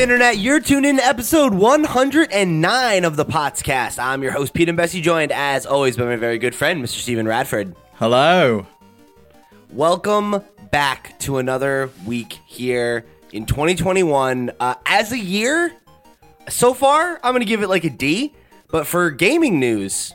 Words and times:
Internet? 0.00 0.38
You're 0.38 0.60
tuned 0.60 0.86
in 0.86 0.96
to 0.96 1.04
episode 1.04 1.52
109 1.52 3.04
of 3.04 3.16
the 3.16 3.24
Potscast. 3.26 4.02
I'm 4.02 4.22
your 4.22 4.32
host, 4.32 4.54
Pete 4.54 4.70
and 4.70 4.76
Bessie, 4.76 5.02
joined 5.02 5.30
as 5.30 5.66
always 5.66 5.94
by 5.94 6.04
my 6.06 6.16
very 6.16 6.38
good 6.38 6.54
friend, 6.54 6.82
Mr. 6.82 6.96
Stephen 7.02 7.28
Radford. 7.28 7.76
Hello. 7.96 8.66
Welcome 9.68 10.42
back 10.70 11.18
to 11.20 11.36
another 11.36 11.90
week 12.06 12.38
here 12.46 13.04
in 13.32 13.44
2021. 13.44 14.52
Uh, 14.58 14.74
as 14.86 15.12
a 15.12 15.18
year, 15.18 15.70
so 16.48 16.72
far, 16.72 17.20
I'm 17.22 17.32
going 17.32 17.40
to 17.40 17.44
give 17.46 17.62
it 17.62 17.68
like 17.68 17.84
a 17.84 17.90
D, 17.90 18.34
but 18.70 18.86
for 18.86 19.10
gaming 19.10 19.60
news, 19.60 20.14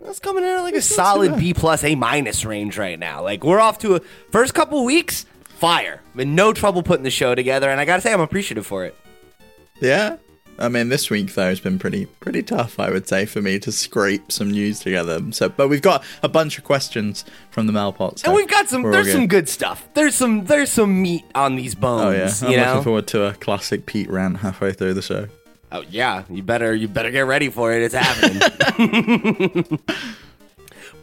that's 0.00 0.18
coming 0.18 0.42
in 0.42 0.50
at 0.50 0.62
like 0.62 0.74
a 0.74 0.82
solid 0.82 1.38
B 1.38 1.54
plus 1.54 1.84
A 1.84 1.94
minus 1.94 2.44
range 2.44 2.76
right 2.76 2.98
now. 2.98 3.22
Like 3.22 3.44
we're 3.44 3.60
off 3.60 3.78
to 3.78 3.94
a 3.94 4.00
first 4.32 4.52
couple 4.52 4.84
weeks, 4.84 5.26
fire. 5.44 6.02
Been 6.14 6.34
no 6.34 6.52
trouble 6.52 6.82
putting 6.82 7.04
the 7.04 7.10
show 7.10 7.34
together, 7.34 7.70
and 7.70 7.80
I 7.80 7.84
gotta 7.84 8.02
say 8.02 8.12
I'm 8.12 8.20
appreciative 8.20 8.66
for 8.66 8.84
it. 8.84 8.94
Yeah. 9.80 10.16
I 10.58 10.68
mean, 10.68 10.88
this 10.88 11.10
week 11.10 11.34
though 11.34 11.48
has 11.50 11.60
been 11.60 11.78
pretty 11.78 12.06
pretty 12.06 12.42
tough, 12.42 12.80
I 12.80 12.90
would 12.90 13.06
say, 13.06 13.26
for 13.26 13.42
me 13.42 13.58
to 13.58 13.70
scrape 13.70 14.32
some 14.32 14.50
news 14.50 14.80
together. 14.80 15.20
So, 15.32 15.48
but 15.48 15.68
we've 15.68 15.82
got 15.82 16.02
a 16.22 16.28
bunch 16.28 16.56
of 16.56 16.64
questions 16.64 17.24
from 17.50 17.66
the 17.66 17.72
mailpots, 17.72 18.24
and 18.24 18.34
we've 18.34 18.48
got 18.48 18.68
some. 18.68 18.82
There's 18.82 19.12
some 19.12 19.26
good 19.26 19.48
stuff. 19.48 19.86
There's 19.94 20.14
some. 20.14 20.46
There's 20.46 20.70
some 20.70 21.02
meat 21.02 21.24
on 21.34 21.56
these 21.56 21.74
bones. 21.74 22.42
Oh 22.42 22.48
yeah, 22.48 22.48
I'm 22.48 22.56
know? 22.56 22.68
looking 22.68 22.84
forward 22.84 23.06
to 23.08 23.24
a 23.26 23.34
classic 23.34 23.86
Pete 23.86 24.08
rant 24.08 24.38
halfway 24.38 24.72
through 24.72 24.94
the 24.94 25.02
show. 25.02 25.28
Oh 25.72 25.82
yeah, 25.90 26.24
you 26.30 26.42
better 26.42 26.74
you 26.74 26.88
better 26.88 27.10
get 27.10 27.26
ready 27.26 27.50
for 27.50 27.72
it. 27.72 27.82
It's 27.82 27.94
happening. 27.94 29.78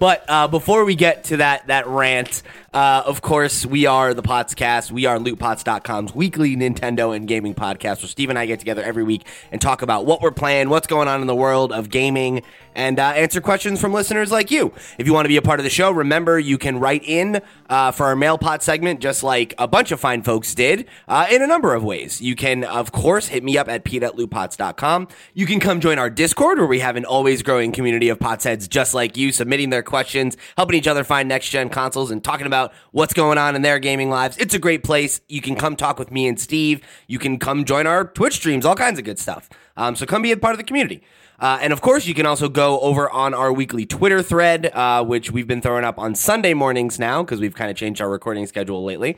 but 0.04 0.26
uh, 0.28 0.50
before 0.50 0.84
we 0.84 0.96
get 0.96 1.24
to 1.24 1.38
that 1.38 1.68
that 1.68 1.88
rant, 1.88 2.44
uh, 2.74 3.04
of 3.06 3.22
course, 3.22 3.66
we 3.66 3.86
are 3.86 4.14
the 4.14 4.22
Potscast. 4.22 4.92
We 4.92 5.06
are 5.06 5.18
LootPots.com's 5.18 6.14
weekly 6.14 6.58
Nintendo 6.58 7.16
and 7.16 7.26
gaming 7.26 7.56
podcast 7.56 8.02
where 8.02 8.10
Steve 8.10 8.30
and 8.30 8.38
I 8.38 8.46
get 8.46 8.60
together 8.60 8.84
every 8.84 9.04
week 9.04 9.26
and 9.50 9.62
talk 9.62 9.82
about 9.82 10.06
what 10.06 10.22
we're 10.22 10.32
playing, 10.32 10.68
what's 10.68 10.88
going 10.88 11.08
on 11.08 11.22
in 11.22 11.28
the 11.28 11.36
world 11.36 11.72
of 11.72 11.90
gaming, 11.90 12.42
and 12.76 13.00
uh, 13.00 13.04
answer 13.04 13.42
questions 13.42 13.80
from 13.80 13.94
listeners 13.94 14.32
like 14.32 14.52
you. 14.52 14.74
If 14.98 15.08
you 15.08 15.14
want 15.14 15.26
to 15.26 15.30
be 15.30 15.38
a 15.38 15.42
part 15.42 15.60
of 15.60 15.64
the 15.64 15.70
show, 15.70 15.92
remember 15.92 16.40
you 16.40 16.58
can 16.58 16.80
write 16.80 17.04
in 17.04 17.42
uh, 17.70 17.92
for 17.92 18.06
our 18.06 18.16
mail 18.16 18.38
pot 18.38 18.64
segment, 18.64 19.00
just 19.00 19.24
like 19.24 19.54
a 19.58 19.68
bunch 19.68 19.92
of 19.92 20.00
fine 20.00 20.22
folks 20.24 20.54
did, 20.54 20.88
uh, 21.08 21.26
in 21.32 21.42
a 21.42 21.48
number 21.48 21.74
of 21.74 21.84
ways. 21.84 22.22
You 22.22 22.36
can, 22.36 22.64
of 22.64 22.92
course, 22.92 23.28
hit 23.28 23.44
me 23.44 23.58
up 23.58 23.68
at 23.68 23.84
pete 23.84 24.04
at. 24.04 24.14
You 25.34 25.46
can 25.46 25.60
come 25.60 25.80
join 25.80 26.00
our 26.00 26.10
Discord 26.10 26.58
where 26.58 26.68
we 26.68 26.80
have 26.80 26.96
an 26.96 27.06
always 27.06 27.42
growing 27.44 27.72
community 27.72 28.10
of 28.10 28.20
pots 28.20 28.44
heads 28.44 28.68
just 28.68 28.94
like 28.94 29.18
you, 29.18 29.32
submitting 29.32 29.70
their 29.70 29.84
questions, 29.84 30.38
helping 30.58 30.78
each 30.78 30.88
other 30.88 31.04
find 31.04 31.28
next 31.30 31.50
gen 31.50 31.70
consoles, 31.70 32.12
and 32.12 32.24
talking 32.24 32.48
about 32.48 32.74
what's 32.92 33.14
going 33.14 33.38
on 33.38 33.56
in 33.56 33.62
their 33.62 33.80
gaming 33.80 34.10
lives. 34.10 34.38
It's 34.38 34.54
a 34.54 34.60
great 34.60 34.84
place. 34.84 35.22
You 35.28 35.42
can 35.42 35.56
come 35.56 35.76
talk 35.76 36.00
with 36.00 36.12
me 36.12 36.28
and 36.28 36.40
Steve. 36.40 36.82
You 37.08 37.20
can 37.20 37.40
come 37.40 37.66
join 37.66 37.88
our 37.88 38.06
Twitch 38.06 38.36
streams, 38.36 38.66
all 38.66 38.76
kinds 38.76 39.00
of 39.00 39.06
good 39.06 39.20
stuff. 39.20 39.50
Um, 39.76 39.96
so 39.96 40.06
come 40.06 40.22
be 40.22 40.32
a 40.32 40.38
part 40.38 40.54
of 40.54 40.58
the 40.58 40.64
community. 40.64 41.04
Uh, 41.44 41.60
and 41.62 41.74
of 41.74 41.82
course, 41.82 42.06
you 42.06 42.14
can 42.14 42.26
also 42.26 42.48
go 42.48 42.80
over 42.80 43.10
on 43.10 43.34
our 43.34 43.52
weekly 43.52 43.86
Twitter 43.86 44.22
thread, 44.22 44.68
uh, 44.68 45.04
which 45.04 45.30
we've 45.30 45.46
been 45.46 45.62
throwing 45.62 45.84
up 45.84 46.00
on 46.00 46.16
Sunday 46.16 46.54
mornings 46.54 46.98
now 46.98 47.22
because 47.22 47.42
we've 47.42 47.54
kind 47.54 47.70
of 47.70 47.76
changed 47.76 48.00
our 48.00 48.10
recording 48.10 48.48
schedule 48.48 48.82
lately. 48.82 49.18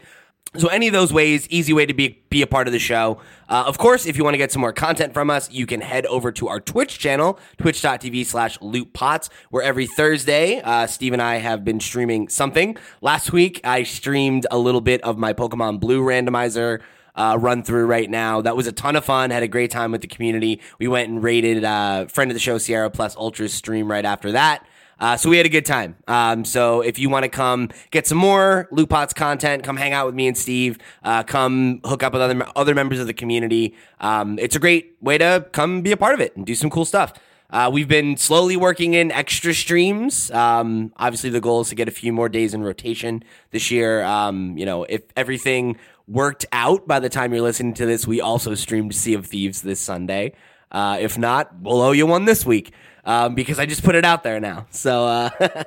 So 0.57 0.67
any 0.69 0.87
of 0.87 0.93
those 0.93 1.13
ways, 1.13 1.47
easy 1.49 1.71
way 1.71 1.85
to 1.85 1.93
be 1.93 2.23
be 2.29 2.41
a 2.41 2.47
part 2.47 2.65
of 2.65 2.73
the 2.73 2.79
show. 2.79 3.21
Uh, 3.47 3.65
of 3.67 3.77
course, 3.77 4.07
if 4.07 4.17
you 4.17 4.23
want 4.23 4.33
to 4.33 4.39
get 4.39 4.51
some 4.51 4.61
more 4.61 4.73
content 4.73 5.13
from 5.13 5.29
us, 5.29 5.51
you 5.51 5.67
can 5.67 5.81
head 5.81 6.07
over 6.07 6.31
to 6.31 6.47
our 6.47 6.59
Twitch 6.59 6.97
channel, 6.97 7.37
twitch.tv 7.59 8.25
slash 8.25 8.57
lootpots, 8.57 9.29
where 9.51 9.61
every 9.61 9.85
Thursday, 9.85 10.61
uh, 10.61 10.87
Steve 10.87 11.13
and 11.13 11.21
I 11.21 11.35
have 11.35 11.63
been 11.63 11.79
streaming 11.79 12.29
something. 12.29 12.75
Last 13.01 13.33
week, 13.33 13.61
I 13.63 13.83
streamed 13.83 14.47
a 14.49 14.57
little 14.57 14.81
bit 14.81 14.99
of 15.03 15.19
my 15.19 15.33
Pokemon 15.33 15.79
Blue 15.79 16.01
randomizer 16.01 16.81
uh, 17.15 17.37
run 17.39 17.63
through 17.63 17.85
right 17.85 18.09
now. 18.09 18.41
That 18.41 18.55
was 18.55 18.67
a 18.67 18.71
ton 18.71 18.95
of 18.95 19.05
fun. 19.05 19.31
Had 19.31 19.43
a 19.43 19.47
great 19.47 19.71
time 19.71 19.91
with 19.91 20.01
the 20.01 20.07
community. 20.07 20.61
We 20.79 20.87
went 20.87 21.09
and 21.09 21.23
rated 21.23 21.63
uh, 21.63 22.05
friend 22.07 22.31
of 22.31 22.35
the 22.35 22.39
show 22.39 22.57
Sierra 22.57 22.89
Plus 22.89 23.15
Ultra's 23.15 23.53
stream 23.53 23.89
right 23.89 24.05
after 24.05 24.31
that. 24.33 24.65
Uh, 24.99 25.17
so 25.17 25.29
we 25.29 25.37
had 25.37 25.45
a 25.45 25.49
good 25.49 25.65
time. 25.65 25.97
Um, 26.07 26.45
so 26.45 26.81
if 26.81 26.97
you 26.97 27.09
want 27.09 27.23
to 27.23 27.29
come 27.29 27.69
get 27.91 28.07
some 28.07 28.17
more 28.17 28.69
LootPots' 28.71 29.13
content, 29.13 29.63
come 29.63 29.75
hang 29.75 29.93
out 29.93 30.05
with 30.05 30.15
me 30.15 30.27
and 30.27 30.37
Steve. 30.37 30.77
Uh, 31.03 31.23
come 31.23 31.81
hook 31.83 32.01
up 32.03 32.13
with 32.13 32.21
other 32.21 32.47
other 32.55 32.73
members 32.73 32.99
of 32.99 33.07
the 33.07 33.13
community. 33.13 33.75
Um, 33.99 34.39
it's 34.39 34.55
a 34.55 34.59
great 34.59 34.95
way 35.01 35.17
to 35.17 35.47
come 35.51 35.81
be 35.81 35.91
a 35.91 35.97
part 35.97 36.13
of 36.13 36.21
it 36.21 36.35
and 36.35 36.45
do 36.45 36.55
some 36.55 36.69
cool 36.69 36.85
stuff. 36.85 37.13
Uh, 37.49 37.69
we've 37.71 37.87
been 37.87 38.17
slowly 38.17 38.57
working 38.57 38.95
in 38.95 39.11
extra 39.11 39.53
streams. 39.53 40.31
Um, 40.31 40.91
obviously, 40.97 41.29
the 41.29 41.39
goal 41.39 41.61
is 41.61 41.69
to 41.69 41.75
get 41.75 41.87
a 41.87 41.91
few 41.91 42.11
more 42.11 42.27
days 42.27 42.53
in 42.53 42.63
rotation 42.63 43.23
this 43.51 43.69
year. 43.69 44.03
Um, 44.03 44.57
you 44.57 44.65
know, 44.65 44.83
if 44.85 45.03
everything 45.15 45.77
worked 46.07 46.45
out 46.51 46.87
by 46.87 46.99
the 46.99 47.09
time 47.09 47.33
you're 47.33 47.41
listening 47.41 47.73
to 47.75 47.85
this, 47.85 48.05
we 48.07 48.21
also 48.21 48.55
streamed 48.55 48.95
Sea 48.95 49.13
of 49.15 49.25
Thieves 49.25 49.61
this 49.61 49.79
Sunday. 49.79 50.33
Uh, 50.71 50.97
if 50.99 51.17
not, 51.17 51.51
we'll 51.61 51.81
owe 51.81 51.91
you 51.91 52.05
one 52.05 52.25
this 52.25 52.45
week 52.45 52.73
um, 53.05 53.35
because 53.35 53.59
I 53.59 53.65
just 53.65 53.83
put 53.83 53.95
it 53.95 54.03
out 54.03 54.23
there 54.23 54.39
now. 54.39 54.67
So 54.71 55.05
uh, 55.05 55.29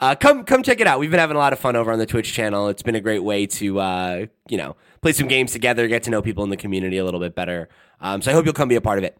uh, 0.00 0.14
come 0.16 0.44
come 0.44 0.62
check 0.62 0.80
it 0.80 0.86
out. 0.86 1.00
We've 1.00 1.10
been 1.10 1.20
having 1.20 1.36
a 1.36 1.40
lot 1.40 1.52
of 1.52 1.58
fun 1.58 1.76
over 1.76 1.90
on 1.92 1.98
the 1.98 2.06
Twitch 2.06 2.32
channel. 2.32 2.68
It's 2.68 2.82
been 2.82 2.94
a 2.94 3.00
great 3.00 3.22
way 3.24 3.46
to 3.46 3.80
uh, 3.80 4.26
you 4.48 4.56
know 4.56 4.76
play 5.00 5.12
some 5.12 5.28
games 5.28 5.52
together, 5.52 5.88
get 5.88 6.02
to 6.04 6.10
know 6.10 6.22
people 6.22 6.44
in 6.44 6.50
the 6.50 6.56
community 6.56 6.98
a 6.98 7.04
little 7.04 7.20
bit 7.20 7.34
better. 7.34 7.68
Um, 8.00 8.22
so 8.22 8.30
I 8.30 8.34
hope 8.34 8.44
you'll 8.44 8.54
come 8.54 8.68
be 8.68 8.76
a 8.76 8.80
part 8.80 8.98
of 8.98 9.04
it. 9.04 9.18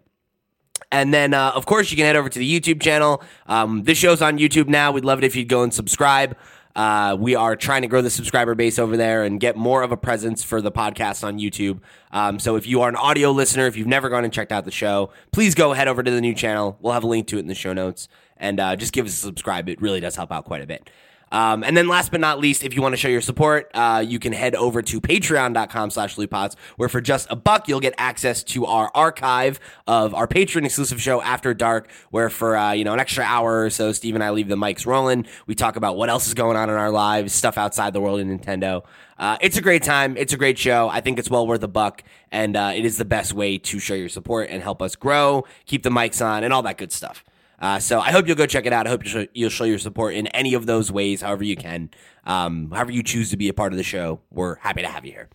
And 0.92 1.12
then, 1.12 1.34
uh, 1.34 1.52
of 1.54 1.66
course, 1.66 1.90
you 1.90 1.96
can 1.96 2.06
head 2.06 2.16
over 2.16 2.28
to 2.28 2.38
the 2.38 2.60
YouTube 2.60 2.80
channel. 2.80 3.22
Um, 3.46 3.84
this 3.84 3.98
show's 3.98 4.22
on 4.22 4.38
YouTube 4.38 4.68
now. 4.68 4.92
We'd 4.92 5.04
love 5.04 5.18
it 5.18 5.24
if 5.24 5.34
you'd 5.34 5.48
go 5.48 5.62
and 5.62 5.72
subscribe. 5.72 6.36
Uh, 6.74 7.16
we 7.18 7.34
are 7.36 7.54
trying 7.54 7.82
to 7.82 7.88
grow 7.88 8.02
the 8.02 8.10
subscriber 8.10 8.54
base 8.54 8.78
over 8.78 8.96
there 8.96 9.22
and 9.22 9.38
get 9.38 9.56
more 9.56 9.82
of 9.82 9.92
a 9.92 9.96
presence 9.96 10.42
for 10.42 10.60
the 10.60 10.72
podcast 10.72 11.22
on 11.22 11.38
YouTube. 11.38 11.80
Um, 12.10 12.38
so 12.38 12.56
if 12.56 12.66
you 12.66 12.80
are 12.82 12.88
an 12.88 12.96
audio 12.96 13.30
listener, 13.30 13.66
if 13.66 13.76
you've 13.76 13.86
never 13.86 14.08
gone 14.08 14.24
and 14.24 14.32
checked 14.32 14.50
out 14.50 14.64
the 14.64 14.72
show, 14.72 15.10
please 15.30 15.54
go 15.54 15.72
head 15.72 15.86
over 15.86 16.02
to 16.02 16.10
the 16.10 16.20
new 16.20 16.34
channel. 16.34 16.76
We'll 16.80 16.92
have 16.92 17.04
a 17.04 17.08
link 17.08 17.28
to 17.28 17.36
it 17.36 17.40
in 17.40 17.46
the 17.46 17.54
show 17.54 17.72
notes 17.72 18.08
and 18.36 18.58
uh, 18.58 18.76
just 18.76 18.92
give 18.92 19.06
us 19.06 19.12
a 19.12 19.16
subscribe. 19.16 19.68
It 19.68 19.80
really 19.80 20.00
does 20.00 20.16
help 20.16 20.32
out 20.32 20.44
quite 20.44 20.62
a 20.62 20.66
bit. 20.66 20.90
Um, 21.34 21.64
and 21.64 21.76
then 21.76 21.88
last 21.88 22.12
but 22.12 22.20
not 22.20 22.38
least, 22.38 22.62
if 22.62 22.76
you 22.76 22.80
want 22.80 22.92
to 22.92 22.96
show 22.96 23.08
your 23.08 23.20
support, 23.20 23.68
uh, 23.74 24.04
you 24.06 24.20
can 24.20 24.32
head 24.32 24.54
over 24.54 24.82
to 24.82 25.00
patreon.com 25.00 25.90
slash 25.90 26.14
lootpots, 26.14 26.54
where 26.76 26.88
for 26.88 27.00
just 27.00 27.26
a 27.28 27.34
buck, 27.34 27.66
you'll 27.66 27.80
get 27.80 27.92
access 27.98 28.44
to 28.44 28.66
our 28.66 28.88
archive 28.94 29.58
of 29.88 30.14
our 30.14 30.28
patron 30.28 30.64
exclusive 30.64 31.02
show 31.02 31.20
After 31.20 31.52
Dark, 31.52 31.90
where 32.12 32.30
for, 32.30 32.56
uh, 32.56 32.70
you 32.70 32.84
know, 32.84 32.92
an 32.92 33.00
extra 33.00 33.24
hour 33.24 33.64
or 33.64 33.70
so, 33.70 33.90
Steve 33.90 34.14
and 34.14 34.22
I 34.22 34.30
leave 34.30 34.46
the 34.46 34.54
mics 34.54 34.86
rolling. 34.86 35.26
We 35.48 35.56
talk 35.56 35.74
about 35.74 35.96
what 35.96 36.08
else 36.08 36.28
is 36.28 36.34
going 36.34 36.56
on 36.56 36.70
in 36.70 36.76
our 36.76 36.92
lives, 36.92 37.32
stuff 37.32 37.58
outside 37.58 37.94
the 37.94 38.00
world 38.00 38.20
of 38.20 38.28
Nintendo. 38.28 38.84
Uh, 39.18 39.36
it's 39.40 39.56
a 39.56 39.60
great 39.60 39.82
time. 39.82 40.16
It's 40.16 40.32
a 40.32 40.36
great 40.36 40.56
show. 40.56 40.88
I 40.88 41.00
think 41.00 41.18
it's 41.18 41.28
well 41.28 41.48
worth 41.48 41.64
a 41.64 41.68
buck, 41.68 42.04
and 42.30 42.56
uh, 42.56 42.74
it 42.76 42.84
is 42.84 42.96
the 42.96 43.04
best 43.04 43.32
way 43.32 43.58
to 43.58 43.80
show 43.80 43.94
your 43.94 44.08
support 44.08 44.50
and 44.50 44.62
help 44.62 44.80
us 44.80 44.94
grow, 44.94 45.44
keep 45.66 45.82
the 45.82 45.90
mics 45.90 46.24
on, 46.24 46.44
and 46.44 46.52
all 46.52 46.62
that 46.62 46.78
good 46.78 46.92
stuff. 46.92 47.24
Uh, 47.60 47.78
so 47.78 48.00
I 48.00 48.10
hope 48.10 48.26
you'll 48.26 48.36
go 48.36 48.46
check 48.46 48.66
it 48.66 48.72
out. 48.72 48.86
I 48.86 48.90
hope 48.90 49.02
you'll 49.32 49.50
show 49.50 49.64
your 49.64 49.78
support 49.78 50.14
in 50.14 50.26
any 50.28 50.54
of 50.54 50.66
those 50.66 50.90
ways, 50.92 51.22
however 51.22 51.44
you 51.44 51.56
can, 51.56 51.90
um, 52.24 52.70
however 52.70 52.92
you 52.92 53.02
choose 53.02 53.30
to 53.30 53.36
be 53.36 53.48
a 53.48 53.54
part 53.54 53.72
of 53.72 53.76
the 53.76 53.82
show. 53.84 54.20
We're 54.30 54.56
happy 54.56 54.82
to 54.82 54.88
have 54.88 55.04
you 55.06 55.12
here. 55.12 55.28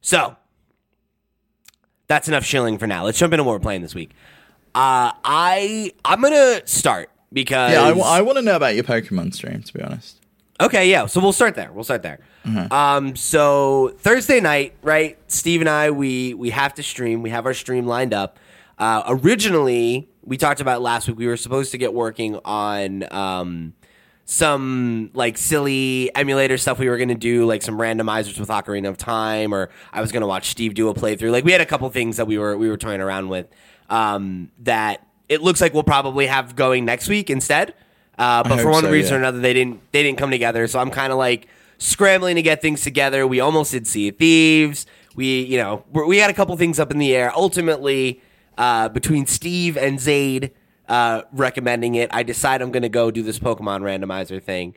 So 0.00 0.36
that's 2.06 2.28
enough 2.28 2.44
shilling 2.44 2.78
for 2.78 2.86
now. 2.86 3.04
Let's 3.04 3.18
jump 3.18 3.32
into 3.32 3.44
what 3.44 3.52
we're 3.52 3.58
playing 3.60 3.82
this 3.82 3.94
week. 3.94 4.10
Uh, 4.74 5.12
I 5.24 5.92
I'm 6.04 6.20
gonna 6.20 6.60
start 6.66 7.10
because 7.32 7.72
yeah, 7.72 7.82
I, 7.82 7.88
w- 7.88 8.06
I 8.06 8.20
want 8.20 8.36
to 8.38 8.42
know 8.42 8.56
about 8.56 8.74
your 8.74 8.84
Pokemon 8.84 9.34
stream. 9.34 9.62
To 9.62 9.72
be 9.72 9.82
honest. 9.82 10.16
Okay, 10.60 10.90
yeah. 10.90 11.06
So 11.06 11.20
we'll 11.20 11.32
start 11.32 11.54
there. 11.54 11.72
We'll 11.72 11.84
start 11.84 12.02
there. 12.02 12.18
Mm-hmm. 12.44 12.72
Um, 12.72 13.16
so 13.16 13.94
Thursday 13.98 14.40
night, 14.40 14.74
right? 14.82 15.18
Steve 15.28 15.60
and 15.60 15.68
I, 15.68 15.90
we 15.90 16.34
we 16.34 16.50
have 16.50 16.74
to 16.74 16.82
stream. 16.82 17.22
We 17.22 17.30
have 17.30 17.46
our 17.46 17.54
stream 17.54 17.86
lined 17.86 18.12
up. 18.14 18.38
Uh, 18.78 19.02
originally, 19.08 20.08
we 20.28 20.36
talked 20.36 20.60
about 20.60 20.82
last 20.82 21.08
week. 21.08 21.18
We 21.18 21.26
were 21.26 21.36
supposed 21.36 21.72
to 21.72 21.78
get 21.78 21.94
working 21.94 22.38
on 22.44 23.10
um, 23.12 23.72
some 24.26 25.10
like 25.14 25.38
silly 25.38 26.14
emulator 26.14 26.58
stuff. 26.58 26.78
We 26.78 26.88
were 26.88 26.98
going 26.98 27.08
to 27.08 27.14
do 27.14 27.46
like 27.46 27.62
some 27.62 27.78
randomizers 27.78 28.38
with 28.38 28.50
Ocarina 28.50 28.88
of 28.88 28.98
Time, 28.98 29.54
or 29.54 29.70
I 29.92 30.02
was 30.02 30.12
going 30.12 30.20
to 30.20 30.26
watch 30.26 30.50
Steve 30.50 30.74
do 30.74 30.88
a 30.88 30.94
playthrough. 30.94 31.32
Like 31.32 31.44
we 31.44 31.52
had 31.52 31.62
a 31.62 31.66
couple 31.66 31.88
things 31.88 32.18
that 32.18 32.26
we 32.26 32.38
were 32.38 32.56
we 32.56 32.68
were 32.68 32.76
toying 32.76 33.00
around 33.00 33.30
with 33.30 33.46
um, 33.88 34.50
that 34.60 35.06
it 35.30 35.42
looks 35.42 35.62
like 35.62 35.72
we'll 35.72 35.82
probably 35.82 36.26
have 36.26 36.54
going 36.54 36.84
next 36.84 37.08
week 37.08 37.30
instead. 37.30 37.74
Uh, 38.18 38.42
but 38.42 38.60
for 38.60 38.70
one 38.70 38.82
so, 38.82 38.90
reason 38.90 39.12
yeah. 39.12 39.16
or 39.16 39.18
another, 39.20 39.38
they 39.38 39.54
didn't 39.54 39.80
they 39.92 40.02
didn't 40.02 40.18
come 40.18 40.30
together. 40.30 40.66
So 40.66 40.78
I'm 40.78 40.90
kind 40.90 41.10
of 41.10 41.18
like 41.18 41.48
scrambling 41.78 42.36
to 42.36 42.42
get 42.42 42.60
things 42.60 42.82
together. 42.82 43.26
We 43.26 43.40
almost 43.40 43.72
did 43.72 43.86
Sea 43.86 44.08
of 44.08 44.16
Thieves. 44.16 44.84
We 45.14 45.42
you 45.44 45.56
know 45.56 45.84
we 45.90 46.18
had 46.18 46.28
a 46.28 46.34
couple 46.34 46.54
things 46.58 46.78
up 46.78 46.90
in 46.90 46.98
the 46.98 47.14
air. 47.16 47.32
Ultimately 47.34 48.20
uh, 48.58 48.88
between 48.88 49.26
Steve 49.26 49.76
and 49.78 49.98
Zaid 49.98 50.52
uh, 50.88 51.22
recommending 51.32 51.94
it, 51.94 52.10
I 52.12 52.22
decide 52.22 52.60
I'm 52.60 52.72
going 52.72 52.82
to 52.82 52.88
go 52.88 53.10
do 53.10 53.22
this 53.22 53.38
Pokemon 53.38 53.82
randomizer 53.82 54.42
thing. 54.42 54.74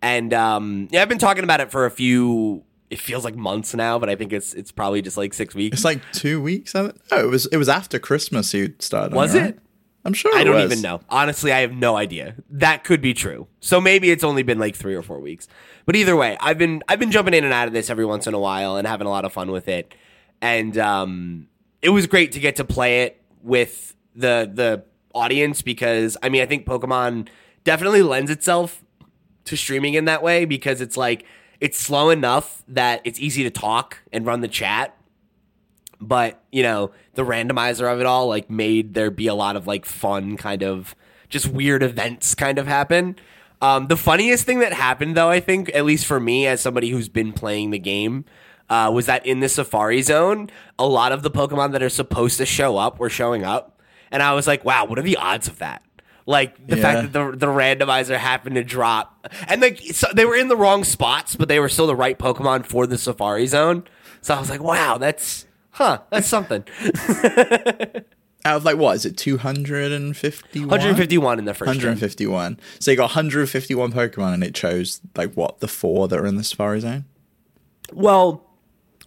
And 0.00 0.32
um, 0.32 0.88
yeah, 0.90 1.02
I've 1.02 1.08
been 1.08 1.18
talking 1.18 1.44
about 1.44 1.60
it 1.60 1.70
for 1.70 1.84
a 1.84 1.90
few. 1.90 2.62
It 2.88 3.00
feels 3.00 3.24
like 3.24 3.34
months 3.34 3.74
now, 3.74 3.98
but 3.98 4.08
I 4.08 4.14
think 4.14 4.32
it's 4.32 4.54
it's 4.54 4.70
probably 4.70 5.02
just 5.02 5.16
like 5.16 5.34
six 5.34 5.54
weeks. 5.54 5.78
It's 5.78 5.84
like 5.84 6.00
two 6.12 6.40
weeks. 6.40 6.74
Oh, 6.76 6.92
it 7.10 7.26
was 7.26 7.46
it 7.46 7.56
was 7.56 7.68
after 7.68 7.98
Christmas 7.98 8.54
you 8.54 8.74
started. 8.78 9.14
Was 9.14 9.34
it? 9.34 9.40
Right? 9.40 9.58
I'm 10.04 10.12
sure. 10.12 10.30
I 10.36 10.44
don't 10.44 10.54
was. 10.54 10.70
even 10.70 10.82
know. 10.82 11.00
Honestly, 11.10 11.52
I 11.52 11.60
have 11.60 11.72
no 11.72 11.96
idea. 11.96 12.36
That 12.48 12.84
could 12.84 13.00
be 13.00 13.12
true. 13.12 13.48
So 13.58 13.80
maybe 13.80 14.12
it's 14.12 14.22
only 14.22 14.44
been 14.44 14.60
like 14.60 14.76
three 14.76 14.94
or 14.94 15.02
four 15.02 15.18
weeks. 15.18 15.48
But 15.84 15.96
either 15.96 16.14
way, 16.14 16.36
I've 16.40 16.58
been 16.58 16.84
I've 16.88 17.00
been 17.00 17.10
jumping 17.10 17.34
in 17.34 17.42
and 17.42 17.52
out 17.52 17.66
of 17.66 17.72
this 17.74 17.90
every 17.90 18.04
once 18.04 18.28
in 18.28 18.34
a 18.34 18.38
while 18.38 18.76
and 18.76 18.86
having 18.86 19.08
a 19.08 19.10
lot 19.10 19.24
of 19.24 19.32
fun 19.32 19.50
with 19.50 19.66
it. 19.66 19.92
And 20.40 20.78
um, 20.78 21.48
it 21.82 21.90
was 21.90 22.06
great 22.06 22.32
to 22.32 22.40
get 22.40 22.56
to 22.56 22.64
play 22.64 23.02
it 23.02 23.22
with 23.42 23.94
the 24.14 24.50
the 24.52 24.84
audience 25.14 25.62
because 25.62 26.16
I 26.22 26.28
mean 26.28 26.42
I 26.42 26.46
think 26.46 26.66
Pokemon 26.66 27.28
definitely 27.64 28.02
lends 28.02 28.30
itself 28.30 28.84
to 29.44 29.56
streaming 29.56 29.94
in 29.94 30.04
that 30.06 30.22
way 30.22 30.44
because 30.44 30.80
it's 30.80 30.96
like 30.96 31.24
it's 31.60 31.78
slow 31.78 32.10
enough 32.10 32.62
that 32.68 33.00
it's 33.04 33.18
easy 33.18 33.42
to 33.44 33.50
talk 33.50 33.98
and 34.12 34.26
run 34.26 34.40
the 34.40 34.48
chat. 34.48 34.96
But 36.00 36.42
you 36.52 36.62
know 36.62 36.90
the 37.14 37.24
randomizer 37.24 37.90
of 37.90 38.00
it 38.00 38.06
all 38.06 38.28
like 38.28 38.50
made 38.50 38.94
there 38.94 39.10
be 39.10 39.26
a 39.26 39.34
lot 39.34 39.56
of 39.56 39.66
like 39.66 39.84
fun 39.84 40.36
kind 40.36 40.62
of 40.62 40.94
just 41.28 41.46
weird 41.46 41.82
events 41.82 42.34
kind 42.34 42.58
of 42.58 42.66
happen. 42.66 43.16
Um, 43.62 43.86
the 43.86 43.96
funniest 43.96 44.44
thing 44.44 44.58
that 44.58 44.74
happened 44.74 45.16
though 45.16 45.30
i 45.30 45.40
think 45.40 45.70
at 45.74 45.86
least 45.86 46.04
for 46.04 46.20
me 46.20 46.46
as 46.46 46.60
somebody 46.60 46.90
who's 46.90 47.08
been 47.08 47.32
playing 47.32 47.70
the 47.70 47.78
game 47.78 48.26
uh, 48.70 48.90
was 48.92 49.06
that 49.06 49.24
in 49.26 49.40
the 49.40 49.48
safari 49.48 50.02
zone 50.02 50.50
a 50.78 50.86
lot 50.86 51.12
of 51.12 51.22
the 51.22 51.30
pokemon 51.30 51.72
that 51.72 51.82
are 51.82 51.88
supposed 51.88 52.36
to 52.38 52.46
show 52.46 52.76
up 52.76 52.98
were 52.98 53.08
showing 53.10 53.44
up 53.44 53.80
and 54.10 54.22
i 54.22 54.32
was 54.32 54.46
like 54.46 54.64
wow 54.64 54.84
what 54.84 54.98
are 54.98 55.02
the 55.02 55.16
odds 55.16 55.48
of 55.48 55.58
that 55.58 55.82
like 56.26 56.54
the 56.66 56.76
Yeah. 56.76 56.82
fact 56.82 57.12
that 57.12 57.12
the 57.12 57.36
the 57.36 57.46
randomizer 57.46 58.16
happened 58.16 58.56
to 58.56 58.64
drop, 58.64 59.28
and 59.46 59.60
like 59.62 59.78
so 59.92 60.08
they 60.12 60.24
were 60.24 60.34
in 60.34 60.48
the 60.48 60.56
wrong 60.56 60.82
spots, 60.82 61.36
but 61.36 61.46
they 61.46 61.60
were 61.60 61.68
still 61.68 61.86
the 61.86 61.94
right 61.94 62.18
Pokemon 62.18 62.66
for 62.66 62.84
the 62.84 62.98
Safari 62.98 63.46
Zone. 63.46 63.84
So 64.22 64.34
I 64.34 64.40
was 64.40 64.50
like, 64.50 64.60
wow, 64.60 64.98
that's 64.98 65.46
huh, 65.70 65.98
that's 66.10 66.26
something. 66.26 66.64
Out 68.44 68.56
of 68.58 68.64
like 68.64 68.76
what 68.76 68.94
is 68.96 69.04
it? 69.06 69.16
Two 69.16 69.38
hundred 69.38 69.90
and 69.92 70.16
fifty-one. 70.16 70.68
151 70.68 71.38
in 71.40 71.44
the 71.46 71.54
first. 71.54 71.72
gen. 71.80 71.90
151. 71.90 72.60
So 72.78 72.90
you 72.92 72.96
got 72.96 73.04
151 73.04 73.92
Pokemon, 73.92 74.34
and 74.34 74.44
it 74.44 74.54
chose 74.54 75.00
like 75.16 75.32
what 75.34 75.58
the 75.60 75.68
four 75.68 76.06
that 76.08 76.18
are 76.18 76.26
in 76.26 76.36
the 76.36 76.44
Safari 76.44 76.80
Zone. 76.80 77.04
Well, 77.92 78.44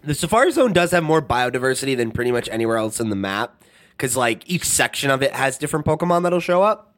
the 0.04 0.13
Safari 0.13 0.51
Zone 0.51 0.74
does 0.74 0.92
have 0.92 1.04
more 1.04 1.22
biodiversity 1.22 1.96
than 1.96 2.12
pretty 2.12 2.31
much 2.31 2.48
anywhere 2.50 2.78
else 2.78 3.00
in 3.00 3.10
the 3.10 3.16
map 3.16 3.63
because 3.92 4.16
like 4.16 4.50
each 4.50 4.63
section 4.66 5.10
of 5.12 5.22
it 5.22 5.34
has 5.34 5.57
different 5.57 5.86
Pokemon 5.86 6.24
that'll 6.24 6.40
show 6.40 6.63
up. 6.63 6.94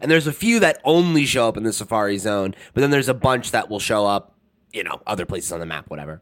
And 0.00 0.10
there's 0.10 0.26
a 0.26 0.32
few 0.32 0.58
that 0.60 0.80
only 0.84 1.24
show 1.26 1.46
up 1.48 1.56
in 1.56 1.62
the 1.62 1.72
Safari 1.72 2.18
Zone, 2.18 2.54
but 2.74 2.80
then 2.80 2.90
there's 2.90 3.08
a 3.08 3.14
bunch 3.14 3.52
that 3.52 3.68
will 3.70 3.78
show 3.78 4.04
up, 4.06 4.34
you 4.72 4.82
know, 4.82 5.00
other 5.06 5.24
places 5.26 5.52
on 5.52 5.60
the 5.60 5.66
map, 5.66 5.88
whatever. 5.90 6.20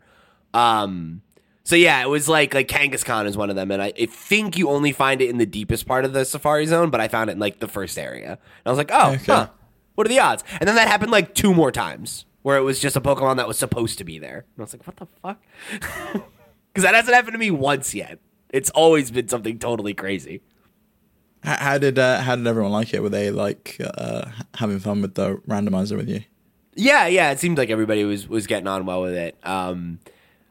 Um, 0.53 1.23
so 1.65 1.77
yeah, 1.77 2.03
it 2.03 2.09
was 2.09 2.29
like 2.29 2.53
like 2.53 2.69
Kangaskhan 2.69 3.27
is 3.27 3.37
one 3.37 3.49
of 3.49 3.57
them, 3.57 3.71
and 3.71 3.81
I, 3.81 3.93
I 3.99 4.07
think 4.07 4.59
you 4.59 4.69
only 4.69 4.93
find 4.93 5.23
it 5.23 5.31
in 5.31 5.39
the 5.39 5.47
deepest 5.47 5.87
part 5.87 6.05
of 6.05 6.13
the 6.13 6.25
Safari 6.25 6.67
Zone, 6.67 6.91
but 6.91 7.01
I 7.01 7.09
found 7.09 7.31
it 7.31 7.35
in 7.35 7.39
like 7.39 7.61
the 7.61 7.69
first 7.69 7.97
area. 7.99 8.31
And 8.33 8.39
I 8.67 8.71
was 8.71 8.77
like, 8.79 8.91
oh, 8.93 9.13
Okay. 9.13 9.25
huh, 9.27 9.49
what 9.95 10.07
are 10.07 10.11
the 10.11 10.19
odds? 10.19 10.43
And 10.59 10.69
then 10.69 10.75
that 10.75 10.89
happened 10.89 11.13
like 11.13 11.35
two 11.35 11.55
more 11.55 11.71
times, 11.71 12.25
where 12.43 12.57
it 12.57 12.63
was 12.63 12.81
just 12.81 12.97
a 12.97 13.01
Pokemon 13.01 13.37
that 13.37 13.49
was 13.49 13.59
supposed 13.59 13.99
to 13.99 14.05
be 14.05 14.19
there. 14.19 14.45
And 14.57 14.59
I 14.59 14.63
was 14.63 14.73
like, 14.73 14.87
what 14.87 14.97
the 14.97 15.07
fuck? 15.23 16.25
Because 16.73 16.85
that 16.85 16.95
hasn't 16.95 17.15
happened 17.15 17.33
to 17.33 17.39
me 17.39 17.51
once 17.51 17.95
yet. 17.95 18.21
It's 18.51 18.71
always 18.71 19.11
been 19.11 19.27
something 19.27 19.59
totally 19.59 19.93
crazy. 19.93 20.41
How, 21.43 21.57
how 21.57 21.79
did 21.79 21.99
uh, 21.99 22.21
how 22.21 22.37
did 22.37 22.47
everyone 22.47 22.71
like 22.73 22.95
it? 22.95 23.03
Were 23.03 23.09
they 23.09 23.31
like 23.33 23.77
uh, 23.81 24.31
having 24.55 24.79
fun 24.79 25.03
with 25.03 25.15
the 25.15 25.37
randomizer 25.49 25.97
with 25.97 26.09
you? 26.09 26.23
Yeah, 26.75 27.07
yeah. 27.09 27.33
It 27.33 27.41
seemed 27.41 27.59
like 27.59 27.71
everybody 27.71 28.05
was 28.05 28.29
was 28.29 28.47
getting 28.47 28.69
on 28.69 28.87
well 28.87 29.03
with 29.03 29.15
it. 29.15 29.37
Um, 29.43 29.99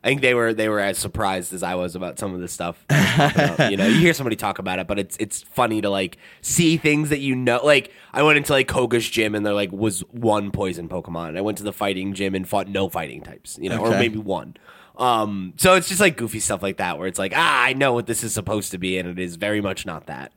I 0.03 0.07
think 0.07 0.21
they 0.21 0.33
were 0.33 0.53
they 0.53 0.69
were 0.69 0.79
as 0.79 0.97
surprised 0.97 1.53
as 1.53 1.61
I 1.61 1.75
was 1.75 1.95
about 1.95 2.19
some 2.19 2.33
of 2.33 2.39
the 2.39 2.47
stuff. 2.47 2.85
you 3.69 3.75
know, 3.75 3.85
you 3.85 3.99
hear 3.99 4.13
somebody 4.13 4.37
talk 4.37 4.57
about 4.57 4.79
it, 4.79 4.87
but 4.87 4.97
it's 4.97 5.17
it's 5.19 5.41
funny 5.41 5.81
to 5.81 5.89
like 5.89 6.17
see 6.41 6.77
things 6.77 7.09
that 7.09 7.19
you 7.19 7.35
know. 7.35 7.59
Like 7.63 7.91
I 8.13 8.23
went 8.23 8.37
into 8.37 8.53
like 8.53 8.67
Koga's 8.67 9.09
gym 9.09 9.35
and 9.35 9.45
there 9.45 9.53
like 9.53 9.71
was 9.73 9.99
one 10.11 10.51
poison 10.51 10.87
Pokemon. 10.87 11.37
I 11.37 11.41
went 11.41 11.57
to 11.57 11.65
the 11.65 11.73
fighting 11.73 12.13
gym 12.13 12.33
and 12.33 12.47
fought 12.47 12.69
no 12.69 12.87
fighting 12.87 13.23
types. 13.23 13.59
You 13.61 13.69
know, 13.69 13.79
or 13.79 13.91
maybe 13.91 14.17
one. 14.17 14.55
Um, 14.97 15.53
so 15.57 15.75
it's 15.75 15.89
just 15.89 16.01
like 16.01 16.17
goofy 16.17 16.39
stuff 16.39 16.63
like 16.63 16.77
that 16.77 16.97
where 16.97 17.07
it's 17.07 17.19
like 17.19 17.33
ah, 17.35 17.63
I 17.63 17.73
know 17.73 17.93
what 17.93 18.05
this 18.05 18.23
is 18.23 18.33
supposed 18.33 18.71
to 18.71 18.77
be, 18.77 18.97
and 18.97 19.09
it 19.09 19.19
is 19.19 19.35
very 19.35 19.59
much 19.59 19.85
not 19.85 20.05
that. 20.05 20.31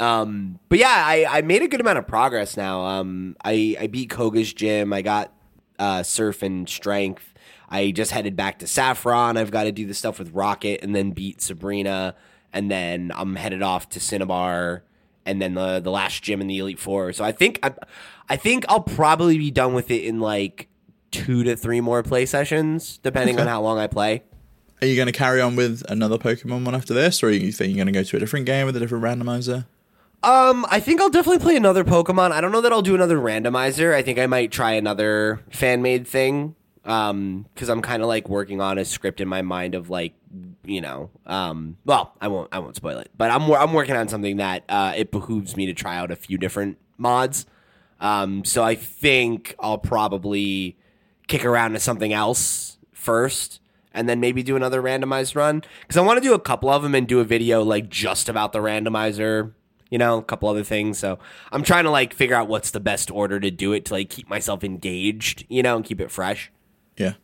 Um, 0.00 0.58
but 0.68 0.78
yeah, 0.78 1.04
I, 1.06 1.26
I 1.28 1.42
made 1.42 1.62
a 1.62 1.68
good 1.68 1.80
amount 1.80 1.98
of 1.98 2.06
progress 2.06 2.56
now. 2.56 2.84
Um, 2.84 3.36
I, 3.44 3.76
I 3.78 3.86
beat 3.86 4.10
Koga's 4.10 4.52
gym. 4.52 4.92
I 4.92 5.02
got 5.02 5.32
uh, 5.78 6.02
surf 6.02 6.42
and 6.42 6.68
strength. 6.68 7.33
I 7.74 7.90
just 7.90 8.12
headed 8.12 8.36
back 8.36 8.60
to 8.60 8.66
Saffron. 8.66 9.36
I've 9.36 9.50
got 9.50 9.64
to 9.64 9.72
do 9.72 9.86
the 9.86 9.94
stuff 9.94 10.18
with 10.18 10.30
Rocket 10.32 10.80
and 10.82 10.94
then 10.94 11.10
beat 11.10 11.42
Sabrina. 11.42 12.14
And 12.52 12.70
then 12.70 13.10
I'm 13.14 13.34
headed 13.34 13.62
off 13.62 13.88
to 13.90 14.00
Cinnabar 14.00 14.84
and 15.26 15.40
then 15.40 15.54
the 15.54 15.80
the 15.80 15.90
last 15.90 16.22
gym 16.22 16.40
in 16.40 16.46
the 16.46 16.58
Elite 16.58 16.78
Four. 16.78 17.12
So 17.12 17.24
I 17.24 17.32
think 17.32 17.58
I, 17.62 17.72
I 18.28 18.36
think 18.36 18.64
I'll 18.68 18.80
probably 18.80 19.38
be 19.38 19.50
done 19.50 19.74
with 19.74 19.90
it 19.90 20.04
in 20.04 20.20
like 20.20 20.68
two 21.10 21.44
to 21.44 21.56
three 21.56 21.80
more 21.80 22.02
play 22.02 22.26
sessions, 22.26 22.98
depending 22.98 23.40
on 23.40 23.46
how 23.46 23.62
long 23.62 23.78
I 23.78 23.86
play. 23.86 24.22
Are 24.80 24.86
you 24.86 24.96
going 24.96 25.06
to 25.06 25.12
carry 25.12 25.40
on 25.40 25.56
with 25.56 25.82
another 25.88 26.18
Pokemon 26.18 26.64
one 26.64 26.74
after 26.74 26.92
this, 26.92 27.22
or 27.22 27.30
you 27.30 27.52
think 27.52 27.70
you're 27.70 27.84
going 27.84 27.92
to 27.92 27.98
go 28.00 28.02
to 28.02 28.16
a 28.16 28.20
different 28.20 28.46
game 28.46 28.66
with 28.66 28.76
a 28.76 28.80
different 28.80 29.04
randomizer? 29.04 29.66
Um, 30.22 30.66
I 30.70 30.80
think 30.80 31.00
I'll 31.00 31.10
definitely 31.10 31.38
play 31.38 31.56
another 31.56 31.84
Pokemon. 31.84 32.32
I 32.32 32.40
don't 32.40 32.50
know 32.50 32.60
that 32.60 32.72
I'll 32.72 32.82
do 32.82 32.94
another 32.94 33.18
randomizer. 33.18 33.94
I 33.94 34.02
think 34.02 34.18
I 34.18 34.26
might 34.26 34.50
try 34.50 34.72
another 34.72 35.40
fan 35.50 35.82
made 35.82 36.06
thing. 36.06 36.54
Um, 36.84 37.46
because 37.54 37.70
I'm 37.70 37.80
kind 37.80 38.02
of 38.02 38.08
like 38.08 38.28
working 38.28 38.60
on 38.60 38.76
a 38.76 38.84
script 38.84 39.20
in 39.22 39.26
my 39.26 39.40
mind 39.40 39.74
of 39.74 39.88
like, 39.88 40.12
you 40.64 40.82
know, 40.82 41.08
um, 41.24 41.78
well, 41.86 42.12
I 42.20 42.28
won't, 42.28 42.50
I 42.52 42.58
won't 42.58 42.76
spoil 42.76 42.98
it, 42.98 43.10
but 43.16 43.30
I'm, 43.30 43.50
I'm 43.50 43.72
working 43.72 43.96
on 43.96 44.08
something 44.08 44.36
that 44.36 44.64
uh, 44.68 44.92
it 44.94 45.10
behooves 45.10 45.56
me 45.56 45.64
to 45.64 45.72
try 45.72 45.96
out 45.96 46.10
a 46.10 46.16
few 46.16 46.36
different 46.36 46.76
mods. 46.98 47.46
Um, 48.00 48.44
so 48.44 48.62
I 48.62 48.74
think 48.74 49.54
I'll 49.58 49.78
probably 49.78 50.76
kick 51.26 51.44
around 51.44 51.72
to 51.72 51.80
something 51.80 52.12
else 52.12 52.76
first 52.92 53.60
and 53.92 54.08
then 54.08 54.20
maybe 54.20 54.42
do 54.42 54.56
another 54.56 54.82
randomized 54.82 55.36
run 55.36 55.62
because 55.82 55.96
I 55.96 56.02
want 56.02 56.22
to 56.22 56.28
do 56.28 56.34
a 56.34 56.40
couple 56.40 56.68
of 56.68 56.82
them 56.82 56.94
and 56.94 57.06
do 57.06 57.20
a 57.20 57.24
video 57.24 57.62
like 57.62 57.88
just 57.88 58.28
about 58.28 58.52
the 58.52 58.58
randomizer, 58.58 59.52
you 59.88 59.98
know, 59.98 60.18
a 60.18 60.22
couple 60.22 60.48
other 60.48 60.64
things. 60.64 60.98
So 60.98 61.18
I'm 61.52 61.62
trying 61.62 61.84
to 61.84 61.90
like 61.90 62.12
figure 62.12 62.34
out 62.34 62.48
what's 62.48 62.72
the 62.72 62.80
best 62.80 63.10
order 63.10 63.38
to 63.40 63.50
do 63.50 63.72
it 63.72 63.84
to 63.86 63.94
like 63.94 64.10
keep 64.10 64.28
myself 64.28 64.64
engaged, 64.64 65.46
you 65.48 65.62
know, 65.62 65.76
and 65.76 65.84
keep 65.84 66.00
it 66.00 66.10
fresh. 66.10 66.50
Yeah. 66.96 67.14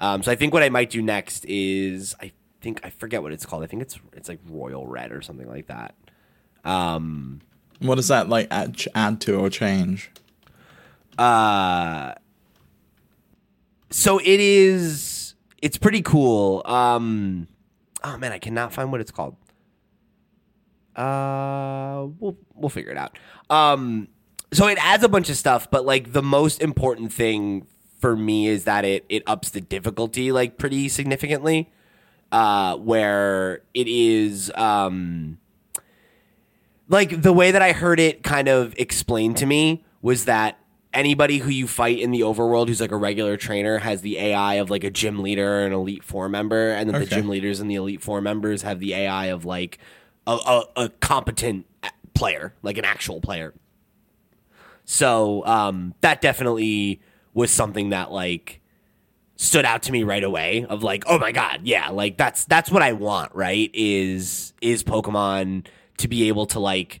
Um, 0.00 0.22
so 0.22 0.30
I 0.30 0.36
think 0.36 0.52
what 0.52 0.62
I 0.62 0.68
might 0.68 0.90
do 0.90 1.00
next 1.00 1.44
is 1.46 2.14
I 2.20 2.32
think 2.60 2.80
I 2.84 2.90
forget 2.90 3.22
what 3.22 3.32
it's 3.32 3.46
called. 3.46 3.62
I 3.62 3.66
think 3.66 3.82
it's 3.82 3.98
it's 4.12 4.28
like 4.28 4.40
Royal 4.48 4.86
Red 4.86 5.12
or 5.12 5.22
something 5.22 5.48
like 5.48 5.66
that. 5.68 5.94
Um, 6.64 7.40
What 7.80 7.94
does 7.96 8.08
that 8.08 8.28
like 8.28 8.48
add, 8.50 8.76
add 8.94 9.20
to 9.22 9.36
or 9.36 9.50
change? 9.50 10.10
Uh, 11.18 12.14
so 13.90 14.18
it 14.18 14.40
is. 14.40 15.34
It's 15.62 15.78
pretty 15.78 16.02
cool. 16.02 16.62
Um, 16.66 17.46
oh 18.02 18.18
man, 18.18 18.32
I 18.32 18.38
cannot 18.38 18.72
find 18.72 18.90
what 18.92 19.00
it's 19.00 19.10
called. 19.10 19.36
Uh, 20.96 22.06
we'll 22.18 22.36
we'll 22.54 22.68
figure 22.68 22.92
it 22.92 22.98
out. 22.98 23.18
Um, 23.50 24.08
so 24.52 24.66
it 24.68 24.78
adds 24.80 25.02
a 25.02 25.08
bunch 25.08 25.28
of 25.28 25.36
stuff, 25.36 25.70
but 25.70 25.84
like 25.84 26.12
the 26.12 26.22
most 26.22 26.60
important 26.62 27.12
thing 27.12 27.66
for 28.04 28.14
me 28.14 28.48
is 28.48 28.64
that 28.64 28.84
it 28.84 29.06
it 29.08 29.22
ups 29.26 29.48
the 29.48 29.62
difficulty 29.62 30.30
like 30.30 30.58
pretty 30.58 30.90
significantly. 30.90 31.70
Uh, 32.30 32.76
where 32.76 33.62
it 33.72 33.88
is 33.88 34.52
um 34.56 35.38
like 36.90 37.22
the 37.22 37.32
way 37.32 37.50
that 37.50 37.62
I 37.62 37.72
heard 37.72 37.98
it 37.98 38.22
kind 38.22 38.46
of 38.46 38.74
explained 38.76 39.38
to 39.38 39.46
me 39.46 39.86
was 40.02 40.26
that 40.26 40.58
anybody 40.92 41.38
who 41.38 41.48
you 41.48 41.66
fight 41.66 41.98
in 41.98 42.10
the 42.10 42.20
overworld 42.20 42.68
who's 42.68 42.82
like 42.82 42.92
a 42.92 42.96
regular 42.96 43.38
trainer 43.38 43.78
has 43.78 44.02
the 44.02 44.18
AI 44.18 44.54
of 44.54 44.68
like 44.68 44.84
a 44.84 44.90
gym 44.90 45.22
leader 45.22 45.62
or 45.62 45.66
an 45.66 45.72
elite 45.72 46.04
four 46.04 46.28
member, 46.28 46.72
and 46.72 46.90
then 46.90 47.00
the 47.00 47.06
gym 47.06 47.26
leaders 47.30 47.58
and 47.58 47.70
the 47.70 47.76
elite 47.76 48.02
four 48.02 48.20
members 48.20 48.60
have 48.60 48.80
the 48.80 48.92
AI 48.92 49.26
of 49.26 49.46
like 49.46 49.78
a, 50.26 50.32
a, 50.32 50.64
a 50.76 50.88
competent 51.00 51.64
player, 52.12 52.52
like 52.62 52.76
an 52.76 52.84
actual 52.84 53.22
player. 53.22 53.54
So 54.84 55.42
um, 55.46 55.94
that 56.02 56.20
definitely 56.20 57.00
was 57.34 57.50
something 57.50 57.90
that 57.90 58.10
like 58.10 58.60
stood 59.36 59.64
out 59.64 59.82
to 59.82 59.92
me 59.92 60.04
right 60.04 60.24
away 60.24 60.64
of 60.68 60.82
like 60.82 61.02
oh 61.06 61.18
my 61.18 61.32
god 61.32 61.60
yeah 61.64 61.90
like 61.90 62.16
that's 62.16 62.44
that's 62.44 62.70
what 62.70 62.82
i 62.82 62.92
want 62.92 63.34
right 63.34 63.68
is 63.74 64.52
is 64.60 64.84
pokemon 64.84 65.66
to 65.98 66.08
be 66.08 66.28
able 66.28 66.46
to 66.46 66.60
like 66.60 67.00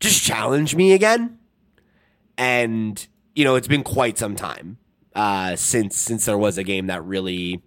just 0.00 0.22
challenge 0.22 0.74
me 0.74 0.92
again. 0.92 1.38
And 2.36 3.06
you 3.34 3.44
know 3.44 3.56
it's 3.56 3.68
been 3.68 3.82
quite 3.82 4.16
some 4.16 4.36
time 4.36 4.78
uh 5.16 5.56
since 5.56 5.96
since 5.96 6.24
there 6.24 6.38
was 6.38 6.56
a 6.56 6.62
game 6.62 6.86
that 6.86 7.04
really 7.04 7.62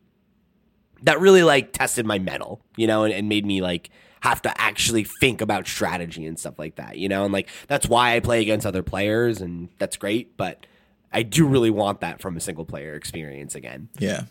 that 1.04 1.20
really 1.20 1.44
like 1.44 1.74
tested 1.74 2.06
my 2.06 2.20
mettle 2.20 2.62
you 2.78 2.88
know 2.88 3.04
and, 3.04 3.14
and 3.14 3.28
made 3.28 3.46
me 3.46 3.62
like 3.62 3.90
have 4.22 4.42
to 4.42 4.62
actually 4.62 5.04
think 5.04 5.42
about 5.42 5.68
strategy 5.68 6.26
and 6.26 6.40
stuff 6.40 6.58
like 6.58 6.76
that 6.76 6.98
you 6.98 7.10
know 7.10 7.26
and 7.26 7.34
like 7.34 7.50
that's 7.68 7.86
why 7.86 8.16
i 8.16 8.20
play 8.22 8.42
against 8.42 8.66
other 8.66 8.82
players 8.82 9.42
and 9.42 9.68
that's 9.78 9.98
great 9.98 10.36
but 10.38 10.66
i 11.18 11.24
do 11.24 11.46
really 11.48 11.70
want 11.70 12.02
that 12.02 12.22
from 12.22 12.38
a 12.38 12.40
single 12.40 12.66
player 12.66 12.94
experience 12.96 13.56
again 13.56 13.90
Yeah. 14.00 14.22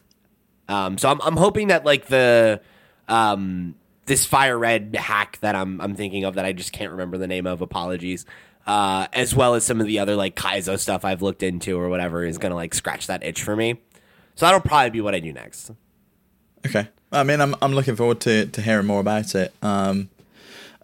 um, 0.68 0.96
so 0.98 1.08
I'm, 1.10 1.20
I'm 1.22 1.36
hoping 1.36 1.68
that 1.68 1.84
like 1.84 2.06
the 2.06 2.60
um, 3.08 3.74
this 4.06 4.24
fire 4.26 4.58
red 4.58 4.94
hack 4.96 5.38
that 5.40 5.54
I'm 5.54 5.80
I'm 5.80 5.94
thinking 5.94 6.24
of 6.24 6.34
that 6.36 6.44
I 6.44 6.52
just 6.52 6.72
can't 6.72 6.90
remember 6.92 7.18
the 7.18 7.26
name 7.26 7.46
of. 7.46 7.60
Apologies. 7.60 8.24
Uh, 8.66 9.06
as 9.12 9.32
well 9.34 9.54
as 9.54 9.64
some 9.64 9.80
of 9.80 9.86
the 9.86 9.98
other 10.00 10.16
like 10.16 10.34
Kaizo 10.34 10.76
stuff 10.78 11.04
I've 11.04 11.22
looked 11.22 11.42
into 11.44 11.78
or 11.78 11.88
whatever 11.88 12.24
is 12.24 12.38
gonna 12.38 12.54
like 12.56 12.74
scratch 12.74 13.06
that 13.06 13.22
itch 13.24 13.42
for 13.42 13.54
me. 13.56 13.80
So 14.34 14.46
that'll 14.46 14.60
probably 14.60 14.90
be 14.90 15.00
what 15.00 15.14
I 15.14 15.20
do 15.20 15.32
next. 15.32 15.70
Okay. 16.66 16.88
I 17.12 17.22
mean, 17.22 17.40
I'm 17.40 17.54
I'm 17.62 17.72
looking 17.74 17.94
forward 17.96 18.20
to 18.22 18.46
to 18.46 18.60
hearing 18.62 18.86
more 18.86 19.00
about 19.00 19.34
it. 19.36 19.52
Um, 19.62 20.08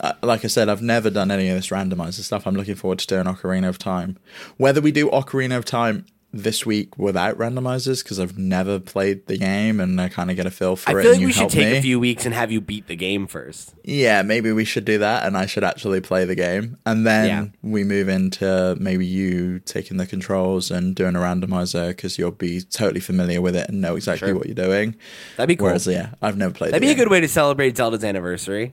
uh, 0.02 0.12
like 0.22 0.44
I 0.44 0.48
said, 0.48 0.68
I've 0.68 0.82
never 0.82 1.08
done 1.10 1.30
any 1.30 1.48
of 1.48 1.56
this 1.56 1.68
randomizer 1.68 2.20
stuff. 2.22 2.46
I'm 2.46 2.54
looking 2.56 2.74
forward 2.74 2.98
to 3.00 3.06
doing 3.06 3.24
Ocarina 3.24 3.68
of 3.68 3.78
Time. 3.78 4.18
Whether 4.56 4.80
we 4.80 4.92
do 4.92 5.08
Ocarina 5.10 5.56
of 5.56 5.64
Time 5.64 6.06
this 6.34 6.64
week 6.64 6.96
without 6.96 7.36
randomizers 7.36 8.02
because 8.02 8.18
I've 8.18 8.38
never 8.38 8.80
played 8.80 9.26
the 9.26 9.36
game 9.36 9.78
and 9.80 10.00
I 10.00 10.08
kind 10.08 10.30
of 10.30 10.36
get 10.36 10.46
a 10.46 10.50
feel 10.50 10.76
for 10.76 10.88
I 10.88 10.92
it. 10.98 11.02
feel 11.02 11.10
and 11.10 11.10
like 11.12 11.20
you 11.20 11.26
we 11.26 11.32
should 11.34 11.50
take 11.50 11.70
me. 11.72 11.76
a 11.76 11.82
few 11.82 12.00
weeks 12.00 12.24
and 12.24 12.34
have 12.34 12.50
you 12.50 12.62
beat 12.62 12.86
the 12.86 12.96
game 12.96 13.26
first. 13.26 13.74
Yeah, 13.84 14.22
maybe 14.22 14.50
we 14.50 14.64
should 14.64 14.86
do 14.86 14.96
that, 14.96 15.26
and 15.26 15.36
I 15.36 15.44
should 15.44 15.62
actually 15.62 16.00
play 16.00 16.24
the 16.24 16.34
game, 16.34 16.78
and 16.86 17.06
then 17.06 17.26
Yeah. 17.26 17.46
we 17.70 17.84
move 17.84 18.08
into 18.08 18.78
maybe 18.80 19.04
you 19.04 19.58
taking 19.58 19.98
the 19.98 20.06
controls 20.06 20.70
and 20.70 20.94
doing 20.94 21.16
a 21.16 21.18
randomizer 21.18 21.88
because 21.88 22.18
you'll 22.18 22.30
be 22.30 22.62
totally 22.62 23.00
familiar 23.00 23.42
with 23.42 23.54
it 23.54 23.68
and 23.68 23.82
know 23.82 23.96
exactly 23.96 24.28
Sure. 24.28 24.34
what 24.36 24.46
you're 24.46 24.54
doing. 24.54 24.96
That'd 25.36 25.48
be 25.48 25.56
cool. 25.56 25.66
Whereas, 25.66 25.86
yeah, 25.86 26.12
I've 26.22 26.38
never 26.38 26.54
played. 26.54 26.72
That'd 26.72 26.80
be 26.80 26.92
a 26.92 26.94
good 26.94 27.10
way 27.10 27.20
to 27.20 27.28
celebrate 27.28 27.76
Zelda's 27.76 28.04
anniversary. 28.04 28.72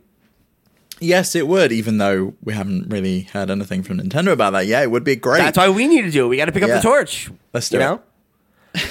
Yes, 1.01 1.33
it 1.35 1.47
would. 1.47 1.71
Even 1.71 1.97
though 1.97 2.33
we 2.43 2.53
haven't 2.53 2.89
really 2.89 3.21
heard 3.21 3.49
anything 3.49 3.83
from 3.83 3.99
Nintendo 3.99 4.31
about 4.33 4.51
that, 4.51 4.65
yeah, 4.67 4.81
it 4.81 4.91
would 4.91 5.03
be 5.03 5.15
great. 5.15 5.39
That's 5.39 5.57
why 5.57 5.69
we 5.69 5.87
need 5.87 6.01
to 6.03 6.11
do 6.11 6.25
it. 6.25 6.27
We 6.29 6.37
got 6.37 6.45
to 6.45 6.51
pick 6.51 6.63
up 6.63 6.69
Yeah. 6.69 6.75
the 6.77 6.81
torch. 6.81 7.29
Let's 7.53 7.69
do 7.69 7.77
you 7.77 7.83
it. 7.83 7.85
know? 7.85 7.91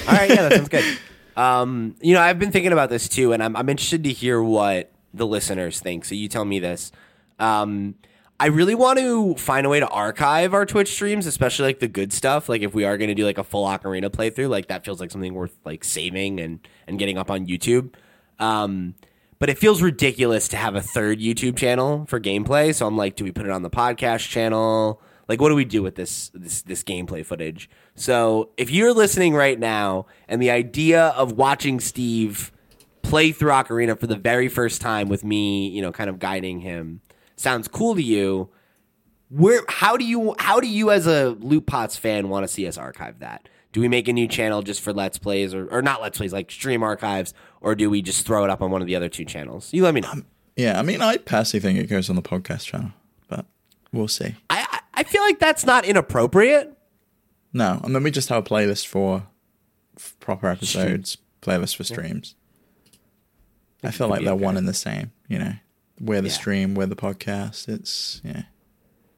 All 0.07 0.13
right, 0.15 0.29
yeah, 0.29 0.49
that 0.49 0.53
sounds 0.53 0.69
good. 0.69 0.83
Um, 1.37 1.95
you 2.01 2.13
know, 2.13 2.19
I've 2.19 2.37
been 2.37 2.51
thinking 2.51 2.73
about 2.73 2.89
this 2.89 3.07
too, 3.07 3.31
and 3.31 3.41
I'm, 3.41 3.55
I'm 3.55 3.69
interested 3.69 4.03
to 4.03 4.11
hear 4.11 4.43
what 4.43 4.91
the 5.13 5.25
listeners 5.25 5.79
think. 5.79 6.03
So 6.03 6.13
you 6.13 6.27
tell 6.27 6.43
me 6.43 6.59
this. 6.59 6.91
Um, 7.39 7.95
I 8.41 8.47
really 8.47 8.75
want 8.75 8.99
to 8.99 9.35
find 9.35 9.65
a 9.65 9.69
way 9.69 9.79
to 9.79 9.87
archive 9.87 10.53
our 10.53 10.65
Twitch 10.65 10.91
streams, 10.91 11.25
especially 11.25 11.67
like 11.67 11.79
the 11.79 11.87
good 11.87 12.11
stuff. 12.11 12.49
Like 12.49 12.61
if 12.61 12.73
we 12.73 12.83
are 12.83 12.97
going 12.97 13.07
to 13.07 13.15
do 13.15 13.23
like 13.23 13.37
a 13.37 13.45
full 13.45 13.65
Ocarina 13.65 14.09
playthrough, 14.09 14.49
like 14.49 14.67
that 14.67 14.83
feels 14.83 14.99
like 14.99 15.11
something 15.11 15.33
worth 15.33 15.55
like 15.63 15.85
saving 15.85 16.41
and 16.41 16.59
and 16.87 16.99
getting 16.99 17.17
up 17.17 17.31
on 17.31 17.45
YouTube. 17.47 17.93
Um, 18.37 18.95
but 19.39 19.49
it 19.49 19.57
feels 19.57 19.81
ridiculous 19.81 20.49
to 20.49 20.57
have 20.57 20.75
a 20.75 20.81
third 20.81 21.19
YouTube 21.19 21.57
channel 21.57 22.05
for 22.07 22.19
gameplay. 22.19 22.75
So 22.75 22.85
I'm 22.85 22.97
like, 22.97 23.15
do 23.15 23.23
we 23.23 23.31
put 23.31 23.45
it 23.45 23.51
on 23.51 23.63
the 23.63 23.69
podcast 23.69 24.27
channel? 24.27 25.01
Like, 25.29 25.39
what 25.39 25.49
do 25.49 25.55
we 25.55 25.65
do 25.65 25.81
with 25.81 25.95
this 25.95 26.29
this 26.33 26.61
this 26.63 26.83
gameplay 26.83 27.25
footage? 27.25 27.69
So 27.95 28.49
if 28.57 28.69
you're 28.69 28.93
listening 28.93 29.33
right 29.33 29.57
now, 29.57 30.07
and 30.27 30.41
the 30.41 30.51
idea 30.51 31.07
of 31.09 31.33
watching 31.33 31.79
Steve 31.79 32.51
play 33.01 33.31
through 33.31 33.51
Ocarina 33.51 33.97
for 33.97 34.07
the 34.07 34.15
very 34.15 34.49
first 34.49 34.81
time 34.81 35.07
with 35.07 35.23
me, 35.23 35.69
you 35.69 35.81
know, 35.81 35.91
kind 35.91 36.09
of 36.09 36.19
guiding 36.19 36.59
him, 36.59 37.01
sounds 37.35 37.67
cool 37.67 37.95
to 37.95 38.03
you. 38.03 38.49
Where 39.29 39.61
how 39.69 39.95
do 39.95 40.03
you 40.03 40.35
how 40.39 40.59
do 40.59 40.67
you 40.67 40.91
as 40.91 41.05
a 41.07 41.29
Loot 41.39 41.67
Pots 41.67 41.95
fan 41.95 42.29
want 42.29 42.43
to 42.43 42.47
see 42.47 42.67
us 42.67 42.77
archive 42.77 43.19
that? 43.19 43.47
Do 43.71 43.81
we 43.81 43.87
make 43.87 44.07
a 44.07 44.13
new 44.13 44.27
channel 44.27 44.61
just 44.63 44.81
for 44.81 44.91
Let's 44.93 45.17
Plays 45.19 45.53
or, 45.53 45.67
or 45.67 45.81
not 45.81 46.01
Let's 46.01 46.17
Plays 46.17 46.33
like 46.33 46.49
stream 46.49 46.81
archives, 46.83 47.33
or 47.61 47.75
do 47.75 47.89
we 47.89 48.01
just 48.01 48.25
throw 48.25 48.43
it 48.43 48.49
up 48.49 48.61
on 48.61 48.71
one 48.71 48.81
of 48.81 48.87
the 48.87 48.95
other 48.95 49.09
two 49.09 49.25
channels? 49.25 49.71
You 49.71 49.83
let 49.83 49.93
me 49.93 50.01
know. 50.01 50.09
Um, 50.11 50.25
yeah, 50.55 50.79
I 50.79 50.81
mean, 50.81 51.01
I 51.01 51.17
personally 51.17 51.61
think 51.61 51.79
it 51.79 51.87
goes 51.87 52.09
on 52.09 52.15
the 52.15 52.21
podcast 52.21 52.65
channel, 52.65 52.91
but 53.27 53.45
we'll 53.93 54.07
see. 54.07 54.35
I 54.49 54.79
I- 54.93 55.03
feel 55.03 55.21
like 55.23 55.39
that's 55.39 55.65
not 55.65 55.85
inappropriate. 55.85 56.75
No, 57.53 57.79
and 57.83 57.95
then 57.95 58.03
we 58.03 58.11
just 58.11 58.29
have 58.29 58.45
a 58.45 58.47
playlist 58.47 58.85
for 58.87 59.23
proper 60.19 60.47
episodes, 60.47 61.17
playlist 61.41 61.75
for 61.77 61.83
streams. 61.83 62.35
I 63.83 63.91
feel 63.91 64.07
like 64.07 64.23
they're 64.23 64.33
okay. 64.33 64.43
one 64.43 64.57
and 64.57 64.67
the 64.67 64.73
same. 64.73 65.11
You 65.27 65.39
know, 65.39 65.53
we're 65.99 66.21
the 66.21 66.27
Yeah. 66.27 66.33
stream, 66.33 66.75
we're 66.75 66.85
the 66.85 66.95
podcast. 66.95 67.69
It's 67.69 68.21
yeah, 68.23 68.43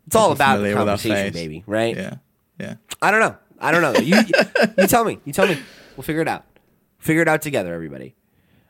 It's 0.07 0.15
all 0.15 0.31
about 0.31 0.57
the 0.57 0.65
familiar 0.65 0.75
with 0.75 0.81
our 0.89 0.97
conversation, 0.97 1.33
baby. 1.33 1.63
Right? 1.65 1.95
yeah, 1.97 2.15
yeah. 2.59 2.75
I 3.01 3.11
don't 3.11 3.19
know. 3.21 3.35
I 3.61 3.71
don't 3.71 3.81
know. 3.81 3.99
You, 3.99 4.17
you 4.77 4.87
tell 4.87 5.05
me. 5.05 5.19
You 5.23 5.31
tell 5.31 5.47
me. 5.47 5.57
We'll 5.95 6.03
figure 6.03 6.21
it 6.21 6.27
out. 6.27 6.45
Figure 6.97 7.21
it 7.21 7.27
out 7.27 7.41
together, 7.41 7.73
everybody. 7.73 8.15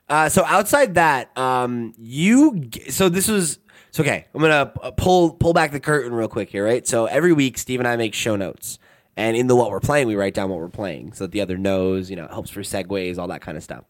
Uh, 0.09 0.27
so 0.27 0.43
outside 0.45 0.95
that, 0.95 1.35
um, 1.37 1.93
you 1.97 2.69
so 2.89 3.07
this 3.07 3.29
was 3.29 3.59
so 3.91 4.03
okay. 4.03 4.27
I'm 4.35 4.41
gonna 4.41 4.73
uh, 4.81 4.91
pull 4.91 5.31
pull 5.31 5.53
back 5.53 5.71
the 5.71 5.79
curtain 5.79 6.13
real 6.13 6.27
quick 6.27 6.49
here, 6.49 6.65
right? 6.65 6.85
So 6.85 7.05
every 7.05 7.31
week, 7.31 7.57
Steve 7.57 7.79
and 7.79 7.87
I 7.87 7.95
make 7.95 8.13
show 8.13 8.35
notes, 8.35 8.77
and 9.15 9.37
in 9.37 9.47
the 9.47 9.55
what 9.55 9.71
we're 9.71 9.79
playing, 9.79 10.07
we 10.07 10.15
write 10.15 10.33
down 10.33 10.49
what 10.49 10.59
we're 10.59 10.67
playing, 10.67 11.13
so 11.13 11.23
that 11.23 11.31
the 11.31 11.39
other 11.39 11.57
knows. 11.57 12.09
You 12.09 12.17
know, 12.17 12.25
it 12.25 12.31
helps 12.31 12.49
for 12.49 12.59
segues, 12.61 13.17
all 13.17 13.29
that 13.29 13.41
kind 13.41 13.57
of 13.57 13.63
stuff. 13.63 13.85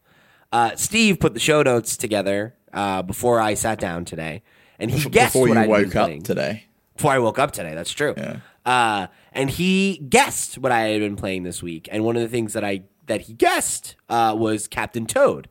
Uh, 0.52 0.76
Steve 0.76 1.18
put 1.18 1.34
the 1.34 1.40
show 1.40 1.62
notes 1.62 1.96
together 1.96 2.54
uh, 2.72 3.02
before 3.02 3.40
I 3.40 3.54
sat 3.54 3.80
down 3.80 4.04
today, 4.04 4.42
and 4.78 4.90
he 4.92 5.08
guessed 5.08 5.32
Before 5.32 5.48
what 5.48 5.54
you 5.54 5.60
I'd 5.60 5.68
woke 5.68 5.96
up 5.96 6.06
playing 6.06 6.22
today, 6.22 6.66
before 6.94 7.10
I 7.10 7.18
woke 7.18 7.40
up 7.40 7.50
today. 7.50 7.74
That's 7.74 7.90
true. 7.92 8.14
Yeah. 8.16 8.36
Uh, 8.64 9.06
and 9.32 9.50
he 9.50 9.98
guessed 10.08 10.58
what 10.58 10.72
I 10.72 10.88
had 10.88 11.00
been 11.00 11.16
playing 11.16 11.42
this 11.42 11.62
week, 11.62 11.88
and 11.90 12.04
one 12.04 12.16
of 12.16 12.22
the 12.22 12.28
things 12.28 12.52
that 12.52 12.64
I 12.64 12.82
that 13.06 13.22
he 13.22 13.32
guessed 13.32 13.96
uh, 14.08 14.34
was 14.36 14.68
Captain 14.68 15.06
Toad. 15.06 15.48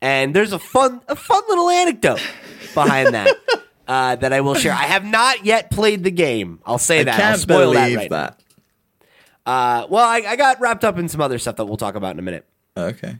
And 0.00 0.34
there's 0.34 0.52
a 0.52 0.58
fun 0.58 1.00
a 1.08 1.16
fun 1.16 1.42
little 1.48 1.68
anecdote 1.68 2.22
behind 2.74 3.14
that 3.14 3.36
uh, 3.88 4.16
that 4.16 4.32
I 4.32 4.40
will 4.40 4.54
share. 4.54 4.72
I 4.72 4.84
have 4.84 5.04
not 5.04 5.44
yet 5.44 5.70
played 5.70 6.04
the 6.04 6.10
game. 6.10 6.60
I'll 6.64 6.78
say 6.78 7.00
I 7.00 7.04
that. 7.04 7.20
I'll 7.20 7.38
spoil 7.38 7.72
that 7.72 7.96
right. 7.96 8.10
that. 8.10 8.40
Uh, 9.44 9.86
well, 9.88 10.04
I, 10.04 10.18
I 10.18 10.36
got 10.36 10.60
wrapped 10.60 10.84
up 10.84 10.98
in 10.98 11.08
some 11.08 11.20
other 11.20 11.38
stuff 11.38 11.56
that 11.56 11.64
we'll 11.64 11.78
talk 11.78 11.94
about 11.94 12.12
in 12.12 12.18
a 12.18 12.22
minute. 12.22 12.46
Okay, 12.76 13.16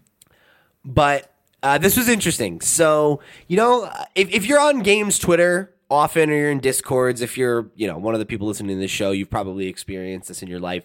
but 0.84 1.32
uh, 1.62 1.78
this 1.78 1.96
was 1.96 2.08
interesting. 2.08 2.60
So 2.60 3.20
you 3.48 3.56
know, 3.56 3.90
if, 4.14 4.30
if 4.30 4.46
you're 4.46 4.60
on 4.60 4.80
games 4.80 5.18
Twitter 5.18 5.74
often, 5.90 6.30
or 6.30 6.34
you're 6.34 6.50
in 6.50 6.60
Discords, 6.60 7.22
if 7.22 7.38
you're 7.38 7.70
you 7.74 7.86
know 7.86 7.98
one 7.98 8.14
of 8.14 8.20
the 8.20 8.26
people 8.26 8.46
listening 8.46 8.76
to 8.76 8.80
this 8.80 8.90
show, 8.90 9.10
you've 9.10 9.30
probably 9.30 9.66
experienced 9.66 10.28
this 10.28 10.42
in 10.42 10.48
your 10.48 10.60
life, 10.60 10.84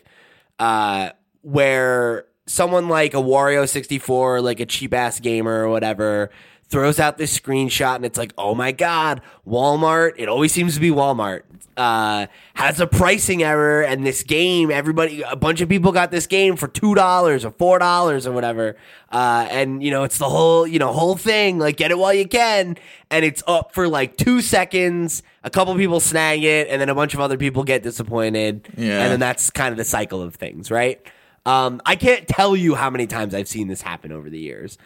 uh, 0.59 1.09
where 1.41 2.25
someone 2.45 2.89
like 2.89 3.13
a 3.13 3.17
Wario 3.17 3.67
sixty 3.67 3.99
four, 3.99 4.41
like 4.41 4.59
a 4.59 4.65
cheap 4.65 4.93
ass 4.93 5.19
gamer 5.19 5.63
or 5.63 5.69
whatever. 5.69 6.29
Throws 6.69 6.99
out 6.99 7.17
this 7.17 7.37
screenshot 7.37 7.95
and 7.97 8.05
it's 8.05 8.17
like, 8.17 8.33
oh 8.37 8.55
my 8.55 8.71
god, 8.71 9.21
Walmart. 9.47 10.13
It 10.17 10.27
always 10.27 10.51
seems 10.51 10.73
to 10.75 10.79
be 10.79 10.89
Walmart. 10.89 11.43
Uh, 11.75 12.27
has 12.53 12.79
a 12.79 12.85
pricing 12.85 13.41
error, 13.41 13.81
and 13.81 14.05
this 14.05 14.21
game, 14.21 14.69
everybody, 14.69 15.23
a 15.23 15.35
bunch 15.35 15.59
of 15.59 15.67
people 15.67 15.91
got 15.91 16.11
this 16.11 16.27
game 16.27 16.55
for 16.55 16.67
two 16.67 16.93
dollars 16.93 17.43
or 17.43 17.49
four 17.51 17.79
dollars 17.79 18.27
or 18.27 18.31
whatever. 18.31 18.75
Uh, 19.11 19.47
and 19.49 19.83
you 19.83 19.89
know, 19.89 20.03
it's 20.03 20.19
the 20.19 20.29
whole, 20.29 20.67
you 20.67 20.77
know, 20.77 20.93
whole 20.93 21.15
thing. 21.15 21.57
Like, 21.57 21.77
get 21.77 21.89
it 21.89 21.97
while 21.97 22.13
you 22.13 22.27
can, 22.27 22.77
and 23.09 23.25
it's 23.25 23.41
up 23.47 23.73
for 23.73 23.87
like 23.87 24.17
two 24.17 24.41
seconds. 24.41 25.23
A 25.43 25.49
couple 25.49 25.75
people 25.75 25.99
snag 25.99 26.43
it, 26.43 26.67
and 26.69 26.79
then 26.79 26.89
a 26.89 26.95
bunch 26.95 27.15
of 27.15 27.19
other 27.19 27.37
people 27.37 27.63
get 27.63 27.81
disappointed. 27.81 28.67
Yeah. 28.77 29.01
and 29.01 29.11
then 29.11 29.19
that's 29.19 29.49
kind 29.49 29.71
of 29.71 29.77
the 29.77 29.83
cycle 29.85 30.21
of 30.21 30.35
things, 30.35 30.69
right? 30.69 31.01
Um, 31.45 31.81
I 31.87 31.95
can't 31.95 32.27
tell 32.27 32.55
you 32.55 32.75
how 32.75 32.89
many 32.91 33.07
times 33.07 33.33
I've 33.33 33.47
seen 33.47 33.67
this 33.67 33.81
happen 33.81 34.11
over 34.11 34.29
the 34.29 34.39
years. 34.39 34.77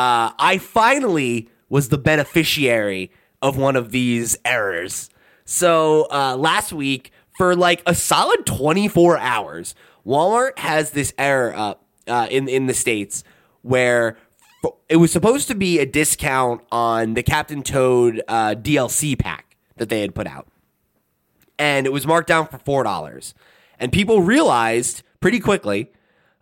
Uh, 0.00 0.32
I 0.38 0.56
finally 0.56 1.50
was 1.68 1.90
the 1.90 1.98
beneficiary 1.98 3.12
of 3.42 3.58
one 3.58 3.76
of 3.76 3.90
these 3.90 4.38
errors. 4.46 5.10
So 5.44 6.06
uh, 6.10 6.36
last 6.38 6.72
week, 6.72 7.12
for 7.36 7.54
like 7.54 7.82
a 7.84 7.94
solid 7.94 8.46
24 8.46 9.18
hours, 9.18 9.74
Walmart 10.06 10.58
has 10.58 10.92
this 10.92 11.12
error 11.18 11.54
up 11.54 11.84
uh, 12.06 12.28
in 12.30 12.48
in 12.48 12.66
the 12.66 12.72
states 12.72 13.24
where 13.60 14.16
it 14.88 14.96
was 14.96 15.12
supposed 15.12 15.48
to 15.48 15.54
be 15.54 15.78
a 15.78 15.84
discount 15.84 16.62
on 16.72 17.12
the 17.12 17.22
Captain 17.22 17.62
Toad 17.62 18.22
uh, 18.26 18.54
DLC 18.54 19.18
pack 19.18 19.54
that 19.76 19.90
they 19.90 20.00
had 20.00 20.14
put 20.14 20.26
out 20.26 20.48
and 21.58 21.86
it 21.86 21.92
was 21.92 22.06
marked 22.06 22.28
down 22.28 22.48
for 22.48 22.56
four 22.56 22.84
dollars. 22.84 23.34
And 23.78 23.92
people 23.92 24.22
realized 24.22 25.02
pretty 25.20 25.40
quickly 25.40 25.92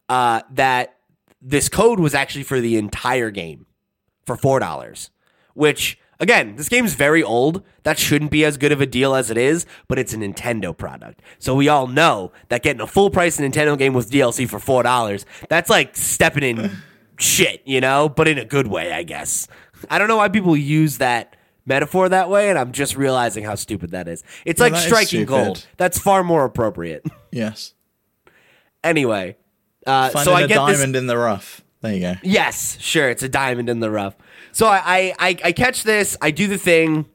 uh, 0.08 0.42
that 0.52 0.97
this 1.40 1.68
code 1.68 2.00
was 2.00 2.14
actually 2.14 2.44
for 2.44 2.60
the 2.60 2.76
entire 2.76 3.30
game 3.30 3.66
for 4.26 4.36
four 4.36 4.58
dollars. 4.58 5.10
Which 5.54 5.98
again, 6.20 6.56
this 6.56 6.68
game's 6.68 6.94
very 6.94 7.22
old. 7.22 7.62
That 7.82 7.98
shouldn't 7.98 8.30
be 8.30 8.44
as 8.44 8.56
good 8.56 8.72
of 8.72 8.80
a 8.80 8.86
deal 8.86 9.14
as 9.14 9.30
it 9.30 9.36
is, 9.36 9.66
but 9.88 9.98
it's 9.98 10.12
a 10.12 10.16
Nintendo 10.16 10.76
product. 10.76 11.20
So 11.38 11.54
we 11.54 11.68
all 11.68 11.86
know 11.86 12.32
that 12.48 12.62
getting 12.62 12.80
a 12.80 12.86
full 12.86 13.10
price 13.10 13.38
Nintendo 13.38 13.76
game 13.76 13.94
with 13.94 14.10
DLC 14.10 14.48
for 14.48 14.58
four 14.58 14.82
dollars, 14.82 15.26
that's 15.48 15.70
like 15.70 15.96
stepping 15.96 16.42
in 16.42 16.70
shit, 17.18 17.62
you 17.64 17.80
know, 17.80 18.08
but 18.08 18.28
in 18.28 18.38
a 18.38 18.44
good 18.44 18.68
way, 18.68 18.92
I 18.92 19.02
guess. 19.02 19.48
I 19.90 19.98
don't 19.98 20.08
know 20.08 20.16
why 20.16 20.28
people 20.28 20.56
use 20.56 20.98
that 20.98 21.36
metaphor 21.66 22.08
that 22.08 22.30
way, 22.30 22.50
and 22.50 22.58
I'm 22.58 22.72
just 22.72 22.96
realizing 22.96 23.44
how 23.44 23.54
stupid 23.54 23.90
that 23.92 24.08
is. 24.08 24.24
It's 24.44 24.60
Yeah, 24.60 24.68
like 24.68 24.76
striking 24.76 25.24
gold. 25.24 25.66
That's 25.76 25.98
far 25.98 26.24
more 26.24 26.44
appropriate. 26.44 27.04
yes. 27.32 27.74
anyway, 28.82 29.36
uh, 29.88 30.10
Finding 30.10 30.24
so 30.24 30.32
I 30.32 30.42
a 30.42 30.48
get 30.48 30.54
diamond 30.56 30.94
this. 30.94 31.00
in 31.00 31.06
the 31.06 31.16
rough. 31.18 31.62
There 31.80 31.94
you 31.94 32.00
go. 32.00 32.14
Yes, 32.22 32.76
sure, 32.80 33.08
it's 33.08 33.22
a 33.22 33.28
diamond 33.28 33.68
in 33.68 33.80
the 33.80 33.90
rough. 33.90 34.14
So 34.52 34.66
I, 34.66 34.82
I, 34.84 35.14
I, 35.18 35.36
I 35.44 35.52
catch 35.52 35.84
this. 35.84 36.16
I 36.20 36.30
do 36.30 36.46
the 36.48 36.58
thing. 36.58 37.06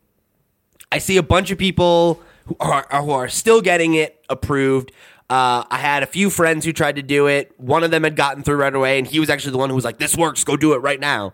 I 0.91 0.99
see 0.99 1.17
a 1.17 1.23
bunch 1.23 1.51
of 1.51 1.57
people 1.57 2.21
who 2.45 2.55
are 2.59 2.85
who 3.01 3.11
are 3.11 3.27
still 3.27 3.61
getting 3.61 3.93
it 3.95 4.23
approved. 4.29 4.91
Uh, 5.29 5.63
I 5.69 5.77
had 5.79 6.03
a 6.03 6.05
few 6.05 6.29
friends 6.29 6.63
who 6.65 6.71
tried 6.73 6.97
to 6.97 7.01
do 7.01 7.27
it. 7.27 7.51
One 7.57 7.83
of 7.83 7.91
them 7.91 8.03
had 8.03 8.15
gotten 8.15 8.43
through 8.43 8.57
right 8.57 8.73
away, 8.73 8.99
and 8.99 9.07
he 9.07 9.19
was 9.19 9.29
actually 9.29 9.51
the 9.53 9.57
one 9.57 9.69
who 9.69 9.75
was 9.75 9.85
like, 9.85 9.97
"This 9.97 10.15
works. 10.15 10.43
Go 10.43 10.55
do 10.55 10.73
it 10.73 10.77
right 10.79 10.99
now." 10.99 11.33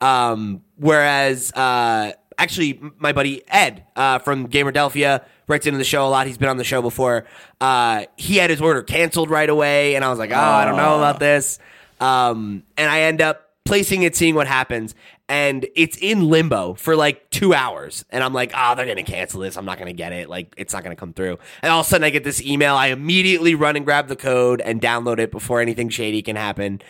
Um, 0.00 0.62
whereas, 0.76 1.50
uh, 1.52 2.12
actually, 2.38 2.80
my 2.98 3.12
buddy 3.12 3.42
Ed 3.48 3.84
uh, 3.96 4.20
from 4.20 4.48
Gamerdelphia 4.48 5.24
writes 5.48 5.66
into 5.66 5.78
the 5.78 5.84
show 5.84 6.06
a 6.06 6.08
lot. 6.08 6.26
He's 6.26 6.38
been 6.38 6.48
on 6.48 6.56
the 6.56 6.64
show 6.64 6.80
before. 6.80 7.26
Uh, 7.60 8.04
he 8.16 8.36
had 8.36 8.48
his 8.50 8.60
order 8.60 8.82
canceled 8.82 9.28
right 9.30 9.48
away, 9.50 9.96
and 9.96 10.04
I 10.04 10.08
was 10.10 10.18
like, 10.18 10.30
"Oh, 10.30 10.36
I 10.36 10.64
don't 10.64 10.76
know 10.76 10.96
about 10.96 11.18
this." 11.20 11.58
Um, 12.00 12.62
and 12.76 12.88
I 12.90 13.02
end 13.02 13.20
up 13.20 13.50
placing 13.64 14.02
it, 14.04 14.16
seeing 14.16 14.34
what 14.34 14.46
happens. 14.46 14.94
and 15.28 15.66
it's 15.76 15.98
in 15.98 16.28
limbo 16.30 16.72
for 16.74 16.96
like 16.96 17.28
two 17.28 17.52
hours. 17.52 18.04
And 18.08 18.24
I'm 18.24 18.32
like, 18.32 18.52
oh, 18.56 18.74
they're 18.74 18.86
going 18.86 18.96
to 18.96 19.02
cancel 19.02 19.40
this. 19.42 19.58
I'm 19.58 19.66
not 19.66 19.76
going 19.76 19.88
to 19.88 19.92
get 19.92 20.14
it. 20.14 20.30
Like, 20.30 20.54
it's 20.56 20.72
not 20.72 20.82
going 20.84 20.96
to 20.96 20.98
come 20.98 21.12
through. 21.12 21.38
And 21.62 21.70
all 21.70 21.80
of 21.80 21.86
a 21.86 21.88
sudden, 21.88 22.04
I 22.04 22.10
get 22.10 22.24
this 22.24 22.40
email. 22.40 22.74
I 22.74 22.86
immediately 22.86 23.54
run 23.54 23.76
and 23.76 23.84
grab 23.84 24.08
the 24.08 24.16
code 24.16 24.62
and 24.62 24.80
download 24.80 25.18
it 25.18 25.30
before 25.30 25.60
anything 25.60 25.90
shady 25.90 26.22
can 26.22 26.36
happen. 26.36 26.80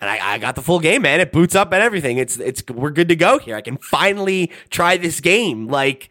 And 0.00 0.08
I, 0.08 0.34
I 0.34 0.38
got 0.38 0.54
the 0.54 0.62
full 0.62 0.78
game, 0.80 1.02
man. 1.02 1.20
It 1.20 1.32
boots 1.32 1.54
up 1.54 1.72
and 1.72 1.82
everything. 1.82 2.18
It's 2.18 2.38
it's 2.38 2.62
we're 2.68 2.90
good 2.90 3.08
to 3.08 3.16
go 3.16 3.38
here. 3.38 3.56
I 3.56 3.60
can 3.60 3.76
finally 3.78 4.52
try 4.70 4.96
this 4.96 5.20
game. 5.20 5.66
Like, 5.66 6.10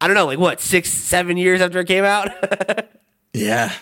I 0.00 0.06
don't 0.06 0.14
know, 0.16 0.24
like 0.26 0.38
what, 0.38 0.60
six, 0.60 0.90
seven 0.90 1.36
years 1.36 1.60
after 1.60 1.80
it 1.80 1.86
came 1.86 2.04
out? 2.04 2.28
Yeah. 3.34 3.72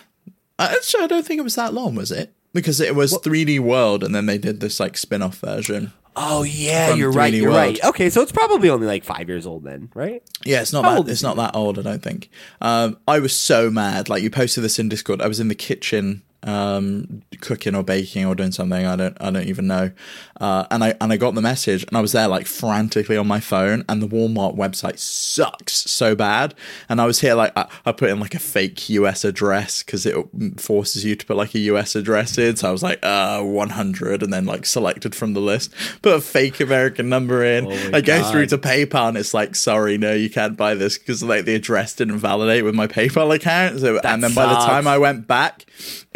Actually, 0.59 1.03
I 1.05 1.07
don't 1.07 1.25
think 1.25 1.39
it 1.39 1.43
was 1.43 1.55
that 1.55 1.73
long, 1.73 1.95
was 1.95 2.11
it? 2.11 2.33
Because 2.53 2.79
it 2.81 2.95
was 2.95 3.13
3D 3.17 3.59
World, 3.59 4.03
and 4.03 4.13
then 4.13 4.25
they 4.25 4.37
did 4.37 4.59
this 4.59 4.79
like 4.79 4.97
spin-off 4.97 5.37
version. 5.37 5.93
oh 6.15 6.43
yeah, 6.43 6.93
you're 6.93 7.11
right. 7.11 7.33
You're 7.33 7.45
World. 7.51 7.55
right. 7.57 7.83
Okay, 7.85 8.09
so 8.09 8.21
it's 8.21 8.31
probably 8.31 8.69
only 8.69 8.87
like 8.87 9.03
five 9.03 9.29
years 9.29 9.45
old 9.47 9.63
then, 9.63 9.89
right? 9.93 10.21
Yeah, 10.45 10.61
it's 10.61 10.73
not 10.73 10.83
How 10.83 10.91
that. 10.91 10.97
old 10.97 11.09
It's 11.09 11.23
not 11.23 11.37
that 11.37 11.55
old. 11.55 11.79
I 11.79 11.81
don't 11.83 12.03
think. 12.03 12.29
Um, 12.61 12.97
I 13.07 13.19
was 13.19 13.33
so 13.35 13.69
mad. 13.71 14.09
Like 14.09 14.21
you 14.21 14.29
posted 14.29 14.63
this 14.63 14.79
in 14.79 14.89
Discord. 14.89 15.21
I 15.21 15.27
was 15.27 15.39
in 15.39 15.47
the 15.47 15.55
kitchen, 15.55 16.23
um, 16.43 17.21
cooking 17.41 17.75
or 17.75 17.83
baking 17.83 18.25
or 18.25 18.35
doing 18.35 18.51
something. 18.51 18.85
I 18.85 18.95
don't. 18.95 19.17
I 19.19 19.31
don't 19.31 19.47
even 19.47 19.67
know. 19.67 19.91
Uh, 20.39 20.65
and 20.69 20.83
I 20.83 20.95
and 21.01 21.11
I 21.11 21.17
got 21.17 21.35
the 21.35 21.41
message, 21.41 21.83
and 21.87 21.97
I 21.97 22.01
was 22.01 22.11
there 22.11 22.27
like 22.27 22.47
frantically 22.47 23.17
on 23.17 23.27
my 23.27 23.39
phone. 23.39 23.83
And 23.89 24.01
the 24.01 24.07
Walmart 24.07 24.55
website 24.55 24.99
sucks 24.99 25.73
so 25.73 26.15
bad. 26.15 26.53
And 26.89 27.01
I 27.01 27.05
was 27.05 27.21
here 27.21 27.33
like 27.33 27.53
I, 27.55 27.67
I 27.85 27.91
put 27.91 28.09
in 28.09 28.19
like 28.19 28.35
a 28.35 28.39
fake 28.39 28.89
US 28.89 29.25
address 29.25 29.83
because 29.83 30.05
it 30.05 30.15
forces 30.57 31.03
you 31.03 31.15
to 31.15 31.25
put 31.25 31.37
like 31.37 31.55
a 31.55 31.59
US 31.59 31.95
address 31.95 32.37
in. 32.37 32.55
So 32.55 32.69
I 32.69 32.71
was 32.71 32.83
like 32.83 32.99
uh 33.03 33.41
100, 33.41 34.23
and 34.23 34.31
then 34.31 34.45
like 34.45 34.65
selected 34.65 35.15
from 35.15 35.33
the 35.33 35.41
list, 35.41 35.73
put 36.01 36.13
a 36.13 36.21
fake 36.21 36.59
American 36.59 37.09
number 37.09 37.43
in. 37.43 37.67
Oh 37.67 37.89
I 37.93 38.01
go 38.01 38.21
God. 38.21 38.31
through 38.31 38.45
to 38.47 38.57
PayPal 38.57 39.09
and 39.09 39.17
it's 39.17 39.33
like, 39.33 39.55
sorry, 39.55 39.97
no, 39.97 40.13
you 40.13 40.29
can't 40.29 40.57
buy 40.57 40.75
this 40.75 40.97
because 40.97 41.23
like 41.23 41.45
the 41.45 41.55
address 41.55 41.95
didn't 41.95 42.19
validate 42.19 42.63
with 42.63 42.75
my 42.75 42.87
PayPal 42.87 43.33
account. 43.33 43.79
So, 43.79 43.99
and 43.99 44.23
then 44.23 44.33
by 44.33 44.45
the 44.45 44.55
time 44.55 44.87
I 44.87 44.97
went 44.97 45.27
back, 45.27 45.65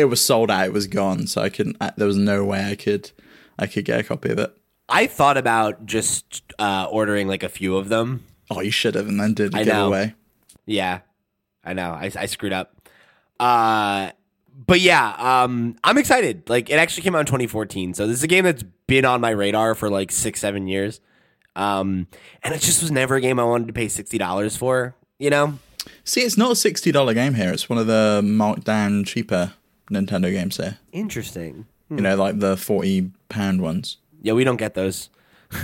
it 0.02 0.10
was 0.10 0.24
sold 0.24 0.52
out. 0.52 0.66
It 0.66 0.74
was 0.74 0.88
gone. 0.88 1.28
So 1.28 1.42
I 1.42 1.50
couldn't. 1.50 1.78
I, 1.80 1.92
there 1.96 2.08
was 2.08 2.18
no 2.18 2.44
way 2.44 2.66
I 2.66 2.76
could, 2.76 3.12
I 3.58 3.68
could 3.68 3.86
get 3.86 4.00
a 4.00 4.04
copy 4.04 4.30
of 4.30 4.40
it. 4.40 4.56
I 4.90 5.08
thought 5.08 5.38
about 5.38 5.86
just 5.86 6.44
uh, 6.60 6.88
ordering 6.92 7.28
like 7.28 7.44
a 7.44 7.50
few 7.50 7.78
of 7.78 7.90
them. 7.90 8.26
Oh, 8.50 8.60
you 8.60 8.72
should 8.72 8.96
have, 8.96 9.08
and 9.08 9.20
then 9.20 9.34
did 9.34 9.56
I 9.56 9.62
a 9.62 9.66
know. 9.66 10.12
Yeah, 10.66 11.00
I 11.64 11.74
know. 11.74 11.92
I, 11.92 12.12
I 12.16 12.26
screwed 12.26 12.52
up. 12.52 12.76
Uh, 13.40 14.12
but 14.68 14.82
yeah, 14.82 15.16
um, 15.18 15.78
I'm 15.84 15.98
excited. 15.98 16.50
Like 16.50 16.70
it 16.70 16.74
actually 16.74 17.04
came 17.04 17.16
out 17.16 17.22
in 17.22 17.26
2014, 17.26 17.94
so 17.94 18.06
this 18.06 18.18
is 18.18 18.24
a 18.24 18.28
game 18.28 18.44
that's 18.44 18.64
been 18.88 19.06
on 19.06 19.22
my 19.22 19.30
radar 19.30 19.74
for 19.76 19.90
like 19.90 20.12
six, 20.12 20.42
seven 20.42 20.68
years. 20.68 21.00
Um, 21.56 22.08
and 22.44 22.54
it 22.54 22.62
just 22.62 22.82
was 22.82 22.92
never 22.92 23.16
a 23.16 23.22
game 23.22 23.40
I 23.40 23.44
wanted 23.44 23.68
to 23.68 23.74
pay 23.74 23.88
sixty 23.88 24.18
dollars 24.18 24.58
for. 24.58 24.96
You 25.18 25.30
know? 25.30 25.60
See, 26.04 26.22
it's 26.22 26.38
not 26.38 26.52
a 26.52 26.56
sixty 26.56 26.92
dollar 26.92 27.14
game 27.14 27.36
here. 27.36 27.54
It's 27.54 27.70
one 27.70 27.80
of 27.80 27.88
the 27.88 28.22
marked 28.24 28.66
down 28.66 29.06
cheaper 29.06 29.54
Nintendo 29.92 30.32
games 30.32 30.58
here. 30.58 30.78
Interesting. 30.92 31.66
You 31.90 31.98
know, 31.98 32.16
like 32.16 32.40
the 32.40 32.56
forty 32.58 33.12
pound 33.30 33.62
ones. 33.62 33.98
Yeah, 34.22 34.34
we 34.34 34.44
don't 34.44 34.58
get 34.58 34.74
those. 34.74 35.10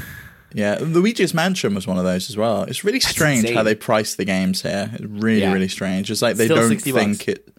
Yeah, 0.53 0.77
Luigi's 0.79 1.33
Mansion 1.33 1.75
was 1.75 1.85
one 1.85 1.97
of 1.97 2.05
those 2.05 2.29
as 2.29 2.37
well. 2.37 2.63
It's 2.63 2.83
really 2.85 3.01
strange 3.01 3.49
how 3.51 3.63
they 3.63 3.75
price 3.75 4.15
the 4.15 4.23
games 4.23 4.61
here. 4.61 4.89
It's 4.93 5.03
really, 5.03 5.41
Yeah. 5.41 5.51
really 5.51 5.67
strange. 5.67 6.09
It's 6.09 6.21
like 6.21 6.37
they 6.37 6.45
Still 6.45 6.55
don't 6.55 6.69
60 6.69 6.91
bucks. 6.93 7.03
think 7.03 7.27
it. 7.27 7.53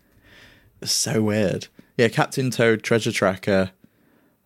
It's 0.80 0.90
so 0.90 1.22
weird. 1.22 1.68
Yeah, 1.98 2.08
Captain 2.08 2.50
Toad 2.50 2.82
Treasure 2.82 3.12
Tracker, 3.12 3.72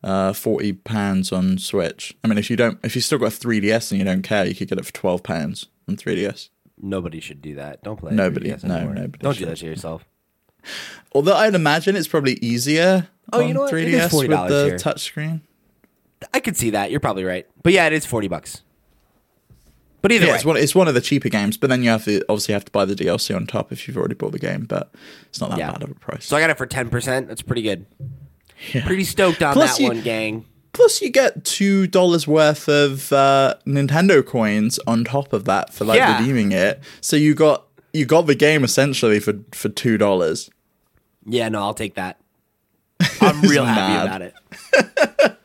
uh, 0.02 0.32
forty 0.32 0.72
pounds 0.72 1.30
on 1.30 1.56
Switch. 1.56 2.14
I 2.24 2.28
mean, 2.28 2.36
if 2.36 2.50
you 2.50 2.56
don't, 2.56 2.78
if 2.82 2.96
you 2.96 3.00
still 3.00 3.18
got 3.18 3.26
a 3.32 3.36
3DS 3.36 3.92
and 3.92 4.00
you 4.00 4.04
don't 4.04 4.22
care, 4.22 4.44
you 4.44 4.56
could 4.56 4.68
get 4.68 4.78
it 4.78 4.84
for 4.86 4.92
twelve 4.92 5.22
pounds 5.22 5.66
on 5.88 5.96
3DS. 5.96 6.48
Nobody 6.80 7.20
should 7.20 7.42
do 7.42 7.54
that. 7.54 7.82
Don't 7.84 7.96
play. 7.96 8.12
Nobody- 8.12 8.50
3DS 8.50 8.64
no, 8.64 8.88
nobody 8.92 9.18
Don't 9.22 9.38
do 9.38 9.46
that 9.46 9.58
to 9.58 9.66
yourself. 9.66 10.04
Although 11.12 11.36
I'd 11.36 11.54
imagine 11.54 11.96
it's 11.96 12.08
probably 12.08 12.34
easier 12.34 13.08
Oh, 13.32 13.40
on 13.42 13.48
you 13.48 13.54
know 13.54 13.60
what? 13.62 13.74
It 13.74 13.88
is 13.88 14.10
3DS 14.12 14.18
with 14.18 14.30
$40 14.30 14.48
the 14.48 14.64
here. 14.66 14.76
touchscreen. 14.76 15.40
I 16.32 16.40
could 16.40 16.56
see 16.56 16.70
that. 16.70 16.90
You're 16.90 17.00
probably 17.00 17.24
right. 17.24 17.46
But 17.62 17.72
yeah, 17.72 17.86
it 17.86 17.92
is 17.92 18.06
forty 18.06 18.28
bucks. 18.28 18.62
But 20.02 20.10
either 20.12 20.26
Yeah, 20.26 20.32
way, 20.32 20.36
it's 20.36 20.44
one, 20.44 20.56
it's 20.56 20.74
one 20.74 20.88
of 20.88 20.94
the 20.94 21.00
cheaper 21.00 21.28
games, 21.28 21.56
but 21.56 21.70
then 21.70 21.82
you 21.82 21.90
have 21.90 22.04
to 22.06 22.22
obviously 22.28 22.54
have 22.54 22.64
to 22.64 22.72
buy 22.72 22.84
the 22.84 22.94
DLC 22.94 23.34
on 23.36 23.46
top 23.46 23.70
if 23.72 23.86
you've 23.86 23.96
already 23.96 24.14
bought 24.14 24.32
the 24.32 24.38
game. 24.38 24.64
But 24.68 24.92
it's 25.28 25.40
not 25.40 25.50
that 25.50 25.58
Yeah. 25.58 25.72
bad 25.72 25.82
of 25.82 25.90
a 25.90 25.94
price. 25.94 26.26
so 26.26 26.36
I 26.36 26.40
got 26.40 26.50
it 26.50 26.58
for 26.58 26.66
ten 26.66 26.90
percent. 26.90 27.28
That's 27.28 27.42
pretty 27.42 27.62
good. 27.62 27.86
Yeah. 28.72 28.84
Pretty 28.86 29.04
stoked 29.04 29.42
on 29.42 29.52
Plus 29.54 29.76
that 29.76 29.82
you- 29.82 29.88
one, 29.88 30.00
gang. 30.02 30.44
Plus, 30.72 31.02
you 31.02 31.10
get 31.10 31.44
two 31.44 31.86
dollars 31.86 32.26
worth 32.26 32.66
of 32.68 33.12
uh, 33.12 33.56
Nintendo 33.66 34.24
coins 34.24 34.78
on 34.86 35.04
top 35.04 35.32
of 35.34 35.44
that 35.44 35.74
for 35.74 35.84
like 35.84 35.98
Yeah. 35.98 36.18
redeeming 36.18 36.52
it. 36.52 36.80
So 37.00 37.14
you 37.16 37.34
got 37.34 37.66
you 37.92 38.06
got 38.06 38.26
the 38.26 38.34
game 38.34 38.64
essentially 38.64 39.20
for 39.20 39.34
for 39.52 39.68
two 39.68 39.98
dollars. 39.98 40.48
Yeah, 41.26 41.48
no, 41.48 41.60
I'll 41.60 41.74
take 41.74 41.94
that. 41.94 42.20
I'm 43.20 43.40
real 43.42 43.64
happy 43.64 43.94
mad. 43.94 44.06
about 44.06 44.22
it. 44.22 45.38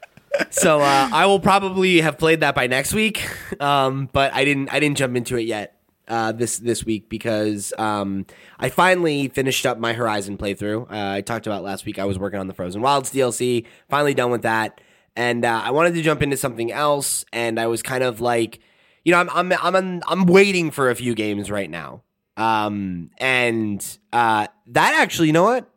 so 0.54 0.82
uh, 0.82 1.10
I 1.12 1.26
will 1.26 1.40
probably 1.40 2.02
have 2.02 2.18
played 2.18 2.42
that 2.42 2.56
by 2.56 2.68
next 2.68 2.94
week, 2.94 3.28
um, 3.62 4.10
but 4.12 4.34
I 4.34 4.46
didn't. 4.46 4.70
I 4.70 4.80
didn't 4.80 4.98
jump 4.98 5.16
into 5.16 5.38
it 5.38 5.44
yet 5.44 5.78
uh, 6.08 6.32
this 6.32 6.58
this 6.60 6.86
week 6.86 7.10
because 7.10 7.74
um, 7.78 8.26
I 8.60 8.70
finally 8.70 9.28
finished 9.28 9.66
up 9.66 9.78
my 9.78 9.94
Horizon 9.94 10.38
playthrough. 10.38 10.92
Uh, 10.92 11.14
I 11.14 11.22
talked 11.22 11.48
about 11.48 11.64
last 11.64 11.86
week. 11.86 12.00
I 12.00 12.06
was 12.06 12.18
working 12.18 12.40
on 12.40 12.48
the 12.48 12.54
Frozen 12.54 12.82
Wilds 12.82 13.12
DLC. 13.12 13.66
Finally 13.90 14.14
done 14.14 14.32
with 14.32 14.44
that, 14.44 14.80
and 15.16 15.46
uh, 15.46 15.62
I 15.64 15.72
wanted 15.72 15.94
to 15.96 16.02
jump 16.02 16.22
into 16.22 16.38
something 16.38 16.72
else. 16.72 17.26
And 17.34 17.60
I 17.60 17.68
was 17.68 17.82
kind 17.82 18.04
of 18.04 18.22
like, 18.22 18.60
you 19.04 19.12
know, 19.12 19.20
I'm 19.20 19.30
I'm 19.30 19.54
I'm 19.54 19.76
I'm, 19.76 20.02
I'm 20.08 20.26
waiting 20.26 20.72
for 20.72 20.90
a 20.90 20.96
few 20.96 21.16
games 21.16 21.52
right 21.52 21.70
now. 21.70 22.04
Um, 22.38 23.10
and 23.18 23.84
uh, 24.14 24.48
that 24.68 25.02
actually, 25.02 25.28
you 25.28 25.34
know 25.34 25.44
what? 25.44 25.70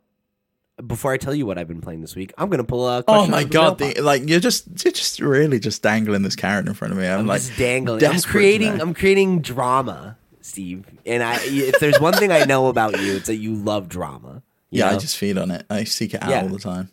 before 0.86 1.12
I 1.12 1.18
tell 1.18 1.34
you 1.34 1.44
what 1.44 1.58
I've 1.58 1.68
been 1.68 1.80
playing 1.82 2.00
this 2.00 2.16
week, 2.16 2.32
I'm 2.38 2.48
gonna 2.48 2.64
pull 2.64 2.88
a. 2.88 3.04
Oh 3.06 3.26
my 3.26 3.44
god! 3.44 3.78
The, 3.78 4.00
like 4.00 4.26
you're 4.28 4.40
just 4.40 4.66
you're 4.82 4.92
just 4.92 5.20
really 5.20 5.58
just 5.58 5.82
dangling 5.82 6.22
this 6.22 6.36
carrot 6.36 6.66
in 6.66 6.72
front 6.74 6.92
of 6.92 6.98
me. 6.98 7.06
I'm, 7.06 7.20
I'm 7.20 7.26
like 7.26 7.42
just 7.42 7.58
dangling. 7.58 8.04
I'm 8.04 8.18
creating. 8.22 8.76
know. 8.78 8.82
I'm 8.84 8.94
creating 8.94 9.40
drama, 9.42 10.16
Steve. 10.40 10.86
And 11.04 11.22
I, 11.22 11.38
if 11.42 11.80
there's 11.80 12.00
one 12.00 12.14
thing 12.14 12.32
I 12.32 12.44
know 12.44 12.68
about 12.68 12.98
you, 13.00 13.16
it's 13.16 13.26
that 13.26 13.36
you 13.36 13.54
love 13.54 13.88
drama. 13.90 14.42
you 14.70 14.78
yeah, 14.78 14.90
I 14.90 14.96
just 14.96 15.18
feed 15.18 15.36
on 15.36 15.50
it. 15.50 15.66
I 15.68 15.84
seek 15.84 16.14
it 16.14 16.22
out 16.22 16.30
Yeah. 16.30 16.42
all 16.42 16.48
the 16.48 16.58
time. 16.58 16.90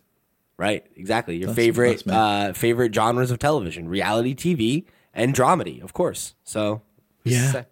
right, 0.58 0.86
exactly. 0.98 1.38
Your 1.38 1.48
That's- 1.48 1.56
favorite, 1.56 2.04
that's 2.06 2.18
uh, 2.18 2.60
favorite 2.60 2.94
genres 2.94 3.32
of 3.32 3.40
television: 3.40 3.88
reality 3.88 4.36
TV 4.36 4.84
and 5.14 5.34
dramedy, 5.34 5.82
of 5.82 5.94
course. 5.94 6.36
So 6.44 6.82
Yeah. 7.24 7.64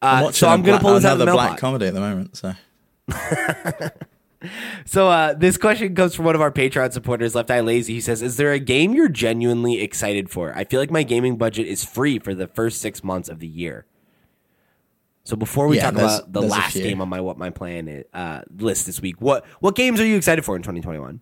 Uh, 0.00 0.30
so 0.30 0.48
I'm 0.48 0.62
gonna 0.62 0.78
pull 0.80 0.94
this 0.94 1.04
out 1.04 1.14
of 1.14 1.20
another 1.20 1.32
the 1.32 1.36
black 1.36 1.58
comedy 1.58 1.86
at 1.86 1.94
the 1.94 2.00
moment. 2.00 2.36
So 2.36 2.52
So 4.86 5.08
uh, 5.08 5.34
this 5.34 5.58
question 5.58 5.96
comes 5.96 6.14
from 6.14 6.24
one 6.24 6.36
of 6.36 6.40
our 6.40 6.52
Patreon 6.52 6.92
supporters, 6.92 7.34
Left 7.34 7.50
Eye 7.50 7.58
Lazy. 7.58 7.94
He 7.94 8.00
says, 8.00 8.22
"Is 8.22 8.36
there 8.36 8.52
a 8.52 8.60
game 8.60 8.94
you're 8.94 9.08
genuinely 9.08 9.80
excited 9.80 10.30
for? 10.30 10.56
I 10.56 10.62
feel 10.62 10.78
like 10.78 10.92
my 10.92 11.02
gaming 11.02 11.36
budget 11.36 11.66
is 11.66 11.84
free 11.84 12.20
for 12.20 12.34
the 12.36 12.46
first 12.46 12.80
six 12.80 13.02
months 13.02 13.28
of 13.28 13.40
the 13.40 13.48
year." 13.48 13.84
So 15.24 15.34
before 15.34 15.66
we 15.66 15.76
Yeah, 15.76 15.90
talk 15.90 15.94
about 15.94 16.32
the 16.32 16.40
last 16.42 16.74
game 16.74 17.00
on 17.00 17.08
my 17.08 17.20
what 17.20 17.36
my 17.36 17.50
plan 17.50 17.88
is, 17.88 18.04
uh, 18.14 18.42
list 18.56 18.86
this 18.86 19.02
week, 19.02 19.20
what 19.20 19.44
what 19.58 19.74
games 19.74 20.00
are 20.00 20.06
you 20.06 20.16
excited 20.16 20.44
for 20.44 20.54
in 20.54 20.62
2021? 20.62 21.20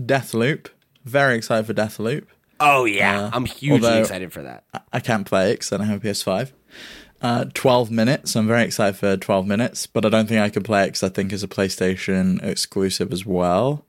Deathloop, 0.00 0.68
very 1.04 1.36
excited 1.36 1.66
for 1.66 1.74
Deathloop. 1.74 2.26
Oh 2.60 2.84
yeah, 2.84 3.24
Uh, 3.24 3.30
I'm 3.32 3.46
hugely 3.46 3.98
excited 3.98 4.32
for 4.32 4.42
that. 4.44 4.62
I- 4.72 4.80
I 4.92 5.00
can't 5.00 5.26
play 5.26 5.50
it 5.50 5.54
because 5.54 5.72
I 5.72 5.78
don't 5.78 5.88
have 5.88 6.04
a 6.04 6.08
PS5. 6.08 6.52
Uh, 7.24 7.46
12 7.54 7.90
minutes. 7.90 8.36
I'm 8.36 8.46
very 8.46 8.64
excited 8.64 8.96
for 8.98 9.16
12 9.16 9.46
minutes, 9.46 9.86
but 9.86 10.04
I 10.04 10.10
don't 10.10 10.26
think 10.28 10.40
I 10.42 10.50
can 10.50 10.62
play 10.62 10.82
it 10.82 10.88
because 10.88 11.02
I 11.04 11.08
think 11.08 11.32
it's 11.32 11.42
a 11.42 11.48
PlayStation 11.48 12.42
exclusive 12.44 13.14
as 13.14 13.24
well. 13.24 13.86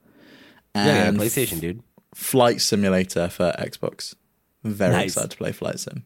Yeah, 0.74 0.86
yeah, 0.86 1.12
PlayStation, 1.12 1.60
dude. 1.60 1.84
Flight 2.14 2.62
Simulator 2.62 3.28
for 3.28 3.52
Xbox. 3.60 4.16
Very 4.64 4.94
Nice. 4.94 5.06
excited 5.12 5.32
to 5.32 5.38
play 5.38 5.52
Flight 5.52 5.82
Sim. 5.82 6.04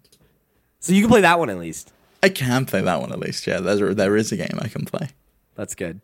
So 0.80 0.92
you 0.92 1.02
can 1.02 1.10
play 1.12 1.22
that 1.22 1.38
one 1.38 1.52
at 1.52 1.60
least. 1.60 1.94
I 2.24 2.30
can 2.30 2.66
play 2.66 2.82
that 2.82 3.00
one 3.00 3.12
at 3.12 3.20
least. 3.20 3.46
Yeah, 3.46 3.60
there's 3.60 3.96
there 3.96 4.16
is 4.18 4.32
a 4.32 4.38
game 4.38 4.58
I 4.60 4.68
can 4.68 4.86
play. 4.86 5.10
That's 5.56 5.76
good. 5.76 6.02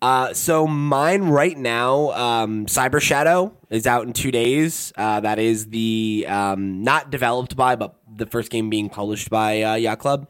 Uh, 0.00 0.32
so 0.32 0.66
mine 0.68 1.22
right 1.24 1.56
now, 1.58 2.10
um, 2.12 2.66
Cyber 2.66 3.00
Shadow 3.00 3.52
is 3.68 3.86
out 3.86 4.06
in 4.06 4.12
two 4.12 4.30
days. 4.30 4.92
Uh, 4.96 5.18
that 5.20 5.38
is 5.40 5.70
the 5.70 6.24
um, 6.28 6.82
not 6.84 7.10
developed 7.10 7.56
by, 7.56 7.74
but 7.76 7.96
the 8.16 8.26
first 8.26 8.50
game 8.50 8.70
being 8.70 8.88
published 8.88 9.28
by 9.28 9.62
uh, 9.62 9.74
Yacht 9.74 9.98
Club, 9.98 10.28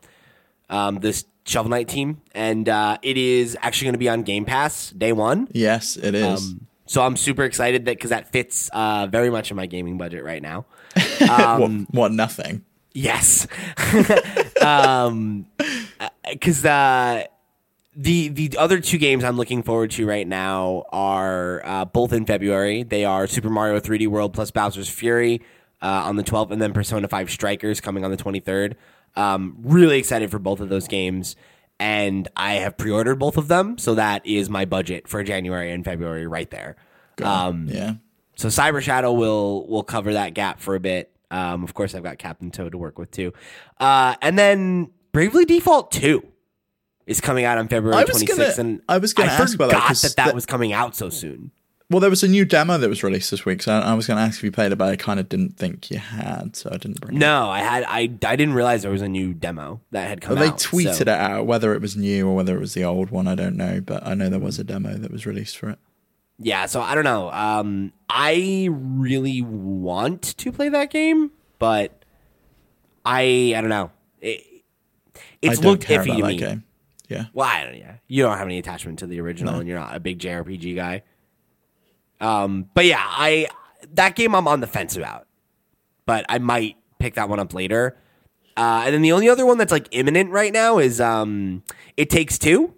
um, 0.73 0.97
this 0.97 1.25
Shovel 1.45 1.71
Knight 1.71 1.89
team, 1.89 2.21
and 2.35 2.69
uh, 2.69 2.99
it 3.03 3.17
is 3.17 3.57
actually 3.61 3.87
going 3.87 3.95
to 3.95 3.99
be 3.99 4.09
on 4.09 4.23
Game 4.23 4.45
Pass 4.45 4.91
day 4.91 5.13
one. 5.13 5.49
Yes, 5.53 5.97
it 5.97 6.15
is. 6.15 6.53
Um, 6.53 6.67
so 6.87 7.03
I'm 7.03 7.17
super 7.17 7.45
excited 7.45 7.85
that 7.85 7.97
because 7.97 8.11
that 8.11 8.33
fits 8.33 8.69
uh, 8.73 9.07
very 9.07 9.31
much 9.31 9.51
in 9.51 9.57
my 9.57 9.67
gaming 9.67 9.99
budget 9.99 10.25
right 10.25 10.43
now. 10.43 10.67
what, 11.19 11.71
what? 11.91 12.13
Nothing. 12.13 12.65
Yes. 12.93 13.47
um, 14.63 15.47
because 16.31 16.65
uh, 16.65 17.25
the 17.97 18.29
the 18.29 18.57
other 18.59 18.81
two 18.81 18.99
games 18.99 19.25
I'm 19.25 19.37
looking 19.37 19.63
forward 19.63 19.91
to 19.93 20.07
right 20.07 20.27
now 20.27 20.85
are 20.91 21.63
uh, 21.65 21.85
both 21.85 22.13
in 22.13 22.27
February. 22.27 22.83
They 22.83 23.05
are 23.05 23.27
Super 23.27 23.51
Mario 23.51 23.81
3D 23.81 24.09
World 24.09 24.33
plus 24.35 24.51
Bowser's 24.51 24.89
Fury. 24.89 25.43
uh, 25.83 26.05
on 26.07 26.17
the 26.17 26.23
12th, 26.23 26.53
and 26.53 26.63
then 26.63 26.73
Persona 26.73 27.09
5 27.09 27.31
Strikers 27.31 27.81
coming 27.81 28.05
on 28.05 28.11
the 28.11 28.17
23rd. 28.17 28.75
Um, 29.17 29.57
really 29.63 29.99
excited 29.99 30.31
for 30.31 30.39
both 30.39 30.61
of 30.61 30.69
those 30.69 30.89
games, 30.89 31.37
and 31.79 32.29
I 32.37 32.55
have 32.55 32.77
pre-ordered 32.79 33.17
both 33.17 33.37
of 33.37 33.49
them, 33.49 33.77
so 33.79 33.95
that 33.97 34.25
is 34.27 34.49
my 34.49 34.65
budget 34.65 35.07
for 35.09 35.23
January 35.23 35.71
and 35.73 35.85
February 35.85 36.27
right 36.27 36.51
there. 36.51 36.77
Um, 37.23 37.67
Yeah. 37.69 37.95
so 38.37 38.49
Cyber 38.49 38.81
Shadow 38.81 39.13
will 39.13 39.67
will 39.69 39.83
cover 39.83 40.15
that 40.15 40.33
gap 40.35 40.61
for 40.61 40.75
a 40.75 40.81
bit. 40.81 41.11
Um, 41.31 41.63
of 41.65 41.75
course, 41.75 41.95
I've 41.95 42.03
got 42.03 42.19
Captain 42.19 42.51
Toad 42.51 42.73
to 42.73 42.79
work 42.79 42.99
with 42.99 43.11
too, 43.11 43.33
uh, 43.81 44.15
and 44.23 44.39
then 44.39 44.91
Bravely 45.13 45.45
Default 45.45 45.91
Two 45.93 46.25
is 47.07 47.21
coming 47.21 47.45
out 47.45 47.59
on 47.59 47.69
February 47.69 48.05
26th, 48.05 48.37
gonna- 48.39 48.55
and 48.69 48.81
I 48.89 48.97
was 48.99 49.13
gonna 49.13 49.31
ask 49.31 49.55
about 49.55 49.71
that, 49.71 49.75
forgot 49.77 49.89
'cause 49.89 50.03
that 50.03 50.17
that 50.17 50.29
the- 50.29 50.35
was 50.35 50.47
coming 50.47 50.73
out 50.73 50.95
so 50.97 51.09
soon. 51.11 51.51
Well, 51.93 52.01
there 52.01 52.09
was 52.11 52.23
a 52.23 52.29
new 52.29 52.45
demo 52.47 52.79
that 52.79 52.89
was 52.89 53.03
released 53.03 53.31
this 53.31 53.45
week, 53.45 53.63
so 53.63 53.73
I, 53.75 53.81
I 53.81 53.95
was 53.95 54.07
going 54.07 54.17
to 54.17 54.23
ask 54.23 54.39
if 54.39 54.45
you 54.45 54.51
played 54.51 54.73
it, 54.73 54.77
but 54.77 54.89
I 54.89 54.97
kind 54.97 55.21
of 55.21 55.29
didn't 55.29 55.59
think 55.59 55.91
you 55.91 55.99
had, 55.99 56.57
so 56.57 56.71
I 56.73 56.79
didn't 56.79 57.01
bring 57.03 57.17
it. 57.17 57.21
No, 57.21 57.51
I 57.51 57.59
had 57.61 57.85
I 57.87 58.01
I 58.25 58.37
didn't 58.37 58.55
realize 58.55 58.81
there 58.81 58.91
was 58.91 59.03
a 59.03 59.09
new 59.09 59.35
demo 59.35 59.81
that 59.91 60.09
had 60.09 60.23
come 60.23 60.37
Well, 60.37 60.43
they 60.45 60.51
out. 60.51 60.59
tweeted 60.59 60.95
so- 60.95 61.03
it 61.03 61.09
out, 61.09 61.45
whether 61.47 61.75
it 61.75 61.83
was 61.83 61.95
new 61.95 62.27
or 62.29 62.35
whether 62.35 62.57
it 62.57 62.61
was 62.61 62.73
the 62.73 62.83
old 62.85 63.11
one, 63.11 63.29
I 63.29 63.35
don't 63.35 63.57
know, 63.57 63.81
but 63.81 64.07
I 64.07 64.15
know 64.15 64.31
there 64.31 64.41
was 64.41 64.59
a 64.59 64.65
demo 64.65 64.95
that 64.95 65.11
was 65.13 65.27
released 65.27 65.59
for 65.59 65.69
it. 65.69 65.79
Yeah, 66.39 66.65
so 66.67 66.81
I 66.81 66.95
don't 66.95 67.05
know. 67.05 67.31
Um, 67.31 67.93
I 68.09 68.69
really 68.73 69.43
want 69.43 70.23
to 70.39 70.51
play 70.51 70.71
that 70.71 70.91
game, 70.91 71.31
but 71.59 72.05
I 73.05 73.53
I 73.57 73.61
don't 73.61 73.71
know. 73.71 73.91
It, 74.21 74.43
it's 75.41 75.61
I 75.61 75.63
looked 75.63 75.85
iffy 75.85 76.17
to 76.17 76.27
me. 76.27 76.37
game. 76.39 76.65
Yeah. 77.09 77.27
Well, 77.35 77.47
I 77.47 77.65
don't. 77.65 77.77
Yeah, 77.77 77.97
you 78.09 78.23
don't 78.23 78.39
have 78.39 78.47
any 78.47 78.59
attachment 78.59 79.01
to 79.01 79.07
the 79.07 79.21
original, 79.21 79.57
and 79.57 79.69
you're 79.69 79.79
not 79.79 79.95
a 79.95 80.01
big 80.01 80.19
JRPG 80.19 80.75
guy. 80.75 81.03
Um, 82.23 82.69
but 82.75 82.85
yeah, 82.87 83.03
I 83.05 83.49
that 83.95 84.15
game 84.17 84.35
I'm 84.35 84.49
on 84.49 84.61
the 84.61 84.67
fence 84.67 84.97
about, 84.97 85.27
but 86.07 86.25
I 86.29 86.39
might 86.39 86.77
pick 86.99 87.15
that 87.15 87.29
one 87.29 87.41
up 87.41 87.53
later. 87.53 87.99
Uh, 88.57 88.83
and 88.85 88.95
then 88.95 89.03
the 89.03 89.13
only 89.13 89.29
other 89.29 89.45
one 89.47 89.59
that's 89.59 89.73
like 89.73 89.89
imminent 89.91 90.31
right 90.31 90.53
now 90.53 90.79
is 90.79 91.01
um, 91.01 91.63
It 91.97 92.11
Takes 92.11 92.39
Two, 92.39 92.75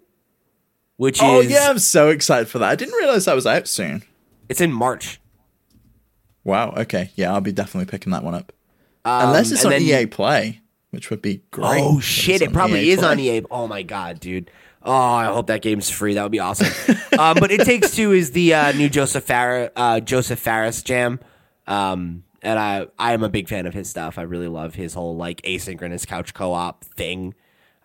which 0.97 1.19
Oh, 1.21 1.41
is 1.41 1.51
yeah, 1.51 1.69
I'm 1.69 1.79
so 1.79 2.09
excited 2.09 2.47
for 2.47 2.59
that. 2.59 2.69
I 2.69 2.75
didn't 2.75 2.95
realize 2.95 3.25
that 3.25 3.35
was 3.35 3.45
out 3.45 3.67
soon. 3.67 4.03
it's 4.49 4.61
in 4.61 4.71
March. 4.71 5.19
Wow, 6.43 6.73
okay. 6.77 7.11
Yeah, 7.15 7.33
I'll 7.33 7.41
be 7.41 7.51
definitely 7.51 7.89
picking 7.89 8.11
that 8.13 8.23
one 8.23 8.35
up. 8.35 8.51
Um, 9.03 9.27
Unless 9.29 9.51
it's 9.51 9.65
on 9.65 9.71
then- 9.71 9.81
EA 9.81 10.05
Play, 10.05 10.61
which 10.91 11.09
would 11.09 11.21
be 11.21 11.43
great. 11.51 11.81
Oh 11.83 11.99
shit! 11.99 12.41
It 12.41 12.53
probably 12.53 12.81
EA 12.87 12.91
is 12.91 13.03
on 13.03 13.19
EA. 13.19 13.41
Oh 13.51 13.67
my 13.67 13.83
god, 13.83 14.19
dude. 14.19 14.49
Oh, 14.85 14.91
I 14.93 15.25
hope 15.25 15.47
that 15.47 15.61
game's 15.63 15.89
free. 15.89 16.13
That 16.13 16.23
would 16.23 16.31
be 16.31 16.39
awesome. 16.39 16.67
um, 17.19 17.37
but 17.39 17.51
it 17.51 17.61
takes 17.61 17.95
two 17.95 18.11
is 18.11 18.31
the 18.31 18.53
uh, 18.53 18.71
new 18.73 18.87
Josef 18.87 19.23
Fares, 19.23 19.71
uh, 19.75 19.99
Josef 19.99 20.37
Fares 20.39 20.83
jam, 20.83 21.19
um, 21.67 22.23
and 22.43 22.59
I 22.59 22.85
I 22.99 23.13
am 23.13 23.23
a 23.23 23.29
big 23.29 23.49
fan 23.49 23.65
of 23.65 23.73
his 23.73 23.89
stuff. 23.89 24.17
I 24.19 24.21
really 24.21 24.47
love 24.47 24.75
his 24.75 24.93
whole 24.93 25.15
like 25.15 25.41
asynchronous 25.41 26.05
couch 26.05 26.33
co-op 26.35 26.83
thing. 26.83 27.33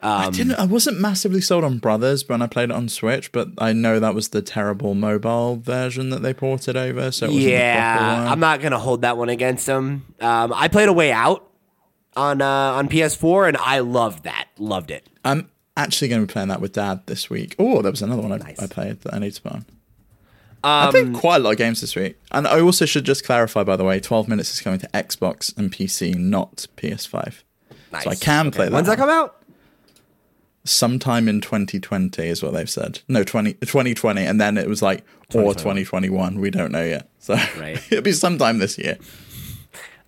I 0.02 0.26
Um, 0.26 0.32
didn't. 0.32 0.52
I 0.54 0.64
wasn't 0.64 0.98
massively 1.00 1.40
sold 1.42 1.62
on 1.64 1.78
Brothers 1.78 2.26
when 2.28 2.40
I 2.42 2.46
played 2.46 2.70
it 2.70 2.72
on 2.72 2.88
Switch, 2.88 3.32
but 3.32 3.48
I 3.58 3.72
know 3.74 3.98
that 4.00 4.14
was 4.14 4.28
the 4.28 4.40
terrible 4.42 4.94
mobile 4.94 5.56
version 5.56 6.08
that 6.10 6.22
they 6.22 6.32
ported 6.34 6.74
over. 6.76 7.10
So 7.12 7.26
it 7.26 7.28
wasn't 7.34 7.44
Yeah. 7.52 8.26
I'm 8.30 8.40
not 8.40 8.60
gonna 8.60 8.78
hold 8.78 9.02
that 9.02 9.16
one 9.18 9.28
against 9.28 9.66
him. 9.66 10.04
Um, 10.20 10.52
I 10.54 10.68
played 10.68 10.88
A 10.88 10.92
Way 10.92 11.12
Out 11.12 11.50
on 12.16 12.40
uh, 12.42 12.46
on 12.46 12.88
PS4, 12.88 13.48
and 13.48 13.56
I 13.58 13.78
loved 13.80 14.24
that. 14.24 14.48
Loved 14.58 14.90
it. 14.90 15.08
I'm 15.24 15.50
actually 15.76 16.08
going 16.08 16.20
to 16.22 16.26
be 16.26 16.32
playing 16.32 16.48
that 16.48 16.60
with 16.60 16.72
Dad 16.72 17.02
this 17.06 17.30
week. 17.30 17.54
Oh, 17.58 17.82
there 17.82 17.90
was 17.90 18.02
another 18.02 18.22
one 18.22 18.32
I, 18.32 18.36
Nice. 18.38 18.58
I 18.62 18.66
played 18.66 19.00
that 19.02 19.14
I 19.14 19.18
need 19.18 19.32
to 19.34 19.42
play. 19.42 19.52
on. 19.52 19.64
Um, 20.62 20.88
I 20.88 20.90
played 20.90 21.14
quite 21.14 21.36
a 21.36 21.44
lot 21.44 21.52
of 21.52 21.56
games 21.56 21.80
this 21.80 21.96
week, 21.96 22.18
and 22.32 22.46
I 22.46 22.60
also 22.60 22.84
should 22.84 23.04
just 23.04 23.24
clarify, 23.24 23.64
by 23.64 23.76
the 23.76 23.84
way, 23.84 23.98
12 23.98 24.28
minutes 24.28 24.52
is 24.52 24.60
coming 24.60 24.78
to 24.80 24.88
Xbox 24.88 25.56
and 25.56 25.72
PC, 25.72 26.14
not 26.16 26.66
PS5. 26.76 27.42
nice. 27.92 28.04
So 28.04 28.10
I 28.10 28.14
can 28.14 28.50
play 28.50 28.66
that. 28.66 28.72
When's 28.72 28.86
that 28.88 28.98
come 28.98 29.08
out? 29.08 29.36
Sometime 30.64 31.26
in 31.28 31.40
2020 31.40 32.22
is 32.28 32.42
what 32.42 32.52
they've 32.52 32.68
said. 32.68 33.00
No, 33.08 33.24
20, 33.24 33.54
2020, 33.54 34.22
and 34.22 34.38
then 34.38 34.58
it 34.58 34.68
was 34.68 34.82
like 34.82 35.04
or 35.34 35.54
2021. 35.54 36.38
We 36.38 36.50
don't 36.50 36.70
know 36.72 36.84
yet. 36.84 37.08
So 37.18 37.34
Right. 37.58 37.80
it'll 37.90 38.02
be 38.02 38.12
sometime 38.12 38.58
this 38.58 38.76
year. 38.76 38.98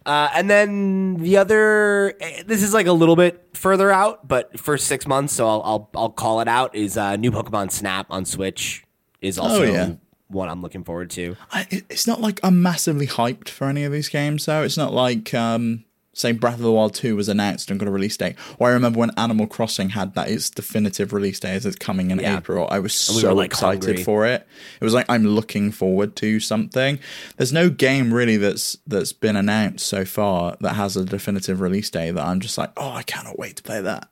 Uh, 0.05 0.29
and 0.35 0.51
then 0.51 1.14
the 1.16 1.38
other, 1.38 2.14
eh, 2.20 2.42
this 2.44 2.62
is 2.62 2.75
like 2.75 2.87
a 2.87 2.92
little 2.92 3.16
bit 3.16 3.41
further 3.62 3.90
out, 3.92 4.27
but 4.27 4.59
for 4.59 4.77
six 4.77 5.07
months, 5.07 5.33
so 5.33 5.46
I'll 5.48 5.62
I'll, 5.64 5.90
I'll 5.94 6.11
call 6.11 6.40
it 6.40 6.48
out. 6.48 6.75
Is 6.75 6.96
uh, 6.96 7.16
new 7.16 7.31
Pokemon 7.31 7.70
Snap 7.70 8.07
on 8.11 8.25
Switch 8.25 8.85
is 9.20 9.38
also 9.38 9.62
Oh, 9.62 9.72
yeah. 9.72 9.92
one 10.29 10.48
I'm 10.48 10.61
looking 10.62 10.83
forward 10.85 11.11
to. 11.11 11.37
I, 11.53 11.66
it's 11.88 12.07
not 12.07 12.20
like 12.20 12.40
I'm 12.42 12.61
massively 12.61 13.07
hyped 13.07 13.48
for 13.48 13.68
any 13.68 13.85
of 13.85 13.92
these 13.92 14.09
games, 14.09 14.46
though. 14.46 14.62
It's 14.64 14.77
not 14.77 14.92
like, 14.92 15.33
um, 15.33 15.85
say, 16.14 16.33
Breath 16.33 16.55
of 16.57 16.61
the 16.61 16.70
Wild 16.72 16.94
2 16.94 17.16
was 17.16 17.29
announced 17.29 17.70
and 17.70 17.81
got 17.81 17.88
a 17.88 17.90
release 17.90 18.16
date. 18.16 18.37
Or 18.59 18.68
I 18.68 18.72
remember 18.72 18.98
when 18.98 19.11
Animal 19.16 19.46
Crossing 19.46 19.90
had 19.90 20.14
that, 20.14 20.29
its 20.29 20.51
definitive 20.51 21.12
release 21.12 21.40
date 21.40 21.55
as 21.55 21.64
it's 21.66 21.77
coming 21.77 22.11
in 22.11 22.18
Yeah. 22.18 22.37
April. 22.38 22.68
I 22.70 22.79
was 22.81 22.92
we 23.14 23.20
so 23.22 23.29
were, 23.29 23.35
like, 23.35 23.46
excited 23.46 23.83
hungry. 23.85 24.05
for 24.05 24.27
it. 24.27 24.46
It 24.81 24.85
was 24.85 24.92
like 24.94 25.07
I'm 25.09 25.27
looking 25.27 25.70
forward 25.72 26.14
to 26.16 26.38
something. 26.40 26.98
There's 27.38 27.53
no 27.53 27.70
game 27.70 28.12
really 28.12 28.37
that's 28.37 28.77
that's 28.87 29.12
been 29.12 29.37
announced 29.37 29.87
so 29.87 30.05
far 30.05 30.57
that 30.61 30.75
has 30.75 30.96
a 30.96 31.05
definitive 31.05 31.61
release 31.61 31.88
date 31.88 32.11
that 32.12 32.27
I'm 32.27 32.40
just 32.40 32.59
like, 32.59 32.72
oh, 32.77 32.90
I 32.92 33.03
cannot 33.05 33.38
wait 33.38 33.57
to 33.57 33.62
play 33.62 33.81
that. 33.81 34.09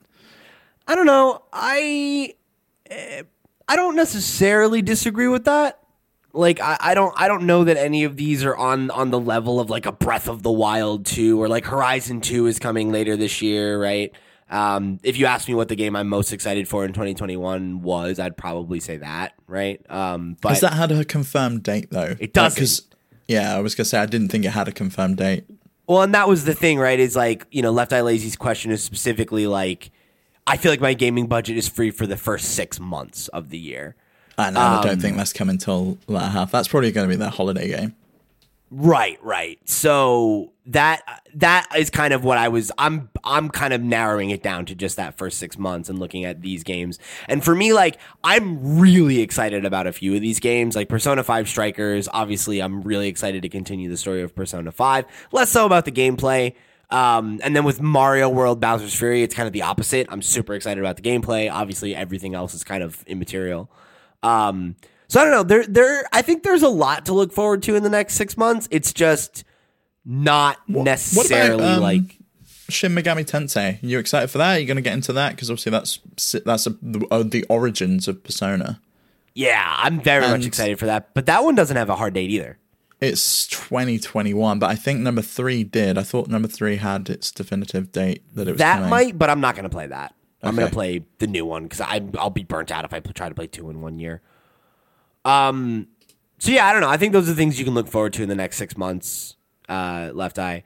I 0.87 0.95
don't 0.95 1.05
know. 1.05 1.43
I 1.53 2.33
eh, 2.89 3.23
I 3.67 3.75
don't 3.75 3.95
necessarily 3.95 4.81
disagree 4.81 5.27
with 5.27 5.45
that. 5.45 5.77
Like 6.33 6.59
I, 6.61 6.77
I 6.79 6.93
don't 6.93 7.13
I 7.17 7.27
don't 7.27 7.43
know 7.43 7.63
that 7.63 7.77
any 7.77 8.03
of 8.03 8.15
these 8.17 8.43
are 8.43 8.55
on 8.55 8.89
on 8.91 9.11
the 9.11 9.19
level 9.19 9.59
of 9.59 9.69
like 9.69 9.85
a 9.85 9.91
Breath 9.91 10.27
of 10.27 10.43
the 10.43 10.51
Wild 10.51 11.05
2 11.05 11.41
or 11.41 11.47
like 11.47 11.65
Horizon 11.65 12.21
2 12.21 12.47
is 12.47 12.59
coming 12.59 12.91
later 12.91 13.17
this 13.17 13.41
year, 13.41 13.81
right? 13.81 14.13
Um, 14.49 14.99
if 15.03 15.17
you 15.17 15.25
ask 15.25 15.47
me 15.47 15.53
what 15.53 15.69
the 15.69 15.75
game 15.75 15.95
I'm 15.95 16.09
most 16.09 16.33
excited 16.33 16.67
for 16.67 16.83
in 16.83 16.91
2021 16.91 17.81
was, 17.81 18.19
I'd 18.19 18.35
probably 18.35 18.81
say 18.81 18.97
that, 18.97 19.33
right? 19.47 19.81
Um, 19.89 20.35
but 20.41 20.49
Has 20.49 20.59
that 20.59 20.73
had 20.73 20.91
a 20.91 21.05
confirmed 21.05 21.63
date 21.63 21.89
though? 21.89 22.15
It 22.19 22.33
doesn't. 22.33 22.55
Because 22.55 22.87
yeah, 23.27 23.55
I 23.55 23.59
was 23.59 23.75
gonna 23.75 23.85
say 23.85 23.99
I 23.99 24.05
didn't 24.05 24.29
think 24.29 24.45
it 24.45 24.49
had 24.49 24.67
a 24.67 24.73
confirmed 24.73 25.17
date. 25.17 25.45
Well, 25.87 26.01
and 26.03 26.13
that 26.13 26.27
was 26.29 26.45
the 26.45 26.53
thing, 26.53 26.79
right? 26.79 26.99
Is 26.99 27.15
like, 27.15 27.45
you 27.51 27.61
know, 27.61 27.71
Left 27.71 27.91
Eye 27.91 28.01
Lazy's 28.01 28.37
question 28.37 28.71
is 28.71 28.83
specifically 28.83 29.47
like, 29.47 29.91
I 30.47 30.55
feel 30.55 30.71
like 30.71 30.79
my 30.79 30.93
gaming 30.93 31.27
budget 31.27 31.57
is 31.57 31.67
free 31.67 31.91
for 31.91 32.07
the 32.07 32.15
first 32.17 32.55
six 32.55 32.79
months 32.79 33.27
of 33.29 33.49
the 33.49 33.57
year. 33.57 33.95
And 34.37 34.57
I 34.57 34.77
Um, 34.77 34.83
don't 34.85 35.01
think 35.01 35.17
that's 35.17 35.33
coming 35.33 35.57
till 35.57 35.97
latter 36.07 36.29
half. 36.31 36.51
That's 36.51 36.67
probably 36.67 36.91
going 36.91 37.07
to 37.07 37.13
be 37.13 37.17
their 37.17 37.29
holiday 37.29 37.67
game. 37.67 37.95
Right, 38.73 39.19
right. 39.21 39.59
So 39.67 40.53
that 40.67 41.01
that 41.35 41.67
is 41.77 41.89
kind 41.89 42.13
of 42.13 42.23
what 42.23 42.37
I 42.37 42.47
was 42.47 42.71
I'm 42.77 43.09
I'm 43.25 43.49
kind 43.49 43.73
of 43.73 43.81
narrowing 43.81 44.29
it 44.29 44.41
down 44.41 44.65
to 44.67 44.75
just 44.75 44.95
that 44.95 45.17
first 45.17 45.39
6 45.39 45.57
months 45.57 45.89
and 45.89 45.99
looking 45.99 46.23
at 46.23 46.41
these 46.41 46.63
games. 46.63 46.97
And 47.27 47.43
for 47.43 47.53
me 47.53 47.73
like 47.73 47.97
I'm 48.23 48.79
really 48.79 49.19
excited 49.19 49.65
about 49.65 49.87
a 49.87 49.91
few 49.91 50.15
of 50.15 50.21
these 50.21 50.39
games 50.39 50.77
like 50.77 50.87
Persona 50.87 51.21
5 51.21 51.49
Strikers. 51.49 52.07
Obviously, 52.13 52.61
I'm 52.61 52.81
really 52.81 53.09
excited 53.09 53.41
to 53.41 53.49
continue 53.49 53.89
the 53.89 53.97
story 53.97 54.21
of 54.21 54.33
Persona 54.33 54.71
5. 54.71 55.05
Less 55.33 55.49
so 55.51 55.65
about 55.65 55.83
the 55.83 55.91
gameplay. 55.91 56.53
Um, 56.91 57.39
and 57.43 57.53
then 57.55 57.65
with 57.65 57.81
Mario 57.81 58.29
World 58.29 58.61
Bowser's 58.61 58.93
Fury, 58.93 59.23
it's 59.23 59.33
kind 59.35 59.47
of 59.47 59.53
the 59.53 59.63
opposite. 59.63 60.07
I'm 60.09 60.21
super 60.21 60.53
excited 60.53 60.79
about 60.81 60.95
the 60.97 61.01
gameplay. 61.01 61.51
Obviously, 61.51 61.93
everything 61.95 62.35
else 62.35 62.53
is 62.53 62.63
kind 62.63 62.83
of 62.83 63.03
immaterial. 63.07 63.69
Um, 64.23 64.75
so 65.07 65.19
I 65.19 65.23
don't 65.23 65.33
know. 65.33 65.43
There, 65.43 65.65
there. 65.65 66.07
I 66.13 66.21
think 66.21 66.43
there's 66.43 66.63
a 66.63 66.69
lot 66.69 67.05
to 67.07 67.13
look 67.13 67.33
forward 67.33 67.63
to 67.63 67.75
in 67.75 67.83
the 67.83 67.89
next 67.89 68.13
six 68.13 68.37
months. 68.37 68.67
It's 68.71 68.93
just 68.93 69.43
not 70.05 70.57
necessarily 70.67 71.63
um, 71.63 71.81
like. 71.81 72.17
Shin 72.69 72.93
Megami 72.95 73.25
Tensei. 73.25 73.79
You 73.81 73.99
excited 73.99 74.29
for 74.29 74.37
that? 74.37 74.55
You're 74.55 74.67
going 74.67 74.77
to 74.77 74.81
get 74.81 74.93
into 74.93 75.11
that? 75.13 75.31
Because 75.35 75.49
obviously 75.49 75.71
that's 75.71 75.99
that's 76.45 76.67
a, 76.67 76.75
uh, 77.11 77.23
the 77.23 77.43
origins 77.49 78.07
of 78.07 78.23
Persona. 78.23 78.79
Yeah, 79.33 79.75
I'm 79.77 79.99
very 80.01 80.27
much 80.27 80.45
excited 80.45 80.79
for 80.79 80.85
that. 80.85 81.13
But 81.13 81.25
that 81.25 81.43
one 81.43 81.55
doesn't 81.55 81.75
have 81.75 81.89
a 81.89 81.95
hard 81.95 82.13
date 82.13 82.29
either. 82.29 82.57
It's 83.01 83.47
2021, 83.47 84.59
but 84.59 84.69
I 84.69 84.75
think 84.75 84.99
number 84.99 85.21
three 85.21 85.63
did. 85.63 85.97
I 85.97 86.03
thought 86.03 86.27
number 86.27 86.47
three 86.47 86.75
had 86.77 87.09
its 87.09 87.31
definitive 87.31 87.91
date 87.91 88.23
that 88.35 88.47
it 88.47 88.51
was 88.51 88.59
That 88.59 88.75
coming. 88.75 88.89
might, 88.89 89.17
but 89.17 89.29
I'm 89.29 89.41
not 89.41 89.55
going 89.55 89.63
to 89.63 89.69
play 89.69 89.87
that. 89.87 90.13
I'm 90.43 90.55
gonna 90.55 90.71
play 90.71 91.05
the 91.19 91.27
new 91.27 91.45
one 91.45 91.63
because 91.63 91.81
I'll 91.81 92.29
be 92.29 92.43
burnt 92.43 92.71
out 92.71 92.85
if 92.85 92.93
I 92.93 92.99
try 92.99 93.29
to 93.29 93.35
play 93.35 93.47
two 93.47 93.69
in 93.69 93.81
one 93.81 93.99
year. 93.99 94.21
Um. 95.25 95.87
So 96.39 96.51
yeah, 96.51 96.65
I 96.65 96.71
don't 96.71 96.81
know. 96.81 96.89
I 96.89 96.97
think 96.97 97.13
those 97.13 97.29
are 97.29 97.33
things 97.33 97.59
you 97.59 97.65
can 97.65 97.75
look 97.75 97.87
forward 97.87 98.13
to 98.13 98.23
in 98.23 98.29
the 98.29 98.35
next 98.35 98.57
six 98.57 98.75
months. 98.75 99.35
Uh, 99.69 100.11
Left 100.13 100.39
Eye. 100.39 100.63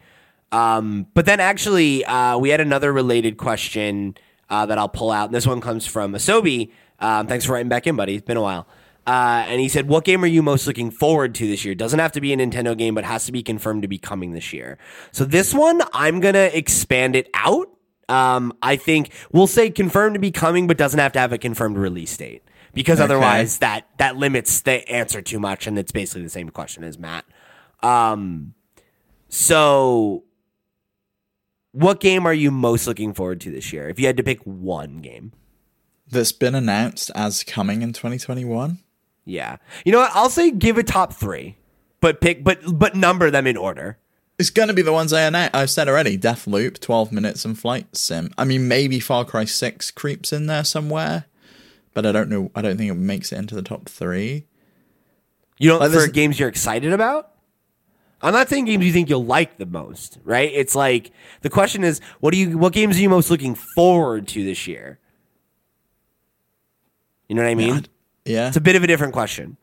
Um. 0.51 1.07
But 1.13 1.25
then 1.25 1.39
actually, 1.39 2.05
uh, 2.05 2.37
we 2.37 2.49
had 2.49 2.61
another 2.61 2.93
related 2.93 3.37
question 3.37 4.15
uh, 4.49 4.65
that 4.65 4.77
I'll 4.77 4.89
pull 4.89 5.11
out. 5.11 5.25
And 5.25 5.35
this 5.35 5.47
one 5.47 5.61
comes 5.61 5.85
from 5.85 6.13
Asobi. 6.13 6.71
Um, 6.99 7.27
thanks 7.27 7.45
for 7.45 7.53
writing 7.53 7.69
back 7.69 7.87
in, 7.87 7.95
buddy. 7.95 8.15
It's 8.15 8.25
been 8.25 8.37
a 8.37 8.41
while. 8.41 8.67
Uh, 9.07 9.45
and 9.47 9.61
he 9.61 9.69
said, 9.69 9.87
"What 9.87 10.03
game 10.03 10.23
are 10.23 10.27
you 10.27 10.41
most 10.41 10.65
looking 10.65 10.89
forward 10.89 11.35
to 11.35 11.47
this 11.47 11.63
year? 11.63 11.75
Doesn't 11.75 11.99
have 11.99 12.11
to 12.13 12.21
be 12.21 12.33
a 12.33 12.37
Nintendo 12.37 12.75
game, 12.75 12.95
but 12.95 13.03
has 13.03 13.25
to 13.27 13.31
be 13.31 13.43
confirmed 13.43 13.83
to 13.83 13.87
be 13.87 13.99
coming 13.99 14.31
this 14.31 14.51
year." 14.51 14.79
So 15.11 15.25
this 15.25 15.53
one, 15.53 15.81
I'm 15.93 16.19
gonna 16.21 16.49
expand 16.51 17.15
it 17.15 17.29
out. 17.35 17.69
Um, 18.07 18.53
I 18.61 18.75
think 18.75 19.11
we'll 19.31 19.47
say 19.47 19.69
confirmed 19.69 20.15
to 20.15 20.19
be 20.19 20.31
coming, 20.31 20.67
but 20.67 20.77
doesn't 20.77 20.99
have 20.99 21.13
to 21.13 21.19
have 21.19 21.33
a 21.33 21.37
confirmed 21.37 21.77
release 21.77 22.15
date 22.15 22.43
because 22.73 22.99
otherwise 22.99 23.59
that 23.59 23.87
that 23.97 24.17
limits 24.17 24.61
the 24.61 24.87
answer 24.89 25.21
too 25.21 25.39
much, 25.39 25.65
and 25.65 25.79
it's 25.79 25.91
basically 25.91 26.23
the 26.23 26.29
same 26.29 26.49
question 26.49 26.83
as 26.83 26.99
Matt. 26.99 27.25
Um, 27.81 28.53
so 29.29 30.23
what 31.75 31.99
game 31.99 32.25
are 32.25 32.33
you 32.33 32.51
most 32.51 32.87
looking 32.87 33.13
forward 33.13 33.41
to 33.41 33.51
this 33.51 33.73
year? 33.73 33.89
If 33.89 33.99
you 33.99 34.07
had 34.07 34.17
to 34.17 34.23
pick 34.23 34.41
one 34.43 34.99
game. 34.99 35.33
That's 36.09 36.31
been 36.31 36.55
announced 36.55 37.11
as 37.15 37.43
coming 37.43 37.81
in 37.81 37.91
2021. 37.91 38.79
Yeah. 39.25 39.57
You 39.83 39.91
know 39.91 39.99
what? 39.99 40.11
I'll 40.13 40.29
say 40.29 40.51
give 40.51 40.77
a 40.77 40.83
top 40.83 41.13
three, 41.13 41.57
but 41.99 42.21
pick 42.21 42.43
but 42.43 42.59
but 42.79 42.95
number 42.95 43.31
them 43.31 43.47
in 43.47 43.57
order. 43.57 43.97
It's 44.37 44.49
going 44.49 44.67
to 44.67 44.73
be 44.73 44.81
the 44.81 44.91
ones 44.91 45.13
I 45.13 45.21
announced. 45.21 45.55
I've 45.55 45.69
said 45.69 45.87
already. 45.87 46.17
Deathloop, 46.17 46.79
12 46.79 47.11
minutes, 47.11 47.45
and 47.45 47.57
Flight 47.57 47.95
Sim. 47.95 48.25
Um, 48.25 48.31
I 48.37 48.43
mean, 48.43 48.67
maybe 48.67 48.99
Far 48.99 49.23
Cry 49.23 49.45
6 49.45 49.91
creeps 49.91 50.33
in 50.33 50.47
there 50.47 50.63
somewhere, 50.65 51.25
but 51.93 52.05
I 52.05 52.11
don't 52.11 52.29
know. 52.29 52.51
I 52.53 52.61
don't 52.61 52.77
think 52.77 52.91
it 52.91 52.95
makes 52.95 53.31
it 53.31 53.37
into 53.37 53.55
the 53.55 53.61
top 53.61 53.87
three. 53.87 54.45
You 55.57 55.69
don't 55.69 55.79
Like, 55.79 55.91
for 55.91 56.07
games 56.07 56.37
you're 56.37 56.49
excited 56.49 56.91
about? 56.91 57.31
I'm 58.21 58.33
not 58.33 58.49
saying 58.49 58.65
games 58.65 58.83
you 58.85 58.91
think 58.91 59.09
you'll 59.09 59.23
like 59.23 59.57
the 59.57 59.65
most, 59.65 60.17
right? 60.23 60.51
It's 60.53 60.75
like 60.75 61.11
the 61.41 61.49
question 61.49 61.83
is, 61.83 62.01
what 62.19 62.31
do 62.31 62.37
you 62.37 62.57
what 62.57 62.73
games 62.73 62.97
are 62.97 63.01
you 63.01 63.09
most 63.09 63.29
looking 63.29 63.55
forward 63.55 64.27
to 64.29 64.43
this 64.43 64.67
year? 64.67 64.99
You 67.29 67.35
know 67.35 67.43
what 67.43 67.49
I 67.49 67.55
mean? 67.55 67.85
Yeah, 68.25 68.47
It's 68.47 68.57
a 68.57 68.61
bit 68.61 68.75
of 68.75 68.83
a 68.83 68.87
different 68.87 69.13
question. 69.13 69.57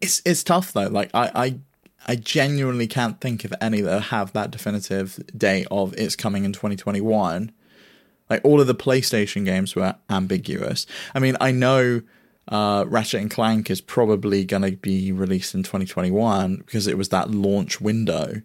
it's 0.00 0.22
it's 0.24 0.42
tough 0.42 0.72
though. 0.72 0.88
Like 0.88 1.10
I 1.14 1.30
I 1.34 1.58
I 2.06 2.16
genuinely 2.16 2.86
can't 2.86 3.20
think 3.20 3.44
of 3.44 3.52
any 3.60 3.80
that 3.82 4.00
have 4.04 4.32
that 4.32 4.50
definitive 4.50 5.18
date 5.36 5.66
of 5.70 5.94
it's 5.98 6.16
coming 6.16 6.44
in 6.44 6.52
2021. 6.52 7.52
Like 8.28 8.40
all 8.44 8.60
of 8.60 8.66
the 8.66 8.74
PlayStation 8.74 9.44
games 9.44 9.74
were 9.74 9.94
ambiguous. 10.08 10.86
I 11.14 11.18
mean, 11.18 11.36
I 11.40 11.50
know 11.50 12.02
uh, 12.48 12.84
Ratchet 12.88 13.20
and 13.20 13.30
Clank 13.30 13.70
is 13.70 13.80
probably 13.80 14.44
going 14.44 14.62
to 14.62 14.72
be 14.76 15.12
released 15.12 15.54
in 15.54 15.62
2021 15.62 16.56
because 16.56 16.86
it 16.86 16.96
was 16.96 17.10
that 17.10 17.30
launch 17.30 17.80
window. 17.80 18.42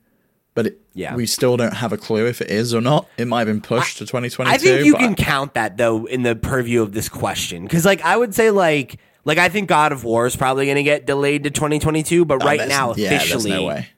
But 0.53 0.67
it, 0.67 0.79
Yeah. 0.93 1.15
we 1.15 1.25
still 1.25 1.57
don't 1.57 1.73
have 1.75 1.91
a 1.91 1.97
clue 1.97 2.25
if 2.27 2.41
it 2.41 2.49
is 2.49 2.73
or 2.73 2.81
not. 2.81 3.07
It 3.17 3.27
might 3.27 3.39
have 3.39 3.47
been 3.47 3.61
pushed 3.61 3.97
to 3.97 4.05
2022. 4.05 4.53
I 4.53 4.57
think 4.57 4.85
you 4.85 4.95
can 4.95 5.13
count 5.15 5.53
that 5.53 5.77
though 5.77 6.05
in 6.05 6.23
the 6.23 6.35
purview 6.35 6.81
of 6.81 6.93
this 6.93 7.09
question 7.09 7.63
because, 7.63 7.85
like, 7.85 8.01
I 8.03 8.15
would 8.15 8.33
say 8.33 8.51
like 8.51 8.97
like 9.25 9.37
I 9.37 9.49
think 9.49 9.67
God 9.67 9.91
of 9.91 10.03
War 10.03 10.25
is 10.25 10.35
probably 10.35 10.65
going 10.65 10.77
to 10.77 10.83
get 10.83 11.05
delayed 11.05 11.43
to 11.43 11.49
2022, 11.51 12.23
but 12.25 12.41
oh, 12.41 12.45
right 12.45 12.57
there's- 12.59 12.69
now 12.69 12.93
yeah, 12.95 13.11
officially, 13.13 13.49
no 13.51 13.65
way. 13.65 13.89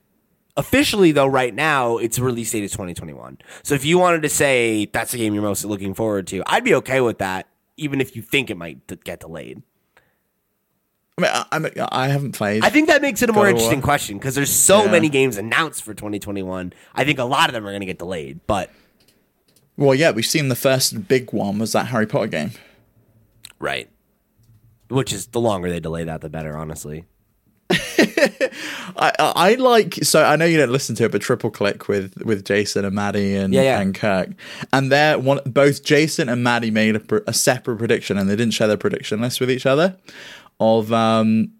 officially 0.55 1.11
though, 1.11 1.27
right 1.27 1.53
now 1.53 1.97
its 1.97 2.17
release 2.17 2.51
date 2.51 2.63
is 2.63 2.71
2021. 2.71 3.37
So 3.63 3.75
if 3.75 3.85
you 3.85 3.99
wanted 3.99 4.23
to 4.23 4.29
say 4.29 4.85
that's 4.85 5.11
the 5.11 5.17
game 5.19 5.33
you're 5.33 5.43
most 5.43 5.63
looking 5.65 5.93
forward 5.93 6.25
to, 6.27 6.41
I'd 6.47 6.63
be 6.63 6.73
okay 6.75 7.01
with 7.01 7.19
that, 7.19 7.47
even 7.77 8.01
if 8.01 8.15
you 8.15 8.21
think 8.23 8.49
it 8.49 8.57
might 8.57 9.03
get 9.03 9.19
delayed. 9.19 9.61
I 11.17 11.21
mean, 11.21 11.31
I, 11.33 11.45
I'm- 11.51 11.87
I 11.91 12.07
haven't 12.09 12.33
played. 12.33 12.63
I 12.63 12.69
think 12.69 12.87
that 12.89 13.01
makes 13.01 13.21
it 13.23 13.29
a 13.29 13.33
more 13.33 13.45
God 13.45 13.49
interesting 13.51 13.81
question 13.81 14.17
because 14.19 14.35
there's 14.35 14.51
so 14.53 14.85
Yeah. 14.85 14.91
many 14.91 15.09
games 15.09 15.35
announced 15.37 15.83
for 15.83 15.93
2021. 15.95 16.73
I 16.93 17.03
think 17.05 17.17
a 17.19 17.23
lot 17.23 17.49
of 17.49 17.53
them 17.53 17.65
are 17.65 17.71
going 17.71 17.79
to 17.81 17.87
get 17.87 17.97
delayed, 17.97 18.39
but 18.45 18.69
well, 19.75 19.93
yeah, 19.95 20.11
we've 20.11 20.25
seen 20.25 20.49
the 20.49 20.55
first 20.55 21.07
big 21.07 21.33
one 21.33 21.57
was 21.59 21.71
that 21.73 21.87
Harry 21.87 22.05
Potter 22.07 22.27
game. 22.27 22.51
right. 23.59 23.89
Which 24.89 25.11
is 25.11 25.27
the 25.27 25.41
longer 25.41 25.69
they 25.69 25.79
delay 25.79 26.03
that, 26.05 26.21
the 26.21 26.29
better, 26.29 26.55
honestly. 26.57 27.05
I, 27.69 29.11
I 29.17 29.55
like 29.55 29.95
so 29.95 30.23
I 30.23 30.37
know 30.37 30.45
you 30.45 30.57
don't 30.57 30.71
listen 30.71 30.95
to 30.95 31.05
it, 31.05 31.11
but 31.11 31.21
Triple 31.21 31.51
Click 31.51 31.89
with 31.89 32.15
with 32.23 32.45
Jason 32.45 32.85
and 32.85 32.95
Maddie 32.95 33.35
and 33.35 33.53
Yeah, 33.53 33.63
yeah. 33.63 33.81
and 33.81 33.93
Kirk, 33.93 34.29
and 34.71 34.89
they're 34.89 35.19
one 35.19 35.41
both 35.45 35.83
Jason 35.83 36.29
and 36.29 36.43
Maddie 36.43 36.71
made 36.71 36.95
a, 36.95 37.29
a 37.29 37.33
separate 37.33 37.77
prediction, 37.77 38.17
and 38.17 38.29
they 38.29 38.37
didn't 38.37 38.53
share 38.53 38.67
their 38.67 38.77
prediction 38.77 39.19
list 39.19 39.41
with 39.41 39.51
each 39.51 39.65
other. 39.65 39.97
Of 40.59 40.93
um, 40.93 41.51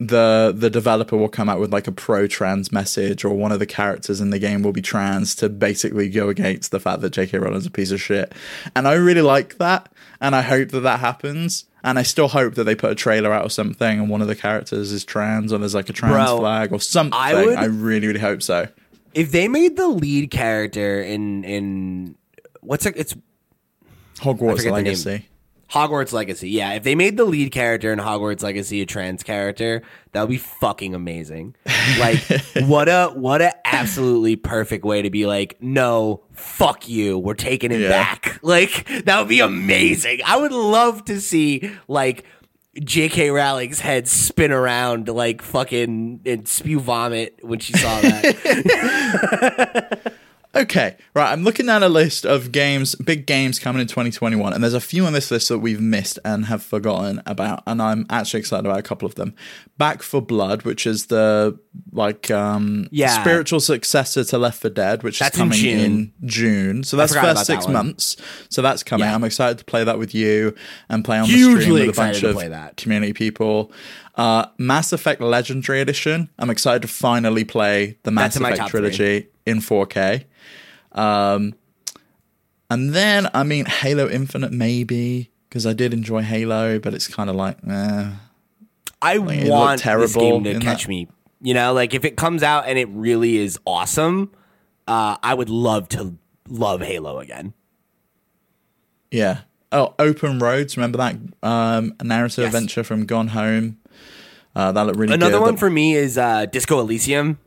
the 0.00 0.52
the 0.54 0.68
developer 0.68 1.16
will 1.16 1.28
come 1.28 1.48
out 1.48 1.60
with 1.60 1.72
like 1.72 1.86
a 1.86 1.92
pro 1.92 2.26
trans 2.26 2.72
message, 2.72 3.24
or 3.24 3.34
one 3.34 3.52
of 3.52 3.60
the 3.60 3.66
characters 3.66 4.20
in 4.20 4.30
the 4.30 4.40
game 4.40 4.62
will 4.62 4.72
be 4.72 4.82
trans 4.82 5.36
to 5.36 5.48
basically 5.48 6.08
go 6.08 6.28
against 6.28 6.72
the 6.72 6.80
fact 6.80 7.02
that 7.02 7.10
J.K. 7.10 7.38
Rowling's 7.38 7.66
a 7.66 7.70
piece 7.70 7.92
of 7.92 8.00
shit. 8.00 8.32
And 8.74 8.88
I 8.88 8.94
really 8.94 9.22
like 9.22 9.58
that, 9.58 9.92
and 10.20 10.34
I 10.34 10.42
hope 10.42 10.70
that 10.70 10.80
that 10.80 10.98
happens. 10.98 11.65
And 11.86 12.00
I 12.00 12.02
still 12.02 12.26
hope 12.26 12.56
that 12.56 12.64
they 12.64 12.74
put 12.74 12.90
a 12.90 12.94
trailer 12.96 13.32
out 13.32 13.46
or 13.46 13.48
something, 13.48 14.00
and 14.00 14.10
one 14.10 14.20
of 14.20 14.26
the 14.26 14.34
characters 14.34 14.90
is 14.90 15.04
trans, 15.04 15.52
or 15.52 15.58
there's 15.58 15.74
like 15.74 15.88
a 15.88 15.92
trans 15.92 16.14
Bro, 16.14 16.38
flag 16.40 16.72
or 16.72 16.80
something. 16.80 17.16
I 17.16 17.32
would, 17.32 17.56
I, 17.56 17.66
really, 17.66 18.08
really 18.08 18.18
hope 18.18 18.42
so. 18.42 18.66
If 19.14 19.30
they 19.30 19.46
made 19.46 19.76
the 19.76 19.86
lead 19.86 20.32
character 20.32 21.00
in 21.00 21.44
in 21.44 22.16
what's 22.60 22.86
it? 22.86 22.94
It's 22.96 23.14
Hogwarts 24.18 24.68
Legacy. 24.68 25.28
Hogwarts 25.72 26.12
Legacy. 26.12 26.50
Yeah, 26.50 26.74
if 26.74 26.82
they 26.84 26.94
made 26.94 27.16
the 27.16 27.24
lead 27.24 27.50
character 27.52 27.92
in 27.92 27.98
Hogwarts 27.98 28.42
Legacy 28.42 28.82
a 28.82 28.86
trans 28.86 29.22
character, 29.22 29.82
that 30.12 30.20
would 30.20 30.30
be 30.30 30.36
fucking 30.38 30.94
amazing. 30.94 31.54
Like 31.98 32.18
what 32.66 32.88
a 32.88 33.08
what 33.14 33.40
a 33.42 33.52
absolutely 33.66 34.36
perfect 34.36 34.84
way 34.84 35.02
to 35.02 35.10
be 35.10 35.26
like, 35.26 35.56
no, 35.60 36.22
fuck 36.32 36.88
you, 36.88 37.18
we're 37.18 37.34
taking 37.34 37.72
it 37.72 37.80
Yeah. 37.80 37.88
back. 37.88 38.38
Like 38.42 38.86
that 39.06 39.18
would 39.18 39.28
be 39.28 39.40
amazing. 39.40 40.20
I 40.24 40.36
would 40.36 40.52
love 40.52 41.04
to 41.06 41.20
see 41.20 41.72
like 41.88 42.24
J.K. 42.78 43.30
Rowling's 43.30 43.80
head 43.80 44.06
spin 44.06 44.52
around 44.52 45.08
like 45.08 45.40
fucking 45.42 46.20
and 46.26 46.46
spew 46.46 46.78
vomit 46.78 47.38
when 47.42 47.58
she 47.58 47.72
saw 47.72 48.00
that. 48.02 50.12
Okay, 50.56 50.96
right. 51.14 51.30
I'm 51.32 51.44
looking 51.44 51.68
at 51.68 51.82
a 51.82 51.88
list 51.88 52.24
of 52.24 52.50
games, 52.50 52.94
big 52.94 53.26
games 53.26 53.58
coming 53.58 53.82
in 53.82 53.86
2021, 53.88 54.54
and 54.54 54.62
there's 54.62 54.72
a 54.72 54.80
few 54.80 55.04
on 55.04 55.12
this 55.12 55.30
list 55.30 55.50
that 55.50 55.58
we've 55.58 55.82
missed 55.82 56.18
and 56.24 56.46
have 56.46 56.62
forgotten 56.62 57.20
about, 57.26 57.62
and 57.66 57.82
I'm 57.82 58.06
actually 58.08 58.40
excited 58.40 58.64
about 58.64 58.78
a 58.78 58.82
couple 58.82 59.04
of 59.04 59.16
them. 59.16 59.34
Back 59.76 60.02
4 60.02 60.22
Blood, 60.22 60.62
which 60.62 60.86
is 60.86 61.06
the 61.06 61.58
like 61.92 62.30
um 62.30 62.88
Yeah. 62.90 63.20
spiritual 63.20 63.60
successor 63.60 64.24
to 64.24 64.38
Left 64.38 64.58
4 64.62 64.70
Dead, 64.70 65.02
which 65.02 65.18
That's 65.18 65.36
is 65.36 65.40
in 65.42 65.44
coming 65.48 65.58
June. 65.58 65.78
in 65.80 66.12
June. 66.24 66.82
So 66.84 66.96
that's 66.96 67.12
first 67.12 67.22
about 67.22 67.36
that 67.36 67.44
six 67.46 67.68
months. 67.68 68.16
So 68.48 68.62
that's 68.62 68.82
coming. 68.82 69.06
Yeah. 69.06 69.14
I'm 69.14 69.24
excited 69.24 69.58
to 69.58 69.64
play 69.66 69.84
that 69.84 69.98
with 69.98 70.14
you 70.14 70.54
and 70.88 71.04
play 71.04 71.18
on 71.18 71.28
the 71.28 71.34
stream 71.34 71.72
with 71.74 71.90
a 71.90 71.92
bunch 71.92 72.22
of 72.22 72.38
that. 72.38 72.78
community 72.78 73.12
people. 73.12 73.72
Uh, 74.14 74.46
Mass 74.56 74.94
Effect 74.94 75.20
Legendary 75.20 75.82
Edition. 75.82 76.30
I'm 76.38 76.48
excited 76.48 76.80
to 76.80 76.88
finally 76.88 77.44
play 77.44 77.98
the 78.04 78.10
Mass 78.10 78.36
in 78.36 78.42
Effect 78.44 78.68
trilogy. 78.70 78.96
three. 79.20 79.30
In 79.46 79.58
4K. 79.60 80.24
Um, 80.92 81.54
and 82.70 82.92
then 82.94 83.28
I 83.32 83.42
mean 83.44 83.64
Halo 83.66 84.08
Infinite 84.08 84.52
maybe 84.52 85.30
because 85.48 85.66
I 85.66 85.72
did 85.72 85.94
enjoy 85.94 86.22
Halo, 86.22 86.78
but 86.78 86.92
it's 86.94 87.06
kind 87.08 87.30
of 87.30 87.36
like 87.36 87.58
eh. 87.68 88.10
I 89.02 89.16
looked 89.18 89.48
want 89.48 89.78
this 89.78 89.82
terrible 89.82 90.40
game 90.40 90.44
to 90.44 90.58
catch 90.60 90.82
that- 90.84 90.88
me. 90.88 91.08
You 91.42 91.52
know, 91.54 91.72
like 91.74 91.92
if 91.94 92.04
it 92.04 92.16
comes 92.16 92.42
out 92.42 92.66
and 92.66 92.78
it 92.78 92.88
really 92.90 93.36
is 93.36 93.58
awesome, 93.66 94.32
uh, 94.88 95.18
I 95.22 95.34
would 95.34 95.50
love 95.50 95.88
to 95.90 96.16
love 96.48 96.80
Halo 96.80 97.18
again. 97.20 97.52
yeah. 99.10 99.40
Oh, 99.72 99.94
Open 99.98 100.38
Roads. 100.38 100.76
Remember 100.76 100.96
that 100.98 101.16
um, 101.42 101.92
narrative 102.02 102.44
Yes. 102.44 102.54
adventure 102.54 102.84
from 102.84 103.04
Gone 103.04 103.28
Home? 103.28 103.78
Uh, 104.54 104.72
that 104.72 104.86
looked 104.86 104.98
really 104.98 105.12
Another 105.14 105.34
good. 105.38 105.42
one 105.42 105.56
for 105.56 105.68
me 105.68 105.94
is 105.94 106.16
uh, 106.16 106.46
Disco 106.46 106.78
Elysium. 106.80 107.38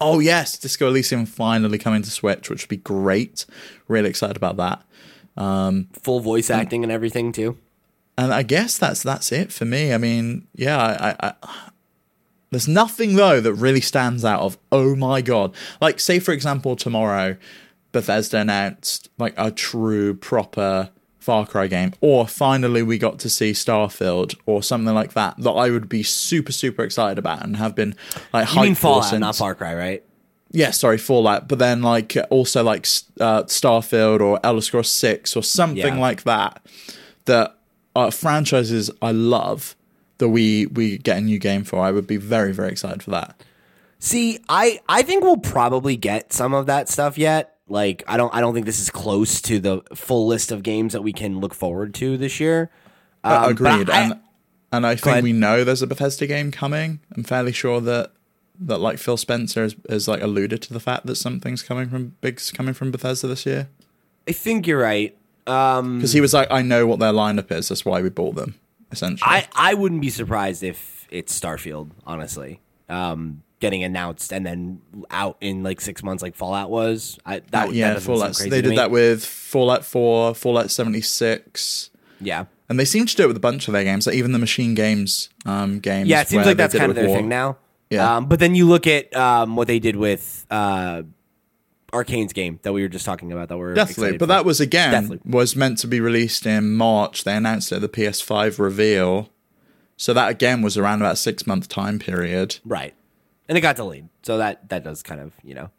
Oh 0.00 0.18
yes, 0.18 0.56
Disco 0.58 0.88
Elysium 0.88 1.26
finally 1.26 1.78
coming 1.78 2.02
to 2.02 2.10
Switch, 2.10 2.48
which 2.50 2.62
would 2.64 2.68
be 2.68 2.76
great. 2.76 3.46
Really 3.88 4.08
excited 4.10 4.36
about 4.36 4.56
that. 4.56 4.82
Um, 5.36 5.88
Full 6.02 6.20
voice 6.20 6.48
Mm. 6.48 6.54
acting 6.56 6.82
and 6.82 6.92
everything 6.92 7.32
too. 7.32 7.56
And 8.18 8.32
I 8.32 8.42
guess 8.42 8.78
that's 8.78 9.02
that's 9.02 9.30
it 9.32 9.52
for 9.52 9.64
me. 9.66 9.92
I 9.92 9.98
mean, 9.98 10.46
yeah, 10.54 10.78
I, 10.78 11.10
I, 11.10 11.32
I 11.42 11.68
there's 12.50 12.68
nothing 12.68 13.16
though 13.16 13.40
that 13.40 13.52
really 13.54 13.80
stands 13.82 14.24
out 14.24 14.40
of 14.40 14.56
oh 14.72 14.94
my 14.96 15.20
god. 15.20 15.54
Like 15.80 16.00
say 16.00 16.18
for 16.18 16.32
example 16.32 16.76
tomorrow 16.76 17.36
Bethesda 17.92 18.38
announced 18.38 19.10
like 19.18 19.34
a 19.36 19.50
true 19.50 20.14
proper 20.14 20.90
Far 21.26 21.44
Cry 21.46 21.66
game 21.66 21.92
or 22.00 22.26
finally 22.28 22.82
we 22.82 22.96
got 22.98 23.18
to 23.24 23.28
see 23.28 23.50
Starfield 23.52 24.36
or 24.46 24.62
something 24.62 24.94
like 24.94 25.12
that 25.14 25.34
that 25.38 25.50
I 25.50 25.70
would 25.70 25.88
be 25.88 26.02
super 26.02 26.52
super 26.52 26.82
excited 26.84 27.18
about 27.18 27.44
and 27.44 27.56
have 27.56 27.74
been 27.74 27.94
like 28.32 28.52
You 28.54 28.60
mean 28.62 28.74
hyped 28.74 28.78
for 28.78 29.02
since- 29.02 29.20
not 29.20 29.36
Far 29.36 29.54
Cry, 29.54 29.74
right? 29.74 30.02
yeah, 30.52 30.70
sorry, 30.70 30.96
Fallout, 30.96 31.48
but 31.48 31.58
then 31.58 31.82
like 31.82 32.16
also 32.30 32.62
like 32.62 32.86
uh, 33.20 33.42
Starfield 33.58 34.20
or 34.20 34.38
Elder 34.44 34.60
Scrolls 34.62 34.88
Six 34.88 35.36
or 35.36 35.42
something 35.42 35.94
Yeah. 35.96 36.00
like 36.08 36.22
that. 36.22 36.64
That 37.24 37.56
are 37.96 38.10
franchises 38.12 38.90
I 39.02 39.10
love 39.10 39.74
that 40.18 40.28
we 40.28 40.66
we 40.66 40.98
get 40.98 41.18
a 41.18 41.20
new 41.20 41.38
game 41.40 41.64
for. 41.64 41.80
I 41.80 41.90
would 41.90 42.06
be 42.06 42.16
very 42.16 42.52
very 42.52 42.70
excited 42.70 43.02
for 43.02 43.10
that. 43.10 43.42
See, 43.98 44.38
I 44.48 44.78
I 44.88 45.02
think 45.02 45.24
we'll 45.24 45.38
probably 45.56 45.96
get 45.96 46.32
some 46.32 46.54
of 46.54 46.66
that 46.66 46.88
stuff 46.88 47.18
yet. 47.18 47.55
Like 47.68 48.02
I 48.06 48.16
don't 48.16 48.32
I 48.34 48.40
don't 48.40 48.54
think 48.54 48.66
this 48.66 48.78
is 48.80 48.90
close 48.90 49.40
to 49.42 49.58
the 49.58 49.82
full 49.94 50.26
list 50.26 50.52
of 50.52 50.62
games 50.62 50.92
that 50.92 51.02
we 51.02 51.12
can 51.12 51.40
look 51.40 51.54
forward 51.54 51.94
to 51.94 52.16
this 52.16 52.38
year. 52.40 52.70
Um, 53.24 53.42
but 53.42 53.50
Agreed, 53.50 53.90
I- 53.90 54.02
and 54.02 54.20
and 54.72 54.86
I 54.86 54.92
ahead. 54.92 55.00
think 55.02 55.22
we 55.24 55.32
know 55.32 55.64
there's 55.64 55.82
a 55.82 55.86
Bethesda 55.86 56.26
game 56.26 56.50
coming. 56.50 57.00
I'm 57.16 57.24
fairly 57.24 57.52
sure 57.52 57.80
that 57.80 58.12
that 58.60 58.78
like 58.78 58.98
Phil 58.98 59.16
Spencer 59.16 59.62
has, 59.64 59.76
has 59.88 60.08
like 60.08 60.22
alluded 60.22 60.62
to 60.62 60.72
the 60.72 60.80
fact 60.80 61.06
that 61.06 61.16
something's 61.16 61.62
coming 61.62 61.88
from 61.88 62.14
big's 62.20 62.50
coming 62.50 62.72
from 62.74 62.90
Bethesda 62.90 63.26
this 63.26 63.44
year 63.46 63.68
I 64.28 64.32
think 64.32 64.66
you're 64.66 64.80
right. 64.80 65.16
Um, 65.46 65.98
because 65.98 66.12
he 66.12 66.20
was 66.20 66.34
like, 66.34 66.48
I 66.50 66.62
know 66.62 66.86
what 66.86 66.98
their 66.98 67.12
lineup 67.12 67.52
is. 67.52 67.68
That's 67.68 67.84
why 67.84 68.02
we 68.02 68.08
bought 68.08 68.34
them. 68.34 68.56
Essentially, 68.90 69.28
I, 69.30 69.46
I 69.54 69.74
wouldn't 69.74 70.00
be 70.00 70.10
surprised 70.10 70.64
if 70.64 71.06
it's 71.10 71.38
Starfield, 71.38 71.90
honestly. 72.04 72.60
Um, 72.88 73.42
getting 73.60 73.82
announced 73.82 74.32
and 74.32 74.44
then 74.44 74.80
out 75.10 75.36
in 75.40 75.62
like 75.62 75.80
six 75.80 76.02
months, 76.02 76.22
like 76.22 76.34
Fallout 76.34 76.70
was. 76.70 77.18
I 77.24 77.40
that, 77.50 77.68
Uh, 77.68 77.72
yeah, 77.72 77.94
that 77.94 78.02
Fallout. 78.02 78.34
crazy 78.36 78.50
They 78.50 78.60
did 78.62 78.76
that 78.76 78.90
with 78.90 79.24
Fallout 79.24 79.84
4, 79.84 80.34
Fallout 80.34 80.70
76. 80.70 81.90
Yeah, 82.20 82.46
And 82.68 82.78
they 82.80 82.84
seem 82.84 83.06
to 83.06 83.16
do 83.16 83.24
it 83.24 83.26
with 83.28 83.36
a 83.36 83.40
bunch 83.40 83.68
of 83.68 83.72
their 83.72 83.84
games, 83.84 84.06
like 84.06 84.16
even 84.16 84.32
the 84.32 84.38
Machine 84.38 84.74
Games 84.74 85.28
um, 85.44 85.80
games. 85.80 86.08
yeah. 86.08 86.22
It 86.22 86.28
seems 86.28 86.46
like 86.46 86.56
that's 86.56 86.74
kind 86.74 86.90
of 86.90 86.96
their 86.96 87.08
War. 87.08 87.16
thing 87.18 87.28
now. 87.28 87.58
Yeah. 87.90 88.16
Um, 88.16 88.26
but 88.26 88.38
then 88.40 88.54
you 88.54 88.66
look 88.66 88.86
at 88.86 89.14
um, 89.14 89.54
what 89.56 89.68
they 89.68 89.78
did 89.78 89.96
with 89.96 90.44
uh, 90.50 91.02
Arkane's 91.92 92.32
game 92.32 92.58
that 92.62 92.72
we 92.72 92.82
were 92.82 92.88
just 92.88 93.04
talking 93.06 93.30
about. 93.32 93.48
That 93.48 93.58
we're 93.58 93.74
Deathloop, 93.74 94.12
but 94.12 94.20
for. 94.20 94.26
that 94.26 94.44
was 94.44 94.60
again 94.60 95.08
Deathloop. 95.08 95.24
was 95.24 95.54
meant 95.54 95.78
to 95.78 95.86
be 95.86 96.00
released 96.00 96.46
in 96.46 96.74
March. 96.74 97.24
They 97.24 97.36
announced 97.36 97.70
it 97.70 97.76
at 97.76 97.80
the 97.82 97.88
PS5 97.88 98.58
reveal, 98.58 99.30
so 99.96 100.12
that 100.12 100.28
again 100.30 100.62
was 100.62 100.76
around 100.76 101.00
about 101.00 101.16
six 101.18 101.46
month 101.46 101.68
time 101.68 101.98
period. 102.00 102.58
Right. 102.64 102.94
And 103.48 103.56
it 103.56 103.60
got 103.60 103.76
delayed. 103.76 104.08
So 104.22 104.38
that 104.38 104.68
that 104.68 104.84
does 104.84 105.02
kind 105.02 105.20
of, 105.20 105.32
you 105.42 105.54
know, 105.54 105.70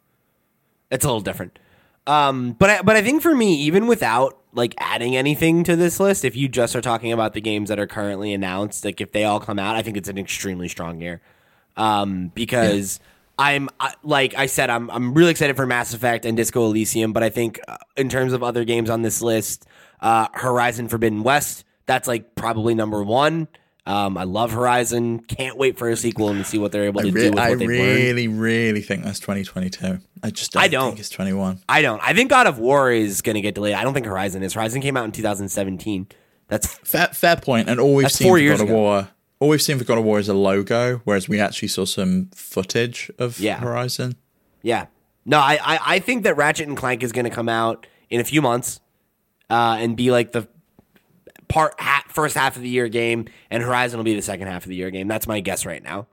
it's 0.90 1.04
a 1.04 1.08
little 1.08 1.20
different. 1.20 1.58
Um 2.06 2.52
but 2.52 2.70
I, 2.70 2.82
but 2.82 2.96
I 2.96 3.02
think 3.02 3.22
for 3.22 3.34
me 3.34 3.54
even 3.62 3.86
without 3.86 4.38
like 4.54 4.74
adding 4.78 5.16
anything 5.16 5.64
to 5.64 5.76
this 5.76 6.00
list, 6.00 6.24
if 6.24 6.34
you 6.34 6.48
just 6.48 6.74
are 6.74 6.80
talking 6.80 7.12
about 7.12 7.34
the 7.34 7.40
games 7.40 7.68
that 7.68 7.78
are 7.78 7.86
currently 7.86 8.32
announced, 8.32 8.84
like 8.84 9.00
if 9.00 9.12
they 9.12 9.24
all 9.24 9.40
come 9.40 9.58
out, 9.58 9.76
I 9.76 9.82
think 9.82 9.96
it's 9.96 10.08
an 10.08 10.18
extremely 10.18 10.68
strong 10.68 11.00
year. 11.00 11.20
Um 11.76 12.32
because 12.34 13.00
I'm 13.38 13.68
I, 13.78 13.94
like 14.02 14.34
I 14.34 14.46
said 14.46 14.70
I'm 14.70 14.90
I'm 14.90 15.12
really 15.14 15.30
excited 15.30 15.54
for 15.56 15.66
Mass 15.66 15.92
Effect 15.92 16.24
and 16.24 16.36
Disco 16.36 16.64
Elysium, 16.64 17.12
but 17.12 17.22
I 17.22 17.28
think 17.28 17.60
uh, 17.68 17.76
in 17.96 18.08
terms 18.08 18.32
of 18.32 18.42
other 18.42 18.64
games 18.64 18.88
on 18.88 19.02
this 19.02 19.20
list, 19.20 19.66
uh 20.00 20.28
Horizon 20.32 20.88
Forbidden 20.88 21.22
West, 21.22 21.64
that's 21.84 22.08
like 22.08 22.34
probably 22.34 22.74
number 22.74 23.02
1. 23.02 23.48
Um, 23.88 24.18
I 24.18 24.24
love 24.24 24.52
Horizon. 24.52 25.20
Can't 25.20 25.56
wait 25.56 25.78
for 25.78 25.88
a 25.88 25.96
sequel 25.96 26.28
and 26.28 26.44
see 26.46 26.58
what 26.58 26.72
they're 26.72 26.84
able 26.84 27.00
to 27.00 27.10
re- 27.10 27.22
do 27.22 27.30
with 27.30 27.38
I 27.38 27.48
what 27.50 27.58
they've 27.58 27.68
learned. 27.68 27.80
really, 27.96 28.28
really 28.28 28.82
think 28.82 29.02
that's 29.02 29.18
2022. 29.18 29.98
I 30.22 30.30
just 30.30 30.52
don't, 30.52 30.62
I 30.62 30.68
don't. 30.68 30.90
think 30.90 31.00
it's 31.00 31.08
21. 31.08 31.60
I 31.68 31.80
don't. 31.82 32.00
I 32.02 32.12
think 32.12 32.28
God 32.28 32.46
of 32.46 32.58
War 32.58 32.92
is 32.92 33.22
going 33.22 33.34
to 33.34 33.40
get 33.40 33.54
delayed. 33.54 33.74
I 33.74 33.82
don't 33.84 33.94
think 33.94 34.04
Horizon 34.06 34.42
is. 34.42 34.52
Horizon 34.52 34.82
came 34.82 34.96
out 34.96 35.06
in 35.06 35.12
2017. 35.12 36.06
That's 36.48 36.66
Fair, 36.66 37.06
fair 37.08 37.36
point. 37.36 37.68
And 37.68 37.80
all 37.80 37.94
we've 37.94 38.10
seen 38.12 38.26
four 38.28 38.36
for 38.36 38.40
years 38.42 38.58
God 38.58 38.64
of 38.64 38.68
ago. 38.70 38.78
War, 38.78 39.08
all 39.40 39.48
we've 39.48 39.62
seen 39.62 39.78
for 39.78 39.84
God 39.84 39.98
of 39.98 40.04
War 40.04 40.18
is 40.18 40.28
a 40.28 40.34
logo, 40.34 41.00
whereas 41.04 41.28
we 41.28 41.40
actually 41.40 41.68
saw 41.68 41.84
some 41.86 42.28
footage 42.34 43.10
of 43.18 43.38
Yeah. 43.40 43.58
Horizon. 43.58 44.16
yeah. 44.62 44.86
No, 45.24 45.38
I 45.38 45.58
I, 45.62 45.78
I 45.96 45.98
think 45.98 46.24
that 46.24 46.36
Ratchet 46.38 46.68
and 46.68 46.76
Clank 46.76 47.02
is 47.02 47.12
going 47.12 47.24
to 47.24 47.30
come 47.30 47.48
out 47.50 47.86
in 48.10 48.18
a 48.20 48.24
few 48.24 48.40
months, 48.42 48.80
uh, 49.50 49.76
and 49.78 49.94
be 49.96 50.10
like 50.10 50.32
the 50.32 50.48
part 51.48 51.74
ha- 51.80 52.04
first 52.08 52.36
half 52.36 52.56
of 52.56 52.62
the 52.62 52.68
year 52.68 52.88
game, 52.88 53.26
and 53.50 53.62
Horizon 53.62 53.98
will 53.98 54.04
be 54.04 54.14
the 54.14 54.22
second 54.22 54.46
half 54.48 54.64
of 54.64 54.68
the 54.68 54.76
year 54.76 54.90
game. 54.90 55.08
That's 55.08 55.26
my 55.26 55.40
guess 55.40 55.64
right 55.66 55.82
now. 55.82 56.06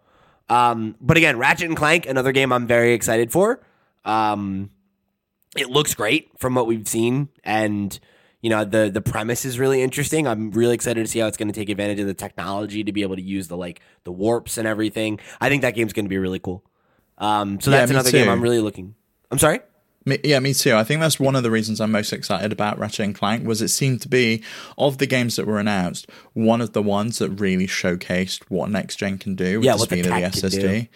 Um, 0.50 0.96
but 1.02 1.18
again, 1.18 1.38
Ratchet 1.38 1.68
and 1.68 1.78
Clank, 1.78 2.06
another 2.08 2.32
game 2.32 2.52
I'm 2.52 2.68
very 2.68 2.94
excited 2.94 3.32
for. 3.32 3.62
Um, 4.04 4.70
it 5.56 5.70
looks 5.70 5.96
great 5.96 6.30
from 6.38 6.56
what 6.56 6.68
we've 6.68 6.88
seen, 6.88 7.30
and 7.44 7.98
you 8.42 8.50
know 8.50 8.64
the 8.66 8.90
the 8.94 9.02
premise 9.02 9.46
is 9.46 9.58
really 9.58 9.82
interesting. 9.82 10.28
I'm 10.28 10.52
really 10.52 10.76
excited 10.76 11.04
to 11.04 11.12
see 11.12 11.20
how 11.20 11.28
it's 11.28 11.38
going 11.38 11.48
to 11.48 11.54
take 11.54 11.70
advantage 11.70 12.00
of 12.00 12.08
the 12.08 12.14
technology 12.14 12.84
to 12.84 12.92
be 12.92 13.02
able 13.02 13.16
to 13.16 13.22
use 13.22 13.48
the 13.48 13.58
like 13.58 13.82
the 14.04 14.12
warps 14.12 14.58
and 14.58 14.68
everything. 14.68 15.20
I 15.42 15.50
think 15.50 15.64
that 15.64 15.74
game's 15.74 15.94
going 15.94 16.06
to 16.06 16.10
be 16.10 16.18
really 16.18 16.40
cool. 16.40 16.64
Um, 17.18 17.60
so 17.60 17.72
Yeah, 17.72 17.78
that's 17.80 17.92
another 17.92 18.12
game. 18.12 18.30
I'm 18.30 18.42
really 18.42 18.60
looking. 18.60 18.96
I'm 19.32 19.40
sorry. 19.40 19.62
Me, 20.06 20.20
yeah, 20.24 20.40
me 20.40 20.54
too. 20.54 20.76
I 20.76 20.84
think 20.84 21.02
that's 21.02 21.20
one 21.20 21.36
of 21.36 21.42
the 21.42 21.50
reasons 21.50 21.82
I'm 21.82 21.92
most 21.92 22.14
excited 22.14 22.52
about 22.52 22.78
Ratchet 22.78 23.06
and 23.06 23.16
Clank 23.16 23.46
was 23.48 23.62
it 23.62 23.70
seemed 23.70 24.02
to 24.02 24.08
be 24.08 24.44
of 24.78 25.00
the 25.00 25.08
games 25.08 25.36
that 25.36 25.48
were 25.48 25.60
announced, 25.60 26.08
one 26.34 26.62
of 26.62 26.74
the 26.74 26.84
ones 26.84 27.18
that 27.18 27.30
really 27.32 27.66
showcased 27.66 28.44
what 28.50 28.70
next 28.70 28.98
gen 28.98 29.18
can 29.18 29.36
do 29.36 29.60
with 29.60 29.66
Yeah, 29.66 29.74
the 29.74 29.78
what 29.80 29.90
the 29.90 30.04
speed 30.04 30.12
of 30.12 30.14
the 30.14 30.48
SSD. 30.48 30.88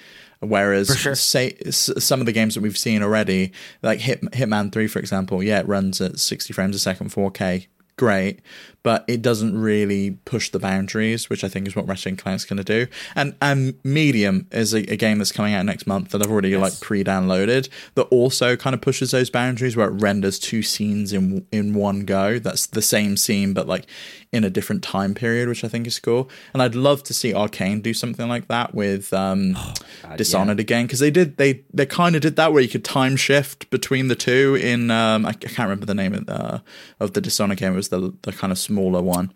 Whereas, 0.42 0.98
sure. 0.98 1.16
say 1.16 1.58
some 1.72 2.20
of 2.22 2.26
the 2.26 2.32
games 2.32 2.56
that 2.56 2.62
we've 2.62 2.78
seen 2.78 3.04
already, 3.04 3.52
like 3.82 4.00
Hit, 4.00 4.22
Hitman 4.22 4.72
Three, 4.72 4.88
for 4.88 5.00
example, 5.00 5.44
yeah, 5.44 5.60
it 5.60 5.68
runs 5.68 6.00
at 6.00 6.20
60 6.20 6.54
frames 6.54 6.76
a 6.76 6.80
second, 6.80 7.10
4K, 7.10 7.68
great, 8.00 8.40
but 8.82 9.04
it 9.10 9.22
doesn't 9.22 9.60
really 9.60 10.12
push 10.24 10.50
the 10.52 10.58
boundaries, 10.58 11.30
which 11.30 11.44
I 11.44 11.50
think 11.50 11.68
is 11.68 11.76
what 11.76 11.86
Ratchet 11.86 12.08
and 12.08 12.18
Clank's 12.18 12.46
going 12.46 12.58
to 12.58 12.64
do. 12.64 12.88
And 13.14 13.36
and 13.42 13.74
Medium 13.84 14.48
is 14.52 14.74
a, 14.74 14.80
a 14.92 14.96
game 14.96 15.18
that's 15.18 15.34
coming 15.34 15.54
out 15.54 15.66
next 15.66 15.86
month 15.86 16.12
that 16.12 16.22
I've 16.22 16.32
already 16.32 16.56
like 16.56 16.80
pre-downloaded 16.80 17.68
that 17.96 18.04
also 18.04 18.56
kind 18.56 18.74
of 18.74 18.80
pushes 18.80 19.12
those 19.12 19.30
boundaries 19.30 19.76
where 19.76 19.90
it 19.90 20.02
renders 20.02 20.40
two 20.40 20.64
scenes 20.64 21.12
in 21.12 21.46
in 21.52 21.74
one 21.74 22.06
go. 22.06 22.40
That's 22.40 22.68
the 22.68 22.82
same 22.82 23.18
scene, 23.18 23.54
but 23.54 23.68
like 23.68 23.86
in 24.32 24.44
a 24.44 24.50
different 24.50 24.84
time 24.84 25.16
period, 25.16 25.50
which 25.50 25.64
I 25.64 25.68
think 25.68 25.88
is 25.88 25.98
cool. 26.00 26.30
And 26.54 26.62
I'd 26.62 26.76
love 26.76 27.02
to 27.04 27.14
see 27.14 27.34
Arkane 27.34 27.82
do 27.82 27.94
something 27.96 28.28
like 28.28 28.48
that 28.48 28.76
with 28.76 29.12
um, 29.12 29.58
Dishonored 30.18 30.60
again 30.60 30.86
because 30.86 31.00
they 31.00 31.12
did 31.12 31.38
they 31.38 31.64
they 31.74 31.86
kind 31.86 32.16
of 32.16 32.22
did 32.22 32.36
that 32.36 32.54
where 32.54 32.62
you 32.62 32.70
could 32.70 32.86
time 32.86 33.16
shift 33.16 33.70
between 33.70 34.08
the 34.08 34.16
two 34.16 34.56
in 34.62 34.92
um, 34.92 35.26
I, 35.26 35.30
I 35.30 35.34
can't 35.34 35.60
remember 35.70 35.86
the 35.88 35.96
name 35.96 36.14
of 36.14 36.26
the 36.28 36.62
of 37.00 37.14
the 37.14 37.22
Dishonored 37.22 37.58
game. 37.58 37.74
It 37.74 37.78
was 37.78 37.90
the 37.90 38.14
the 38.22 38.32
kind 38.32 38.52
of 38.52 38.60
smaller 38.60 39.02
one. 39.02 39.34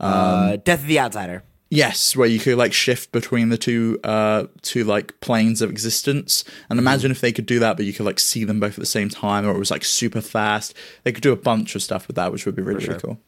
uh, 0.00 0.56
Death 0.56 0.80
of 0.82 0.86
the 0.86 1.00
Outsider. 1.00 1.42
Yes, 1.70 2.16
where 2.16 2.26
you 2.26 2.38
could 2.38 2.56
like 2.56 2.72
shift 2.72 3.12
between 3.12 3.50
the 3.50 3.58
two 3.58 3.98
uh 4.02 4.44
two 4.62 4.84
like 4.84 5.20
planes 5.20 5.60
of 5.60 5.68
existence. 5.70 6.42
And 6.70 6.78
imagine 6.78 7.10
if 7.10 7.20
they 7.20 7.32
could 7.32 7.44
do 7.44 7.58
that, 7.58 7.76
but 7.76 7.84
you 7.84 7.92
could 7.92 8.06
like 8.06 8.18
see 8.20 8.44
them 8.44 8.58
both 8.58 8.72
at 8.74 8.78
the 8.80 8.86
same 8.86 9.08
time, 9.10 9.46
or 9.46 9.50
it 9.50 9.58
was 9.58 9.70
like 9.70 9.84
super 9.84 10.20
fast. 10.22 10.72
They 11.02 11.12
could 11.12 11.22
do 11.22 11.32
a 11.32 11.36
bunch 11.36 11.74
of 11.74 11.82
stuff 11.82 12.06
with 12.06 12.16
that, 12.16 12.32
which 12.32 12.46
would 12.46 12.54
be 12.56 12.62
really, 12.62 12.86
really 12.86 13.00
cool. 13.00 13.18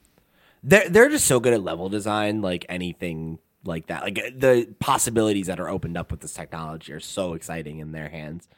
They're 0.63 0.89
they're 0.89 1.09
just 1.09 1.27
so 1.27 1.41
good 1.41 1.53
at 1.53 1.63
level 1.63 1.89
design, 1.89 2.43
like 2.43 2.67
anything 2.69 3.39
like 3.65 3.87
that. 3.87 4.03
Like 4.03 4.15
the 4.15 4.75
possibilities 4.79 5.47
that 5.47 5.61
are 5.61 5.69
opened 5.69 5.97
up 5.97 6.11
with 6.11 6.21
this 6.21 6.33
technology 6.33 6.93
are 6.93 7.01
so 7.01 7.35
exciting 7.35 7.79
in 7.79 7.93
their 7.93 8.09
hands. 8.09 8.49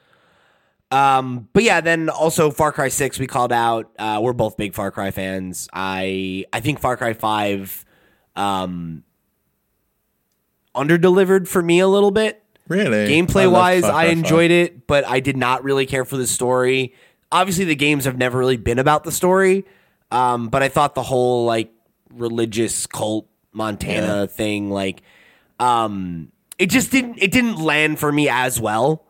Um, 0.90 1.48
but 1.54 1.62
yeah, 1.62 1.80
then 1.80 2.10
also 2.10 2.50
Far 2.50 2.70
Cry 2.70 2.88
Six 2.88 3.18
we 3.18 3.26
called 3.26 3.52
out. 3.52 3.90
Uh, 3.98 4.20
we're 4.22 4.34
both 4.34 4.56
big 4.56 4.74
Far 4.74 4.90
Cry 4.90 5.10
fans. 5.10 5.68
I 5.72 6.44
I 6.52 6.60
think 6.60 6.80
Far 6.80 6.98
Cry 6.98 7.14
Five, 7.14 7.84
um, 8.36 9.02
underdelivered 10.74 11.48
for 11.48 11.62
me 11.62 11.80
a 11.80 11.88
little 11.88 12.10
bit. 12.10 12.42
Really, 12.68 13.08
Gameplay 13.08 13.50
wise, 13.50 13.84
I 13.84 14.06
enjoyed 14.06 14.50
it, 14.50 14.86
but 14.86 15.06
I 15.06 15.20
did 15.20 15.36
not 15.36 15.64
really 15.64 15.86
care 15.86 16.04
for 16.04 16.16
the 16.16 16.26
story. 16.26 16.94
Obviously, 17.30 17.64
the 17.64 17.74
games 17.74 18.04
have 18.04 18.18
never 18.18 18.38
really 18.38 18.58
been 18.58 18.78
about 18.78 19.04
the 19.04 19.12
story, 19.12 19.64
um, 20.10 20.48
but 20.48 20.62
I 20.62 20.68
thought 20.68 20.94
the 20.94 21.02
whole 21.02 21.46
like 21.46 21.72
religious 22.14 22.86
cult 22.86 23.26
Montana 23.52 24.20
Yeah. 24.20 24.26
thing, 24.26 24.70
like, 24.70 25.02
um, 25.58 26.32
it 26.58 26.70
just 26.70 26.90
didn't 26.90 27.18
it 27.20 27.30
didn't 27.32 27.56
land 27.58 27.98
for 27.98 28.10
me 28.12 28.28
as 28.28 28.60
well. 28.60 29.04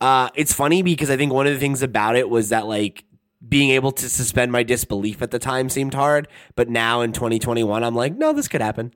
Uh, 0.00 0.28
it's 0.34 0.52
funny 0.52 0.82
because 0.82 1.10
I 1.10 1.16
think 1.16 1.32
one 1.32 1.46
of 1.46 1.52
the 1.52 1.58
things 1.58 1.82
about 1.82 2.16
it 2.16 2.28
was 2.30 2.48
that 2.50 2.66
like 2.66 3.04
being 3.46 3.70
able 3.70 3.92
to 3.92 4.08
suspend 4.08 4.52
my 4.52 4.62
disbelief 4.62 5.22
at 5.22 5.30
the 5.30 5.38
time 5.38 5.68
seemed 5.68 5.94
hard, 5.94 6.28
but 6.56 6.68
now 6.68 7.00
in 7.00 7.12
2021, 7.12 7.82
I'm 7.84 7.94
like, 7.94 8.16
no, 8.16 8.32
this 8.32 8.48
could 8.48 8.60
happen. 8.60 8.92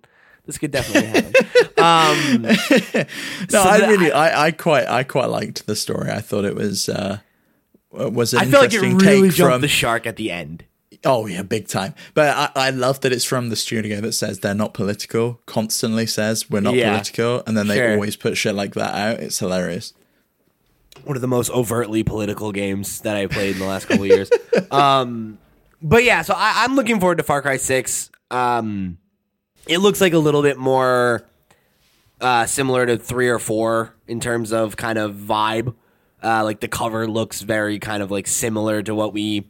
This 0.46 0.58
could 0.58 0.70
definitely 0.70 1.08
happen. 1.08 1.34
um, 1.78 2.42
No, 2.42 3.04
so 3.48 3.58
I 3.60 3.88
really, 3.88 4.12
I, 4.12 4.46
I 4.46 4.50
quite, 4.50 4.86
I 4.86 5.02
quite 5.02 5.30
liked 5.30 5.66
the 5.66 5.74
story. 5.76 6.10
I 6.10 6.20
thought 6.20 6.44
it 6.44 6.54
was, 6.54 6.88
uh, 6.90 7.18
was 7.90 8.34
an 8.34 8.40
I 8.40 8.44
feel 8.46 8.60
like 8.60 8.74
it 8.74 8.80
really 8.80 9.30
jumped 9.30 9.52
from. 9.52 9.60
the 9.62 9.68
shark 9.68 10.06
at 10.06 10.16
the 10.16 10.30
end. 10.30 10.64
Oh 11.04 11.26
yeah, 11.26 11.42
big 11.42 11.68
time. 11.68 11.94
But 12.14 12.34
I, 12.56 12.66
I 12.68 12.70
love 12.70 13.00
that 13.00 13.12
it's 13.12 13.24
from 13.24 13.48
the 13.50 13.56
studio 13.56 14.00
that 14.00 14.12
says 14.12 14.40
they're 14.40 14.54
not 14.54 14.72
political. 14.74 15.40
Constantly 15.46 16.06
says 16.06 16.48
we're 16.50 16.60
not 16.60 16.74
Yeah. 16.74 16.90
political, 16.90 17.42
and 17.46 17.56
then 17.56 17.66
they 17.68 17.76
Sure. 17.76 17.92
always 17.92 18.16
put 18.16 18.36
shit 18.36 18.54
like 18.54 18.74
that 18.74 18.94
out. 18.94 19.20
It's 19.20 19.38
hilarious. 19.38 19.92
One 21.04 21.16
of 21.16 21.20
the 21.20 21.28
most 21.28 21.50
overtly 21.50 22.02
political 22.04 22.52
games 22.52 23.00
that 23.02 23.16
I 23.16 23.26
played 23.26 23.54
in 23.54 23.58
the 23.60 23.66
last 23.66 23.86
couple 23.86 24.04
of 24.04 24.08
years. 24.10 24.30
Um, 24.70 25.38
but 25.82 26.02
yeah, 26.04 26.22
so 26.22 26.34
I, 26.36 26.64
I'm 26.64 26.74
looking 26.74 26.98
forward 26.98 27.18
to 27.18 27.24
Far 27.24 27.42
Cry 27.42 27.58
Six. 27.58 28.10
Um, 28.30 28.98
it 29.66 29.78
looks 29.78 30.00
like 30.00 30.12
a 30.14 30.18
little 30.18 30.42
bit 30.42 30.56
more 30.58 31.26
uh, 32.20 32.46
similar 32.46 32.86
to 32.86 32.96
three 32.96 33.28
or 33.28 33.38
four 33.38 33.94
in 34.08 34.20
terms 34.20 34.52
of 34.52 34.76
kind 34.76 34.98
of 34.98 35.14
vibe. 35.14 35.74
Uh, 36.22 36.42
like 36.42 36.60
the 36.60 36.68
cover 36.68 37.06
looks 37.06 37.42
very 37.42 37.78
kind 37.78 38.02
of 38.02 38.10
like 38.10 38.26
similar 38.26 38.82
to 38.82 38.94
what 38.94 39.12
we, 39.12 39.46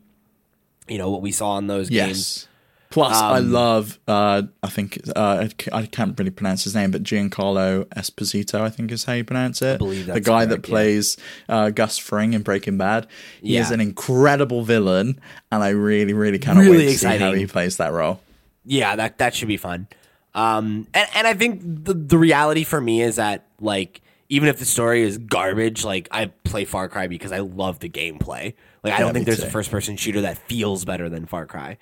you 0.88 0.98
know, 0.98 1.10
what 1.10 1.22
we 1.22 1.32
saw 1.32 1.58
in 1.58 1.66
those 1.66 1.88
games. 1.88 2.08
Yes. 2.46 2.48
Plus, 2.90 3.16
I 3.16 3.38
Um, 3.38 3.50
love. 3.50 3.98
Uh, 4.06 4.42
I 4.62 4.68
think 4.68 5.00
uh, 5.16 5.48
I 5.72 5.86
can't 5.86 6.16
really 6.16 6.30
pronounce 6.30 6.62
his 6.62 6.76
name, 6.76 6.92
but 6.92 7.02
Giancarlo 7.02 7.86
Esposito, 7.86 8.60
I 8.60 8.70
think 8.70 8.92
is 8.92 9.02
how 9.02 9.14
you 9.14 9.24
pronounce 9.24 9.62
it. 9.62 9.78
believe 9.78 10.06
the 10.06 10.20
guy 10.20 10.44
that 10.44 10.48
correct, 10.62 10.68
yeah. 10.68 10.70
plays 10.72 11.16
uh, 11.48 11.70
Gus 11.70 11.98
Fring 11.98 12.34
in 12.34 12.42
Breaking 12.42 12.78
Bad. 12.78 13.08
He 13.42 13.56
is 13.56 13.72
an 13.72 13.80
incredible 13.80 14.62
villain, 14.62 15.20
and 15.50 15.64
I 15.64 15.70
really, 15.70 16.12
really 16.12 16.38
cannot 16.38 16.60
Really 16.60 16.86
wait 16.86 16.92
to 16.92 16.98
see 16.98 17.16
how 17.16 17.32
he 17.32 17.46
plays 17.46 17.78
that 17.78 17.92
role. 17.92 18.20
yeah, 18.64 18.94
that 18.94 19.18
that 19.18 19.34
should 19.34 19.48
be 19.48 19.56
fun. 19.56 19.88
Um, 20.36 20.86
and 20.94 21.08
and 21.16 21.26
I 21.26 21.34
think 21.34 21.62
the 21.64 21.94
the 21.94 22.18
reality 22.18 22.62
for 22.62 22.80
me 22.80 23.02
is 23.02 23.16
that 23.16 23.44
like 23.60 24.02
even 24.28 24.48
if 24.48 24.60
the 24.60 24.64
story 24.64 25.02
is 25.02 25.18
garbage, 25.18 25.84
like 25.84 26.06
I 26.12 26.26
play 26.44 26.64
Far 26.64 26.88
Cry 26.88 27.08
because 27.08 27.32
I 27.32 27.38
love 27.40 27.80
the 27.80 27.88
gameplay. 27.88 28.54
Like 28.84 28.92
I 28.92 29.00
don't 29.00 29.14
think 29.14 29.26
there's 29.26 29.40
too. 29.40 29.46
a 29.46 29.50
first 29.50 29.70
person 29.70 29.96
shooter 29.96 30.20
that 30.20 30.38
feels 30.38 30.84
better 30.84 31.08
than 31.08 31.26
Far 31.26 31.46
Cry. 31.46 31.78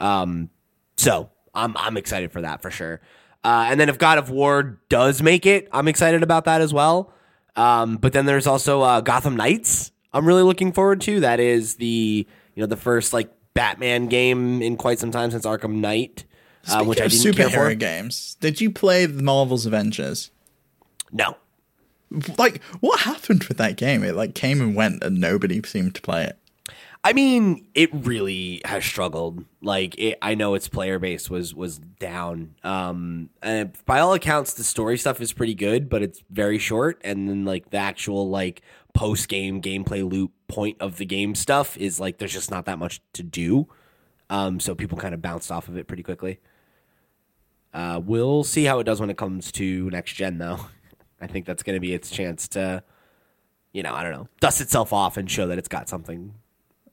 Um, 0.00 0.50
so 0.96 1.30
I'm 1.54 1.76
I'm 1.76 1.96
excited 1.96 2.32
for 2.32 2.42
that 2.42 2.60
for 2.60 2.70
sure. 2.70 3.00
Uh, 3.42 3.68
and 3.70 3.80
then 3.80 3.88
if 3.88 3.98
God 3.98 4.18
of 4.18 4.28
War 4.28 4.78
does 4.90 5.22
make 5.22 5.46
it, 5.46 5.68
I'm 5.72 5.88
excited 5.88 6.22
about 6.22 6.44
that 6.44 6.60
as 6.60 6.74
well. 6.74 7.12
Um, 7.56 7.96
but 7.96 8.12
then 8.12 8.26
there's 8.26 8.46
also 8.46 8.82
uh, 8.82 9.00
Gotham 9.00 9.36
Knights. 9.36 9.92
I'm 10.12 10.26
really 10.26 10.42
looking 10.42 10.72
forward 10.72 11.00
to. 11.02 11.20
That 11.20 11.40
is 11.40 11.76
the 11.76 12.26
you 12.54 12.60
know 12.60 12.66
the 12.66 12.76
first 12.76 13.12
like 13.12 13.32
Batman 13.54 14.06
game 14.06 14.60
in 14.60 14.76
quite 14.76 14.98
some 14.98 15.10
time 15.10 15.30
since 15.30 15.46
Arkham 15.46 15.76
Knight, 15.76 16.24
uh, 16.68 16.84
which 16.84 17.00
I 17.00 17.06
didn't 17.06 17.26
of 17.26 17.36
care 17.36 17.48
for. 17.48 17.56
superhero 17.70 17.78
games, 17.78 18.36
did 18.40 18.60
you 18.60 18.70
play 18.70 19.06
Marvel's 19.06 19.66
Avengers? 19.66 20.30
No, 21.12 21.36
Like, 22.38 22.62
what 22.80 23.00
happened 23.00 23.44
with 23.44 23.56
that 23.58 23.76
game? 23.76 24.02
It 24.04 24.14
like 24.14 24.34
came 24.34 24.60
and 24.60 24.74
went, 24.74 25.02
and 25.02 25.20
nobody 25.20 25.62
seemed 25.64 25.94
to 25.94 26.02
play 26.02 26.24
it. 26.24 26.38
I 27.02 27.14
mean, 27.14 27.66
it 27.74 27.88
really 27.92 28.60
has 28.64 28.84
struggled. 28.84 29.44
Like, 29.62 29.98
it, 29.98 30.18
I 30.20 30.34
know 30.34 30.54
its 30.54 30.68
player 30.68 30.98
base 30.98 31.30
was 31.30 31.54
was 31.54 31.78
down. 31.78 32.56
Um, 32.62 33.30
and 33.42 33.72
by 33.86 34.00
all 34.00 34.12
accounts, 34.12 34.52
the 34.52 34.64
story 34.64 34.98
stuff 34.98 35.20
is 35.20 35.32
pretty 35.32 35.54
good, 35.54 35.88
but 35.88 36.02
it's 36.02 36.22
very 36.30 36.58
short. 36.58 37.00
And 37.02 37.28
then 37.28 37.44
like 37.44 37.70
the 37.70 37.78
actual 37.78 38.28
like 38.28 38.62
post 38.92 39.28
game 39.28 39.62
gameplay 39.62 40.08
loop 40.08 40.32
point 40.48 40.76
of 40.80 40.98
the 40.98 41.06
game 41.06 41.34
stuff 41.34 41.76
is 41.78 42.00
like 42.00 42.18
there's 42.18 42.32
just 42.32 42.50
not 42.50 42.66
that 42.66 42.78
much 42.78 43.00
to 43.14 43.22
do. 43.22 43.68
Um, 44.28 44.60
so 44.60 44.74
people 44.74 44.98
kind 44.98 45.14
of 45.14 45.22
bounced 45.22 45.50
off 45.50 45.68
of 45.68 45.76
it 45.78 45.88
pretty 45.88 46.02
quickly. 46.02 46.38
Uh, 47.72 48.00
we'll 48.04 48.44
see 48.44 48.64
how 48.64 48.78
it 48.78 48.84
does 48.84 49.00
when 49.00 49.10
it 49.10 49.16
comes 49.16 49.52
to 49.52 49.88
next 49.90 50.12
gen, 50.14 50.38
though. 50.38 50.66
I 51.20 51.26
think 51.26 51.46
that's 51.46 51.62
going 51.62 51.76
to 51.76 51.80
be 51.80 51.94
its 51.94 52.10
chance 52.10 52.48
to, 52.48 52.82
you 53.72 53.82
know, 53.82 53.94
I 53.94 54.02
don't 54.02 54.12
know, 54.12 54.28
dust 54.40 54.60
itself 54.60 54.92
off 54.92 55.16
and 55.16 55.30
show 55.30 55.46
that 55.46 55.58
it's 55.58 55.68
got 55.68 55.88
something 55.88 56.34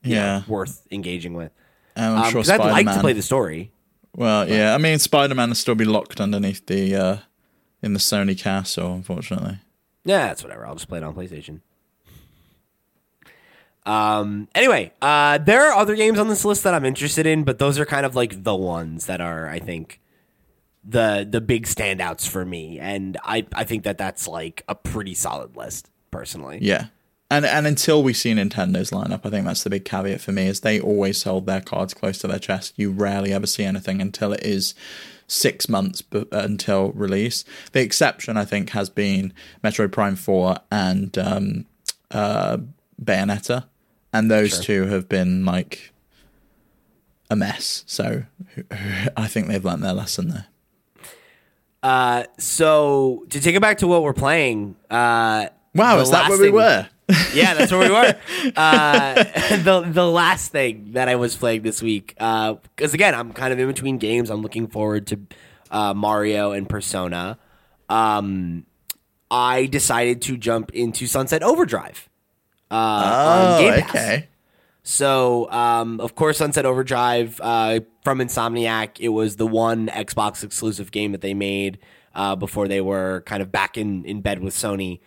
you 0.07 0.15
know, 0.15 0.21
Yeah, 0.21 0.41
worth 0.47 0.85
engaging 0.91 1.33
with. 1.33 1.51
and 1.95 2.13
I'm 2.15 2.23
Um, 2.25 2.31
sure 2.31 2.41
'cause 2.41 2.49
I'd 2.49 2.59
like 2.59 2.85
to 2.85 2.99
play 3.01 3.13
the 3.13 3.21
story. 3.21 3.71
Well, 4.15 4.47
yeah, 4.49 4.73
I 4.73 4.77
mean, 4.77 4.97
Spider 4.99 5.35
Man 5.35 5.49
will 5.49 5.55
still 5.55 5.75
be 5.75 5.85
locked 5.85 6.19
underneath 6.19 6.65
the 6.65 6.95
uh, 6.95 7.17
in 7.83 7.93
the 7.93 7.99
Sony 7.99 8.37
castle, 8.37 8.93
unfortunately. 8.93 9.59
Yeah, 10.05 10.27
that's 10.27 10.41
whatever. 10.43 10.65
I'll 10.65 10.73
just 10.75 10.87
play 10.87 10.97
it 10.99 11.03
on 11.03 11.13
PlayStation. 11.13 11.59
Um. 13.85 14.49
Anyway, 14.53 14.91
uh, 15.01 15.37
there 15.37 15.65
are 15.71 15.73
other 15.77 15.95
games 15.95 16.19
on 16.19 16.27
this 16.27 16.43
list 16.43 16.63
that 16.63 16.73
I'm 16.73 16.83
interested 16.83 17.25
in, 17.25 17.43
but 17.43 17.57
those 17.57 17.79
are 17.79 17.85
kind 17.85 18.05
of 18.05 18.15
like 18.15 18.43
the 18.43 18.55
ones 18.55 19.05
that 19.05 19.21
are, 19.21 19.47
I 19.47 19.59
think, 19.59 20.01
the 20.83 21.25
the 21.29 21.39
big 21.39 21.65
standouts 21.65 22.27
for 22.27 22.43
me, 22.43 22.79
and 22.79 23.17
I 23.23 23.45
I 23.53 23.63
think 23.63 23.83
that 23.83 23.97
that's 23.97 24.27
like 24.27 24.63
a 24.67 24.75
pretty 24.75 25.13
solid 25.13 25.55
list 25.55 25.89
personally. 26.11 26.59
Yeah. 26.61 26.87
And 27.29 27.45
and 27.45 27.67
until 27.67 28.03
we 28.03 28.13
see 28.13 28.33
Nintendo's 28.33 28.91
lineup, 28.91 29.21
I 29.25 29.29
think 29.29 29.45
that's 29.45 29.63
the 29.63 29.69
big 29.69 29.83
caveat 29.83 30.21
for 30.21 30.31
me 30.31 30.47
is 30.47 30.61
they 30.61 30.79
always 30.79 31.21
hold 31.23 31.45
their 31.45 31.59
cards 31.61 31.93
close 31.93 32.17
to 32.19 32.27
their 32.27 32.39
chest. 32.39 32.73
You 32.77 32.91
rarely 32.91 33.33
ever 33.33 33.47
see 33.47 33.65
anything 33.65 34.01
until 34.01 34.31
it 34.31 34.43
is 34.43 34.73
six 35.27 35.67
months 35.67 36.01
b- 36.01 36.25
until 36.31 36.91
release. 36.93 37.43
The 37.73 37.81
exception, 37.81 38.37
I 38.37 38.45
think, 38.45 38.69
has 38.69 38.89
been 38.89 39.33
Metroid 39.61 39.91
Prime 39.91 40.15
Four 40.15 40.55
and 40.71 41.17
um, 41.17 41.65
uh, 42.11 42.59
Bayonetta, 43.03 43.65
and 44.13 44.31
those 44.31 44.61
two 44.61 44.85
have 44.85 45.09
been 45.09 45.43
like 45.43 45.91
a 47.29 47.35
mess. 47.35 47.83
So 47.87 48.23
I 49.17 49.27
think 49.27 49.47
they've 49.49 49.65
learned 49.65 49.83
their 49.83 49.91
lesson 49.93 50.29
there. 50.29 50.45
Uh. 51.83 52.23
So 52.37 53.25
to 53.31 53.41
take 53.41 53.53
it 53.55 53.61
back 53.61 53.79
to 53.79 53.87
what 53.87 54.01
we're 54.01 54.13
playing, 54.13 54.77
uh, 54.89 55.47
Wow, 55.75 55.99
is 55.99 56.09
that 56.11 56.29
where 56.29 56.37
we 56.39 56.45
thing- 56.45 56.53
were? 56.55 56.87
yeah, 57.33 57.53
that's 57.53 57.71
where 57.71 57.87
we 57.87 57.93
were. 57.93 58.15
Uh, 58.55 59.13
the 59.63 59.81
the 59.87 60.05
last 60.07 60.51
thing 60.51 60.91
that 60.91 61.07
I 61.09 61.15
was 61.15 61.35
playing 61.35 61.61
this 61.63 61.81
week, 61.81 62.13
because 62.17 62.93
again, 62.93 63.13
I'm 63.15 63.33
kind 63.33 63.51
of 63.53 63.59
in 63.59 63.67
between 63.67 63.97
games. 63.97 64.29
I'm 64.29 64.41
looking 64.41 64.67
forward 64.67 65.07
to 65.07 65.19
uh, 65.71 65.93
Mario 65.93 66.51
and 66.51 66.67
Persona. 66.67 67.37
Um, 67.89 68.65
I 69.29 69.65
decided 69.65 70.21
to 70.23 70.37
jump 70.37 70.71
into 70.73 71.07
Sunset 71.07 71.43
Overdrive. 71.43 72.09
Uh, 72.71 72.75
on 72.75 73.53
Oh, 73.55 73.59
Game 73.59 73.81
Pass. 73.81 73.89
okay. 73.89 74.27
So, 74.83 75.51
um, 75.51 75.99
of 75.99 76.15
course, 76.15 76.37
Sunset 76.37 76.65
Overdrive 76.65 77.39
uh, 77.43 77.81
from 78.03 78.19
Insomniac. 78.19 78.99
It 78.99 79.09
was 79.09 79.35
the 79.35 79.47
one 79.47 79.87
Xbox 79.87 80.43
exclusive 80.43 80.91
game 80.91 81.11
that 81.11 81.19
they 81.21 81.33
made 81.33 81.79
uh, 82.15 82.35
before 82.37 82.69
they 82.69 82.79
were 82.79 83.21
kind 83.25 83.41
of 83.41 83.51
back 83.51 83.77
in, 83.77 84.05
in 84.05 84.21
bed 84.21 84.39
with 84.41 84.53
Sony. 84.53 85.01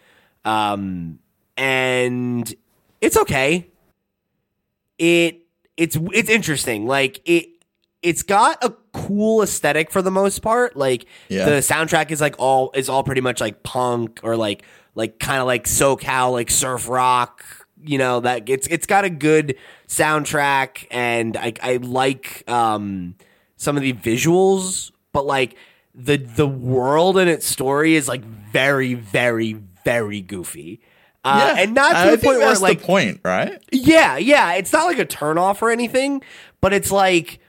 Um, 0.44 1.18
and 1.56 2.52
it's 3.00 3.16
okay. 3.16 3.66
It 4.98 5.42
it's 5.76 5.96
it's 6.12 6.28
interesting. 6.30 6.86
Like 6.86 7.20
it 7.24 7.46
it's 8.02 8.22
got 8.22 8.62
a 8.64 8.74
cool 8.92 9.42
aesthetic 9.42 9.90
for 9.90 10.02
the 10.02 10.10
most 10.10 10.40
part. 10.40 10.76
Like 10.76 11.06
Yeah. 11.28 11.44
the 11.46 11.50
soundtrack 11.60 12.10
is 12.10 12.20
like 12.20 12.34
all 12.38 12.70
is 12.74 12.88
all 12.88 13.02
pretty 13.02 13.20
much 13.20 13.40
like 13.40 13.62
punk 13.62 14.20
or 14.22 14.36
like 14.36 14.64
like 14.94 15.18
kind 15.18 15.40
of 15.40 15.46
like 15.46 15.64
SoCal 15.64 16.32
like 16.32 16.50
surf 16.50 16.88
rock. 16.88 17.44
You 17.82 17.96
know 17.98 18.20
that 18.20 18.48
it's 18.48 18.66
it's 18.66 18.86
got 18.86 19.04
a 19.04 19.10
good 19.10 19.56
soundtrack 19.88 20.86
and 20.90 21.36
I 21.36 21.54
I 21.62 21.76
like 21.76 22.44
um 22.48 23.14
some 23.56 23.76
of 23.76 23.82
the 23.82 23.94
visuals, 23.94 24.90
but 25.12 25.24
like 25.24 25.56
the 25.94 26.16
the 26.18 26.46
world 26.46 27.16
and 27.16 27.28
its 27.30 27.46
story 27.46 27.94
is 27.94 28.06
like 28.06 28.22
very 28.24 28.92
very 28.94 29.54
very 29.84 30.20
goofy. 30.20 30.80
Uh, 31.24 31.54
and 31.58 31.74
not 31.74 31.92
to 31.92 31.98
I 31.98 32.16
the 32.16 32.18
point 32.18 32.38
where 32.38 32.54
like 32.56 32.78
the 32.80 32.84
point, 32.84 33.20
right? 33.24 33.62
yeah, 33.72 34.16
yeah. 34.16 34.54
It's 34.54 34.72
not 34.72 34.84
like 34.86 34.98
a 34.98 35.04
turnoff 35.04 35.60
or 35.60 35.70
anything, 35.70 36.22
but 36.60 36.72
it's 36.72 36.90
like 36.90 37.40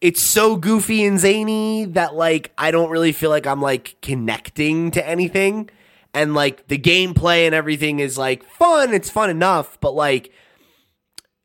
it's 0.00 0.22
so 0.22 0.56
goofy 0.56 1.04
and 1.04 1.18
zany 1.18 1.84
that 1.86 2.14
like 2.14 2.52
I 2.56 2.70
don't 2.70 2.90
really 2.90 3.12
feel 3.12 3.30
like 3.30 3.46
I'm 3.46 3.60
like 3.60 3.96
connecting 4.02 4.90
to 4.92 5.06
anything. 5.06 5.70
And 6.14 6.34
like 6.34 6.68
the 6.68 6.78
gameplay 6.78 7.46
and 7.46 7.54
everything 7.54 7.98
is 8.00 8.16
like 8.16 8.44
fun, 8.44 8.94
it's 8.94 9.10
fun 9.10 9.30
enough, 9.30 9.78
but 9.80 9.94
like 9.94 10.32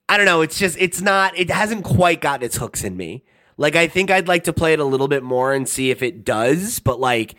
I 0.08 0.18
don't 0.18 0.26
know, 0.26 0.42
it's 0.42 0.60
just 0.60 0.78
it's 0.80 1.02
not 1.02 1.38
it 1.38 1.50
hasn't 1.50 1.84
quite 1.84 2.22
gotten 2.22 2.46
its 2.46 2.58
hooks 2.58 2.84
in 2.84 2.96
me. 2.96 3.24
Like 3.58 3.76
I 3.76 3.88
think 3.88 4.12
I'd 4.12 4.28
like 4.28 4.44
to 4.46 4.54
play 4.54 4.74
it 4.74 4.80
a 4.80 4.86
little 4.86 5.08
bit 5.08 5.24
more 5.24 5.54
and 5.54 5.68
see 5.68 5.90
if 5.92 6.02
it 6.02 6.24
does, 6.24 6.80
but 6.80 7.00
like 7.00 7.36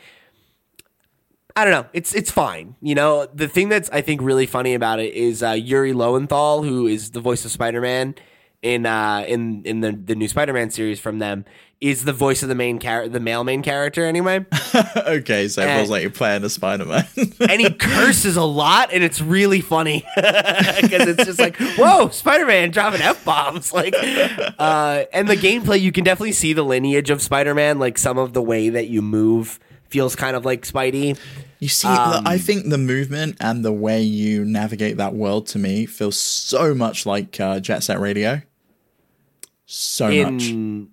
I 1.57 1.65
don't 1.65 1.73
know. 1.73 1.87
It's 1.93 2.15
it's 2.15 2.31
fine. 2.33 2.75
You 2.81 2.97
know, 2.97 3.27
the 3.27 3.47
thing 3.47 3.69
that's 3.69 3.89
I 3.91 4.01
think 4.01 4.21
really 4.23 4.47
funny 4.47 4.75
about 4.75 4.99
it 4.99 5.15
is 5.15 5.43
uh, 5.43 5.51
Yuri 5.51 5.93
Lowenthal, 5.93 6.65
who 6.65 6.87
is 6.89 7.13
the 7.13 7.21
voice 7.21 7.45
of 7.45 7.53
Spider 7.53 7.81
Man 7.81 8.17
in 8.61 8.87
uh, 8.87 9.25
in 9.29 9.63
in 9.65 9.81
the 9.81 9.93
the 9.93 10.17
new 10.17 10.27
Spider 10.27 10.53
Man 10.53 10.71
series 10.71 10.99
from 10.99 11.21
them, 11.21 11.45
is 11.81 12.05
the 12.05 12.13
voice 12.13 12.43
of 12.43 12.49
the 12.49 12.57
main 12.57 12.81
character, 12.81 13.09
the 13.09 13.21
male 13.21 13.45
main 13.45 13.63
character 13.63 14.05
anyway. 14.05 14.45
okay, 14.97 15.47
so 15.47 15.63
it 15.63 15.77
feels 15.77 15.91
like 15.91 16.03
you're 16.03 16.11
playing 16.11 16.43
a 16.43 16.49
Spider 16.49 16.87
Man. 16.87 17.07
and 17.41 17.61
he 17.61 17.71
curses 17.71 18.37
a 18.37 18.43
lot, 18.43 18.93
and 18.93 19.05
it's 19.05 19.21
really 19.21 19.61
funny 19.61 20.05
because 20.17 21.07
it's 21.07 21.25
just 21.25 21.39
like, 21.39 21.57
whoa, 21.77 22.09
Spider 22.09 22.47
Man 22.47 22.71
dropping 22.71 23.01
f 23.03 23.25
bombs, 23.25 23.73
like, 23.73 23.95
uh, 24.59 25.05
and 25.13 25.29
the 25.29 25.37
gameplay 25.37 25.81
you 25.81 25.93
can 25.93 26.03
definitely 26.03 26.33
see 26.33 26.53
the 26.53 26.65
lineage 26.65 27.11
of 27.11 27.23
Spider 27.23 27.55
Man, 27.55 27.79
like 27.79 27.97
some 27.99 28.19
of 28.19 28.33
the 28.33 28.43
way 28.43 28.71
that 28.71 28.89
you 28.89 29.03
move 29.03 29.61
feels 29.95 30.17
kind 30.17 30.35
of 30.35 30.45
like 30.45 30.63
Spidey. 30.63 31.19
You 31.65 31.69
see, 31.71 31.89
Um, 31.89 32.27
I 32.27 32.37
think 32.39 32.69
the 32.69 32.79
movement 32.79 33.37
and 33.41 33.65
the 33.65 33.73
way 33.73 34.03
you 34.03 34.45
navigate 34.45 34.97
that 34.99 35.15
world 35.15 35.47
to 35.49 35.59
me 35.59 35.87
feels 35.87 36.17
so 36.19 36.75
much 36.75 37.07
like 37.07 37.41
uh, 37.41 37.59
Jet 37.61 37.83
Set 37.83 37.99
Radio. 37.99 38.43
So 39.67 40.07
much. 40.09 40.49
in 40.49 40.89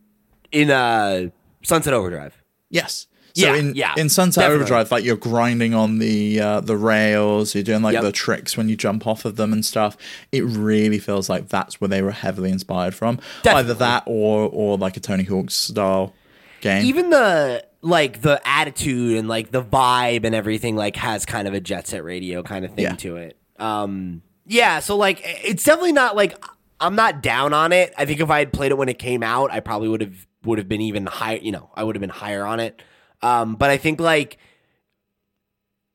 in 0.52 0.72
uh 0.72 1.30
Sunset 1.64 1.94
Overdrive. 1.94 2.42
Yes. 2.70 3.08
So 3.34 3.46
Yeah, 3.46 3.56
in, 3.60 3.76
yeah, 3.76 3.94
in 3.98 4.10
Sunset 4.10 4.42
definitely. 4.42 4.56
Overdrive, 4.64 4.92
like 4.92 5.04
you're 5.06 5.16
grinding 5.16 5.74
on 5.74 6.00
the 6.00 6.40
uh, 6.40 6.62
the 6.62 6.76
rails, 6.76 7.54
you're 7.56 7.64
doing 7.64 7.82
like 7.82 7.94
Yep. 7.94 8.04
the 8.04 8.12
tricks 8.12 8.58
when 8.58 8.68
you 8.70 8.76
jump 8.76 9.06
off 9.08 9.24
of 9.26 9.36
them 9.36 9.54
and 9.54 9.66
stuff. 9.66 9.96
It 10.32 10.44
really 10.46 11.00
feels 11.00 11.30
like 11.30 11.48
that's 11.50 11.80
where 11.80 11.88
they 11.88 12.02
were 12.02 12.12
heavily 12.12 12.50
inspired 12.52 12.94
from. 12.96 13.20
Either 13.46 13.74
that 13.76 14.04
or 14.06 14.50
or 14.52 14.78
like 14.78 14.96
a 14.98 15.00
Tony 15.02 15.24
Hawk 15.24 15.52
style 15.52 16.14
game. 16.62 16.86
Even 16.86 17.10
the 17.10 17.64
like 17.82 18.22
the 18.22 18.40
attitude 18.48 19.18
and 19.18 19.28
like 19.28 19.52
the 19.52 19.62
vibe 19.64 20.24
and 20.26 20.36
everything 20.36 20.76
like 20.76 20.96
has 20.96 21.26
kind 21.26 21.48
of 21.48 21.54
a 21.54 21.60
jet 21.60 21.88
set 21.88 22.04
radio 22.04 22.44
kind 22.44 22.64
of 22.66 22.72
thing 22.74 22.84
Yeah. 22.86 22.96
to 22.96 23.16
it. 23.18 23.38
Um 23.58 24.22
yeah, 24.46 24.80
so 24.80 24.98
like 24.98 25.22
it's 25.24 25.64
definitely 25.64 25.94
not 25.94 26.16
like 26.16 26.44
I'm 26.80 26.96
not 26.96 27.22
down 27.22 27.54
on 27.54 27.72
it. 27.72 27.94
I 27.98 28.06
think 28.06 28.20
if 28.20 28.30
I 28.30 28.40
had 28.40 28.52
played 28.54 28.72
it 28.72 28.78
when 28.78 28.90
it 28.90 28.98
came 29.00 29.22
out, 29.24 29.52
I 29.52 29.60
probably 29.60 29.88
would 29.88 30.02
have 30.02 30.28
would 30.44 30.58
have 30.58 30.68
been 30.68 30.82
even 30.82 31.06
higher, 31.06 31.38
you 31.38 31.52
know, 31.52 31.70
I 31.76 31.84
would 31.84 31.96
have 31.96 32.02
been 32.02 32.10
higher 32.10 32.46
on 32.46 32.60
it. 32.60 32.82
Um 33.22 33.56
but 33.56 33.70
I 33.70 33.78
think 33.78 34.00
like 34.00 34.38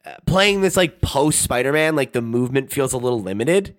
uh, 0.05 0.15
playing 0.27 0.61
this 0.61 0.77
like 0.77 1.01
post 1.01 1.41
Spider-Man, 1.43 1.97
like 1.97 2.13
the 2.13 2.23
movement 2.23 2.73
feels 2.73 2.93
a 2.93 2.99
little 2.99 3.21
limited. 3.21 3.77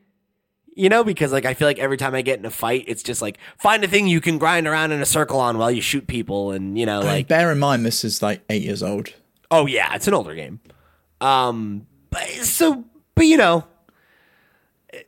You 0.78 0.90
know, 0.90 1.04
because 1.04 1.32
like 1.32 1.46
I 1.46 1.56
feel 1.56 1.68
like 1.68 1.80
every 1.80 1.98
time 1.98 2.14
I 2.14 2.22
get 2.22 2.38
in 2.38 2.46
a 2.46 2.52
fight, 2.52 2.86
it's 2.88 3.02
just 3.02 3.20
like 3.20 3.40
find 3.58 3.84
a 3.84 3.88
thing 3.88 4.06
you 4.06 4.22
can 4.22 4.38
grind 4.38 4.68
around 4.68 4.92
in 4.92 5.02
a 5.02 5.08
circle 5.08 5.40
on 5.40 5.58
while 5.58 5.72
you 5.72 5.82
shoot 5.82 6.06
people, 6.06 6.52
and 6.52 6.78
you 6.78 6.86
know, 6.86 7.00
I 7.00 7.04
mean, 7.04 7.08
like 7.08 7.28
bear 7.28 7.52
in 7.52 7.58
mind 7.58 7.84
this 7.84 8.04
is 8.04 8.22
like 8.22 8.44
eight 8.48 8.62
years 8.62 8.84
old. 8.84 9.12
oh 9.50 9.66
yeah, 9.66 9.96
it's 9.96 10.08
an 10.08 10.14
older 10.14 10.36
game. 10.36 10.60
Um, 11.20 11.88
but 12.12 12.22
so, 12.44 12.86
but 13.16 13.26
you 13.26 13.38
know, 13.38 13.66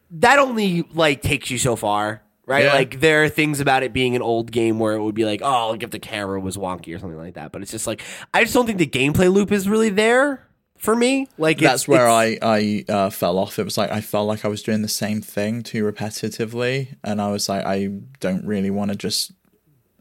that 0.09 0.39
only 0.39 0.87
like 0.91 1.21
takes 1.21 1.51
you 1.51 1.59
so 1.59 1.75
far, 1.75 2.23
right? 2.47 2.65
Yeah. 2.65 2.73
Like 2.73 2.99
there 2.99 3.23
are 3.23 3.29
things 3.29 3.59
about 3.59 3.83
it 3.83 3.93
being 3.93 4.15
an 4.15 4.23
old 4.23 4.51
game 4.51 4.79
where 4.79 4.95
it 4.95 5.03
would 5.03 5.13
be 5.13 5.25
like, 5.25 5.41
oh, 5.43 5.69
like 5.69 5.83
if 5.83 5.91
the 5.91 5.99
camera 5.99 6.39
was 6.39 6.57
wonky 6.57 6.95
or 6.95 6.99
something 6.99 7.19
like 7.19 7.35
that. 7.35 7.51
But 7.51 7.61
it's 7.61 7.69
just 7.71 7.85
like 7.85 8.01
I 8.33 8.41
just 8.41 8.55
don't 8.55 8.65
think 8.65 8.79
the 8.79 8.87
gameplay 8.87 9.31
loop 9.31 9.51
is 9.51 9.69
really 9.69 9.89
there 9.89 10.47
for 10.79 10.95
me. 10.95 11.27
Like 11.37 11.57
it's- 11.57 11.71
That's 11.71 11.87
where 11.87 12.07
it's- 12.07 12.39
I 12.41 12.85
I 12.89 12.91
uh, 12.91 13.09
fell 13.11 13.37
off. 13.37 13.59
It 13.59 13.63
was 13.63 13.77
like 13.77 13.91
I 13.91 14.01
felt 14.01 14.27
like 14.27 14.43
I 14.43 14.47
was 14.47 14.63
doing 14.63 14.81
the 14.81 14.87
same 14.87 15.21
thing 15.21 15.61
too 15.61 15.83
repetitively, 15.83 16.95
and 17.03 17.21
I 17.21 17.31
was 17.31 17.47
like, 17.47 17.65
I 17.65 17.89
don't 18.19 18.45
really 18.45 18.69
want 18.71 18.91
to 18.91 18.97
just 18.97 19.31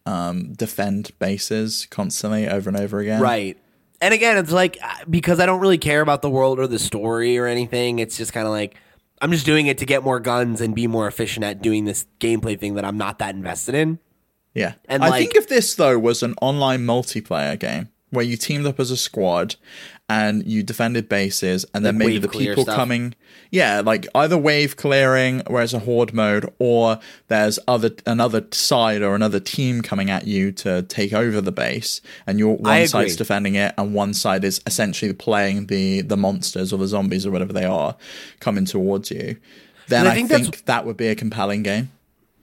um, 0.06 0.52
defend 0.54 1.10
bases 1.18 1.86
constantly 1.90 2.48
over 2.48 2.70
and 2.70 2.78
over 2.78 2.98
again. 3.00 3.20
Right. 3.20 3.58
And 4.00 4.14
again, 4.14 4.38
it's 4.38 4.52
like 4.52 4.78
uh, 4.82 5.04
because 5.10 5.40
I 5.40 5.46
don't 5.46 5.60
really 5.60 5.76
care 5.78 6.00
about 6.00 6.22
the 6.22 6.30
world 6.30 6.58
or 6.58 6.66
the 6.66 6.78
story 6.78 7.36
or 7.36 7.46
anything, 7.46 7.98
it's 7.98 8.16
just 8.16 8.32
kind 8.32 8.46
of 8.46 8.52
like 8.52 8.76
I'm 9.20 9.32
just 9.32 9.44
doing 9.44 9.66
it 9.66 9.78
to 9.78 9.86
get 9.86 10.04
more 10.04 10.20
guns 10.20 10.60
and 10.60 10.74
be 10.74 10.86
more 10.86 11.08
efficient 11.08 11.44
at 11.44 11.60
doing 11.60 11.84
this 11.84 12.06
gameplay 12.20 12.58
thing 12.58 12.74
that 12.74 12.84
I'm 12.84 12.96
not 12.96 13.18
that 13.18 13.34
invested 13.34 13.74
in. 13.74 13.98
Yeah. 14.54 14.74
And, 14.88 15.02
I 15.04 15.08
like- 15.08 15.18
think 15.22 15.34
if 15.34 15.48
this 15.48 15.74
though 15.74 15.98
was 15.98 16.22
an 16.22 16.34
online 16.40 16.86
multiplayer 16.86 17.58
game 17.58 17.88
where 18.10 18.24
you 18.24 18.36
teamed 18.36 18.66
up 18.66 18.78
as 18.80 18.90
a 18.92 18.96
squad 18.96 19.56
and 20.08 20.46
you 20.46 20.62
defended 20.62 21.08
bases 21.08 21.66
and 21.74 21.84
then 21.84 21.98
Like 21.98 22.06
maybe 22.06 22.18
the 22.18 22.28
people 22.28 22.64
coming 22.64 23.14
yeah, 23.50 23.80
like 23.80 24.06
either 24.14 24.36
wave 24.36 24.76
clearing 24.76 25.40
where 25.46 25.62
it's 25.62 25.72
a 25.72 25.78
horde 25.78 26.12
mode 26.12 26.52
or 26.58 26.98
there's 27.28 27.58
other 27.66 27.90
another 28.06 28.46
side 28.50 29.02
or 29.02 29.14
another 29.14 29.40
team 29.40 29.80
coming 29.82 30.10
at 30.10 30.26
you 30.26 30.52
to 30.52 30.82
take 30.82 31.12
over 31.12 31.40
the 31.40 31.52
base 31.52 32.00
and 32.26 32.38
you're 32.38 32.54
one 32.54 32.86
side's 32.86 33.16
defending 33.16 33.54
it 33.54 33.74
and 33.78 33.94
one 33.94 34.12
side 34.12 34.44
is 34.44 34.60
essentially 34.66 35.12
playing 35.12 35.66
the 35.66 36.02
the 36.02 36.16
monsters 36.16 36.72
or 36.72 36.78
the 36.78 36.86
zombies 36.86 37.24
or 37.26 37.30
whatever 37.30 37.52
they 37.52 37.64
are 37.64 37.96
coming 38.40 38.64
towards 38.64 39.10
you. 39.10 39.36
Then 39.88 40.00
And 40.00 40.08
I 40.08 40.12
I 40.12 40.14
think 40.14 40.28
think, 40.28 40.64
that 40.66 40.84
would 40.84 40.96
be 40.96 41.08
a 41.08 41.14
compelling 41.14 41.62
game. 41.62 41.90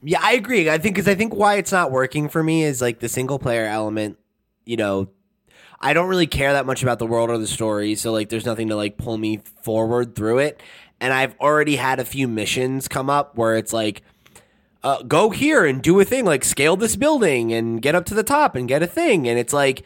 Yeah, 0.02 0.20
I 0.22 0.34
agree. 0.34 0.70
I 0.70 0.78
think 0.78 0.96
because 0.96 1.08
I 1.08 1.16
think 1.16 1.36
why 1.36 1.56
it's 1.56 1.72
not 1.72 1.92
working 1.92 2.30
for 2.30 2.42
me 2.44 2.64
is 2.64 2.82
like 2.82 3.00
the 3.00 3.10
single 3.10 3.40
player 3.40 3.66
element. 3.66 4.18
You 4.66 4.78
know, 4.78 5.10
I 5.80 5.94
don't 5.94 6.08
really 6.08 6.28
care 6.28 6.54
that 6.54 6.66
much 6.66 6.84
about 6.84 7.00
the 7.00 7.06
world 7.06 7.30
or 7.30 7.38
the 7.38 7.48
story, 7.48 7.96
so 7.96 8.12
like 8.12 8.30
there's 8.30 8.46
nothing 8.46 8.70
to 8.70 8.76
like 8.76 8.98
pull 8.98 9.18
me 9.18 9.42
forward 9.62 10.16
through 10.16 10.40
it. 10.40 10.62
And 11.00 11.14
I've 11.14 11.38
already 11.40 11.76
had 11.76 12.00
a 12.00 12.06
few 12.06 12.28
missions 12.28 12.88
come 12.88 13.10
up 13.10 13.38
where 13.38 13.56
it's 13.58 13.74
like, 13.74 14.02
uh, 14.84 15.04
go 15.04 15.30
here 15.32 15.66
and 15.66 15.82
do 15.82 16.00
a 16.00 16.06
thing, 16.06 16.26
like 16.26 16.44
scale 16.44 16.76
this 16.78 16.96
building 16.96 17.52
and 17.52 17.82
get 17.82 17.96
up 17.96 18.06
to 18.06 18.14
the 18.14 18.24
top 18.24 18.56
and 18.56 18.68
get 18.68 18.84
a 18.84 18.88
thing, 18.88 19.28
and 19.28 19.40
it's 19.40 19.54
like. 19.54 19.84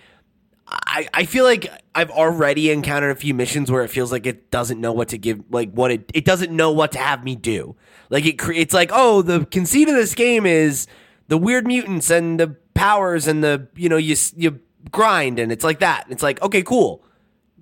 I, 0.72 1.08
I 1.16 1.26
feel 1.26 1.46
like 1.46 1.68
I've 1.96 2.12
already 2.12 2.70
encountered 2.70 3.10
a 3.10 3.16
few 3.16 3.34
missions 3.34 3.72
where 3.72 3.84
it 3.84 3.88
feels 3.88 4.12
like 4.12 4.28
it 4.28 4.52
doesn't 4.52 4.80
know 4.80 4.94
what 4.94 5.08
to 5.08 5.18
give, 5.18 5.42
like 5.50 5.72
what 5.72 5.90
it 5.90 6.12
it 6.14 6.26
doesn't 6.26 6.56
know 6.56 6.70
what 6.70 6.92
to 6.92 7.00
have 7.00 7.24
me 7.24 7.36
do. 7.36 7.76
Like 8.12 8.24
it, 8.24 8.36
it's 8.54 8.72
like 8.72 8.92
oh, 8.94 9.24
the 9.24 9.48
conceit 9.48 9.90
of 9.90 9.96
this 9.96 10.14
game 10.14 10.46
is 10.46 10.86
the 11.28 11.40
weird 11.40 11.66
mutants 11.66 12.12
and 12.12 12.40
the 12.40 12.56
powers 12.76 13.28
and 13.28 13.44
the 13.44 13.68
you 13.76 13.90
know 13.90 13.98
you 13.98 14.16
you 14.36 14.60
grind 14.92 15.40
and 15.40 15.52
it's 15.52 15.64
like 15.64 15.80
that. 15.80 16.06
It's 16.10 16.24
like 16.24 16.42
okay, 16.42 16.64
cool. 16.64 17.04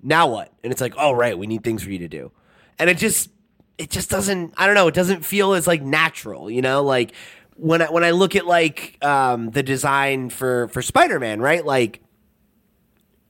Now 0.02 0.28
what? 0.28 0.52
And 0.62 0.72
it's 0.72 0.80
like 0.80 0.94
oh 0.96 1.12
right, 1.12 1.36
we 1.38 1.46
need 1.46 1.64
things 1.64 1.82
for 1.82 1.90
you 1.90 1.98
to 1.98 2.08
do, 2.08 2.32
and 2.78 2.88
it 2.88 2.98
just 2.98 3.30
it 3.78 3.90
just 3.90 4.10
doesn't. 4.10 4.54
I 4.56 4.66
don't 4.66 4.74
know. 4.74 4.88
It 4.88 4.94
doesn't 4.94 5.24
feel 5.24 5.54
as 5.54 5.66
like 5.66 5.82
natural. 5.82 6.50
You 6.50 6.62
know, 6.62 6.82
like 6.82 7.12
when 7.54 7.80
I 7.82 7.90
when 7.90 8.04
I 8.04 8.10
look 8.10 8.36
at 8.36 8.46
like 8.46 9.02
um, 9.04 9.50
the 9.50 9.62
design 9.62 10.30
for 10.30 10.68
for 10.68 10.82
Spider 10.82 11.18
Man, 11.20 11.40
right? 11.40 11.64
Like 11.64 12.02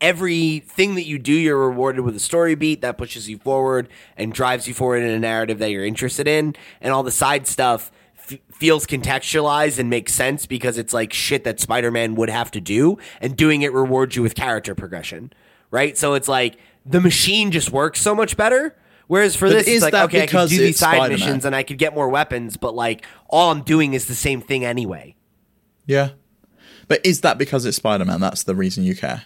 everything 0.01 0.95
that 0.95 1.05
you 1.05 1.19
do, 1.19 1.33
you're 1.33 1.59
rewarded 1.69 2.03
with 2.03 2.15
a 2.17 2.21
story 2.21 2.55
beat 2.55 2.81
that 2.83 2.97
pushes 2.99 3.29
you 3.29 3.39
forward 3.39 3.89
and 4.17 4.33
drives 4.33 4.69
you 4.69 4.75
forward 4.75 5.03
in 5.03 5.11
a 5.11 5.19
narrative 5.19 5.59
that 5.59 5.71
you're 5.71 5.85
interested 5.85 6.27
in, 6.27 6.57
and 6.81 6.93
all 6.93 7.03
the 7.03 7.11
side 7.11 7.47
stuff 7.47 7.93
f- 8.31 8.39
feels 8.53 8.87
contextualized 8.87 9.79
and 9.79 9.89
makes 9.91 10.13
sense 10.13 10.47
because 10.47 10.79
it's 10.79 10.93
like 10.93 11.13
shit 11.13 11.45
that 11.45 11.61
Spider-Man 11.61 12.15
would 12.17 12.31
have 12.31 12.51
to 12.53 12.61
do, 12.61 12.99
and 13.21 13.37
doing 13.37 13.63
it 13.63 13.73
rewards 13.73 14.17
you 14.17 14.23
with 14.23 14.35
character 14.35 14.75
progression, 14.75 15.33
right? 15.71 15.97
So 15.97 16.15
it's 16.15 16.29
like 16.29 16.59
the 16.87 17.01
machine 17.01 17.51
just 17.51 17.71
works 17.71 18.01
so 18.01 18.15
much 18.15 18.37
better. 18.37 18.77
Whereas 19.07 19.35
for 19.35 19.49
But 19.49 19.65
this, 19.65 19.69
it's 19.69 19.83
like 19.83 19.95
okay, 19.95 20.25
I 20.25 20.27
could 20.27 20.51
do 20.51 20.59
these 20.59 20.79
side 20.79 20.97
Spider-Man? 20.97 21.11
missions 21.19 21.45
and 21.47 21.57
I 21.57 21.63
could 21.63 21.79
get 21.79 21.95
more 21.95 22.11
weapons, 22.11 22.59
but 22.59 22.75
like 22.75 23.07
all 23.29 23.51
I'm 23.51 23.63
doing 23.63 23.95
is 23.95 24.07
the 24.07 24.15
same 24.15 24.43
thing 24.43 24.67
anyway. 24.67 25.17
Yeah. 25.87 26.11
But 26.89 27.05
is 27.05 27.23
that 27.23 27.39
because 27.39 27.65
it's 27.65 27.79
Spider 27.79 28.05
Man? 28.05 28.21
That's 28.21 28.43
the 28.43 28.55
reason 28.55 28.85
you 28.85 28.95
care 28.95 29.25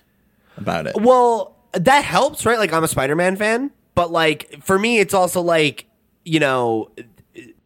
about 0.56 0.86
it. 0.86 0.94
Well, 1.00 1.56
that 1.72 2.04
helps, 2.04 2.46
right? 2.46 2.58
Like 2.58 2.72
I'm 2.72 2.84
a 2.84 2.88
Spider-Man 2.88 3.34
fan, 3.36 3.72
but 3.96 4.12
like 4.12 4.62
for 4.62 4.78
me 4.78 4.98
it's 5.00 5.14
also 5.14 5.40
like, 5.40 5.86
you 6.24 6.38
know, 6.38 6.90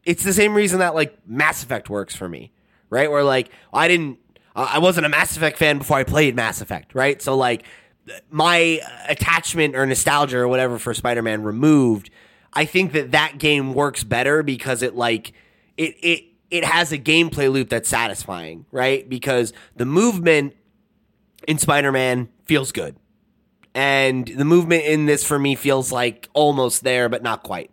it's 0.06 0.22
the 0.22 0.32
same 0.32 0.54
reason 0.54 0.78
that 0.78 0.94
like 0.94 1.18
Mass 1.28 1.62
Effect 1.62 1.90
works 1.90 2.16
for 2.16 2.28
me, 2.28 2.52
right? 2.88 3.10
Where 3.10 3.24
like 3.24 3.50
I 3.74 3.88
didn't 3.88 4.18
I 4.54 4.78
wasn't 4.78 5.04
a 5.04 5.08
Mass 5.10 5.36
Effect 5.36 5.58
fan 5.58 5.76
before 5.76 5.98
I 5.98 6.04
played 6.04 6.34
Mass 6.34 6.62
Effect, 6.62 6.94
right? 6.94 7.20
So 7.20 7.36
like 7.36 7.64
my 8.30 8.80
attachment 9.08 9.74
or 9.76 9.84
nostalgia 9.84 10.38
or 10.38 10.48
whatever 10.48 10.78
for 10.78 10.94
Spider-Man 10.94 11.42
removed, 11.42 12.08
I 12.52 12.64
think 12.64 12.92
that 12.92 13.10
that 13.10 13.38
game 13.38 13.74
works 13.74 14.04
better 14.04 14.42
because 14.42 14.82
it 14.82 14.94
like 14.94 15.32
it 15.76 15.96
it 16.00 16.24
it 16.50 16.64
has 16.64 16.92
a 16.92 16.98
gameplay 16.98 17.52
loop 17.52 17.68
that's 17.68 17.88
satisfying, 17.88 18.64
right? 18.70 19.06
Because 19.06 19.52
the 19.74 19.84
movement 19.84 20.54
in 21.48 21.58
Spider-Man 21.58 22.28
feels 22.44 22.70
good. 22.70 22.96
And 23.74 24.26
the 24.26 24.44
movement 24.44 24.84
in 24.84 25.04
this 25.04 25.22
for 25.26 25.38
me 25.38 25.54
feels 25.54 25.92
like 25.92 26.30
almost 26.32 26.82
there, 26.82 27.10
but 27.10 27.22
not 27.22 27.42
quite. 27.42 27.70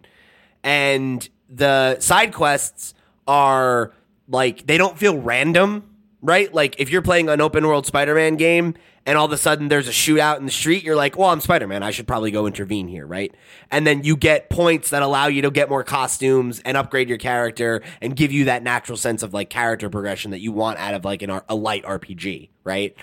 And 0.63 1.29
the 1.53 1.99
side 1.99 2.33
quests 2.33 2.93
are 3.27 3.93
like, 4.27 4.65
they 4.67 4.77
don't 4.77 4.97
feel 4.97 5.17
random, 5.17 5.89
right? 6.21 6.53
Like, 6.53 6.79
if 6.79 6.89
you're 6.89 7.01
playing 7.01 7.29
an 7.29 7.41
open 7.41 7.65
world 7.65 7.85
Spider 7.85 8.15
Man 8.15 8.35
game 8.35 8.75
and 9.05 9.17
all 9.17 9.25
of 9.25 9.31
a 9.31 9.37
sudden 9.37 9.67
there's 9.67 9.87
a 9.87 9.91
shootout 9.91 10.37
in 10.37 10.45
the 10.45 10.51
street, 10.51 10.83
you're 10.83 10.95
like, 10.95 11.17
well, 11.17 11.29
I'm 11.29 11.41
Spider 11.41 11.67
Man. 11.67 11.83
I 11.83 11.91
should 11.91 12.07
probably 12.07 12.31
go 12.31 12.47
intervene 12.47 12.87
here, 12.87 13.05
right? 13.05 13.33
And 13.69 13.85
then 13.85 14.03
you 14.03 14.15
get 14.15 14.49
points 14.49 14.89
that 14.91 15.03
allow 15.03 15.27
you 15.27 15.41
to 15.41 15.51
get 15.51 15.69
more 15.69 15.83
costumes 15.83 16.61
and 16.65 16.77
upgrade 16.77 17.09
your 17.09 17.17
character 17.17 17.81
and 18.01 18.15
give 18.15 18.31
you 18.31 18.45
that 18.45 18.63
natural 18.63 18.97
sense 18.97 19.23
of 19.23 19.33
like 19.33 19.49
character 19.49 19.89
progression 19.89 20.31
that 20.31 20.39
you 20.39 20.51
want 20.51 20.79
out 20.79 20.93
of 20.93 21.05
like 21.05 21.21
an, 21.21 21.41
a 21.49 21.55
light 21.55 21.83
RPG, 21.83 22.49
right? 22.63 22.95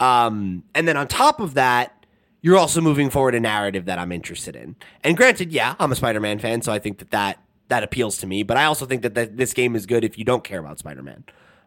Um, 0.00 0.64
and 0.74 0.88
then 0.88 0.96
on 0.96 1.08
top 1.08 1.40
of 1.40 1.54
that, 1.54 2.04
you're 2.42 2.58
also 2.58 2.82
moving 2.82 3.08
forward 3.08 3.34
a 3.34 3.40
narrative 3.40 3.86
that 3.86 3.98
I'm 3.98 4.12
interested 4.12 4.54
in. 4.54 4.76
And 5.02 5.16
granted, 5.16 5.50
yeah, 5.50 5.76
I'm 5.78 5.90
a 5.92 5.96
Spider-Man 5.96 6.40
fan, 6.40 6.60
so 6.60 6.72
I 6.72 6.78
think 6.78 6.98
that 6.98 7.10
that, 7.10 7.42
that 7.68 7.82
appeals 7.82 8.18
to 8.18 8.26
me. 8.26 8.42
But 8.42 8.56
I 8.56 8.64
also 8.64 8.86
think 8.86 9.02
that, 9.02 9.36
this 9.36 9.52
game 9.52 9.74
is 9.74 9.86
good 9.86 10.04
if 10.04 10.18
you 10.18 10.24
don't 10.24 10.44
care 10.44 10.60
about 10.60 10.78
Spider-Man, 10.78 11.24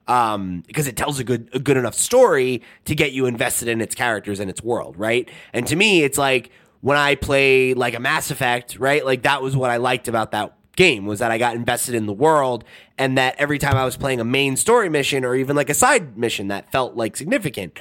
um, 0.08 0.64
because 0.68 0.88
it 0.88 0.95
tells 0.95 1.20
a 1.20 1.24
good 1.24 1.50
a 1.54 1.60
good 1.60 1.78
enough 1.78 1.95
story 1.95 2.62
to 2.86 2.95
get 2.95 3.12
you 3.12 3.26
invested 3.26 3.68
in 3.68 3.82
its 3.82 3.95
characters 3.95 4.39
and 4.39 4.50
its 4.50 4.64
world, 4.64 4.98
right? 4.98 5.30
And 5.54 5.68
to 5.68 5.76
me, 5.76 6.04
it's 6.04 6.18
like 6.18 6.52
when 6.82 6.98
I 6.98 7.16
play 7.16 7.74
like 7.74 7.93
a 7.93 8.00
Mass 8.00 8.32
Effect, 8.32 8.78
right? 8.80 9.04
Like 9.06 9.24
that 9.24 9.41
was 9.41 9.56
what 9.56 9.70
I 9.70 9.78
liked 9.78 10.08
about 10.08 10.32
that 10.32 10.54
game 10.76 11.08
was 11.08 11.20
that 11.20 11.32
I 11.32 11.39
got 11.39 11.56
invested 11.56 11.95
in 11.95 12.06
the 12.06 12.14
world 12.14 12.64
and 13.00 13.18
that 13.18 13.36
every 13.39 13.58
time 13.58 13.76
I 13.76 13.84
was 13.84 13.98
playing 13.98 14.20
a 14.20 14.24
main 14.24 14.56
story 14.56 14.89
mission 14.89 15.26
or 15.26 15.36
even 15.36 15.56
like 15.56 15.72
a 15.72 15.74
side 15.74 16.18
mission 16.18 16.50
that 16.50 16.72
felt 16.72 16.95
like 16.95 17.18
significant 17.18 17.80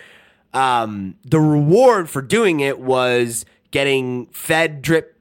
um, 0.57 1.17
the 1.23 1.39
reward 1.39 2.09
for 2.09 2.23
doing 2.23 2.61
it 2.61 2.81
was 2.81 3.45
getting 3.71 4.27
fed 4.29 4.81
drip, 4.81 5.16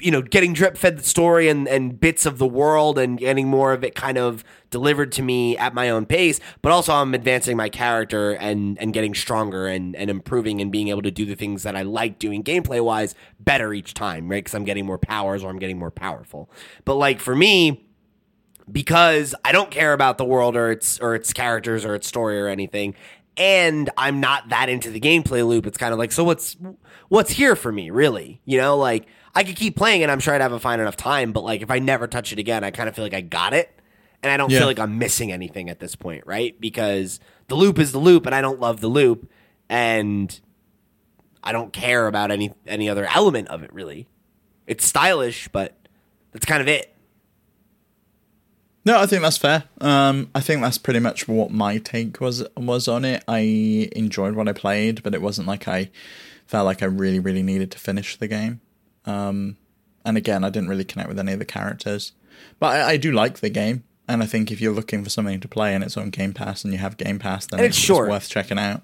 you 0.00 0.10
know, 0.10 0.22
getting 0.22 0.52
drip 0.52 0.76
fed 0.76 0.98
the 0.98 1.02
story 1.02 1.48
and, 1.48 1.68
and 1.68 1.98
bits 1.98 2.26
of 2.26 2.38
the 2.38 2.46
world 2.46 2.98
and 2.98 3.18
getting 3.18 3.48
more 3.48 3.72
of 3.72 3.84
it 3.84 3.94
kind 3.94 4.18
of 4.18 4.44
delivered 4.70 5.12
to 5.12 5.22
me 5.22 5.56
at 5.56 5.74
my 5.74 5.90
own 5.90 6.06
pace. 6.06 6.40
But 6.62 6.72
also, 6.72 6.92
I'm 6.92 7.14
advancing 7.14 7.56
my 7.56 7.68
character 7.68 8.32
and, 8.32 8.78
and 8.78 8.92
getting 8.92 9.14
stronger 9.14 9.66
and, 9.66 9.96
and 9.96 10.10
improving 10.10 10.60
and 10.60 10.70
being 10.70 10.88
able 10.88 11.02
to 11.02 11.10
do 11.10 11.24
the 11.24 11.34
things 11.34 11.62
that 11.62 11.76
I 11.76 11.82
like 11.82 12.18
doing 12.18 12.42
gameplay 12.42 12.82
wise 12.84 13.14
better 13.40 13.72
each 13.72 13.94
time, 13.94 14.28
right? 14.28 14.44
Because 14.44 14.54
I'm 14.54 14.64
getting 14.64 14.86
more 14.86 14.98
powers 14.98 15.42
or 15.42 15.50
I'm 15.50 15.58
getting 15.58 15.78
more 15.78 15.90
powerful. 15.90 16.50
But 16.84 16.94
like 16.94 17.20
for 17.20 17.34
me, 17.34 17.84
because 18.70 19.34
I 19.44 19.52
don't 19.52 19.70
care 19.70 19.92
about 19.92 20.18
the 20.18 20.24
world 20.24 20.56
or 20.56 20.70
its 20.70 20.98
or 21.00 21.14
its 21.14 21.32
characters 21.32 21.84
or 21.84 21.94
its 21.94 22.06
story 22.06 22.40
or 22.40 22.48
anything, 22.48 22.94
and 23.38 23.88
I'm 23.96 24.20
not 24.20 24.48
that 24.48 24.68
into 24.68 24.90
the 24.90 25.00
gameplay 25.00 25.46
loop. 25.46 25.66
It's 25.66 25.78
kind 25.78 25.92
of 25.92 25.98
like, 25.98 26.12
so 26.12 26.24
what's 26.24 26.56
what's 27.08 27.30
here 27.30 27.56
for 27.56 27.72
me, 27.72 27.90
really? 27.90 28.40
You 28.44 28.58
know, 28.58 28.76
like 28.76 29.06
I 29.38 29.44
could 29.44 29.54
keep 29.54 29.76
playing 29.76 30.02
and 30.02 30.10
I'm 30.10 30.18
sure 30.18 30.34
I'd 30.34 30.40
have 30.40 30.50
a 30.52 30.58
fine 30.58 30.80
enough 30.80 30.96
time, 30.96 31.30
but 31.30 31.44
like 31.44 31.62
if 31.62 31.70
I 31.70 31.78
never 31.78 32.08
touch 32.08 32.32
it 32.32 32.40
again, 32.40 32.64
I 32.64 32.72
kind 32.72 32.88
of 32.88 32.96
feel 32.96 33.04
like 33.04 33.14
I 33.14 33.20
got 33.20 33.52
it, 33.54 33.70
and 34.20 34.32
I 34.32 34.36
don't 34.36 34.50
Yeah. 34.50 34.58
feel 34.58 34.66
like 34.66 34.80
I'm 34.80 34.98
missing 34.98 35.30
anything 35.30 35.70
at 35.70 35.78
this 35.78 35.94
point, 35.94 36.24
right? 36.26 36.60
Because 36.60 37.20
the 37.46 37.54
loop 37.54 37.78
is 37.78 37.92
the 37.92 38.00
loop, 38.00 38.26
and 38.26 38.34
I 38.34 38.40
don't 38.40 38.58
love 38.58 38.80
the 38.80 38.88
loop, 38.88 39.30
and 39.68 40.40
I 41.44 41.52
don't 41.52 41.72
care 41.72 42.08
about 42.08 42.32
any 42.32 42.52
any 42.66 42.88
other 42.90 43.06
element 43.14 43.46
of 43.48 43.62
it 43.62 43.72
really. 43.72 44.08
It's 44.66 44.84
stylish, 44.84 45.46
but 45.52 45.76
that's 46.32 46.44
kind 46.44 46.60
of 46.60 46.66
it. 46.66 46.92
No, 48.84 48.98
I 48.98 49.06
think 49.06 49.22
that's 49.22 49.36
fair. 49.38 49.64
Um, 49.80 50.30
I 50.34 50.40
think 50.40 50.62
that's 50.62 50.78
pretty 50.78 50.98
much 51.00 51.28
what 51.28 51.50
my 51.52 51.78
take 51.78 52.20
was 52.20 52.42
was 52.56 52.88
on 52.88 53.04
it. 53.04 53.22
I 53.28 53.88
enjoyed 53.94 54.34
what 54.34 54.48
I 54.48 54.52
played, 54.52 55.02
but 55.04 55.14
it 55.14 55.22
wasn't 55.22 55.46
like 55.46 55.68
I 55.68 55.90
felt 56.46 56.64
like 56.64 56.82
I 56.82 56.86
really, 56.86 57.20
really 57.20 57.42
needed 57.44 57.70
to 57.72 57.78
finish 57.78 58.16
the 58.16 58.26
game. 58.26 58.60
Um, 59.08 59.56
and 60.04 60.16
again, 60.16 60.44
I 60.44 60.50
didn't 60.50 60.68
really 60.68 60.84
connect 60.84 61.08
with 61.08 61.18
any 61.18 61.32
of 61.32 61.38
the 61.38 61.44
characters, 61.44 62.12
but 62.58 62.76
I, 62.76 62.90
I 62.90 62.96
do 62.96 63.10
like 63.12 63.38
the 63.40 63.50
game. 63.50 63.84
And 64.06 64.22
I 64.22 64.26
think 64.26 64.50
if 64.50 64.60
you're 64.60 64.72
looking 64.72 65.04
for 65.04 65.10
something 65.10 65.38
to 65.40 65.48
play 65.48 65.74
and 65.74 65.84
it's 65.84 65.96
on 65.96 66.10
Game 66.10 66.32
Pass 66.32 66.64
and 66.64 66.72
you 66.72 66.78
have 66.78 66.96
Game 66.96 67.18
Pass, 67.18 67.46
then 67.46 67.60
it's, 67.60 67.76
it's 67.76 67.76
short. 67.76 68.08
worth 68.08 68.28
checking 68.28 68.58
out. 68.58 68.82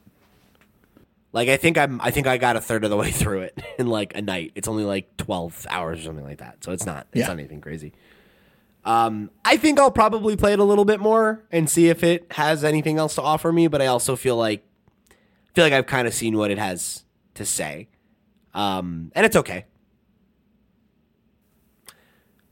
Like 1.33 1.49
I 1.49 1.57
think 1.57 1.79
I'm 1.79 2.01
I 2.01 2.11
think 2.11 2.27
I 2.27 2.37
got 2.39 2.57
a 2.57 2.61
third 2.61 2.85
of 2.85 2.91
the 2.91 2.97
way 3.05 3.11
through 3.11 3.41
it 3.41 3.59
in 3.79 3.87
like 3.87 4.14
a 4.14 4.22
night. 4.22 4.53
It's 4.55 4.68
only 4.68 4.85
like 4.85 5.16
12 5.16 5.66
hours 5.70 6.01
or 6.01 6.03
something 6.03 6.25
like 6.25 6.39
that. 6.39 6.62
So 6.62 6.72
it's 6.72 6.85
not 6.87 7.07
it's 7.12 7.20
Yeah. 7.20 7.27
not 7.29 7.39
anything 7.39 7.61
crazy. 7.61 7.93
Um 8.85 9.31
I 9.45 9.57
think 9.57 9.79
I'll 9.81 9.91
probably 9.91 10.37
play 10.37 10.53
it 10.53 10.59
a 10.59 10.64
little 10.64 10.85
bit 10.85 11.01
more 11.01 11.43
and 11.51 11.68
see 11.70 11.89
if 11.89 12.05
it 12.05 12.27
has 12.33 12.62
anything 12.64 12.99
else 12.99 13.14
to 13.16 13.22
offer 13.22 13.51
me, 13.53 13.66
but 13.66 13.81
I 13.81 13.87
also 13.87 14.14
feel 14.16 14.37
like 14.37 14.62
feel 15.55 15.64
like 15.64 15.72
I've 15.72 15.87
kind 15.87 16.07
of 16.07 16.12
seen 16.14 16.37
what 16.37 16.51
it 16.51 16.59
has 16.59 17.05
to 17.35 17.45
say. 17.47 17.89
Um 18.53 19.11
and 19.14 19.25
it's 19.27 19.37
okay. 19.37 19.64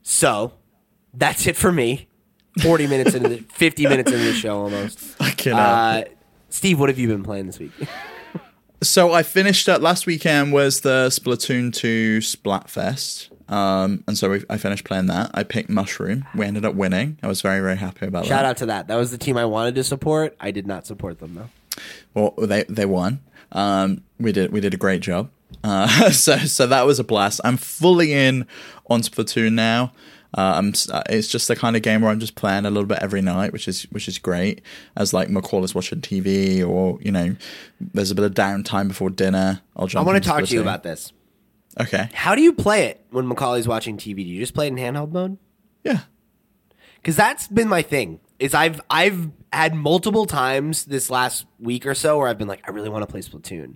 So, 0.03 0.53
that's 1.13 1.47
it 1.47 1.55
for 1.55 1.71
me. 1.71 2.07
40 2.61 2.85
minutes 2.87 3.15
into 3.15 3.29
the 3.29 3.37
50 3.53 3.87
minutes 3.87 4.11
into 4.11 4.23
the 4.25 4.33
show 4.33 4.61
almost. 4.61 5.15
I 5.19 5.31
cannot. 5.31 5.59
Uh 5.59 6.09
Steve, 6.49 6.79
what 6.79 6.87
have 6.89 6.99
you 6.99 7.07
been 7.07 7.23
playing 7.23 7.47
this 7.47 7.57
week? 7.59 7.71
So 8.83 9.13
I 9.13 9.23
finished 9.23 9.69
up 9.69 9.81
last 9.81 10.05
weekend 10.05 10.51
was 10.51 10.81
the 10.81 11.07
Splatoon 11.07 11.71
2 11.73 12.17
Splatfest. 12.19 13.29
Um, 13.49 14.03
and 14.07 14.17
so 14.17 14.29
we, 14.29 14.43
I 14.49 14.57
finished 14.57 14.83
playing 14.83 15.05
that. 15.05 15.31
I 15.33 15.43
picked 15.43 15.69
Mushroom. 15.69 16.25
We 16.35 16.45
ended 16.45 16.65
up 16.65 16.75
winning. 16.75 17.17
I 17.23 17.27
was 17.27 17.41
very, 17.41 17.61
very 17.61 17.77
happy 17.77 18.05
about 18.07 18.25
Shout 18.25 18.29
that. 18.29 18.35
Shout 18.35 18.45
out 18.45 18.57
to 18.57 18.65
that. 18.65 18.87
That 18.87 18.97
was 18.97 19.11
the 19.11 19.17
team 19.17 19.37
I 19.37 19.45
wanted 19.45 19.75
to 19.75 19.85
support. 19.85 20.35
I 20.41 20.51
did 20.51 20.67
not 20.67 20.85
support 20.85 21.19
them 21.19 21.33
though. 21.35 21.49
Well, 22.13 22.33
they 22.45 22.63
they 22.63 22.85
won. 22.85 23.21
Um, 23.53 24.03
we 24.19 24.33
did 24.33 24.51
we 24.51 24.59
did 24.59 24.73
a 24.73 24.77
great 24.77 25.01
job. 25.01 25.29
Uh, 25.63 25.87
so 26.11 26.37
so 26.37 26.67
that 26.67 26.85
was 26.85 26.99
a 26.99 27.03
blast. 27.03 27.41
I'm 27.43 27.57
fully 27.57 28.13
in 28.13 28.47
on 28.89 29.01
Splatoon 29.01 29.53
now. 29.53 29.93
Uh, 30.35 30.53
I'm, 30.55 30.73
uh, 30.91 31.03
it's 31.09 31.27
just 31.27 31.47
the 31.47 31.55
kind 31.55 31.75
of 31.75 31.83
game 31.83 32.01
where 32.01 32.09
I'm 32.09 32.19
just 32.19 32.33
playing 32.33 32.65
a 32.65 32.71
little 32.71 32.87
bit 32.87 32.97
every 33.01 33.21
night, 33.21 33.53
which 33.53 33.67
is 33.67 33.83
which 33.91 34.07
is 34.07 34.17
great. 34.17 34.61
As 34.95 35.13
like 35.13 35.27
McCall 35.27 35.63
is 35.63 35.75
watching 35.75 36.01
TV, 36.01 36.67
or 36.67 36.97
you 37.01 37.11
know, 37.11 37.35
there's 37.79 38.09
a 38.09 38.15
bit 38.15 38.25
of 38.25 38.33
downtime 38.33 38.87
before 38.87 39.09
dinner. 39.09 39.61
I'll 39.75 39.87
I 39.95 40.01
want 40.01 40.23
to 40.23 40.27
talk 40.27 40.43
to 40.43 40.53
you 40.53 40.61
about 40.61 40.83
this. 40.83 41.13
Okay. 41.79 42.09
How 42.13 42.35
do 42.35 42.41
you 42.41 42.53
play 42.53 42.85
it 42.85 43.05
when 43.09 43.27
Macaulay's 43.27 43.67
watching 43.67 43.97
TV? 43.97 44.17
Do 44.17 44.21
you 44.23 44.39
just 44.39 44.53
play 44.53 44.67
it 44.67 44.73
in 44.73 44.77
handheld 44.77 45.11
mode? 45.11 45.37
Yeah. 45.83 46.01
Because 46.97 47.15
that's 47.15 47.47
been 47.47 47.67
my 47.67 47.81
thing. 47.81 48.19
Is 48.39 48.53
I've 48.53 48.81
I've 48.89 49.29
had 49.51 49.75
multiple 49.75 50.25
times 50.25 50.85
this 50.85 51.09
last 51.09 51.45
week 51.59 51.85
or 51.85 51.95
so 51.95 52.17
where 52.17 52.27
I've 52.27 52.37
been 52.37 52.47
like, 52.47 52.61
I 52.67 52.71
really 52.71 52.89
want 52.89 53.03
to 53.03 53.07
play 53.07 53.21
Splatoon, 53.21 53.75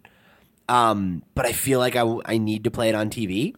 um, 0.70 1.24
but 1.36 1.46
I 1.46 1.54
feel 1.54 1.80
like 1.80 1.96
I, 1.96 2.06
I 2.26 2.38
need 2.38 2.64
to 2.66 2.72
play 2.72 2.90
it 2.90 2.96
on 2.96 3.10
TV. 3.10 3.56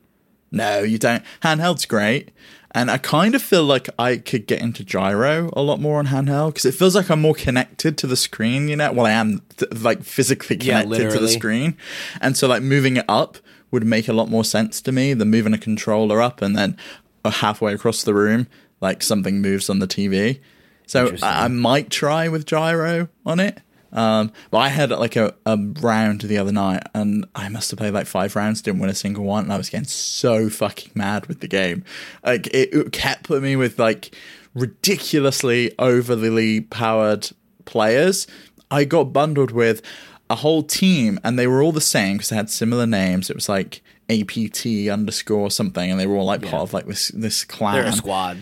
No, 0.51 0.80
you 0.82 0.97
don't. 0.97 1.24
Handheld's 1.43 1.86
great. 1.86 2.32
And 2.72 2.91
I 2.91 2.97
kind 2.99 3.34
of 3.34 3.41
feel 3.41 3.64
like 3.64 3.89
I 3.97 4.18
could 4.18 4.45
get 4.45 4.62
into 4.62 4.84
gyro 4.84 5.49
a 5.53 5.62
lot 5.62 5.80
more 5.82 5.97
on 5.97 6.07
handheld 6.07 6.49
because 6.49 6.66
it 6.66 6.76
feels 6.76 6.95
like 6.95 7.10
I'm 7.10 7.22
more 7.22 7.34
connected 7.34 7.97
to 7.99 8.07
the 8.07 8.16
screen, 8.16 8.68
you 8.68 8.76
know? 8.76 8.91
Well, 8.91 9.07
I 9.07 9.12
am 9.12 9.41
th- 9.57 9.82
like 9.82 10.03
physically 10.03 10.55
Yeah, 10.57 10.84
connected 10.84 11.12
to 11.12 11.20
the 11.20 11.28
screen. 11.30 11.78
And 12.22 12.38
so, 12.38 12.47
like, 12.47 12.62
moving 12.62 12.97
it 12.97 13.05
up 13.10 13.38
would 13.72 13.86
make 13.86 14.07
a 14.07 14.14
lot 14.14 14.30
more 14.30 14.43
sense 14.43 14.82
to 14.82 14.91
me 14.91 15.14
than 15.14 15.32
moving 15.32 15.53
a 15.53 15.57
controller 15.57 16.22
up 16.22 16.41
and 16.41 16.55
then 16.55 16.78
uh, 17.26 17.32
halfway 17.32 17.74
across 17.74 18.03
the 18.03 18.14
room, 18.14 18.47
like 18.82 19.01
something 19.01 19.41
moves 19.41 19.70
on 19.70 19.80
the 19.80 19.88
TV. 19.88 20.39
So 20.86 21.16
I, 21.22 21.45
I 21.45 21.47
might 21.47 21.89
try 21.89 22.28
with 22.28 22.45
gyro 22.45 23.10
on 23.26 23.39
it. 23.39 23.62
Um, 23.92 24.32
but 24.52 24.60
I 24.60 24.70
had 24.70 24.92
like 24.92 25.16
a, 25.16 25.34
a 25.46 25.58
round 25.82 26.22
the 26.22 26.38
other 26.38 26.52
night, 26.52 26.84
and 26.94 27.26
I 27.36 27.50
must 27.50 27.72
have 27.72 27.80
played 27.80 27.94
like 27.94 28.08
five 28.08 28.36
rounds, 28.36 28.62
didn't 28.62 28.80
win 28.80 28.90
a 28.90 28.96
single 28.96 29.24
one, 29.24 29.46
and 29.46 29.54
I 29.54 29.58
was 29.58 29.70
getting 29.70 29.88
so 29.88 30.50
fucking 30.50 30.92
mad 30.96 31.26
with 31.28 31.40
the 31.40 31.48
game. 31.48 31.84
Like 32.24 32.48
it, 32.48 32.74
it 32.74 32.92
kept 32.92 33.24
putting 33.24 33.44
me 33.44 33.56
with 33.56 33.80
like 33.80 34.16
ridiculously 34.54 35.74
overly 35.80 36.62
powered 36.62 37.30
players. 37.66 38.28
I 38.72 38.84
got 38.84 39.06
bundled 39.06 39.52
with 39.52 39.82
a 40.30 40.36
whole 40.36 40.64
team, 40.64 41.20
and 41.24 41.40
they 41.40 41.48
were 41.48 41.62
all 41.62 41.72
the 41.72 41.82
same 41.82 42.18
because 42.18 42.30
they 42.30 42.36
had 42.36 42.50
similar 42.50 42.86
names. 42.86 43.30
It 43.30 43.36
was 43.36 43.50
like 43.50 43.82
APT 44.10 44.66
underscore 44.92 45.52
something, 45.52 45.90
and 45.90 46.00
they 46.00 46.08
were 46.08 46.16
all 46.16 46.26
like 46.26 46.42
part 46.42 46.64
of 46.64 46.74
like 46.74 46.86
this 46.86 47.10
this 47.10 47.44
clan. 47.44 47.76
They're 47.76 47.86
a 47.86 47.92
squad. 47.94 48.38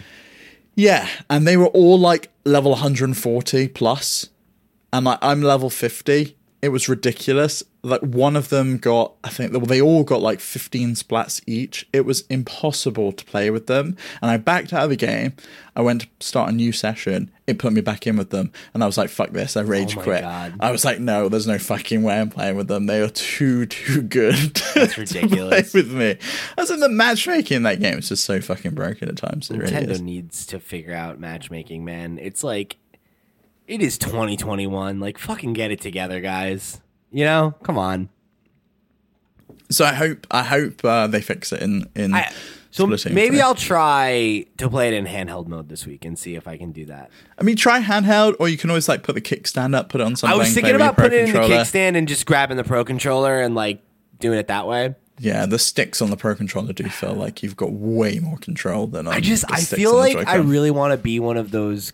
Yeah, 0.76 1.08
and 1.30 1.48
they 1.48 1.58
were 1.58 1.68
all 1.68 1.98
like 1.98 2.30
level 2.46 2.72
140 2.72 3.68
plus. 3.70 4.30
And 4.94 5.06
like 5.06 5.20
I'm 5.22 5.42
level 5.42 5.70
50. 5.70 6.36
It 6.60 6.70
was 6.70 6.90
ridiculous. 6.90 7.62
Like 7.84 8.02
one 8.02 8.36
of 8.36 8.50
them 8.50 8.78
got, 8.80 9.14
I 9.24 9.30
think, 9.30 9.52
they 9.68 9.80
all 9.80 10.04
got 10.04 10.22
like 10.22 10.40
15 10.40 10.96
splats 10.96 11.40
each. 11.46 11.88
It 11.94 12.02
was 12.04 12.22
impossible 12.30 13.12
to 13.12 13.24
play 13.26 13.52
with 13.52 13.68
them. 13.68 13.96
And 14.24 14.32
I 14.32 14.38
backed 14.38 14.74
out 14.74 14.86
of 14.86 14.90
the 14.90 14.96
game. 14.96 15.34
I 15.76 15.82
went 15.82 16.02
to 16.02 16.08
start 16.20 16.50
a 16.50 16.52
new 16.52 16.72
session. 16.72 17.30
It 17.46 17.60
put 17.60 17.74
me 17.74 17.82
back 17.82 18.08
in 18.08 18.18
with 18.18 18.32
them. 18.32 18.52
And 18.74 18.82
I 18.84 18.88
was 18.88 18.98
like, 18.98 19.12
fuck 19.12 19.30
this. 19.34 19.56
I 19.56 19.62
oh 19.62 19.66
rage 19.66 19.96
Oh 19.96 20.02
quit. 20.02 20.22
God. 20.24 20.56
I 20.60 20.72
was 20.72 20.84
like, 20.84 21.00
no, 21.00 21.30
there's 21.30 21.46
no 21.46 21.60
fucking 21.60 22.02
way 22.02 22.20
I'm 22.20 22.32
playing 22.32 22.58
with 22.58 22.68
them. 22.68 22.88
They 22.88 23.02
are 23.02 23.10
too, 23.10 23.68
too 23.68 24.02
good. 24.02 24.34
That's 24.74 24.96
to 24.96 25.02
ridiculous. 25.02 25.72
play 25.72 25.82
with 25.82 25.92
me. 25.94 26.18
As 26.58 26.72
in 26.72 26.80
the 26.80 26.90
matchmaking 26.90 27.58
in 27.58 27.64
that 27.64 27.80
game 27.80 28.00
is 28.00 28.10
just 28.10 28.26
so 28.26 28.42
fucking 28.42 28.72
broken 28.74 29.10
at 29.10 29.18
times. 29.18 29.52
It 29.52 29.60
Nintendo 29.60 29.90
is. 29.90 30.02
needs 30.02 30.48
to 30.48 30.60
figure 30.60 30.94
out 30.96 31.20
matchmaking, 31.20 31.86
man. 31.86 32.18
It's 32.18 32.44
like 32.44 32.78
it 33.68 33.82
is 33.82 33.98
2021. 33.98 35.00
Like 35.00 35.18
fucking 35.18 35.54
get 35.54 35.72
it 35.72 35.82
together, 35.82 36.22
guys. 36.22 36.82
You 37.12 37.26
know, 37.26 37.56
come 37.64 37.78
on. 37.78 38.10
So 39.70 39.86
I 39.86 39.94
hope 39.94 40.26
I 40.32 40.44
hope 40.44 40.84
uh, 40.84 41.08
they 41.08 41.22
fix 41.22 41.52
it 41.52 41.62
in 41.62 41.90
in. 41.96 42.14
I, 42.14 42.32
so 42.72 42.86
maybe. 43.10 43.42
I'll 43.42 43.56
try 43.56 44.46
to 44.58 44.70
play 44.70 44.90
it 44.90 44.94
in 44.94 45.06
handheld 45.06 45.48
mode 45.48 45.68
this 45.68 45.88
week 45.88 46.06
and 46.06 46.18
see 46.18 46.36
if 46.36 46.48
I 46.48 46.58
can 46.58 46.72
do 46.72 46.86
that. 46.86 47.10
I 47.40 47.44
mean, 47.44 47.56
try 47.56 47.82
handheld, 47.82 48.36
or 48.40 48.48
you 48.50 48.58
can 48.58 48.70
always 48.70 48.88
like 48.88 49.02
put 49.04 49.16
the 49.16 49.22
kickstand 49.22 49.76
up, 49.76 49.90
put 49.90 50.00
it 50.00 50.04
on 50.04 50.16
something. 50.16 50.36
I 50.36 50.38
was 50.38 50.54
thinking 50.54 50.76
about 50.76 50.96
putting 50.96 51.20
it 51.20 51.30
in 51.30 51.34
the 51.34 51.40
kickstand 51.40 51.98
and 51.98 52.08
just 52.08 52.26
grabbing 52.26 52.58
the 52.58 52.64
pro 52.64 52.86
controller 52.86 53.42
and 53.42 53.56
like 53.56 53.82
doing 54.20 54.38
it 54.38 54.48
that 54.48 54.68
way. 54.68 54.96
Yeah, 55.20 55.48
the 55.48 55.58
sticks 55.58 56.02
on 56.02 56.12
the 56.12 56.18
Pro 56.18 56.36
controller 56.36 56.74
do 56.74 56.84
feel 56.90 57.14
like 57.14 57.42
you've 57.42 57.56
got 57.56 57.72
way 57.72 58.20
more 58.20 58.38
control 58.38 58.86
than 58.86 59.08
on 59.08 59.14
I 59.16 59.20
just 59.20 59.52
I 59.52 59.62
feel 59.62 59.96
like 59.96 60.28
I 60.28 60.36
really 60.36 60.70
want 60.70 60.92
to 60.92 60.98
be 60.98 61.20
one 61.20 61.38
of 61.38 61.50
those 61.50 61.92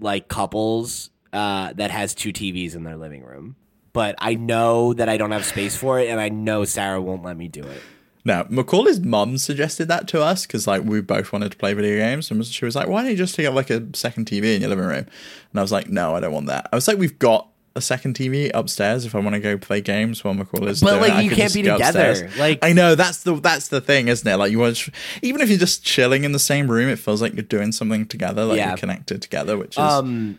like 0.00 0.28
couples 0.28 1.10
uh, 1.32 1.72
that 1.74 1.90
has 1.90 2.14
two 2.14 2.32
TVs 2.32 2.74
in 2.74 2.84
their 2.84 2.96
living 2.96 3.24
room. 3.24 3.56
But 3.92 4.14
I 4.18 4.34
know 4.34 4.94
that 4.94 5.08
I 5.08 5.16
don't 5.18 5.32
have 5.32 5.44
space 5.44 5.76
for 5.76 6.00
it, 6.00 6.08
and 6.08 6.18
I 6.20 6.28
know 6.30 6.64
Sarah 6.64 7.00
won't 7.00 7.22
let 7.24 7.36
me 7.36 7.48
do 7.48 7.62
it. 7.62 7.82
Now, 8.24 8.46
Macaulay's 8.48 9.00
mum 9.00 9.36
suggested 9.36 9.88
that 9.88 10.06
to 10.08 10.22
us 10.22 10.46
because 10.46 10.66
like 10.66 10.82
we 10.84 11.00
both 11.00 11.32
wanted 11.32 11.50
to 11.52 11.58
play 11.58 11.74
video 11.74 11.96
games, 11.98 12.30
and 12.30 12.44
she 12.46 12.64
was 12.64 12.74
like, 12.76 12.88
"Why 12.88 13.02
don't 13.02 13.10
you 13.10 13.16
just 13.16 13.34
take 13.34 13.44
get 13.44 13.52
like 13.54 13.68
a 13.68 13.84
second 13.94 14.26
TV 14.26 14.54
in 14.54 14.60
your 14.62 14.70
living 14.70 14.84
room?" 14.86 15.06
And 15.50 15.58
I 15.58 15.60
was 15.60 15.72
like, 15.72 15.88
"No, 15.88 16.14
I 16.14 16.20
don't 16.20 16.32
want 16.32 16.46
that." 16.46 16.68
I 16.72 16.76
was 16.76 16.86
like, 16.88 16.98
"We've 16.98 17.18
got." 17.18 17.48
A 17.74 17.80
second 17.80 18.14
TV 18.16 18.50
upstairs 18.52 19.06
if 19.06 19.14
I 19.14 19.18
want 19.20 19.32
to 19.32 19.40
go 19.40 19.56
play 19.56 19.80
games 19.80 20.22
while 20.22 20.34
Macaulay's 20.34 20.82
But, 20.82 20.90
doing 20.90 21.00
like, 21.00 21.10
it, 21.12 21.14
I 21.16 21.20
you 21.22 21.30
can't 21.30 21.54
be 21.54 21.62
together. 21.62 22.10
upstairs. 22.10 22.38
Like- 22.38 22.58
I 22.60 22.74
know 22.74 22.94
that's 22.96 23.22
the 23.22 23.34
that's 23.36 23.68
the 23.68 23.80
thing, 23.80 24.08
isn't 24.08 24.28
it? 24.30 24.36
Like 24.36 24.50
you 24.52 24.58
want, 24.58 24.90
even 25.22 25.40
if 25.40 25.48
you're 25.48 25.58
just 25.58 25.82
chilling 25.82 26.24
in 26.24 26.32
the 26.32 26.38
same 26.38 26.70
room, 26.70 26.90
it 26.90 26.98
feels 26.98 27.22
like 27.22 27.32
you're 27.32 27.42
doing 27.44 27.72
something 27.72 28.04
together, 28.04 28.44
like 28.44 28.58
Yeah. 28.58 28.68
you're 28.68 28.76
connected 28.76 29.22
together, 29.22 29.56
which 29.56 29.72
is 29.72 29.78
Um, 29.78 30.38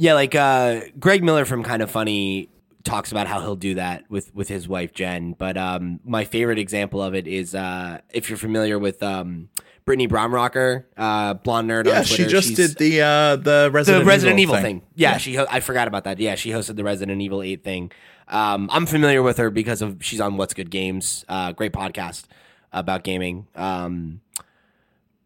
yeah, 0.00 0.14
like 0.14 0.34
uh, 0.34 0.80
Greg 0.98 1.22
Miller 1.22 1.44
from 1.44 1.62
Kind 1.62 1.82
of 1.82 1.90
Funny 1.90 2.48
talks 2.84 3.10
about 3.12 3.26
how 3.26 3.40
he'll 3.40 3.56
do 3.56 3.74
that 3.74 4.10
with 4.10 4.34
with 4.34 4.48
his 4.48 4.66
wife 4.66 4.94
Jen. 4.94 5.34
But 5.34 5.58
um, 5.58 6.00
my 6.04 6.24
favorite 6.24 6.58
example 6.58 7.02
of 7.02 7.14
it 7.14 7.26
is 7.26 7.54
uh, 7.54 8.00
if 8.08 8.30
you're 8.30 8.38
familiar 8.38 8.78
with 8.78 9.02
um, 9.02 9.50
Brittney 9.86 10.08
Brombacher, 10.08 10.84
uh, 10.96 11.34
blonde 11.34 11.68
nerd 11.68 11.84
yeah. 11.86 11.98
on 11.98 12.04
Twitter. 12.04 12.24
She 12.24 12.26
just 12.26 12.48
she's- 12.48 12.56
did 12.56 12.78
the 12.78 13.02
uh 13.02 13.36
the 13.36 13.68
Resident, 13.70 14.04
the 14.04 14.08
Resident 14.08 14.40
Evil, 14.40 14.54
thing. 14.54 14.62
thing. 14.80 14.82
Yeah, 14.94 15.18
she. 15.18 15.34
Ho- 15.34 15.46
I 15.50 15.60
forgot 15.60 15.86
about 15.86 16.04
that. 16.04 16.18
Yeah, 16.18 16.34
she 16.34 16.50
hosted 16.50 16.76
the 16.76 16.84
Resident 16.84 17.20
Evil 17.20 17.42
Eight 17.42 17.62
thing. 17.62 17.92
Um, 18.26 18.70
I'm 18.72 18.86
familiar 18.86 19.22
with 19.22 19.36
her 19.36 19.50
because 19.50 19.82
of 19.82 20.02
she's 20.02 20.20
on 20.20 20.38
What's 20.38 20.54
Good 20.54 20.70
Games, 20.70 21.26
uh, 21.28 21.52
great 21.52 21.72
podcast 21.72 22.24
about 22.72 23.04
gaming. 23.04 23.48
Um, 23.54 24.22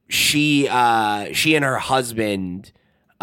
she 0.09 0.67
uh, 0.69 1.33
she 1.33 1.55
and 1.55 1.65
her 1.65 1.79
husband 1.79 2.73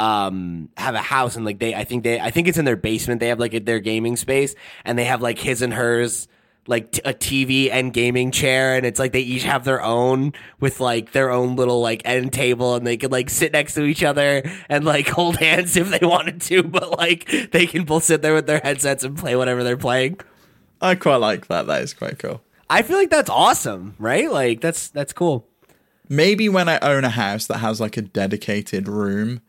um 0.02 0.70
have 0.78 0.96
a 0.96 1.02
house 1.02 1.36
and 1.36 1.46
like 1.46 1.60
they 1.60 1.76
I 1.76 1.84
think 1.84 2.04
they 2.04 2.20
I 2.20 2.32
think 2.32 2.48
it's 2.48 2.58
in 2.58 2.66
their 2.66 2.76
basement. 2.76 3.20
They 3.20 3.28
have 3.28 3.40
like 3.40 3.54
a, 3.54 3.60
their 3.60 3.80
gaming 3.80 4.16
space 4.16 4.56
and 4.84 4.98
they 4.98 5.06
have 5.06 5.22
like 5.22 5.38
his 5.38 5.62
and 5.62 5.72
hers 5.72 6.28
like 6.66 6.92
t- 6.92 7.02
a 7.06 7.14
TV 7.14 7.70
and 7.72 7.94
gaming 7.94 8.32
chair 8.32 8.76
and 8.76 8.84
it's 8.86 9.00
like 9.00 9.12
they 9.12 9.22
each 9.22 9.44
have 9.44 9.64
their 9.64 9.82
own 9.84 10.34
with 10.60 10.80
like 10.80 11.12
their 11.12 11.30
own 11.30 11.56
little 11.56 11.82
like 11.82 12.02
end 12.06 12.34
table 12.34 12.74
and 12.76 12.86
they 12.86 12.98
could 12.98 13.12
like 13.12 13.30
sit 13.30 13.54
next 13.54 13.76
to 13.76 13.84
each 13.84 14.04
other 14.04 14.42
and 14.70 14.86
like 14.86 15.08
hold 15.18 15.38
hands 15.38 15.78
if 15.78 15.90
they 15.90 16.06
wanted 16.06 16.42
to 16.42 16.64
but 16.64 16.98
like 16.98 17.30
they 17.52 17.68
can 17.68 17.84
both 17.84 18.04
sit 18.04 18.24
there 18.24 18.34
with 18.34 18.48
their 18.48 18.62
headsets 18.64 19.04
and 19.04 19.16
play 19.16 19.36
whatever 19.36 19.64
they're 19.64 19.78
playing. 19.78 20.20
I 20.82 20.96
quite 20.96 21.18
like 21.18 21.46
that. 21.48 21.68
That 21.68 21.84
is 21.84 21.94
quite 21.94 22.18
cool. 22.18 22.42
I 22.72 22.82
feel 22.82 22.98
like 22.98 23.12
that's 23.12 23.30
awesome, 23.30 23.96
right? 24.00 24.32
Like 24.32 24.62
that's 24.62 24.90
that's 24.90 25.14
cool. 25.14 25.48
Maybe 26.10 26.50
when 26.50 26.68
I 26.68 26.80
own 26.80 27.04
a 27.04 27.10
house 27.10 27.46
that 27.48 27.58
has 27.58 27.80
like 27.80 27.98
a 27.98 28.02
dedicated 28.02 28.88
room 28.88 29.42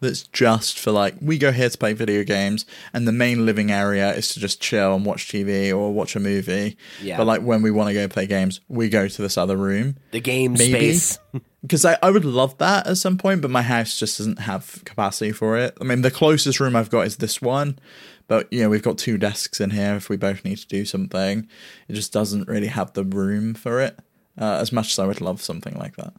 that's 0.00 0.24
just 0.24 0.78
for 0.78 0.90
like 0.90 1.14
we 1.20 1.38
go 1.38 1.52
here 1.52 1.68
to 1.70 1.78
play 1.78 1.92
video 1.92 2.22
games 2.22 2.66
and 2.92 3.08
the 3.08 3.12
main 3.12 3.46
living 3.46 3.70
area 3.70 4.12
is 4.14 4.28
to 4.34 4.40
just 4.40 4.60
chill 4.60 4.94
and 4.94 5.06
watch 5.06 5.28
TV 5.28 5.70
or 5.70 5.92
watch 5.92 6.14
a 6.16 6.20
movie. 6.20 6.76
Yeah. 7.02 7.16
But 7.16 7.26
like 7.26 7.42
when 7.42 7.62
we 7.62 7.70
want 7.70 7.88
to 7.88 7.94
go 7.94 8.06
play 8.08 8.26
games, 8.26 8.60
we 8.68 8.88
go 8.88 9.08
to 9.08 9.22
this 9.22 9.38
other 9.38 9.56
room. 9.56 9.96
The 10.10 10.20
game 10.20 10.52
Maybe. 10.52 10.94
space. 10.94 11.18
Because 11.62 11.84
I, 11.84 11.98
I 12.00 12.12
would 12.12 12.24
love 12.24 12.56
that 12.58 12.86
at 12.86 12.96
some 12.96 13.18
point, 13.18 13.42
but 13.42 13.50
my 13.50 13.62
house 13.62 13.98
just 13.98 14.18
doesn't 14.18 14.38
have 14.38 14.82
capacity 14.84 15.32
for 15.32 15.56
it. 15.56 15.76
I 15.80 15.84
mean, 15.84 16.02
the 16.02 16.12
closest 16.12 16.60
room 16.60 16.76
I've 16.76 16.90
got 16.90 17.08
is 17.08 17.16
this 17.16 17.42
one, 17.42 17.80
But 18.28 18.52
you 18.52 18.60
know, 18.60 18.68
we've 18.68 18.82
got 18.84 18.98
two 18.98 19.18
desks 19.18 19.60
in 19.60 19.70
here. 19.70 19.96
If 19.96 20.08
we 20.08 20.16
both 20.16 20.44
need 20.44 20.58
to 20.58 20.66
do 20.68 20.84
something, 20.84 21.48
it 21.88 21.94
just 21.94 22.12
doesn't 22.12 22.46
really 22.46 22.68
have 22.68 22.92
the 22.92 23.02
room 23.02 23.54
for 23.54 23.80
it. 23.80 23.98
Uh, 24.38 24.58
as 24.60 24.70
much 24.70 24.92
as 24.92 24.98
I 25.00 25.06
would 25.06 25.20
love 25.20 25.40
something 25.42 25.74
like 25.74 25.96
that. 25.96 26.12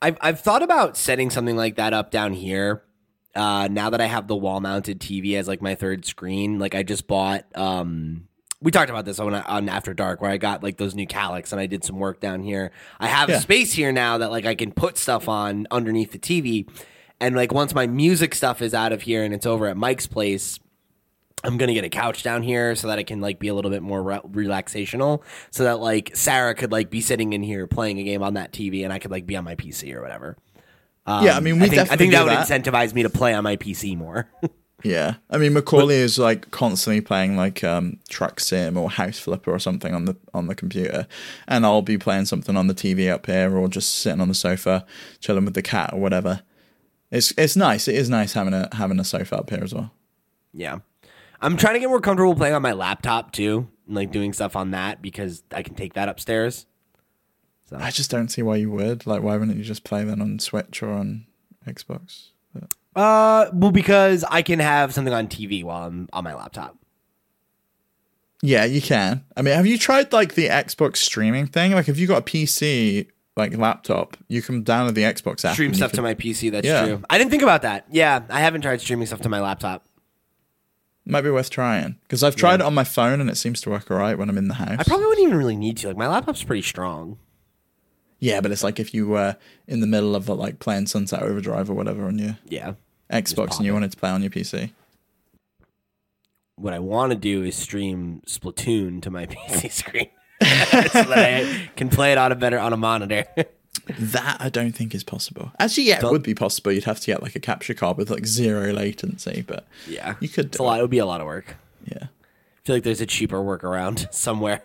I've 0.00 0.16
I've 0.20 0.40
thought 0.40 0.62
about 0.62 0.96
setting 0.96 1.28
something 1.28 1.56
like 1.56 1.76
that 1.76 1.92
up 1.92 2.10
down 2.10 2.32
here. 2.32 2.82
Uh, 3.34 3.68
now 3.70 3.90
that 3.90 4.00
I 4.00 4.06
have 4.06 4.26
the 4.28 4.36
wall 4.36 4.60
mounted 4.60 5.00
TV 5.00 5.36
as 5.36 5.48
like 5.48 5.62
my 5.62 5.74
third 5.74 6.04
screen, 6.04 6.58
like 6.58 6.74
I 6.74 6.82
just 6.82 7.06
bought. 7.06 7.44
Um, 7.54 8.28
we 8.60 8.70
talked 8.70 8.90
about 8.90 9.04
this 9.04 9.18
on, 9.18 9.34
on 9.34 9.68
After 9.68 9.92
Dark, 9.94 10.20
where 10.20 10.30
I 10.30 10.36
got 10.36 10.62
like 10.62 10.76
those 10.76 10.94
new 10.94 11.06
Kallax 11.06 11.50
and 11.50 11.60
I 11.60 11.66
did 11.66 11.82
some 11.82 11.98
work 11.98 12.20
down 12.20 12.42
here. 12.42 12.70
I 13.00 13.08
have 13.08 13.28
Yeah. 13.28 13.38
space 13.40 13.72
here 13.72 13.90
now 13.90 14.18
that 14.18 14.30
like 14.30 14.44
I 14.46 14.54
can 14.54 14.70
put 14.70 14.98
stuff 14.98 15.28
on 15.28 15.66
underneath 15.70 16.12
the 16.12 16.18
TV, 16.18 16.68
and 17.20 17.34
like 17.34 17.52
once 17.52 17.74
my 17.74 17.86
music 17.86 18.34
stuff 18.34 18.60
is 18.62 18.74
out 18.74 18.92
of 18.92 19.02
here 19.02 19.24
and 19.24 19.32
it's 19.34 19.46
over 19.46 19.66
at 19.66 19.76
Mike's 19.76 20.06
place, 20.06 20.60
I'm 21.42 21.56
gonna 21.58 21.74
get 21.74 21.84
a 21.84 21.88
couch 21.88 22.22
down 22.22 22.42
here 22.44 22.76
so 22.76 22.86
that 22.86 22.98
I 23.00 23.02
can 23.02 23.20
like 23.20 23.40
be 23.40 23.48
a 23.48 23.54
little 23.54 23.70
bit 23.70 23.82
more 23.82 24.00
re- 24.02 24.20
relaxational, 24.30 25.22
so 25.50 25.64
that 25.64 25.80
like 25.80 26.12
Sarah 26.14 26.54
could 26.54 26.70
like 26.70 26.88
be 26.90 27.00
sitting 27.00 27.32
in 27.32 27.42
here 27.42 27.66
playing 27.66 27.98
a 27.98 28.04
game 28.04 28.22
on 28.22 28.34
that 28.34 28.52
TV 28.52 28.84
and 28.84 28.92
I 28.92 28.98
could 29.00 29.10
like 29.10 29.26
be 29.26 29.34
on 29.36 29.42
my 29.44 29.56
PC 29.56 29.92
or 29.94 30.02
whatever. 30.02 30.36
Um, 31.06 31.24
Yeah, 31.24 31.36
I 31.36 31.40
mean, 31.40 31.58
we 31.58 31.66
I 31.66 31.68
think, 31.68 31.92
I 31.92 31.96
think 31.96 32.12
that 32.12 32.24
would 32.24 32.32
that. 32.32 32.46
incentivize 32.48 32.94
me 32.94 33.02
to 33.02 33.10
play 33.10 33.34
on 33.34 33.44
my 33.44 33.56
PC 33.56 33.96
more. 33.96 34.28
Yeah, 34.84 35.14
I 35.30 35.38
mean 35.38 35.52
Macaulay 35.52 35.94
is 35.98 36.18
like 36.18 36.50
constantly 36.50 37.00
playing 37.00 37.36
like 37.36 37.62
um, 37.62 38.00
Truck 38.08 38.40
Sim 38.40 38.76
or 38.76 38.90
House 38.90 39.16
Flipper 39.16 39.52
or 39.52 39.60
something 39.60 39.94
on 39.94 40.06
the 40.06 40.16
on 40.34 40.48
the 40.48 40.56
computer, 40.56 41.06
and 41.46 41.64
I'll 41.64 41.82
be 41.82 41.98
playing 41.98 42.24
something 42.24 42.56
on 42.56 42.66
the 42.66 42.74
TV 42.74 43.08
up 43.08 43.26
here 43.26 43.56
or 43.56 43.68
just 43.68 43.94
sitting 43.94 44.20
on 44.20 44.26
the 44.26 44.34
sofa 44.34 44.84
chilling 45.20 45.44
with 45.44 45.54
the 45.54 45.62
cat 45.62 45.90
or 45.92 46.00
whatever. 46.00 46.42
It's 47.12 47.32
it's 47.38 47.54
nice. 47.54 47.86
It 47.86 47.94
is 47.94 48.10
nice 48.10 48.32
having 48.32 48.54
a 48.54 48.68
having 48.74 48.98
a 48.98 49.04
sofa 49.04 49.36
up 49.36 49.50
here 49.50 49.62
as 49.62 49.72
well. 49.72 49.92
yeah, 50.52 50.78
I'm 51.40 51.56
trying 51.56 51.74
to 51.74 51.80
get 51.80 51.88
more 51.88 52.00
comfortable 52.00 52.34
playing 52.34 52.54
on 52.54 52.62
my 52.62 52.72
laptop 52.72 53.30
too, 53.30 53.68
and 53.86 53.94
like 53.94 54.10
doing 54.10 54.32
stuff 54.32 54.56
on 54.56 54.72
that 54.72 55.00
because 55.00 55.44
I 55.52 55.62
can 55.62 55.76
take 55.76 55.94
that 55.94 56.08
upstairs. 56.08 56.66
I 57.70 57.90
just 57.90 58.10
don't 58.10 58.28
see 58.28 58.42
why 58.42 58.56
you 58.56 58.70
would. 58.70 59.06
Like, 59.06 59.22
why 59.22 59.36
wouldn't 59.36 59.56
you 59.56 59.64
just 59.64 59.84
play 59.84 60.04
then 60.04 60.20
on 60.20 60.38
Switch 60.38 60.82
or 60.82 60.90
on 60.90 61.26
Xbox? 61.66 62.28
But- 62.54 62.74
Uh, 62.94 63.50
well, 63.54 63.70
because 63.70 64.24
I 64.24 64.42
can 64.42 64.58
have 64.58 64.92
something 64.92 65.14
on 65.14 65.26
TV 65.28 65.64
while 65.64 65.86
I'm 65.86 66.08
on 66.12 66.24
my 66.24 66.34
laptop. 66.34 66.76
Yeah, 68.42 68.64
you 68.64 68.82
can. 68.82 69.24
I 69.36 69.42
mean, 69.42 69.54
have 69.54 69.66
you 69.66 69.78
tried 69.78 70.12
like 70.12 70.34
the 70.34 70.48
Xbox 70.48 70.96
streaming 70.98 71.46
thing? 71.46 71.72
Like, 71.72 71.88
if 71.88 71.98
you 71.98 72.06
got 72.06 72.18
a 72.18 72.24
PC 72.24 73.06
like 73.36 73.56
laptop, 73.56 74.16
you 74.28 74.42
can 74.42 74.64
download 74.64 74.94
the 74.94 75.02
Xbox 75.04 75.44
app. 75.44 75.54
Stream 75.54 75.72
stuff 75.72 75.92
can- 75.92 75.96
to 75.98 76.02
my 76.02 76.14
PC. 76.14 76.50
That's 76.50 76.66
Yeah. 76.66 76.84
true. 76.84 77.02
I 77.08 77.16
didn't 77.18 77.30
think 77.30 77.42
about 77.42 77.62
that. 77.62 77.86
Yeah, 77.90 78.20
I 78.28 78.40
haven't 78.40 78.60
tried 78.62 78.80
streaming 78.80 79.06
stuff 79.06 79.20
to 79.22 79.28
my 79.28 79.40
laptop. 79.40 79.86
Might 81.06 81.22
be 81.22 81.30
worth 81.30 81.50
trying 81.50 81.96
because 82.02 82.22
I've 82.22 82.36
tried 82.36 82.56
it 82.60 82.62
on 82.62 82.74
my 82.74 82.84
phone 82.84 83.20
and 83.20 83.28
it 83.30 83.36
seems 83.36 83.60
to 83.62 83.70
work 83.70 83.90
alright 83.90 84.18
when 84.18 84.28
I'm 84.28 84.38
in 84.38 84.48
the 84.48 84.54
house. 84.54 84.76
I 84.78 84.82
probably 84.84 85.06
wouldn't 85.06 85.26
even 85.26 85.36
really 85.38 85.56
need 85.56 85.76
to. 85.78 85.88
Like 85.88 85.96
my 85.96 86.06
laptop's 86.08 86.44
pretty 86.44 86.62
strong. 86.62 87.18
Yeah, 88.22 88.40
but 88.40 88.52
it's 88.52 88.62
like 88.62 88.78
if 88.78 88.94
you 88.94 89.08
were 89.08 89.36
in 89.66 89.80
the 89.80 89.86
middle 89.88 90.14
of 90.14 90.28
like 90.28 90.60
playing 90.60 90.86
Sunset 90.86 91.22
Overdrive 91.22 91.68
or 91.68 91.74
whatever 91.74 92.06
on 92.06 92.18
your 92.18 92.38
Yeah. 92.46 92.74
Xbox 93.12 93.56
and 93.56 93.66
you 93.66 93.72
wanted 93.74 93.90
to 93.90 93.96
play 93.98 94.08
on 94.10 94.22
your 94.22 94.30
PC. 94.30 94.70
What 96.56 96.72
I 96.72 96.78
want 96.78 97.12
to 97.12 97.18
do 97.18 97.42
is 97.42 97.56
stream 97.56 98.22
Splatoon 98.26 99.02
to 99.02 99.10
my 99.10 99.26
PC 99.34 99.70
screen 99.72 100.08
so 100.42 101.02
that 101.02 101.18
I 101.18 101.70
can 101.76 101.88
play 101.88 102.12
it 102.12 102.18
on 102.18 102.30
a 102.32 102.34
better 102.36 102.58
on 102.58 102.72
a 102.72 102.76
monitor. 102.76 103.24
That 103.98 104.36
I 104.38 104.48
don't 104.48 104.72
think 104.72 104.94
is 104.94 105.02
possible. 105.02 105.50
Actually, 105.58 105.84
yeah, 105.84 105.96
it 105.98 106.02
Don't- 106.02 106.12
would 106.12 106.22
be 106.22 106.34
possible. 106.34 106.70
You'd 106.72 106.84
have 106.84 107.00
to 107.00 107.06
get 107.06 107.22
like 107.22 107.34
a 107.34 107.40
capture 107.40 107.74
card 107.74 107.96
with 107.96 108.10
like 108.10 108.26
zero 108.26 108.70
latency, 108.72 109.42
but 109.46 109.66
yeah, 109.88 110.14
you 110.20 110.28
could 110.28 110.46
It's 110.46 110.58
do 110.58 110.62
a 110.62 110.64
lot. 110.64 110.78
It 110.78 110.82
would 110.82 110.90
be 110.90 110.98
a 110.98 111.06
lot 111.06 111.20
of 111.20 111.26
work. 111.26 111.56
Yeah. 111.86 112.04
I 112.04 112.64
feel 112.64 112.76
like 112.76 112.84
there's 112.84 113.00
a 113.00 113.06
cheaper 113.06 113.38
workaround 113.38 114.12
somewhere. 114.14 114.62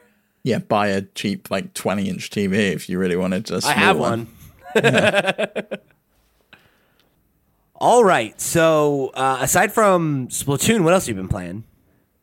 Yeah, 0.48 0.60
buy 0.60 0.88
a 0.88 1.02
cheap 1.02 1.52
like 1.52 1.74
20 1.74 2.08
inch 2.08 2.30
TV 2.30 2.72
if 2.74 2.88
you 2.88 2.98
really 2.98 3.18
wanted 3.18 3.46
to. 3.48 3.60
I 3.66 3.74
have 3.74 4.00
one. 4.00 4.28
All 7.76 8.06
right. 8.06 8.40
So 8.40 9.12
uh, 9.14 9.40
aside 9.42 9.74
from 9.74 10.30
Splatoon, 10.30 10.86
what 10.86 10.94
else 10.94 11.06
have 11.08 11.18
you 11.18 11.22
been 11.22 11.28
playing? 11.28 11.66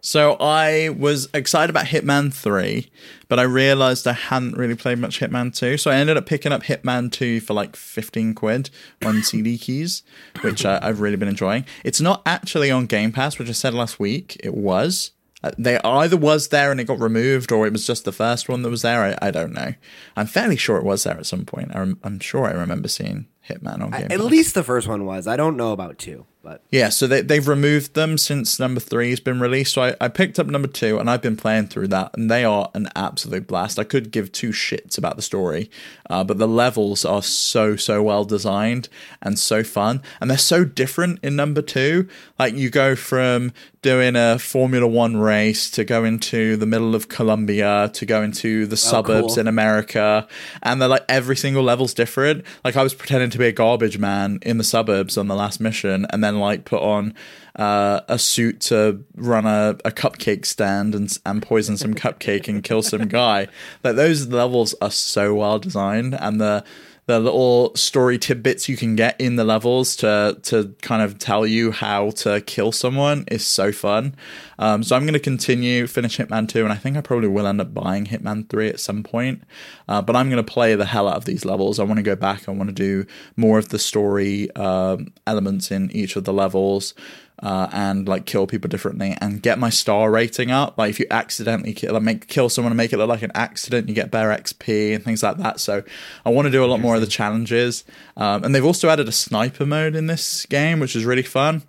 So 0.01 0.39
I 0.41 0.89
was 0.89 1.29
excited 1.35 1.69
about 1.69 1.85
Hitman 1.85 2.33
3, 2.33 2.91
but 3.29 3.39
I 3.39 3.43
realized 3.43 4.07
I 4.07 4.13
hadn't 4.13 4.57
really 4.57 4.75
played 4.75 4.99
much 4.99 5.21
Hitman 5.21 5.55
2. 5.55 5.77
So 5.77 5.91
I 5.91 5.97
ended 5.97 6.17
up 6.17 6.25
picking 6.25 6.51
up 6.51 6.63
Hitman 6.63 7.13
2 7.13 7.41
for 7.41 7.53
like 7.53 7.77
15 7.77 8.33
quid 8.35 8.71
on 9.05 9.23
CD 9.23 9.59
keys, 9.59 10.03
which 10.41 10.65
uh, 10.65 10.81
I've 10.83 11.01
really 11.01 11.17
been 11.17 11.29
enjoying. 11.29 11.67
It's 11.85 12.01
not 12.01 12.23
actually 12.25 12.71
on 12.71 12.87
Game 12.87 13.13
Pass, 13.13 13.39
which 13.39 13.51
I 13.51 13.53
said 13.53 13.75
last 13.75 14.01
week 14.01 14.41
it 14.43 14.55
was. 14.55 15.11
Uh, 15.45 15.51
They 15.59 15.79
either 15.79 16.17
was 16.17 16.49
there 16.49 16.71
and 16.71 16.81
it 16.81 16.85
got 16.87 17.01
removed, 17.01 17.53
or 17.53 17.67
it 17.67 17.73
was 17.73 17.87
just 17.87 18.05
the 18.05 18.13
first 18.13 18.49
one 18.49 18.63
that 18.63 18.71
was 18.71 18.83
there. 18.83 19.03
I, 19.05 19.29
I 19.29 19.31
don't 19.31 19.53
know. 19.53 19.75
I'm 20.17 20.27
fairly 20.27 20.57
sure 20.57 20.79
it 20.79 20.85
was 20.85 21.05
there 21.05 21.19
at 21.19 21.27
some 21.27 21.45
point. 21.45 21.71
I 21.75 21.79
rem- 21.81 22.01
I'm 22.03 22.19
sure 22.21 22.47
I 22.47 22.53
remember 22.53 22.89
seeing 22.89 23.27
Hitman 23.49 23.83
on 23.83 23.91
Game 23.91 24.03
At 24.05 24.11
Pass. 24.11 24.21
least 24.21 24.55
the 24.55 24.63
first 24.65 24.89
one 24.89 25.05
was. 25.05 25.27
I 25.27 25.37
don't 25.37 25.57
know 25.59 25.73
about 25.73 25.99
two, 25.99 26.25
but 26.43 26.63
Yeah, 26.71 26.89
so 26.89 27.07
they, 27.07 27.21
they've 27.21 27.47
removed 27.47 27.93
them 27.93 28.17
since 28.17 28.59
number 28.59 28.81
three 28.81 29.11
has 29.11 29.21
been 29.21 29.39
released. 29.39 29.75
So 29.75 29.83
I, 29.83 29.95
I 30.01 30.09
picked 30.09 30.39
up 30.39 30.47
number 30.47 30.67
two 30.69 30.99
and 30.99 31.11
I've 31.11 31.21
been 31.21 31.37
playing 31.37 31.67
through 31.67 31.89
that, 31.89 32.17
and 32.17 32.31
they 32.31 32.43
are 32.43 32.71
an 32.75 32.89
absolute 32.97 33.47
blast. 33.47 33.79
I 33.79 33.85
could 33.85 34.11
give 34.11 34.33
two 34.33 34.49
shits 34.51 34.97
about 34.97 35.17
the 35.17 35.23
story, 35.23 35.71
uh, 36.09 36.25
but 36.25 36.39
the 36.39 36.49
levels 36.49 37.05
are 37.05 37.21
so, 37.23 37.77
so 37.77 38.03
well 38.03 38.25
designed 38.25 38.89
and 39.21 39.39
so 39.39 39.63
fun. 39.63 40.01
And 40.23 40.31
they're 40.31 40.39
so 40.39 40.65
different 40.65 41.19
in 41.23 41.37
number 41.37 41.61
two. 41.61 42.09
Like, 42.39 42.55
you 42.55 42.71
go 42.71 42.97
from 42.97 43.53
doing 43.85 44.17
a 44.17 44.39
Formula 44.39 44.87
One 44.87 45.19
race 45.19 45.71
to 45.73 45.85
go 45.85 46.05
into 46.05 46.57
the 46.57 46.65
middle 46.65 46.95
of 46.95 47.09
Colombia 47.09 47.91
to 47.93 48.07
go 48.07 48.23
into 48.23 48.65
the 48.65 48.79
suburbs 48.79 49.35
cool. 49.35 49.41
in 49.41 49.47
America, 49.47 50.27
and 50.63 50.81
they're 50.81 50.89
like 50.89 51.05
every 51.07 51.37
single 51.37 51.63
level's 51.63 51.93
different. 51.93 52.47
Like 52.65 52.77
I 52.77 52.83
was 52.83 52.95
pretending 52.95 53.29
to 53.29 53.39
be 53.39 53.45
a 53.45 53.53
garbage 53.53 53.99
man 53.99 54.39
in 54.41 54.57
the 54.57 54.65
suburbs 54.65 55.19
on 55.19 55.29
the 55.29 55.35
last 55.35 55.61
mission, 55.61 56.07
and 56.09 56.25
then 56.25 56.41
like 56.41 56.65
put 56.65 56.81
on 56.81 57.13
uh, 57.57 58.01
a 58.09 58.19
suit 58.19 58.61
to 58.63 59.05
run 59.17 59.45
a, 59.45 59.77
a 59.85 59.91
cupcake 59.91 60.47
stand 60.47 60.95
and 60.95 61.17
and 61.27 61.43
poison 61.43 61.77
some 61.77 61.93
cupcake 62.05 62.49
and 62.49 62.65
kill 62.65 62.83
some 62.83 63.07
guy. 63.07 63.49
Like 63.85 63.97
those 63.97 64.29
levels 64.29 64.75
are 64.81 64.91
so 64.91 65.35
well 65.35 65.59
designed, 65.59 66.15
and 66.15 66.41
the 66.41 66.65
the 67.07 67.21
little 67.21 67.75
story 67.75 68.19
tidbits 68.19 68.69
you 68.69 68.77
can 68.77 68.97
get 68.97 69.21
in 69.21 69.37
the 69.37 69.45
levels 69.45 69.95
to 69.97 70.39
to 70.43 70.75
kind 70.81 71.03
of 71.03 71.19
tell 71.19 71.47
you 71.47 71.71
how 71.71 72.11
to 72.11 72.41
kill 72.43 72.73
someone 72.73 73.25
is 73.31 73.47
so 73.47 73.73
fun. 73.73 74.15
Um, 74.59 74.83
so 74.83 74.97
I'm 74.97 75.03
going 75.03 75.15
to 75.15 75.21
continue 75.21 75.87
finish 75.87 76.17
Hitman 76.17 76.49
2, 76.49 76.63
and 76.65 76.73
I 76.73 76.77
think 76.77 76.97
I 76.97 77.01
probably 77.01 77.29
will 77.29 77.47
end 77.47 77.61
up 77.61 77.75
buying 77.75 78.07
Hitman 78.07 78.49
3 78.49 78.69
at 78.69 78.81
some 78.81 79.03
point. 79.03 79.43
Uh, 79.89 80.01
but 80.01 80.17
I'm 80.17 80.31
going 80.31 80.45
to 80.45 80.53
play 80.53 80.75
the 80.75 80.87
hell 80.87 81.09
out 81.09 81.17
of 81.17 81.25
these 81.25 81.45
levels. 81.45 81.79
I 81.79 81.85
want 81.85 81.99
to 81.99 82.03
go 82.03 82.17
back. 82.17 82.49
I 82.49 82.53
want 82.53 82.69
to 82.69 82.75
do 82.75 83.07
more 83.37 83.59
of 83.59 83.69
the 83.69 83.79
story 83.79 84.51
um, 84.57 85.13
elements 85.27 85.71
in 85.71 85.91
each 85.91 86.17
of 86.17 86.25
the 86.25 86.33
levels. 86.33 86.95
Uh, 87.43 87.69
and 87.73 88.09
like 88.09 88.27
kill 88.27 88.47
people 88.47 88.69
differently 88.69 89.17
and 89.21 89.43
get 89.43 89.59
my 89.59 89.69
star 89.69 90.11
rating 90.11 90.53
up. 90.53 90.79
Like 90.79 90.91
if 90.91 91.01
you 91.01 91.07
accidentally 91.11 91.75
kill, 91.75 91.93
like 91.93 92.03
make 92.03 92.29
kill 92.29 92.49
someone 92.49 92.71
and 92.71 92.77
make 92.77 92.93
it 92.93 92.97
look 92.97 93.09
like 93.09 93.23
an 93.23 93.33
accident, 93.35 93.89
you 93.89 93.95
get 93.95 94.11
better 94.11 94.29
XP 94.29 94.95
and 94.95 95.05
things 95.05 95.23
like 95.23 95.39
that. 95.39 95.59
So 95.59 95.83
I 96.25 96.31
want 96.31 96.47
to 96.47 96.53
do 96.53 96.65
a 96.65 96.67
lot 96.67 96.81
more 96.81 96.95
of 96.95 97.01
the 97.01 97.09
challenges. 97.09 97.85
Um, 98.17 98.45
and 98.45 98.55
they've 98.55 98.65
also 98.65 98.89
added 98.89 99.09
a 99.09 99.13
sniper 99.13 99.67
mode 99.67 99.97
in 99.97 100.07
this 100.07 100.47
game, 100.47 100.79
which 100.79 100.95
is 100.95 101.05
really 101.05 101.25
fun 101.25 101.63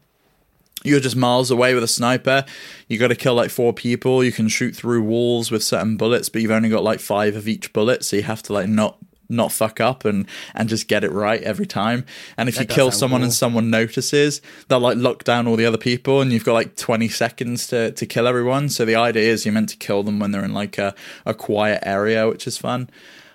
you're 0.85 0.99
just 0.99 1.15
miles 1.15 1.51
away 1.51 1.73
with 1.73 1.83
a 1.83 1.87
sniper. 1.87 2.45
You 2.87 2.97
got 2.97 3.07
to 3.07 3.15
kill 3.15 3.33
like 3.33 3.49
four 3.49 3.73
people. 3.73 4.23
You 4.23 4.31
can 4.31 4.47
shoot 4.47 4.75
through 4.75 5.03
walls 5.03 5.51
with 5.51 5.63
certain 5.63 5.97
bullets, 5.97 6.29
but 6.29 6.41
you've 6.41 6.51
only 6.51 6.69
got 6.69 6.83
like 6.83 6.99
five 6.99 7.35
of 7.35 7.47
each 7.47 7.73
bullet, 7.73 8.05
so 8.05 8.15
you 8.15 8.23
have 8.23 8.43
to 8.43 8.53
like 8.53 8.69
not 8.69 8.97
not 9.29 9.51
fuck 9.51 9.79
up 9.79 10.05
and 10.05 10.27
and 10.53 10.69
just 10.69 10.87
get 10.87 11.03
it 11.03 11.11
right 11.11 11.41
every 11.41 11.65
time. 11.65 12.05
And 12.37 12.49
if 12.49 12.59
you 12.59 12.65
kill 12.65 12.91
someone 12.91 13.21
cool. 13.21 13.25
and 13.25 13.33
someone 13.33 13.69
notices, 13.69 14.41
they'll 14.67 14.79
like 14.79 14.97
lock 14.97 15.23
down 15.23 15.47
all 15.47 15.55
the 15.55 15.65
other 15.65 15.77
people, 15.77 16.21
and 16.21 16.31
you've 16.31 16.45
got 16.45 16.53
like 16.53 16.75
20 16.75 17.07
seconds 17.09 17.67
to 17.67 17.91
to 17.91 18.05
kill 18.05 18.27
everyone. 18.27 18.69
So 18.69 18.85
the 18.85 18.95
idea 18.95 19.31
is 19.31 19.45
you're 19.45 19.53
meant 19.53 19.69
to 19.69 19.77
kill 19.77 20.03
them 20.03 20.19
when 20.19 20.31
they're 20.31 20.45
in 20.45 20.53
like 20.53 20.77
a 20.77 20.95
a 21.25 21.33
quiet 21.33 21.81
area, 21.83 22.27
which 22.27 22.47
is 22.47 22.57
fun. 22.57 22.89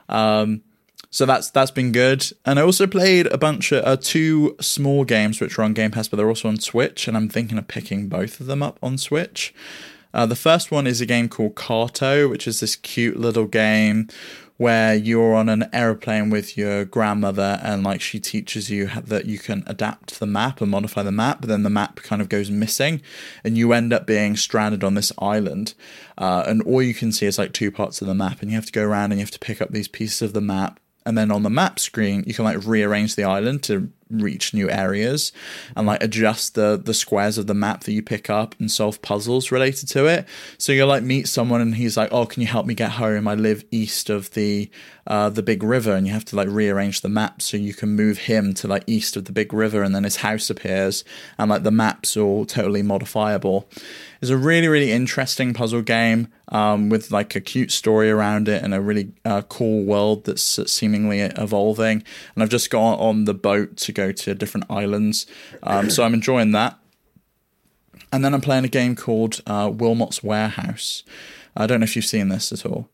Um, 0.09 0.63
so 1.11 1.27
that's 1.27 1.51
that's 1.51 1.73
been 1.73 1.93
good. 1.93 2.25
And 2.47 2.59
I 2.59 2.63
also 2.63 2.87
played 2.87 3.27
a 3.27 3.39
bunch 3.39 3.73
of 3.73 3.85
uh, 3.85 3.97
two 3.97 4.57
small 4.61 5.05
games 5.05 5.41
which 5.41 5.59
are 5.59 5.63
on 5.63 5.75
Game 5.75 5.91
Pass, 5.91 6.09
but 6.09 6.17
they're 6.17 6.29
also 6.29 6.49
on 6.49 6.59
Switch. 6.59 7.09
And 7.09 7.17
I'm 7.17 7.29
thinking 7.29 7.59
of 7.59 7.67
picking 7.69 8.09
both 8.09 8.41
of 8.41 8.47
them 8.47 8.63
up 8.63 8.79
on 8.83 8.97
Switch. 8.97 9.53
Uh, 10.15 10.27
the 10.27 10.37
first 10.37 10.71
one 10.71 10.87
is 10.87 11.01
a 11.01 11.07
game 11.07 11.29
called 11.29 11.55
Carto, 11.55 12.29
which 12.29 12.47
is 12.47 12.61
this 12.61 12.77
cute 12.77 13.17
little 13.17 13.47
game 13.47 14.09
where 14.61 14.95
you're 14.95 15.35
on 15.35 15.49
an 15.49 15.67
aeroplane 15.73 16.29
with 16.29 16.55
your 16.55 16.85
grandmother 16.85 17.59
and 17.63 17.83
like 17.83 17.99
she 17.99 18.21
teaches 18.21 18.69
you 18.69 18.91
that 19.05 19.25
you 19.25 19.39
can 19.39 19.65
adapt 19.67 20.21
the 20.21 20.27
map 20.27 20.61
and 20.61 20.71
modify 20.71 21.03
the 21.03 21.11
map 21.11 21.41
but 21.41 21.49
then 21.49 21.63
the 21.63 21.71
map 21.71 21.97
kind 22.03 22.21
of 22.21 22.29
goes 22.29 22.51
missing 22.51 23.01
and 23.43 23.57
you 23.57 23.73
end 23.73 23.91
up 23.91 24.07
being 24.07 24.37
stranded 24.37 24.85
on 24.85 24.93
this 24.93 25.13
island 25.17 25.73
uh, 26.19 26.45
and 26.47 26.61
all 26.65 26.83
you 26.83 26.93
can 26.93 27.11
see 27.11 27.25
is 27.25 27.39
like 27.39 27.55
two 27.55 27.71
parts 27.71 28.03
of 28.03 28.07
the 28.07 28.15
map 28.15 28.43
and 28.43 28.51
you 28.51 28.55
have 28.55 28.67
to 28.67 28.73
go 28.73 28.85
around 28.85 29.13
and 29.13 29.19
you 29.19 29.25
have 29.25 29.31
to 29.31 29.39
pick 29.39 29.63
up 29.63 29.71
these 29.71 29.89
pieces 29.89 30.21
of 30.21 30.35
the 30.35 30.43
map 30.43 30.79
and 31.07 31.17
then 31.17 31.31
on 31.31 31.43
the 31.43 31.49
map 31.49 31.79
screen 31.79 32.23
you 32.27 32.35
can 32.35 32.45
like 32.45 32.63
rearrange 32.67 33.17
the 33.17 33.25
island 33.25 33.63
to 33.63 33.91
reach 34.11 34.53
new 34.53 34.69
areas 34.71 35.33
and 35.77 35.87
like 35.87 36.03
adjust 36.03 36.55
the 36.55 36.81
the 36.83 36.95
squares 36.95 37.39
of 37.39 37.47
the 37.47 37.55
map 37.55 37.85
that 37.85 37.93
you 37.93 38.03
pick 38.03 38.29
up 38.29 38.55
and 38.59 38.71
solve 38.71 39.01
puzzles 39.03 39.51
related 39.53 39.89
to 39.89 40.07
it. 40.07 40.27
So 40.59 40.73
you'll 40.73 40.89
like 40.89 41.03
meet 41.03 41.29
someone 41.29 41.61
and 41.61 41.75
he's 41.75 41.97
like, 41.97 42.13
"Oh, 42.13 42.27
can 42.27 42.43
you 42.43 42.49
help 42.49 42.67
me 42.67 42.75
get 42.75 42.93
home? 42.93 43.29
I 43.29 43.35
live 43.35 43.65
east 43.71 44.11
of 44.11 44.31
the 44.33 44.71
uh, 45.07 45.31
the 45.31 45.43
big 45.43 45.63
river," 45.63 45.95
and 45.95 46.07
you 46.07 46.13
have 46.13 46.25
to 46.27 46.37
like 46.37 46.49
rearrange 46.49 47.01
the 47.01 47.09
map 47.09 47.43
so 47.43 47.57
you 47.57 47.75
can 47.75 47.91
move 47.91 48.19
him 48.19 48.55
to 48.55 48.69
like 48.69 48.85
east 48.87 49.17
of 49.17 49.25
the 49.25 49.33
big 49.33 49.53
river, 49.53 49.83
and 49.83 49.95
then 49.95 50.05
his 50.05 50.17
house 50.17 50.51
appears, 50.51 51.05
and 51.39 51.51
like 51.51 51.63
the 51.63 51.71
maps 51.71 52.17
all 52.17 52.45
totally 52.45 52.83
modifiable. 52.83 53.69
It's 54.21 54.31
a 54.31 54.37
really 54.37 54.69
really 54.69 54.93
interesting 54.93 55.55
puzzle 55.55 55.83
game 55.83 56.29
um, 56.51 56.89
with 56.89 57.11
like 57.11 57.35
a 57.37 57.41
cute 57.41 57.71
story 57.71 58.11
around 58.11 58.49
it 58.49 58.63
and 58.63 58.75
a 58.75 58.81
really 58.81 59.13
uh, 59.25 59.43
cool 59.43 59.85
world 59.85 60.25
that's 60.25 60.71
seemingly 60.71 61.21
evolving. 61.21 62.03
And 62.35 62.43
I've 62.43 62.49
just 62.49 62.71
gone 62.71 62.99
on 62.99 63.25
the 63.25 63.35
boat 63.35 63.77
to 63.79 63.93
go 63.93 64.00
to 64.09 64.35
different 64.35 64.67
islands, 64.71 65.27
um, 65.63 65.91
so 65.91 66.03
I'm 66.03 66.15
enjoying 66.15 66.53
that. 66.53 66.79
And 68.13 68.25
then 68.25 68.35
I'm 68.35 68.41
playing 68.41 68.65
a 68.65 68.69
game 68.69 68.97
called 68.97 69.41
uh, 69.47 69.71
Wilmot's 69.73 70.23
Warehouse. 70.23 71.05
I 71.57 71.67
don't 71.67 71.81
know 71.81 71.85
if 71.85 71.95
you've 71.95 72.05
seen 72.05 72.29
this 72.29 72.53
at 72.53 72.67
all. 72.67 72.89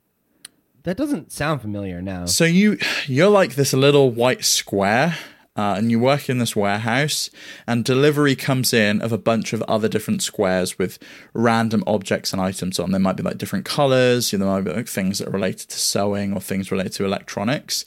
That 0.83 0.97
doesn't 0.97 1.33
sound 1.33 1.63
familiar 1.63 2.01
now. 2.01 2.27
So 2.27 2.45
you 2.45 2.79
you're 3.07 3.31
like 3.31 3.55
this 3.57 3.73
little 3.73 4.11
white 4.11 4.45
square 4.45 5.17
uh, 5.57 5.75
and 5.77 5.91
you 5.91 5.99
work 5.99 6.29
in 6.29 6.39
this 6.39 6.55
warehouse, 6.55 7.31
and 7.67 7.85
delivery 7.85 8.37
comes 8.37 8.73
in 8.73 9.01
of 9.01 9.13
a 9.13 9.19
bunch 9.19 9.53
of 9.53 9.63
other 9.63 9.89
different 9.89 10.23
squares 10.23 10.79
with 10.79 10.99
random 11.33 11.83
objects 11.87 12.33
and 12.33 12.43
items 12.43 12.79
on. 12.79 12.91
There 12.91 13.01
might 13.01 13.17
be 13.17 13.23
like 13.23 13.39
different 13.39 13.65
colors, 13.65 14.33
you 14.33 14.39
know, 14.39 14.47
there 14.47 14.55
might 14.55 14.71
be 14.71 14.77
like 14.77 14.89
things 14.89 15.19
that 15.19 15.29
are 15.29 15.33
related 15.33 15.69
to 15.71 15.79
sewing 15.79 16.33
or 16.33 16.41
things 16.41 16.71
related 16.71 16.93
to 16.95 17.05
electronics, 17.05 17.85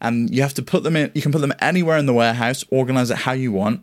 and 0.00 0.34
you 0.34 0.42
have 0.42 0.54
to 0.54 0.62
put 0.62 0.82
them 0.82 0.96
in. 0.96 1.10
You 1.14 1.22
can 1.22 1.32
put 1.32 1.40
them 1.40 1.52
anywhere 1.60 1.98
in 1.98 2.06
the 2.06 2.14
warehouse, 2.14 2.64
organize 2.70 3.10
it 3.10 3.18
how 3.18 3.32
you 3.32 3.52
want, 3.52 3.82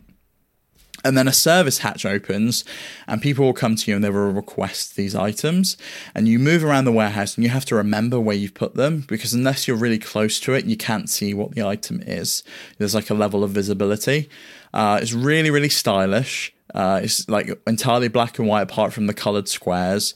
and 1.04 1.16
then 1.16 1.28
a 1.28 1.32
service 1.32 1.78
hatch 1.78 2.04
opens, 2.04 2.64
and 3.06 3.22
people 3.22 3.44
will 3.44 3.52
come 3.52 3.76
to 3.76 3.90
you 3.90 3.94
and 3.94 4.04
they 4.04 4.10
will 4.10 4.32
request 4.32 4.96
these 4.96 5.14
items. 5.14 5.76
And 6.14 6.26
you 6.26 6.38
move 6.38 6.64
around 6.64 6.84
the 6.84 6.92
warehouse 6.92 7.36
and 7.36 7.44
you 7.44 7.50
have 7.50 7.64
to 7.66 7.74
remember 7.74 8.18
where 8.18 8.36
you've 8.36 8.54
put 8.54 8.74
them 8.74 9.04
because 9.06 9.32
unless 9.32 9.68
you're 9.68 9.76
really 9.76 9.98
close 9.98 10.40
to 10.40 10.54
it, 10.54 10.64
you 10.64 10.76
can't 10.76 11.08
see 11.08 11.34
what 11.34 11.54
the 11.54 11.66
item 11.66 12.02
is. 12.06 12.42
There's 12.78 12.94
like 12.94 13.10
a 13.10 13.14
level 13.14 13.44
of 13.44 13.50
visibility. 13.50 14.28
Uh, 14.74 14.98
it's 15.00 15.12
really, 15.12 15.50
really 15.50 15.68
stylish. 15.68 16.52
Uh, 16.74 17.00
it's 17.02 17.28
like 17.28 17.48
entirely 17.66 18.08
black 18.08 18.38
and 18.38 18.46
white 18.46 18.62
apart 18.62 18.92
from 18.92 19.06
the 19.06 19.14
colored 19.14 19.48
squares 19.48 20.14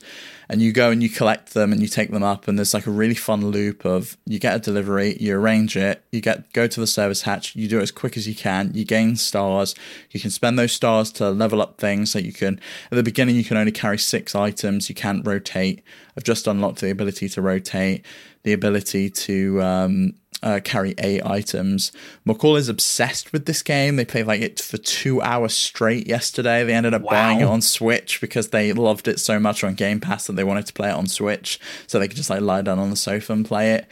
and 0.52 0.60
you 0.60 0.70
go 0.70 0.90
and 0.90 1.02
you 1.02 1.08
collect 1.08 1.54
them 1.54 1.72
and 1.72 1.80
you 1.80 1.88
take 1.88 2.10
them 2.10 2.22
up 2.22 2.46
and 2.46 2.58
there's 2.58 2.74
like 2.74 2.86
a 2.86 2.90
really 2.90 3.14
fun 3.14 3.46
loop 3.46 3.86
of 3.86 4.18
you 4.26 4.38
get 4.38 4.54
a 4.54 4.58
delivery 4.58 5.16
you 5.18 5.34
arrange 5.34 5.78
it 5.78 6.04
you 6.12 6.20
get 6.20 6.52
go 6.52 6.66
to 6.66 6.78
the 6.78 6.86
service 6.86 7.22
hatch 7.22 7.56
you 7.56 7.66
do 7.66 7.78
it 7.78 7.82
as 7.82 7.90
quick 7.90 8.18
as 8.18 8.28
you 8.28 8.34
can 8.34 8.70
you 8.74 8.84
gain 8.84 9.16
stars 9.16 9.74
you 10.10 10.20
can 10.20 10.28
spend 10.28 10.58
those 10.58 10.72
stars 10.72 11.10
to 11.10 11.30
level 11.30 11.62
up 11.62 11.78
things 11.78 12.10
so 12.10 12.18
you 12.18 12.34
can 12.34 12.60
at 12.90 12.96
the 12.96 13.02
beginning 13.02 13.34
you 13.34 13.44
can 13.44 13.56
only 13.56 13.72
carry 13.72 13.96
six 13.96 14.34
items 14.34 14.90
you 14.90 14.94
can't 14.94 15.26
rotate. 15.26 15.82
I've 16.18 16.24
just 16.24 16.46
unlocked 16.46 16.80
the 16.80 16.90
ability 16.90 17.30
to 17.30 17.40
rotate 17.40 18.04
the 18.42 18.52
ability 18.52 19.08
to 19.08 19.62
um, 19.62 20.14
uh, 20.42 20.60
carry 20.62 20.94
eight 20.98 21.24
items. 21.24 21.92
McCall 22.26 22.58
is 22.58 22.68
obsessed 22.68 23.32
with 23.32 23.46
this 23.46 23.62
game. 23.62 23.96
They 23.96 24.04
played 24.04 24.26
like 24.26 24.40
it 24.40 24.60
for 24.60 24.78
two 24.78 25.22
hours 25.22 25.54
straight 25.54 26.06
yesterday. 26.06 26.64
They 26.64 26.74
ended 26.74 26.94
up 26.94 27.02
wow. 27.02 27.10
buying 27.10 27.40
it 27.40 27.44
on 27.44 27.60
Switch 27.62 28.20
because 28.20 28.48
they 28.48 28.72
loved 28.72 29.08
it 29.08 29.20
so 29.20 29.38
much 29.38 29.62
on 29.62 29.74
Game 29.74 30.00
Pass 30.00 30.26
that 30.26 30.34
they 30.34 30.44
wanted 30.44 30.66
to 30.66 30.72
play 30.72 30.88
it 30.88 30.94
on 30.94 31.06
Switch, 31.06 31.60
so 31.86 31.98
they 31.98 32.08
could 32.08 32.16
just 32.16 32.30
like 32.30 32.40
lie 32.40 32.62
down 32.62 32.78
on 32.78 32.90
the 32.90 32.96
sofa 32.96 33.32
and 33.32 33.46
play 33.46 33.72
it. 33.72 33.86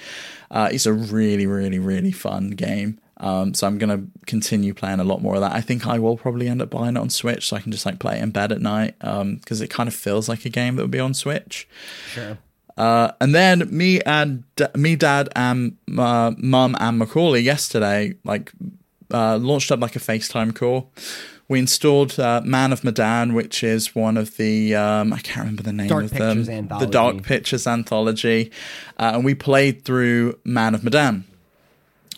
Uh, 0.51 0.69
it's 0.73 0.87
a 0.87 0.93
really, 0.93 1.47
really, 1.47 1.79
really 1.79 2.13
fun 2.13 2.51
game. 2.51 2.99
Um, 3.19 3.53
so 3.53 3.67
I'm 3.67 3.79
gonna 3.79 4.05
continue 4.27 4.73
playing 4.73 4.99
a 4.99 5.05
lot 5.05 5.21
more 5.21 5.35
of 5.35 5.43
that. 5.43 5.53
I 5.53 5.61
think 5.61 5.87
I 5.87 5.99
will 5.99 6.17
probably 6.17 6.49
end 6.49 6.63
up 6.63 6.71
buying 6.71 6.97
it 6.97 7.01
on 7.01 7.11
Switch, 7.11 7.49
so 7.49 7.57
I 7.57 7.61
can 7.61 7.71
just 7.71 7.85
like 7.85 7.99
play 7.99 8.19
it 8.19 8.23
in 8.23 8.31
bed 8.31 8.51
at 8.51 8.61
night 8.61 8.99
because 8.99 9.61
um, 9.61 9.65
it 9.65 9.71
kind 9.71 9.89
of 9.89 9.95
feels 9.95 10.29
like 10.29 10.45
a 10.47 10.49
game 10.49 10.77
that 10.77 10.83
would 10.83 10.91
be 10.91 10.99
on 10.99 11.15
Switch. 11.15 11.69
Sure. 12.09 12.39
Uh, 12.77 13.13
and 13.21 13.35
then 13.35 13.69
me 13.71 14.01
and 14.03 14.45
me, 14.75 14.97
dad, 14.97 15.29
and 15.37 15.77
uh, 15.99 16.33
mum 16.39 16.77
and 16.81 16.99
Macaulay 16.99 17.41
yesterday, 17.41 18.15
like, 18.25 18.53
uh, 19.13 19.37
launched 19.39 19.71
up 19.73 19.81
like 19.81 19.97
a 19.97 19.99
FaceTime 19.99 20.55
call. 20.55 20.93
We 21.49 21.59
installed 21.59 22.19
uh, 22.21 22.43
Man 22.45 22.73
of 22.73 22.85
Medan, 22.85 23.35
which 23.35 23.65
is 23.65 23.93
one 23.93 24.17
of 24.17 24.37
the 24.37 24.77
um, 24.77 25.13
I 25.13 25.19
can't 25.19 25.39
remember 25.39 25.65
the 25.65 25.73
name 25.73 25.89
Dark 25.89 26.05
of 26.05 26.13
Pictures 26.13 26.47
them, 26.47 26.57
anthology. 26.57 26.87
the 26.87 26.93
Dark 26.93 27.23
Pictures 27.25 27.67
anthology, 27.67 28.53
uh, 28.99 29.13
and 29.15 29.25
we 29.25 29.35
played 29.35 29.85
through 29.85 30.39
Man 30.45 30.77
of 30.77 30.85
Medan. 30.85 31.25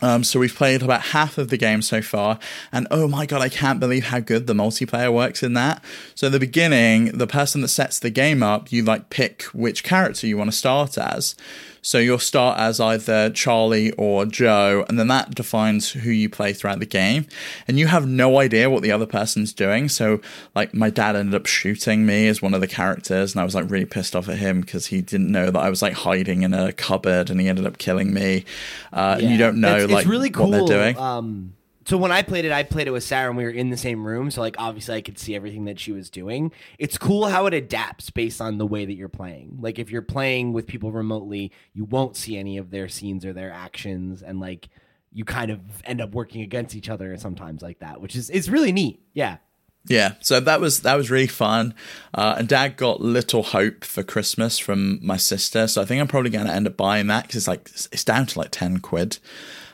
Um, 0.02 0.24
so 0.24 0.38
we've 0.40 0.54
played 0.54 0.82
about 0.82 1.00
half 1.00 1.38
of 1.38 1.48
the 1.48 1.56
game 1.56 1.80
so 1.80 2.02
far, 2.02 2.38
and 2.72 2.86
oh 2.90 3.08
my 3.08 3.24
god, 3.24 3.40
I 3.40 3.48
can't 3.48 3.80
believe 3.80 4.06
how 4.06 4.20
good 4.20 4.46
the 4.46 4.52
multiplayer 4.52 5.12
works 5.12 5.42
in 5.42 5.54
that. 5.54 5.82
So 6.14 6.26
at 6.26 6.32
the 6.32 6.40
beginning, 6.40 7.06
the 7.16 7.26
person 7.26 7.60
that 7.62 7.68
sets 7.68 7.98
the 7.98 8.10
game 8.10 8.42
up, 8.42 8.70
you 8.72 8.82
like 8.82 9.08
pick 9.10 9.44
which 9.54 9.84
character 9.84 10.26
you 10.26 10.36
want 10.36 10.50
to 10.50 10.56
start 10.56 10.98
as. 10.98 11.36
So 11.84 11.98
you'll 11.98 12.20
start 12.20 12.60
as 12.60 12.78
either 12.78 13.28
Charlie 13.30 13.90
or 13.92 14.24
Joe, 14.24 14.84
and 14.88 14.98
then 14.98 15.08
that 15.08 15.34
defines 15.34 15.90
who 15.90 16.10
you 16.10 16.28
play 16.28 16.52
throughout 16.52 16.78
the 16.78 16.86
game. 16.86 17.26
And 17.66 17.76
you 17.78 17.88
have 17.88 18.06
no 18.06 18.38
idea 18.38 18.70
what 18.70 18.82
the 18.82 18.92
other 18.92 19.04
person's 19.04 19.52
doing. 19.52 19.88
So, 19.88 20.20
like, 20.54 20.72
my 20.72 20.90
dad 20.90 21.16
ended 21.16 21.34
up 21.34 21.46
shooting 21.46 22.06
me 22.06 22.28
as 22.28 22.40
one 22.40 22.54
of 22.54 22.60
the 22.60 22.68
characters, 22.68 23.34
and 23.34 23.40
I 23.40 23.44
was 23.44 23.56
like 23.56 23.68
really 23.68 23.84
pissed 23.84 24.14
off 24.14 24.28
at 24.28 24.38
him 24.38 24.60
because 24.60 24.86
he 24.86 25.02
didn't 25.02 25.30
know 25.30 25.50
that 25.50 25.58
I 25.58 25.70
was 25.70 25.82
like 25.82 25.94
hiding 25.94 26.42
in 26.42 26.54
a 26.54 26.72
cupboard, 26.72 27.30
and 27.30 27.40
he 27.40 27.48
ended 27.48 27.66
up 27.66 27.78
killing 27.78 28.14
me. 28.14 28.44
Uh, 28.92 29.16
yeah. 29.18 29.24
And 29.24 29.32
you 29.32 29.38
don't 29.38 29.60
know 29.60 29.78
it's, 29.78 29.92
like 29.92 30.02
it's 30.02 30.10
really 30.10 30.30
cool. 30.30 30.50
what 30.50 30.68
they're 30.68 30.78
doing. 30.78 30.96
Um, 30.96 31.54
so 31.84 31.96
when 31.96 32.12
I 32.12 32.22
played 32.22 32.44
it, 32.44 32.52
I 32.52 32.62
played 32.62 32.86
it 32.86 32.90
with 32.90 33.04
Sarah 33.04 33.28
and 33.28 33.36
we 33.36 33.44
were 33.44 33.50
in 33.50 33.70
the 33.70 33.76
same 33.76 34.06
room. 34.06 34.30
So 34.30 34.40
like 34.40 34.56
obviously 34.58 34.96
I 34.96 35.00
could 35.00 35.18
see 35.18 35.34
everything 35.34 35.64
that 35.64 35.80
she 35.80 35.92
was 35.92 36.10
doing. 36.10 36.52
It's 36.78 36.98
cool 36.98 37.26
how 37.26 37.46
it 37.46 37.54
adapts 37.54 38.10
based 38.10 38.40
on 38.40 38.58
the 38.58 38.66
way 38.66 38.84
that 38.84 38.94
you're 38.94 39.08
playing. 39.08 39.58
Like 39.60 39.78
if 39.78 39.90
you're 39.90 40.02
playing 40.02 40.52
with 40.52 40.66
people 40.66 40.92
remotely, 40.92 41.52
you 41.72 41.84
won't 41.84 42.16
see 42.16 42.36
any 42.36 42.58
of 42.58 42.70
their 42.70 42.88
scenes 42.88 43.24
or 43.24 43.32
their 43.32 43.52
actions 43.52 44.22
and 44.22 44.40
like 44.40 44.68
you 45.12 45.24
kind 45.24 45.50
of 45.50 45.60
end 45.84 46.00
up 46.00 46.12
working 46.12 46.42
against 46.42 46.74
each 46.74 46.88
other 46.88 47.16
sometimes 47.16 47.62
like 47.62 47.80
that, 47.80 48.00
which 48.00 48.16
is 48.16 48.30
it's 48.30 48.48
really 48.48 48.72
neat. 48.72 49.02
Yeah. 49.12 49.38
Yeah, 49.86 50.14
so 50.20 50.38
that 50.38 50.60
was 50.60 50.82
that 50.82 50.94
was 50.94 51.10
really 51.10 51.26
fun, 51.26 51.74
uh, 52.14 52.36
and 52.38 52.46
Dad 52.46 52.76
got 52.76 53.00
Little 53.00 53.42
Hope 53.42 53.82
for 53.82 54.04
Christmas 54.04 54.56
from 54.56 55.04
my 55.04 55.16
sister. 55.16 55.66
So 55.66 55.82
I 55.82 55.84
think 55.84 56.00
I'm 56.00 56.06
probably 56.06 56.30
going 56.30 56.46
to 56.46 56.52
end 56.52 56.68
up 56.68 56.76
buying 56.76 57.08
that 57.08 57.24
because 57.24 57.36
it's 57.38 57.48
like 57.48 57.68
it's 57.90 58.04
down 58.04 58.26
to 58.26 58.38
like 58.38 58.52
ten 58.52 58.78
quid. 58.78 59.18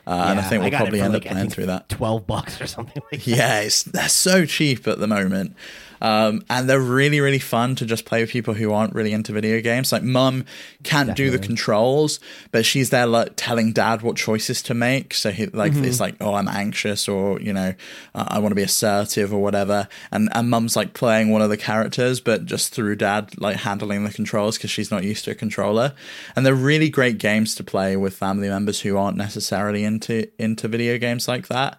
Uh, 0.08 0.14
yeah, 0.14 0.30
and 0.30 0.40
I 0.40 0.42
think 0.44 0.62
we'll 0.62 0.74
I 0.74 0.76
probably 0.78 1.00
end 1.02 1.12
like, 1.12 1.26
up 1.26 1.32
playing 1.32 1.50
through 1.50 1.66
that. 1.66 1.90
Twelve 1.90 2.26
bucks 2.26 2.62
or 2.62 2.66
something 2.66 3.02
like 3.12 3.22
that. 3.24 3.30
Yeah, 3.30 3.60
it's, 3.60 3.82
they're 3.82 4.08
so 4.08 4.46
cheap 4.46 4.88
at 4.88 4.98
the 4.98 5.06
moment. 5.06 5.54
Um, 6.00 6.44
and 6.48 6.68
they're 6.68 6.80
really, 6.80 7.20
really 7.20 7.38
fun 7.38 7.74
to 7.76 7.86
just 7.86 8.04
play 8.04 8.20
with 8.20 8.30
people 8.30 8.54
who 8.54 8.72
aren't 8.72 8.94
really 8.94 9.12
into 9.12 9.32
video 9.32 9.60
games. 9.60 9.92
Like, 9.92 10.02
mum 10.02 10.44
can't 10.82 11.08
Definitely. 11.08 11.24
do 11.24 11.30
the 11.30 11.38
controls, 11.38 12.20
but 12.50 12.64
she's 12.64 12.90
there 12.90 13.06
like 13.06 13.32
telling 13.36 13.72
dad 13.72 14.02
what 14.02 14.16
choices 14.16 14.62
to 14.62 14.74
make. 14.74 15.14
So 15.14 15.30
he 15.30 15.46
like 15.46 15.72
mm-hmm. 15.72 15.84
it's 15.84 16.00
like, 16.00 16.16
oh, 16.20 16.34
I'm 16.34 16.48
anxious, 16.48 17.08
or 17.08 17.40
you 17.40 17.52
know, 17.52 17.74
uh, 18.14 18.24
I 18.28 18.38
want 18.38 18.52
to 18.52 18.56
be 18.56 18.62
assertive, 18.62 19.32
or 19.32 19.42
whatever. 19.42 19.88
And 20.12 20.28
and 20.32 20.50
mum's 20.50 20.76
like 20.76 20.94
playing 20.94 21.30
one 21.30 21.42
of 21.42 21.50
the 21.50 21.56
characters, 21.56 22.20
but 22.20 22.44
just 22.44 22.74
through 22.74 22.96
dad 22.96 23.38
like 23.38 23.56
handling 23.56 24.04
the 24.04 24.10
controls 24.10 24.56
because 24.56 24.70
she's 24.70 24.90
not 24.90 25.04
used 25.04 25.24
to 25.24 25.32
a 25.32 25.34
controller. 25.34 25.94
And 26.36 26.44
they're 26.44 26.54
really 26.54 26.88
great 26.88 27.18
games 27.18 27.54
to 27.56 27.64
play 27.64 27.96
with 27.96 28.14
family 28.14 28.48
members 28.48 28.80
who 28.80 28.96
aren't 28.96 29.16
necessarily 29.16 29.84
into 29.84 30.28
into 30.38 30.68
video 30.68 30.98
games 30.98 31.28
like 31.28 31.48
that. 31.48 31.78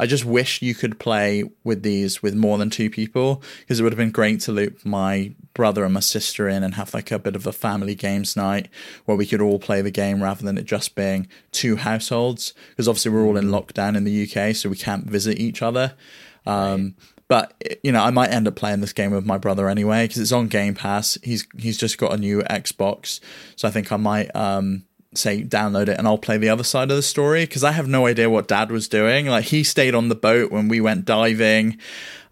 I 0.00 0.06
just 0.06 0.24
wish 0.24 0.62
you 0.62 0.74
could 0.74 0.98
play 0.98 1.44
with 1.62 1.82
these 1.82 2.22
with 2.22 2.34
more 2.34 2.56
than 2.56 2.70
two 2.70 2.88
people 2.88 3.42
because 3.60 3.78
it 3.78 3.82
would 3.82 3.92
have 3.92 3.98
been 3.98 4.10
great 4.10 4.40
to 4.40 4.52
loop 4.52 4.82
my 4.82 5.34
brother 5.52 5.84
and 5.84 5.92
my 5.92 6.00
sister 6.00 6.48
in 6.48 6.62
and 6.62 6.76
have 6.76 6.94
like 6.94 7.10
a 7.10 7.18
bit 7.18 7.36
of 7.36 7.46
a 7.46 7.52
family 7.52 7.94
games 7.94 8.34
night 8.34 8.68
where 9.04 9.14
we 9.14 9.26
could 9.26 9.42
all 9.42 9.58
play 9.58 9.82
the 9.82 9.90
game 9.90 10.22
rather 10.22 10.42
than 10.42 10.56
it 10.56 10.64
just 10.64 10.94
being 10.94 11.28
two 11.52 11.76
households 11.76 12.54
because 12.70 12.88
obviously 12.88 13.10
we're 13.10 13.26
all 13.26 13.36
in 13.36 13.48
lockdown 13.50 13.94
in 13.94 14.04
the 14.04 14.22
UK 14.22 14.56
so 14.56 14.70
we 14.70 14.76
can't 14.76 15.04
visit 15.04 15.38
each 15.38 15.60
other. 15.60 15.92
Um, 16.46 16.82
right. 16.82 16.94
But 17.28 17.78
you 17.84 17.92
know, 17.92 18.02
I 18.02 18.10
might 18.10 18.30
end 18.30 18.48
up 18.48 18.56
playing 18.56 18.80
this 18.80 18.94
game 18.94 19.10
with 19.10 19.26
my 19.26 19.36
brother 19.36 19.68
anyway 19.68 20.04
because 20.04 20.22
it's 20.22 20.32
on 20.32 20.48
Game 20.48 20.74
Pass. 20.74 21.18
He's 21.22 21.46
he's 21.58 21.76
just 21.76 21.98
got 21.98 22.12
a 22.12 22.16
new 22.16 22.40
Xbox, 22.40 23.20
so 23.54 23.68
I 23.68 23.70
think 23.70 23.92
I 23.92 23.96
might 23.98 24.34
um, 24.34 24.84
say 25.14 25.42
download 25.42 25.88
it 25.88 25.98
and 25.98 26.06
I'll 26.06 26.18
play 26.18 26.38
the 26.38 26.48
other 26.48 26.62
side 26.62 26.90
of 26.90 26.96
the 26.96 27.02
story 27.02 27.44
because 27.44 27.64
I 27.64 27.72
have 27.72 27.88
no 27.88 28.06
idea 28.06 28.30
what 28.30 28.48
dad 28.48 28.70
was 28.70 28.88
doing. 28.88 29.26
Like 29.26 29.46
he 29.46 29.64
stayed 29.64 29.94
on 29.94 30.08
the 30.08 30.14
boat 30.14 30.52
when 30.52 30.68
we 30.68 30.80
went 30.80 31.04
diving. 31.04 31.78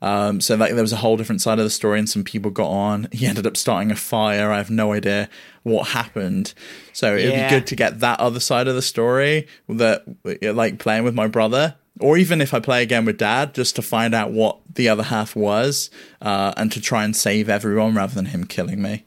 Um, 0.00 0.40
so 0.40 0.54
like 0.54 0.72
there 0.72 0.82
was 0.82 0.92
a 0.92 0.96
whole 0.96 1.16
different 1.16 1.42
side 1.42 1.58
of 1.58 1.64
the 1.64 1.70
story 1.70 1.98
and 1.98 2.08
some 2.08 2.22
people 2.22 2.52
got 2.52 2.68
on. 2.68 3.08
He 3.10 3.26
ended 3.26 3.46
up 3.46 3.56
starting 3.56 3.90
a 3.90 3.96
fire. 3.96 4.52
I 4.52 4.58
have 4.58 4.70
no 4.70 4.92
idea 4.92 5.28
what 5.64 5.88
happened. 5.88 6.54
So 6.92 7.16
it'd 7.16 7.32
yeah. 7.32 7.48
be 7.48 7.56
good 7.56 7.66
to 7.66 7.76
get 7.76 7.98
that 8.00 8.20
other 8.20 8.40
side 8.40 8.68
of 8.68 8.76
the 8.76 8.82
story 8.82 9.48
that 9.68 10.04
like 10.42 10.78
playing 10.78 11.02
with 11.02 11.14
my 11.14 11.26
brother 11.26 11.74
or 12.00 12.16
even 12.16 12.40
if 12.40 12.54
I 12.54 12.60
play 12.60 12.82
again 12.82 13.04
with 13.04 13.18
dad, 13.18 13.54
just 13.54 13.76
to 13.76 13.82
find 13.82 14.14
out 14.14 14.30
what 14.30 14.58
the 14.72 14.88
other 14.88 15.02
half 15.02 15.34
was, 15.34 15.90
uh, 16.22 16.52
and 16.56 16.70
to 16.72 16.80
try 16.80 17.04
and 17.04 17.14
save 17.14 17.48
everyone 17.48 17.94
rather 17.94 18.14
than 18.14 18.26
him 18.26 18.44
killing 18.44 18.80
me. 18.80 19.04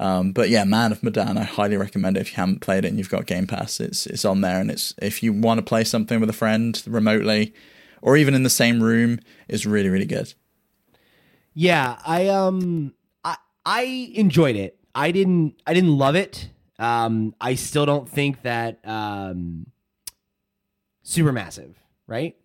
Um, 0.00 0.32
but 0.32 0.48
yeah, 0.48 0.64
Man 0.64 0.92
of 0.92 1.02
Medan, 1.02 1.36
I 1.36 1.44
highly 1.44 1.76
recommend 1.76 2.16
it 2.16 2.20
if 2.20 2.30
you 2.32 2.36
haven't 2.36 2.62
played 2.62 2.86
it 2.86 2.88
and 2.88 2.96
you've 2.96 3.10
got 3.10 3.26
Game 3.26 3.46
Pass. 3.46 3.80
It's 3.80 4.06
it's 4.06 4.24
on 4.24 4.40
there, 4.40 4.58
and 4.58 4.70
it's 4.70 4.94
if 5.00 5.22
you 5.22 5.30
want 5.30 5.58
to 5.58 5.62
play 5.62 5.84
something 5.84 6.20
with 6.20 6.30
a 6.30 6.32
friend 6.32 6.82
remotely, 6.86 7.52
or 8.00 8.16
even 8.16 8.34
in 8.34 8.42
the 8.42 8.48
same 8.48 8.82
room 8.82 9.20
is 9.46 9.66
really 9.66 9.90
really 9.90 10.06
good. 10.06 10.32
Yeah, 11.52 11.98
I 12.06 12.28
um 12.28 12.94
I 13.22 13.36
I 13.66 13.82
enjoyed 14.14 14.56
it. 14.56 14.78
I 14.94 15.10
didn't 15.10 15.60
I 15.66 15.74
didn't 15.74 15.98
love 15.98 16.14
it. 16.14 16.48
Um 16.78 17.34
I 17.38 17.54
still 17.54 17.84
don't 17.84 18.08
think 18.08 18.40
that 18.40 18.80
um 18.84 19.66
Supermassive, 21.04 21.74
right? 22.06 22.36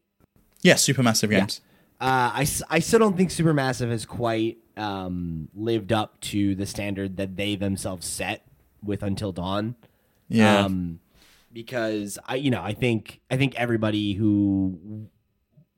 Yeah, 0.62 0.74
supermassive 0.74 1.30
games. 1.30 1.62
Uh 2.01 2.32
I 2.34 2.47
I 2.70 2.80
still 2.80 2.99
don't 2.99 3.16
think 3.16 3.30
Supermassive 3.30 3.91
has 3.91 4.06
quite 4.06 4.58
um 4.78 5.50
lived 5.54 5.92
up 5.92 6.20
to 6.22 6.56
the 6.56 6.66
standard 6.66 7.18
that 7.18 7.36
they 7.38 7.56
themselves 7.56 8.06
set 8.08 8.46
with 8.84 9.04
Until 9.04 9.32
Dawn. 9.32 9.76
Yeah. 10.28 10.66
Um, 10.66 11.00
because 11.52 12.20
I, 12.26 12.36
you 12.36 12.52
know, 12.52 12.62
I 12.62 12.74
think 12.74 13.22
I 13.32 13.38
think 13.38 13.56
everybody 13.56 14.14
who 14.14 15.08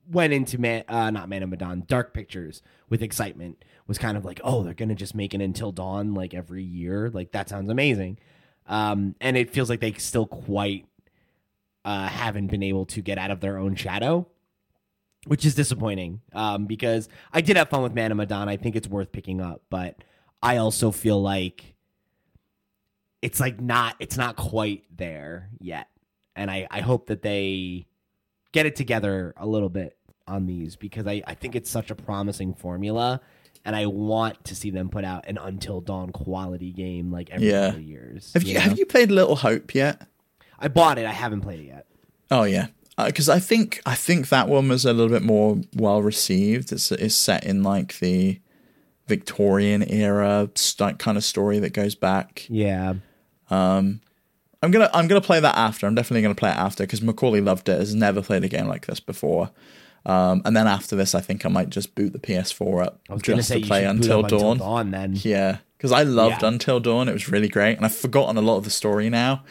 went 0.09 0.33
into 0.33 0.59
man, 0.59 0.83
uh, 0.87 1.09
not 1.11 1.29
Man 1.29 1.43
of 1.43 1.49
Medan, 1.49 1.83
Dark 1.87 2.13
Pictures 2.13 2.61
with 2.89 3.01
excitement 3.01 3.63
was 3.87 3.97
kind 3.97 4.17
of 4.17 4.25
like, 4.25 4.41
oh, 4.43 4.63
they're 4.63 4.73
gonna 4.73 4.95
just 4.95 5.15
make 5.15 5.33
an 5.33 5.41
Until 5.41 5.71
Dawn 5.71 6.13
like 6.13 6.33
every 6.33 6.63
year. 6.63 7.09
Like 7.09 7.31
that 7.31 7.49
sounds 7.49 7.69
amazing. 7.69 8.17
Um, 8.67 9.15
and 9.21 9.37
it 9.37 9.51
feels 9.51 9.69
like 9.69 9.79
they 9.79 9.93
still 9.93 10.25
quite 10.25 10.85
uh, 11.85 12.07
haven't 12.07 12.47
been 12.47 12.63
able 12.63 12.85
to 12.87 13.01
get 13.01 13.17
out 13.17 13.31
of 13.31 13.39
their 13.39 13.57
own 13.57 13.75
shadow, 13.75 14.27
which 15.27 15.45
is 15.45 15.55
disappointing. 15.55 16.21
Um, 16.33 16.65
because 16.65 17.09
I 17.33 17.41
did 17.41 17.57
have 17.57 17.69
fun 17.69 17.83
with 17.83 17.93
Man 17.93 18.11
of 18.11 18.17
Medan. 18.17 18.49
I 18.49 18.57
think 18.57 18.75
it's 18.75 18.87
worth 18.87 19.11
picking 19.11 19.41
up, 19.41 19.61
but 19.69 20.03
I 20.41 20.57
also 20.57 20.91
feel 20.91 21.21
like 21.21 21.75
it's 23.21 23.39
like 23.39 23.59
not 23.59 23.95
it's 23.99 24.17
not 24.17 24.35
quite 24.35 24.83
there 24.95 25.49
yet 25.59 25.87
and 26.35 26.51
i 26.51 26.67
i 26.69 26.81
hope 26.81 27.07
that 27.07 27.23
they 27.23 27.87
get 28.51 28.67
it 28.67 28.75
together 28.75 29.33
a 29.37 29.47
little 29.47 29.69
bit 29.69 29.97
on 30.27 30.45
these 30.45 30.75
because 30.75 31.07
i 31.07 31.21
i 31.25 31.33
think 31.33 31.55
it's 31.55 31.69
such 31.69 31.89
a 31.89 31.95
promising 31.95 32.53
formula 32.53 33.19
and 33.65 33.75
i 33.75 33.87
want 33.87 34.41
to 34.43 34.55
see 34.55 34.69
them 34.69 34.87
put 34.87 35.03
out 35.03 35.27
an 35.27 35.39
until 35.39 35.81
dawn 35.81 36.11
quality 36.11 36.71
game 36.71 37.11
like 37.11 37.31
every 37.31 37.49
Yeah. 37.49 37.65
couple 37.67 37.79
of 37.79 37.85
years 37.87 38.31
have 38.35 38.43
you 38.43 38.53
know? 38.53 38.59
have 38.59 38.77
you 38.77 38.85
played 38.85 39.09
Little 39.09 39.35
Hope 39.35 39.73
yet? 39.73 40.07
i 40.59 40.67
bought 40.67 40.99
it 40.99 41.05
i 41.07 41.11
haven't 41.11 41.41
played 41.41 41.59
it 41.61 41.65
yet 41.65 41.87
Oh 42.29 42.43
yeah, 42.43 42.67
because 43.05 43.29
I 43.29 43.39
think 43.39 43.81
I 43.85 43.95
think 43.95 44.29
that 44.29 44.47
one 44.47 44.67
was 44.69 44.85
a 44.85 44.93
little 44.93 45.11
bit 45.11 45.23
more 45.23 45.57
well 45.75 46.01
received. 46.01 46.71
It's 46.71 46.91
it's 46.91 47.15
set 47.15 47.43
in 47.43 47.63
like 47.63 47.99
the 47.99 48.39
Victorian 49.07 49.89
era 49.89 50.49
st- 50.55 50.99
kind 50.99 51.17
of 51.17 51.23
story 51.23 51.59
that 51.59 51.73
goes 51.73 51.95
back. 51.95 52.45
yeah 52.49 52.95
I'm 53.49 54.71
gonna 54.71 54.89
I'm 54.93 55.07
gonna 55.07 55.21
play 55.21 55.39
that 55.39 55.55
after. 55.55 55.85
I'm 55.85 55.95
definitely 55.95 56.23
gonna 56.23 56.35
play 56.35 56.49
it 56.49 56.57
after 56.57 56.83
because 56.83 57.01
Macaulay 57.01 57.41
loved 57.41 57.69
it. 57.69 57.77
Has 57.79 57.93
never 57.93 58.21
played 58.21 58.43
a 58.43 58.47
game 58.49 58.67
like 58.67 58.87
this 58.87 58.99
before. 58.99 59.51
Um, 60.05 60.41
and 60.45 60.55
then 60.55 60.67
after 60.67 60.95
this, 60.95 61.13
I 61.13 61.21
think 61.21 61.45
I 61.45 61.49
might 61.49 61.69
just 61.69 61.93
boot 61.93 62.13
the 62.13 62.19
PS4 62.19 62.85
up 62.85 63.01
just 63.21 63.51
to 63.51 63.59
play 63.59 63.81
boot 63.83 63.89
Until 63.89 64.21
Dawn. 64.23 64.33
until 64.53 64.55
dawn 64.55 64.91
then 64.91 65.13
Yeah, 65.17 65.57
because 65.77 65.91
I 65.91 66.03
loved 66.03 66.41
Yeah. 66.41 66.49
Until 66.49 66.79
Dawn. 66.79 67.07
It 67.07 67.13
was 67.13 67.29
really 67.29 67.47
great, 67.47 67.77
and 67.77 67.85
I've 67.85 67.95
forgotten 67.95 68.37
a 68.37 68.41
lot 68.41 68.57
of 68.57 68.63
the 68.63 68.69
story 68.69 69.09
now. 69.09 69.43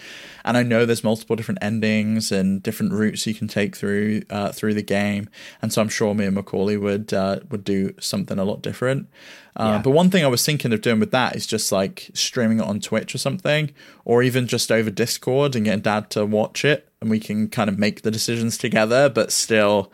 And 0.45 0.57
I 0.57 0.63
know 0.63 0.87
there's 0.87 1.03
multiple 1.03 1.35
different 1.35 1.59
endings 1.61 2.31
and 2.31 2.63
different 2.63 2.93
routes 2.93 3.27
you 3.27 3.35
can 3.35 3.49
take 3.49 3.75
through 3.75 4.23
uh, 4.31 4.53
through 4.53 4.75
the 4.75 4.83
game. 4.83 5.29
And 5.61 5.73
so 5.73 5.83
I'm 5.83 5.89
sure 5.89 6.15
me 6.15 6.25
and 6.25 6.37
Macaulay 6.37 6.77
would 6.77 7.13
uh, 7.13 7.41
would 7.51 7.65
do 7.65 7.95
something 8.01 8.39
a 8.39 8.45
lot 8.45 8.63
different. 8.63 9.09
Uh, 9.57 9.73
Yeah. 9.75 9.83
But 9.83 9.91
one 9.91 10.09
thing 10.11 10.25
I 10.25 10.29
was 10.29 10.45
thinking 10.47 10.73
of 10.73 10.83
doing 10.83 11.01
with 11.01 11.11
that 11.11 11.35
is 11.35 11.47
just 11.49 11.73
like 11.73 12.11
streaming 12.15 12.61
it 12.61 12.65
on 12.67 12.79
Twitch 12.79 13.13
or 13.15 13.19
something, 13.19 13.73
or 14.05 14.23
even 14.23 14.47
just 14.47 14.71
over 14.71 14.91
Discord 14.91 15.57
and 15.57 15.65
getting 15.65 15.81
Dad 15.81 16.11
to 16.11 16.25
watch 16.25 16.65
it, 16.65 16.89
and 17.01 17.11
we 17.11 17.19
can 17.19 17.49
kind 17.49 17.69
of 17.69 17.77
make 17.79 18.03
the 18.03 18.11
decisions 18.13 18.57
together, 18.57 19.09
but 19.09 19.33
still. 19.33 19.91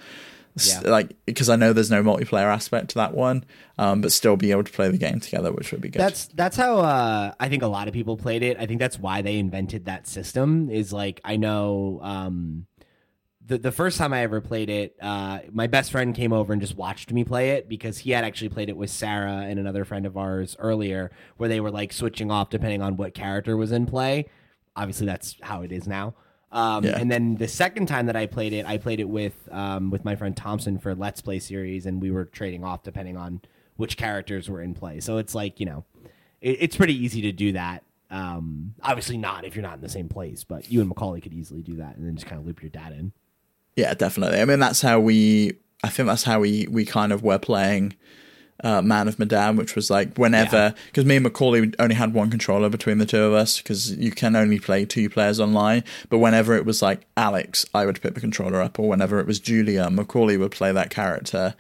Yeah. 0.55 0.81
Like 0.81 1.17
because 1.25 1.49
I 1.49 1.57
know 1.57 1.73
there's 1.73 1.91
no 1.91 2.03
multiplayer 2.03 2.53
aspect 2.53 2.91
to 2.91 2.95
that 2.97 3.15
one, 3.15 3.45
um, 3.79 4.03
but 4.03 4.13
still 4.13 4.37
be 4.37 4.51
able 4.51 4.65
to 4.65 4.73
play 4.73 4.91
the 4.91 4.99
game 4.99 5.19
together, 5.19 5.51
which 5.51 5.73
would 5.73 5.81
be 5.81 5.89
good. 5.89 6.01
That's 6.01 6.27
that's 6.27 6.57
how 6.57 6.79
uh, 6.81 7.33
I 7.41 7.49
think 7.49 7.63
a 7.63 7.69
lot 7.69 7.89
of 7.89 7.95
people 7.95 8.17
played 8.17 8.43
it. 8.43 8.59
I 8.59 8.67
think 8.67 8.79
that's 8.79 8.99
why 8.99 9.23
they 9.23 9.39
invented 9.39 9.87
that 9.87 10.07
system. 10.07 10.69
Is 10.69 10.93
like 10.93 11.21
I 11.25 11.37
know 11.37 12.01
um, 12.03 12.67
the 13.47 13.57
the 13.57 13.73
first 13.73 13.97
time 13.97 14.13
I 14.13 14.21
ever 14.21 14.43
played 14.43 14.69
it, 14.69 14.97
uh, 15.01 15.41
my 15.51 15.69
best 15.69 15.91
friend 15.91 16.15
came 16.15 16.35
over 16.35 16.53
and 16.53 16.61
just 16.61 16.77
watched 16.77 17.13
me 17.13 17.25
play 17.25 17.51
it 17.51 17.69
because 17.69 17.99
he 17.99 18.11
had 18.11 18.25
actually 18.25 18.51
played 18.51 18.69
it 18.69 18.77
with 18.77 18.91
Sarah 18.91 19.47
and 19.49 19.59
another 19.59 19.87
friend 19.87 20.05
of 20.05 20.19
ours 20.19 20.55
earlier, 20.59 21.11
where 21.39 21.49
they 21.49 21.61
were 21.61 21.71
like 21.71 21.95
switching 21.95 22.31
off 22.31 22.51
depending 22.51 22.83
on 22.83 22.97
what 22.97 23.15
character 23.15 23.57
was 23.57 23.73
in 23.73 23.87
play. 23.87 24.27
Obviously, 24.77 25.07
that's 25.07 25.37
how 25.41 25.63
it 25.63 25.73
is 25.73 25.87
now. 25.87 26.15
Um, 26.53 26.85
Yeah. 26.85 26.99
And 26.99 27.11
then 27.11 27.37
the 27.37 27.49
second 27.49 27.87
time 27.87 28.07
that 28.07 28.17
I 28.17 28.27
played 28.27 28.53
it, 28.53 28.67
I 28.67 28.77
played 28.79 29.01
it 29.01 29.09
with 29.09 29.49
um, 29.51 29.91
with 29.91 30.05
my 30.05 30.15
friend 30.17 30.37
Thompson 30.37 30.79
for 30.79 30.95
Let's 30.95 31.21
Play 31.21 31.39
series, 31.39 31.87
and 31.87 32.01
we 32.01 32.11
were 32.11 32.27
trading 32.27 32.63
off 32.63 32.83
depending 32.83 33.17
on 33.17 33.41
which 33.77 33.97
characters 33.97 34.49
were 34.51 34.61
in 34.61 34.75
play. 34.75 35.01
So 35.01 35.17
it's 35.17 35.35
like 35.35 35.59
you 35.59 35.67
know, 35.67 35.85
it, 36.41 36.59
it's 36.61 36.77
pretty 36.77 36.95
easy 36.95 37.23
to 37.23 37.33
do 37.33 37.53
that. 37.53 37.83
Um, 38.11 38.75
obviously 38.83 39.17
not 39.17 39.47
if 39.47 39.57
you're 39.57 39.63
not 39.63 39.77
in 39.77 39.81
the 39.81 39.89
same 39.89 40.09
place, 40.09 40.45
but 40.45 40.71
you 40.71 40.81
and 40.81 40.89
Macaulay 40.89 41.23
could 41.23 41.33
easily 41.33 41.63
do 41.63 41.77
that 41.77 41.97
and 41.97 42.07
then 42.07 42.15
just 42.15 42.27
kind 42.27 42.39
of 42.39 42.47
loop 42.47 42.63
your 42.63 42.69
dad 42.69 42.93
in. 42.93 43.13
Yeah, 43.75 43.95
definitely. 43.95 44.39
I 44.39 44.45
mean, 44.45 44.61
that's 44.61 44.83
how 44.83 45.01
we. 45.01 45.55
I 45.83 45.89
think 45.89 46.07
that's 46.07 46.23
how 46.25 46.39
we 46.41 46.67
we 46.71 46.85
kind 46.85 47.13
of 47.13 47.23
were 47.23 47.39
playing 47.39 47.97
uh, 48.63 48.81
Man 48.83 49.09
of 49.09 49.19
Medan, 49.19 49.57
which 49.57 49.75
was 49.75 49.91
like 49.91 50.17
whenever 50.17 50.75
because 50.87 51.05
me 51.05 51.17
and 51.17 51.25
Macaulay 51.25 51.73
only 51.79 51.95
had 51.95 52.15
one 52.15 52.31
controller 52.31 52.69
between 52.69 52.99
the 52.99 53.07
two 53.07 53.23
of 53.23 53.33
us 53.33 53.59
because 53.59 53.93
you 53.97 54.13
can 54.13 54.37
only 54.37 54.59
play 54.59 54.85
two 54.85 55.11
players 55.11 55.41
online. 55.41 55.85
But 56.09 56.19
whenever 56.19 56.55
it 56.55 56.65
was 56.65 56.83
like 56.83 57.07
Alex, 57.17 57.67
I 57.75 57.87
would 57.87 58.01
pick 58.01 58.15
the 58.15 58.21
controller 58.21 58.61
up, 58.61 58.79
or 58.79 58.89
whenever 58.89 59.19
it 59.19 59.27
was 59.27 59.41
Julia, 59.41 59.91
Macaulay 59.91 60.37
would 60.37 60.53
play 60.53 60.73
that 60.73 60.91
character. 60.91 61.55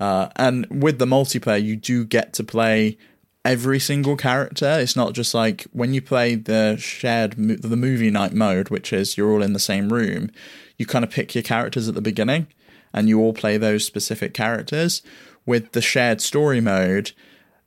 Uh, 0.00 0.28
and 0.36 0.66
with 0.70 0.98
the 0.98 1.06
multiplayer, 1.06 1.62
you 1.62 1.76
do 1.76 2.04
get 2.04 2.32
to 2.34 2.44
play 2.44 2.98
every 3.44 3.78
single 3.78 4.16
character. 4.16 4.78
It's 4.80 4.96
not 4.96 5.12
just 5.12 5.34
like 5.34 5.64
when 5.72 5.92
you 5.92 6.00
play 6.00 6.34
the 6.34 6.76
shared 6.78 7.38
mo- 7.38 7.56
the 7.56 7.76
movie 7.76 8.10
night 8.10 8.32
mode, 8.32 8.70
which 8.70 8.92
is 8.92 9.16
you're 9.16 9.30
all 9.30 9.42
in 9.42 9.52
the 9.52 9.58
same 9.58 9.92
room. 9.92 10.30
You 10.78 10.86
kind 10.86 11.04
of 11.04 11.10
pick 11.10 11.34
your 11.34 11.42
characters 11.42 11.88
at 11.88 11.94
the 11.94 12.00
beginning, 12.00 12.48
and 12.92 13.08
you 13.08 13.20
all 13.20 13.32
play 13.32 13.56
those 13.56 13.84
specific 13.84 14.34
characters. 14.34 15.02
With 15.46 15.72
the 15.72 15.82
shared 15.82 16.20
story 16.20 16.60
mode, 16.60 17.12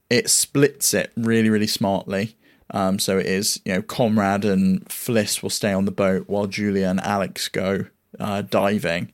it 0.09 0.29
splits 0.29 0.93
it 0.93 1.11
really 1.15 1.49
really 1.49 1.67
smartly. 1.67 2.35
Um, 2.71 2.99
so 2.99 3.17
it 3.17 3.25
is 3.25 3.61
you 3.65 3.73
know 3.73 3.81
Comrade 3.81 4.45
and 4.45 4.85
Fliss 4.89 5.41
will 5.41 5.49
stay 5.49 5.73
on 5.73 5.85
the 5.85 5.91
boat 5.91 6.25
while 6.27 6.47
Julia 6.47 6.87
and 6.87 6.99
Alex 6.99 7.47
go 7.47 7.85
uh, 8.19 8.41
diving, 8.41 9.11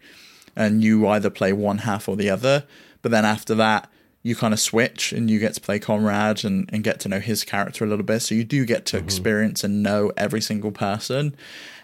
and 0.55 0.83
you 0.83 1.07
either 1.07 1.29
play 1.29 1.53
one 1.53 1.79
half 1.79 2.07
or 2.07 2.15
the 2.15 2.29
other. 2.29 2.65
But 3.01 3.11
then 3.11 3.25
after 3.25 3.53
that, 3.55 3.89
you 4.23 4.35
kind 4.35 4.53
of 4.53 4.59
switch 4.59 5.11
and 5.11 5.29
you 5.29 5.37
get 5.37 5.53
to 5.53 5.61
play 5.61 5.77
Comrade 5.77 6.45
and, 6.45 6.69
and 6.71 6.83
get 6.83 7.01
to 7.01 7.09
know 7.09 7.19
his 7.19 7.43
character 7.43 7.83
a 7.83 7.87
little 7.87 8.05
bit. 8.05 8.21
So 8.21 8.33
you 8.33 8.45
do 8.45 8.65
get 8.65 8.85
to 8.87 8.97
experience 8.97 9.65
and 9.65 9.83
know 9.83 10.13
every 10.15 10.39
single 10.39 10.71
person. 10.71 11.35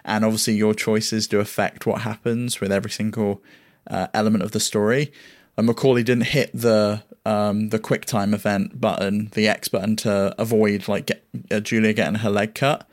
And 0.06 0.24
obviously, 0.24 0.54
your 0.56 0.74
choices 0.74 1.28
do 1.28 1.42
affect 1.42 1.86
what 1.86 2.02
happens 2.02 2.62
with 2.62 2.72
every 2.72 2.90
single 2.90 3.44
uh, 3.88 4.08
element 4.14 4.44
of 4.44 4.52
the 4.52 4.60
story. 4.62 5.12
And 5.60 5.68
Macaulay 5.68 6.04
didn't 6.04 6.28
hit 6.28 6.52
the 6.54 7.04
um, 7.26 7.68
the 7.68 7.80
quick 7.80 8.06
time 8.06 8.34
event 8.34 8.80
button, 8.80 9.30
the 9.34 9.50
X 9.50 9.68
button, 9.68 9.98
to 9.98 10.34
avoid 10.40 10.88
like 10.88 11.08
get, 11.08 11.28
uh, 11.52 11.60
Julia 11.60 11.92
getting 11.92 12.16
her 12.16 12.30
leg 12.30 12.56
cut. 12.56 12.90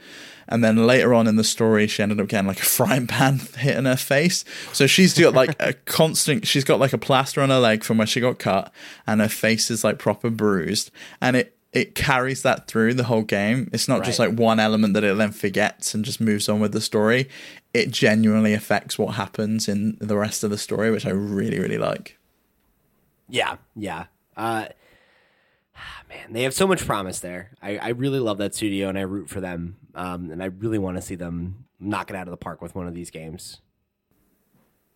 And 0.49 0.65
then 0.65 0.85
later 0.85 1.15
on 1.15 1.29
in 1.29 1.37
the 1.37 1.45
story, 1.45 1.87
she 1.87 2.03
ended 2.03 2.21
up 2.21 2.27
getting 2.27 2.49
like 2.49 2.59
a 2.59 2.65
frying 2.65 3.07
pan 3.07 3.39
hit 3.57 3.77
in 3.77 3.85
her 3.85 3.97
face. 3.97 4.45
So 4.73 4.89
she's 4.89 5.17
got 5.17 5.33
like 5.33 5.55
a 5.61 5.75
constant, 5.75 6.45
she's 6.45 6.65
got 6.65 6.81
like 6.81 6.93
a 6.93 6.99
plaster 6.99 7.41
on 7.41 7.51
her 7.51 7.61
leg 7.61 7.85
from 7.85 7.99
where 7.99 8.07
she 8.07 8.21
got 8.21 8.41
cut, 8.41 8.73
and 9.07 9.21
her 9.21 9.29
face 9.29 9.71
is 9.71 9.85
like 9.85 10.01
proper 10.01 10.29
bruised. 10.29 10.91
And 11.21 11.37
it, 11.37 11.57
it 11.73 11.95
carries 11.95 12.43
that 12.43 12.67
through 12.67 12.95
the 12.95 13.05
whole 13.05 13.23
game. 13.23 13.71
It's 13.73 13.87
not 13.87 14.03
just 14.03 14.19
like 14.19 14.33
one 14.33 14.59
element 14.59 14.95
that 14.95 15.05
it 15.05 15.17
then 15.17 15.31
forgets 15.31 15.95
and 15.95 16.05
just 16.05 16.21
moves 16.21 16.49
on 16.49 16.59
with 16.59 16.73
the 16.73 16.81
story. 16.81 17.29
It 17.73 17.93
genuinely 17.93 18.55
affects 18.55 18.99
what 18.99 19.15
happens 19.15 19.69
in 19.69 19.99
the 20.01 20.17
rest 20.17 20.43
of 20.43 20.51
the 20.51 20.59
story, 20.59 20.91
which 20.91 21.07
I 21.07 21.11
really, 21.11 21.61
really 21.61 21.79
like. 21.79 22.16
Yeah, 23.29 23.57
yeah. 23.75 24.07
Uh, 24.37 24.67
man, 26.09 26.33
they 26.33 26.43
have 26.43 26.55
so 26.55 26.67
much 26.67 26.87
promise 26.87 27.21
there. 27.21 27.53
I, 27.63 27.79
I 27.79 27.89
really 27.89 28.21
love 28.21 28.39
that 28.39 28.55
studio 28.55 28.89
and 28.89 28.99
I 28.99 29.03
root 29.03 29.29
for 29.29 29.41
them. 29.41 29.77
Um, 29.95 30.31
and 30.31 30.43
I 30.43 30.47
really 30.47 30.79
want 30.79 30.97
to 30.97 31.03
see 31.03 31.15
them 31.15 31.67
knock 31.79 32.11
it 32.11 32.17
out 32.17 32.27
of 32.27 32.31
the 32.31 32.37
park 32.37 32.63
with 32.63 32.75
one 32.75 32.87
of 32.87 32.95
these 32.95 33.11
games. 33.11 33.61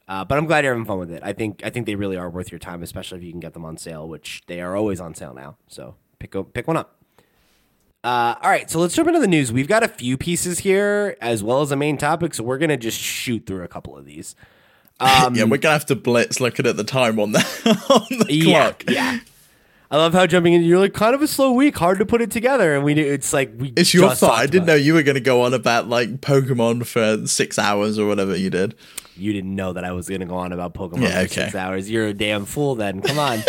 Uh, 0.08 0.24
but 0.24 0.36
I'm 0.36 0.46
glad 0.46 0.64
you're 0.64 0.74
having 0.74 0.86
fun 0.86 0.98
with 0.98 1.12
it. 1.12 1.22
I 1.24 1.32
think 1.32 1.62
I 1.64 1.70
think 1.70 1.86
they 1.86 1.94
really 1.94 2.16
are 2.16 2.28
worth 2.28 2.50
your 2.50 2.58
time, 2.58 2.82
especially 2.82 3.18
if 3.18 3.24
you 3.24 3.30
can 3.30 3.38
get 3.38 3.52
them 3.52 3.64
on 3.64 3.76
sale, 3.76 4.08
which 4.08 4.42
they 4.48 4.60
are 4.60 4.74
always 4.74 5.00
on 5.00 5.14
sale 5.14 5.32
now. 5.32 5.56
So 5.68 5.94
pick 6.18 6.34
pick 6.52 6.66
one 6.66 6.76
up. 6.76 6.96
Uh, 8.02 8.34
all 8.42 8.50
right, 8.50 8.68
so 8.68 8.80
let's 8.80 8.94
jump 8.94 9.08
into 9.08 9.20
the 9.20 9.28
news. 9.28 9.52
We've 9.52 9.68
got 9.68 9.82
a 9.84 9.88
few 9.88 10.16
pieces 10.16 10.60
here 10.60 11.16
as 11.20 11.44
well 11.44 11.60
as 11.60 11.70
a 11.70 11.76
main 11.76 11.96
topic, 11.96 12.34
so 12.34 12.42
we're 12.42 12.58
gonna 12.58 12.76
just 12.76 12.98
shoot 12.98 13.46
through 13.46 13.62
a 13.62 13.68
couple 13.68 13.96
of 13.96 14.04
these. 14.04 14.34
Um, 15.00 15.34
yeah, 15.34 15.44
we're 15.44 15.56
gonna 15.58 15.72
have 15.72 15.86
to 15.86 15.96
blitz 15.96 16.40
looking 16.40 16.66
at 16.66 16.76
the 16.76 16.84
time 16.84 17.18
on 17.18 17.32
the 17.32 17.38
on 17.90 18.18
the 18.18 18.26
yeah, 18.34 18.72
clock. 18.72 18.84
yeah. 18.88 19.18
I 19.92 19.96
love 19.96 20.12
how 20.12 20.24
jumping 20.24 20.52
in. 20.52 20.62
You're 20.62 20.78
like 20.78 20.92
kind 20.92 21.16
of 21.16 21.22
a 21.22 21.26
slow 21.26 21.50
week, 21.50 21.76
hard 21.76 21.98
to 21.98 22.06
put 22.06 22.22
it 22.22 22.30
together, 22.30 22.76
and 22.76 22.84
we. 22.84 22.92
It's 22.94 23.32
like 23.32 23.50
we. 23.58 23.72
It's 23.76 23.92
your 23.92 24.10
just 24.10 24.20
fault. 24.20 24.32
I 24.34 24.46
didn't 24.46 24.66
know 24.66 24.76
you 24.76 24.94
were 24.94 25.02
going 25.02 25.16
to 25.16 25.20
go 25.20 25.42
on 25.42 25.52
about 25.52 25.88
like 25.88 26.20
Pokemon 26.20 26.86
for 26.86 27.26
six 27.26 27.58
hours 27.58 27.98
or 27.98 28.06
whatever 28.06 28.36
you 28.36 28.50
did. 28.50 28.76
You 29.16 29.32
didn't 29.32 29.56
know 29.56 29.72
that 29.72 29.84
I 29.84 29.90
was 29.92 30.08
going 30.08 30.20
to 30.20 30.26
go 30.26 30.36
on 30.36 30.52
about 30.52 30.74
Pokemon 30.74 31.02
Yeah, 31.02 31.10
for 31.10 31.18
okay. 31.24 31.34
six 31.42 31.54
hours. 31.56 31.90
You're 31.90 32.06
a 32.06 32.14
damn 32.14 32.44
fool. 32.44 32.76
Then 32.76 33.02
come 33.02 33.18
on. 33.18 33.40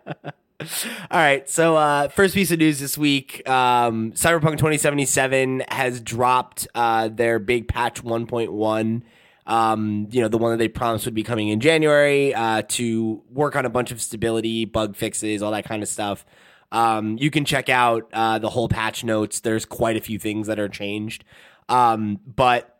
All 1.11 1.19
right. 1.19 1.49
So, 1.49 1.75
uh, 1.75 2.07
first 2.09 2.33
piece 2.33 2.51
of 2.51 2.59
news 2.59 2.79
this 2.79 2.97
week 2.97 3.47
um, 3.47 4.11
Cyberpunk 4.13 4.57
2077 4.57 5.63
has 5.69 5.99
dropped 6.01 6.67
uh, 6.75 7.07
their 7.09 7.39
big 7.39 7.67
patch 7.67 8.03
1.1. 8.03 9.01
Um, 9.47 10.07
you 10.11 10.21
know, 10.21 10.27
the 10.27 10.37
one 10.37 10.51
that 10.51 10.57
they 10.57 10.67
promised 10.67 11.05
would 11.05 11.13
be 11.13 11.23
coming 11.23 11.49
in 11.49 11.59
January 11.59 12.33
uh, 12.33 12.61
to 12.69 13.21
work 13.29 13.55
on 13.55 13.65
a 13.65 13.69
bunch 13.69 13.91
of 13.91 14.01
stability, 14.01 14.65
bug 14.65 14.95
fixes, 14.95 15.41
all 15.41 15.51
that 15.51 15.65
kind 15.65 15.81
of 15.81 15.89
stuff. 15.89 16.25
Um, 16.71 17.17
you 17.19 17.31
can 17.31 17.43
check 17.43 17.67
out 17.67 18.07
uh, 18.13 18.39
the 18.39 18.49
whole 18.49 18.69
patch 18.69 19.03
notes. 19.03 19.41
There's 19.41 19.65
quite 19.65 19.97
a 19.97 20.01
few 20.01 20.19
things 20.19 20.47
that 20.47 20.59
are 20.59 20.69
changed. 20.69 21.23
Um, 21.67 22.19
but 22.25 22.77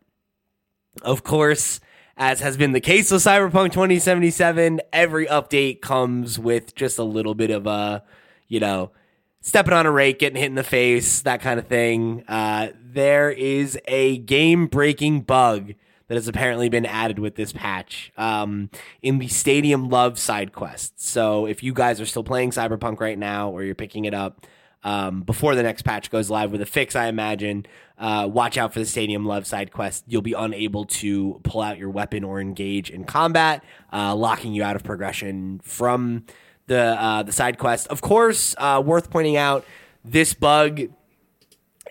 of 1.02 1.24
course, 1.24 1.80
as 2.22 2.40
has 2.40 2.56
been 2.56 2.72
the 2.72 2.80
case 2.80 3.10
with 3.10 3.24
Cyberpunk 3.24 3.72
2077, 3.72 4.80
every 4.94 5.26
update 5.26 5.82
comes 5.82 6.38
with 6.38 6.76
just 6.76 7.00
a 7.00 7.04
little 7.04 7.34
bit 7.34 7.50
of 7.50 7.66
a, 7.66 8.04
you 8.48 8.60
know, 8.60 8.92
stepping 9.40 9.74
on 9.74 9.88
a 9.88 9.92
rake, 9.92 10.20
getting 10.20 10.38
hit 10.38 10.46
in 10.46 10.54
the 10.54 10.64
face, 10.64 11.24
that 11.24 11.42
kind 11.42 11.60
of 11.60 11.66
thing. 11.66 12.24
Uh, 12.28 12.68
there 12.80 13.32
is 13.32 13.76
a 13.88 14.20
game 14.20 14.68
breaking 14.68 15.22
bug 15.22 15.74
that 16.10 16.14
has 16.14 16.28
apparently 16.28 16.70
been 16.70 16.86
added 16.86 17.18
with 17.18 17.38
this 17.38 17.54
patch 17.54 18.12
um, 18.18 18.70
in 19.02 19.18
the 19.18 19.28
Stadium 19.28 19.90
Love 19.90 20.20
side 20.20 20.54
quest. 20.54 21.02
So 21.02 21.48
if 21.48 21.64
you 21.64 21.74
guys 21.74 22.00
are 22.00 22.06
still 22.06 22.24
playing 22.24 22.52
Cyberpunk 22.52 23.00
right 23.00 23.18
now 23.18 23.50
or 23.50 23.64
you're 23.64 23.74
picking 23.74 24.06
it 24.06 24.14
up, 24.14 24.46
um, 24.84 25.22
before 25.22 25.56
the 25.56 25.64
next 25.64 25.84
patch 25.84 26.10
goes 26.10 26.30
live 26.30 26.52
with 26.52 26.62
a 26.62 26.66
fix, 26.66 26.96
I 26.96 27.08
imagine. 27.08 27.66
Uh, 27.98 28.28
watch 28.32 28.58
out 28.58 28.74
for 28.74 28.80
the 28.80 28.86
Stadium 28.86 29.26
Love 29.26 29.46
side 29.46 29.72
quest. 29.72 30.04
You'll 30.08 30.24
be 30.24 30.34
unable 30.34 30.86
to 30.86 31.40
pull 31.44 31.62
out 31.62 31.78
your 31.78 31.90
weapon 31.90 32.24
or 32.24 32.42
engage 32.42 32.90
in 32.90 33.04
combat, 33.04 33.64
uh, 33.94 34.16
locking 34.16 34.54
you 34.54 34.64
out 34.64 34.76
of 34.76 34.84
progression 34.84 35.60
from 35.64 36.26
the 36.68 36.80
uh, 36.80 37.24
the 37.24 37.32
side 37.32 37.60
quest. 37.60 37.88
Of 37.88 38.02
course, 38.02 38.56
uh, 38.58 38.82
worth 38.84 39.12
pointing 39.12 39.38
out, 39.38 39.66
this 40.04 40.34
bug 40.34 40.82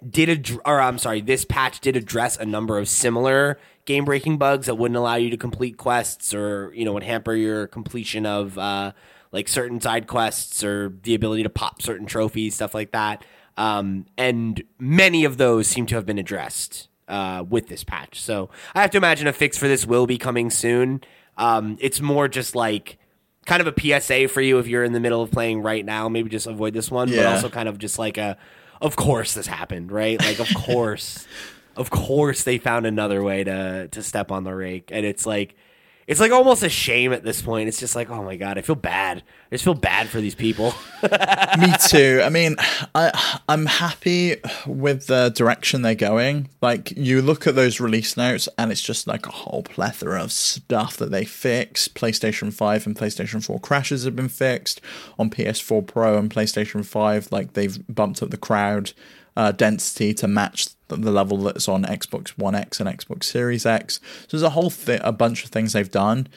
did 0.08 0.28
ad- 0.28 0.60
or 0.64 0.80
I'm 0.80 0.98
sorry, 0.98 1.20
this 1.20 1.44
patch 1.44 1.80
did 1.80 1.96
address 1.96 2.36
a 2.36 2.44
number 2.44 2.78
of 2.78 2.88
similar 2.88 3.58
game 3.84 4.04
breaking 4.04 4.38
bugs 4.38 4.66
that 4.66 4.76
wouldn't 4.76 4.96
allow 4.96 5.16
you 5.16 5.30
to 5.30 5.36
complete 5.36 5.76
quests 5.76 6.34
or 6.34 6.72
you 6.74 6.84
know 6.84 6.92
would 6.92 7.02
hamper 7.02 7.34
your 7.34 7.66
completion 7.66 8.26
of 8.26 8.58
uh, 8.58 8.92
like 9.32 9.48
certain 9.48 9.80
side 9.80 10.06
quests 10.06 10.64
or 10.64 10.92
the 11.02 11.14
ability 11.14 11.42
to 11.44 11.50
pop 11.50 11.82
certain 11.82 12.06
trophies, 12.06 12.54
stuff 12.54 12.74
like 12.74 12.92
that. 12.92 13.24
Um, 13.56 14.06
and 14.16 14.62
many 14.78 15.24
of 15.24 15.36
those 15.36 15.66
seem 15.66 15.86
to 15.86 15.94
have 15.96 16.06
been 16.06 16.18
addressed 16.18 16.88
uh, 17.08 17.44
with 17.48 17.68
this 17.68 17.84
patch. 17.84 18.20
So 18.20 18.50
I 18.74 18.80
have 18.80 18.90
to 18.92 18.98
imagine 18.98 19.26
a 19.26 19.32
fix 19.32 19.58
for 19.58 19.68
this 19.68 19.86
will 19.86 20.06
be 20.06 20.16
coming 20.18 20.48
soon. 20.50 21.02
Um, 21.36 21.76
it's 21.80 22.00
more 22.00 22.28
just 22.28 22.54
like 22.54 22.98
kind 23.46 23.66
of 23.66 23.66
a 23.66 24.00
PSA 24.00 24.28
for 24.28 24.40
you 24.40 24.58
if 24.58 24.66
you're 24.68 24.84
in 24.84 24.92
the 24.92 25.00
middle 25.00 25.22
of 25.22 25.30
playing 25.30 25.62
right 25.62 25.84
now. 25.84 26.08
Maybe 26.08 26.28
just 26.30 26.46
avoid 26.46 26.72
this 26.72 26.90
one, 26.90 27.08
but 27.08 27.26
also 27.26 27.48
kind 27.50 27.68
of 27.68 27.78
just 27.78 27.98
like 27.98 28.16
a, 28.18 28.36
of 28.80 28.96
course 28.96 29.34
this 29.34 29.46
happened, 29.46 29.90
right? 29.92 30.18
Like 30.20 30.38
of 30.38 30.48
course, 30.54 31.26
of 31.76 31.90
course 31.90 32.44
they 32.44 32.58
found 32.58 32.86
another 32.86 33.22
way 33.22 33.44
to 33.44 33.88
to 33.88 34.02
step 34.02 34.30
on 34.30 34.44
the 34.44 34.54
rake, 34.54 34.90
and 34.92 35.04
it's 35.04 35.26
like. 35.26 35.54
It's 36.10 36.18
like 36.18 36.32
almost 36.32 36.64
a 36.64 36.68
shame 36.68 37.12
at 37.12 37.22
this 37.22 37.40
point. 37.40 37.68
It's 37.68 37.78
just 37.78 37.94
like, 37.94 38.10
oh 38.10 38.24
my 38.24 38.34
god, 38.34 38.58
I 38.58 38.62
feel 38.62 38.74
bad. 38.74 39.18
I 39.18 39.54
just 39.54 39.62
feel 39.62 39.74
bad 39.74 40.08
for 40.08 40.20
these 40.20 40.34
people. 40.34 40.74
Me 41.60 41.72
too. 41.86 42.20
I 42.24 42.28
mean, 42.30 42.56
I 42.96 43.38
I'm 43.48 43.66
happy 43.66 44.34
with 44.66 45.06
the 45.06 45.28
direction 45.28 45.82
they're 45.82 45.94
going. 45.94 46.48
Like 46.60 46.90
you 46.96 47.22
look 47.22 47.46
at 47.46 47.54
those 47.54 47.78
release 47.78 48.16
notes 48.16 48.48
and 48.58 48.72
it's 48.72 48.82
just 48.82 49.06
like 49.06 49.26
a 49.26 49.30
whole 49.30 49.62
plethora 49.62 50.20
of 50.20 50.32
stuff 50.32 50.96
that 50.96 51.12
they 51.12 51.24
fixed. 51.24 51.94
PlayStation 51.94 52.52
5 52.52 52.88
and 52.88 52.96
PlayStation 52.96 53.46
4 53.46 53.60
crashes 53.60 54.02
have 54.04 54.16
been 54.16 54.28
fixed. 54.28 54.80
On 55.16 55.30
PS4 55.30 55.86
Pro 55.86 56.18
and 56.18 56.28
PlayStation 56.28 56.84
5, 56.84 57.30
like 57.30 57.52
they've 57.52 57.78
bumped 57.86 58.20
up 58.20 58.30
the 58.30 58.36
crowd 58.36 58.94
uh, 59.36 59.52
density 59.52 60.14
to 60.14 60.28
match 60.28 60.68
the, 60.88 60.96
level 60.96 61.38
that's 61.38 61.68
on 61.68 61.84
Xbox 61.84 62.30
One 62.30 62.54
X 62.54 62.80
and 62.80 62.88
Xbox 62.88 63.24
Series 63.24 63.66
X. 63.66 64.00
So 64.22 64.36
there's 64.36 64.42
a 64.42 64.50
whole 64.50 64.72
a 64.88 65.12
bunch 65.12 65.44
of 65.44 65.50
things 65.50 65.72
they've 65.72 65.90
done. 65.90 66.28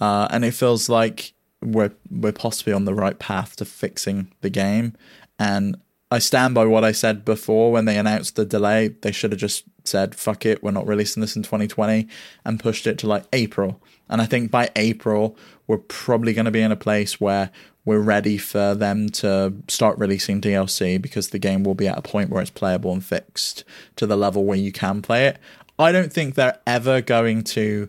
Uh, 0.00 0.28
and 0.30 0.44
it 0.44 0.54
feels 0.54 0.88
like 0.88 1.32
we're 1.62 1.92
we're 2.10 2.32
possibly 2.32 2.72
on 2.72 2.84
the 2.84 2.94
right 2.94 3.18
path 3.18 3.56
to 3.56 3.64
fixing 3.64 4.32
the 4.40 4.50
game. 4.50 4.94
And 5.38 5.76
I 6.10 6.18
stand 6.18 6.54
by 6.54 6.64
what 6.64 6.84
I 6.84 6.92
said 6.92 7.24
before 7.24 7.70
when 7.70 7.84
they 7.84 7.96
announced 7.96 8.34
the 8.34 8.44
delay. 8.44 8.88
They 8.88 9.12
should 9.12 9.32
have 9.32 9.40
just 9.40 9.64
said, 9.84 10.14
fuck 10.14 10.44
it, 10.44 10.62
we're 10.62 10.72
not 10.72 10.86
releasing 10.86 11.20
this 11.20 11.36
in 11.36 11.42
2020 11.42 12.08
and 12.44 12.60
pushed 12.60 12.86
it 12.86 12.98
to 12.98 13.06
like 13.06 13.24
April. 13.32 13.80
And 14.08 14.20
I 14.20 14.26
think 14.26 14.50
by 14.50 14.70
April, 14.74 15.36
we're 15.66 15.78
probably 15.78 16.32
going 16.32 16.46
to 16.46 16.50
be 16.50 16.60
in 16.60 16.72
a 16.72 16.76
place 16.76 17.20
where 17.20 17.50
we're 17.84 18.00
ready 18.00 18.36
for 18.36 18.74
them 18.74 19.08
to 19.08 19.54
start 19.68 19.98
releasing 19.98 20.40
DLC 20.40 21.00
because 21.00 21.30
the 21.30 21.38
game 21.38 21.64
will 21.64 21.74
be 21.74 21.88
at 21.88 21.98
a 21.98 22.02
point 22.02 22.30
where 22.30 22.42
it's 22.42 22.50
playable 22.50 22.92
and 22.92 23.04
fixed 23.04 23.64
to 23.96 24.06
the 24.06 24.16
level 24.16 24.44
where 24.44 24.58
you 24.58 24.72
can 24.72 25.00
play 25.02 25.26
it. 25.26 25.38
I 25.78 25.92
don't 25.92 26.12
think 26.12 26.34
they're 26.34 26.58
ever 26.66 27.00
going 27.00 27.42
to 27.44 27.88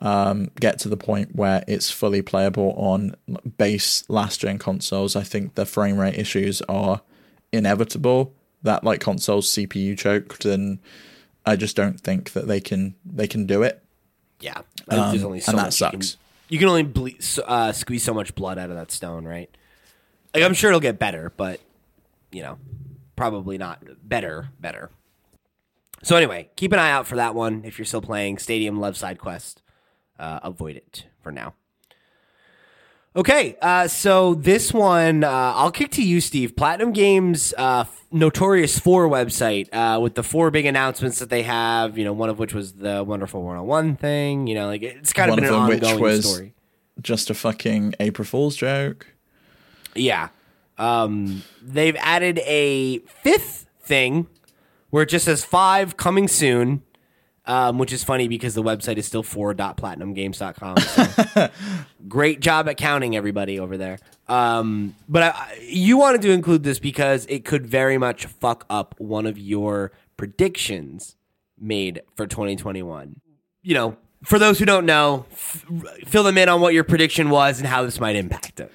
um, 0.00 0.50
get 0.60 0.78
to 0.80 0.88
the 0.88 0.96
point 0.96 1.34
where 1.34 1.64
it's 1.66 1.90
fully 1.90 2.22
playable 2.22 2.72
on 2.76 3.16
base 3.58 4.08
last 4.08 4.40
gen 4.40 4.58
consoles. 4.58 5.16
I 5.16 5.22
think 5.22 5.54
the 5.54 5.66
frame 5.66 5.98
rate 5.98 6.16
issues 6.16 6.62
are 6.62 7.00
inevitable. 7.52 8.32
That 8.62 8.84
like 8.84 9.00
consoles 9.00 9.50
CPU 9.50 9.98
choked, 9.98 10.44
and 10.44 10.78
I 11.44 11.56
just 11.56 11.76
don't 11.76 12.00
think 12.00 12.32
that 12.32 12.46
they 12.46 12.60
can 12.60 12.94
they 13.04 13.26
can 13.26 13.46
do 13.46 13.62
it. 13.62 13.82
Yeah, 14.40 14.62
think 14.96 15.10
there's 15.12 15.24
only 15.24 15.40
so 15.40 15.52
Um, 15.52 15.52
and 15.52 15.58
that 15.58 15.66
much 15.66 15.74
sucks. 15.74 16.16
You 16.54 16.60
can, 16.60 16.68
only 16.68 16.84
ble- 16.84 17.10
uh, 17.44 17.72
squeeze 17.72 18.04
so 18.04 18.14
much 18.14 18.36
blood 18.36 18.58
out 18.58 18.70
of 18.70 18.76
that 18.76 18.92
stone, 18.92 19.24
right? 19.24 19.50
Like 20.32 20.44
I'm 20.44 20.54
sure 20.54 20.70
it'll 20.70 20.78
get 20.78 21.00
better, 21.00 21.32
but 21.36 21.58
you 22.30 22.42
know, 22.42 22.58
probably 23.16 23.58
not 23.58 23.82
better. 24.08 24.50
Better. 24.60 24.90
So 26.04 26.14
anyway, 26.14 26.50
keep 26.54 26.72
an 26.72 26.78
eye 26.78 26.92
out 26.92 27.08
for 27.08 27.16
that 27.16 27.34
one 27.34 27.64
if 27.64 27.76
you're 27.76 27.84
still 27.86 28.00
playing 28.00 28.38
Stadium 28.38 28.78
Love 28.78 28.96
Side 28.96 29.18
Quest. 29.18 29.62
Uh, 30.16 30.38
avoid 30.44 30.76
it 30.76 31.06
for 31.22 31.32
now. 31.32 31.54
Okay, 33.16 33.56
uh, 33.62 33.86
so 33.86 34.34
this 34.34 34.72
one, 34.72 35.22
uh, 35.22 35.28
I'll 35.30 35.70
kick 35.70 35.92
to 35.92 36.02
you, 36.02 36.20
Steve. 36.20 36.56
Platinum 36.56 36.92
Games' 36.92 37.54
uh, 37.56 37.84
Notorious 38.10 38.76
4 38.80 39.08
website 39.08 39.68
uh, 39.72 40.00
with 40.00 40.16
the 40.16 40.24
four 40.24 40.50
big 40.50 40.66
announcements 40.66 41.20
that 41.20 41.30
they 41.30 41.42
have, 41.44 41.96
you 41.96 42.04
know, 42.04 42.12
one 42.12 42.28
of 42.28 42.40
which 42.40 42.52
was 42.52 42.72
the 42.72 43.04
Wonderful 43.04 43.40
101 43.42 43.96
thing, 43.96 44.48
you 44.48 44.56
know, 44.56 44.66
like 44.66 44.82
it's 44.82 45.12
kind 45.12 45.30
of 45.30 45.34
One 45.36 45.44
been 45.44 45.54
of 45.54 45.68
an 45.70 45.80
them 45.80 45.92
which 45.92 46.00
was- 46.00 46.28
story. 46.28 46.54
Just 47.02 47.28
a 47.28 47.34
fucking 47.34 47.94
April 47.98 48.24
Fool's 48.24 48.54
joke. 48.54 49.08
Yeah. 49.96 50.28
Um, 50.78 51.42
they've 51.60 51.96
added 51.98 52.38
a 52.44 52.98
fifth 53.00 53.66
thing 53.82 54.28
where 54.90 55.02
it 55.02 55.08
just 55.08 55.24
says 55.24 55.44
five 55.44 55.96
coming 55.96 56.28
soon, 56.28 56.82
um, 57.46 57.78
which 57.78 57.92
is 57.92 58.02
funny 58.04 58.28
because 58.28 58.54
the 58.54 58.62
website 58.62 58.96
is 58.96 59.06
still 59.06 59.22
four.platinumgames.com. 59.22 60.78
So 60.78 61.48
great 62.08 62.40
job 62.40 62.68
at 62.68 62.76
counting 62.76 63.16
everybody 63.16 63.58
over 63.60 63.76
there. 63.76 63.98
Um, 64.28 64.94
but 65.08 65.22
I, 65.22 65.28
I- 65.30 65.58
you 65.62 65.98
wanted 65.98 66.22
to 66.22 66.30
include 66.30 66.62
this 66.62 66.78
because 66.78 67.26
it 67.26 67.44
could 67.44 67.66
very 67.66 67.98
much 67.98 68.26
fuck 68.26 68.64
up 68.70 68.94
one 68.98 69.26
of 69.26 69.38
your 69.38 69.92
predictions 70.16 71.16
made 71.58 72.02
for 72.16 72.26
2021. 72.26 73.20
You 73.62 73.74
know, 73.74 73.96
for 74.24 74.38
those 74.38 74.58
who 74.58 74.64
don't 74.64 74.86
know, 74.86 75.26
f- 75.32 75.64
fill 76.06 76.22
them 76.22 76.38
in 76.38 76.48
on 76.48 76.60
what 76.60 76.72
your 76.74 76.84
prediction 76.84 77.28
was 77.30 77.58
and 77.58 77.66
how 77.68 77.82
this 77.84 78.00
might 78.00 78.16
impact 78.16 78.60
it. 78.60 78.72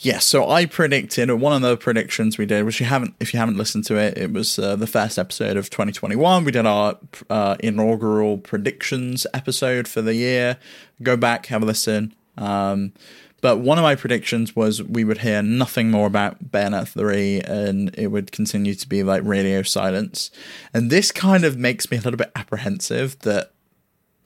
Yeah, 0.00 0.18
so 0.18 0.50
I 0.50 0.66
predicted 0.66 1.30
one 1.30 1.52
of 1.52 1.62
the 1.62 1.76
predictions 1.76 2.36
we 2.36 2.46
did, 2.46 2.64
which 2.64 2.80
you 2.80 2.86
haven't, 2.86 3.14
if 3.20 3.32
you 3.32 3.38
haven't 3.38 3.56
listened 3.56 3.84
to 3.86 3.96
it, 3.96 4.18
it 4.18 4.32
was 4.32 4.58
uh, 4.58 4.76
the 4.76 4.86
first 4.86 5.18
episode 5.18 5.56
of 5.56 5.70
2021. 5.70 6.44
We 6.44 6.52
did 6.52 6.66
our 6.66 6.98
uh, 7.30 7.56
inaugural 7.60 8.38
predictions 8.38 9.26
episode 9.32 9.86
for 9.86 10.02
the 10.02 10.14
year. 10.14 10.58
Go 11.02 11.16
back, 11.16 11.46
have 11.46 11.62
a 11.62 11.66
listen. 11.66 12.14
Um, 12.36 12.92
but 13.40 13.58
one 13.58 13.76
of 13.76 13.82
my 13.82 13.94
predictions 13.94 14.56
was 14.56 14.82
we 14.82 15.04
would 15.04 15.18
hear 15.18 15.42
nothing 15.42 15.90
more 15.90 16.06
about 16.06 16.50
Bayonetta 16.50 16.88
3 16.88 17.40
and 17.42 17.94
it 17.94 18.06
would 18.06 18.32
continue 18.32 18.74
to 18.74 18.88
be 18.88 19.02
like 19.02 19.22
radio 19.22 19.60
silence. 19.60 20.30
And 20.72 20.90
this 20.90 21.12
kind 21.12 21.44
of 21.44 21.58
makes 21.58 21.90
me 21.90 21.98
a 21.98 22.00
little 22.00 22.16
bit 22.16 22.32
apprehensive 22.34 23.18
that 23.18 23.52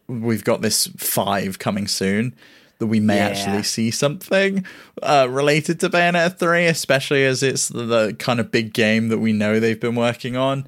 we've 0.06 0.44
got 0.44 0.62
this 0.62 0.86
five 0.96 1.58
coming 1.58 1.88
soon. 1.88 2.36
That 2.78 2.86
we 2.86 3.00
may 3.00 3.16
Yeah. 3.16 3.28
actually 3.28 3.62
see 3.64 3.90
something 3.90 4.64
uh, 5.02 5.26
related 5.30 5.80
to 5.80 5.90
Bayonetta 5.90 6.38
3, 6.38 6.66
especially 6.66 7.24
as 7.24 7.42
it's 7.42 7.68
the, 7.68 7.84
the 7.84 8.14
kind 8.18 8.38
of 8.40 8.50
big 8.50 8.72
game 8.72 9.08
that 9.08 9.18
we 9.18 9.32
know 9.32 9.58
they've 9.58 9.80
been 9.80 9.96
working 9.96 10.36
on. 10.36 10.66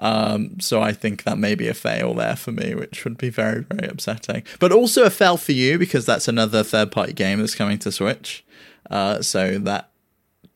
Um, 0.00 0.60
so 0.60 0.80
I 0.80 0.92
think 0.92 1.24
that 1.24 1.38
may 1.38 1.56
be 1.56 1.66
a 1.66 1.74
fail 1.74 2.14
there 2.14 2.36
for 2.36 2.52
me, 2.52 2.74
which 2.76 3.04
would 3.04 3.18
be 3.18 3.30
very, 3.30 3.62
very 3.64 3.88
upsetting. 3.88 4.44
But 4.60 4.70
also 4.70 5.02
a 5.04 5.10
fail 5.10 5.36
for 5.36 5.50
you 5.52 5.76
because 5.78 6.06
that's 6.06 6.28
another 6.28 6.62
third 6.62 6.92
party 6.92 7.12
game 7.12 7.40
that's 7.40 7.56
coming 7.56 7.78
to 7.80 7.90
Switch. 7.90 8.44
Uh, 8.90 9.20
so 9.22 9.58
that 9.58 9.90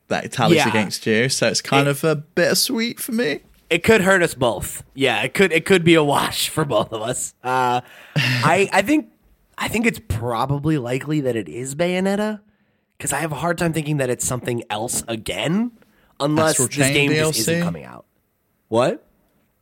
that 0.08 0.30
tallies 0.30 0.58
Yeah. 0.58 0.68
against 0.68 1.06
you. 1.06 1.28
So 1.28 1.48
it's 1.48 1.60
kind 1.60 1.88
It- 1.88 1.90
of 1.92 2.04
a 2.04 2.14
bittersweet 2.16 3.00
for 3.00 3.12
me. 3.12 3.40
It 3.70 3.82
could 3.82 4.02
hurt 4.02 4.22
us 4.22 4.34
both. 4.34 4.82
Yeah, 4.94 5.22
it 5.22 5.32
could 5.34 5.50
it 5.52 5.64
could 5.64 5.82
be 5.82 5.94
a 5.94 6.04
wash 6.04 6.48
for 6.54 6.64
both 6.64 6.92
of 6.92 7.02
us. 7.02 7.34
Uh, 7.42 7.80
I 8.14 8.68
I 8.72 8.82
think 8.82 9.08
I 9.58 9.68
think 9.68 9.86
it's 9.86 10.00
probably 10.08 10.78
likely 10.78 11.20
that 11.20 11.36
it 11.36 11.48
is 11.48 11.74
Bayonetta 11.74 12.40
because 12.96 13.12
I 13.12 13.18
have 13.18 13.32
a 13.32 13.36
hard 13.36 13.58
time 13.58 13.72
thinking 13.72 13.98
that 13.98 14.10
it's 14.10 14.26
something 14.26 14.62
else 14.70 15.02
again, 15.08 15.72
unless 16.20 16.50
Astral 16.50 16.68
this 16.68 16.76
Chain 16.76 17.10
game 17.10 17.12
just 17.12 17.40
isn't 17.40 17.62
coming 17.62 17.84
out. 17.84 18.06
What? 18.68 19.06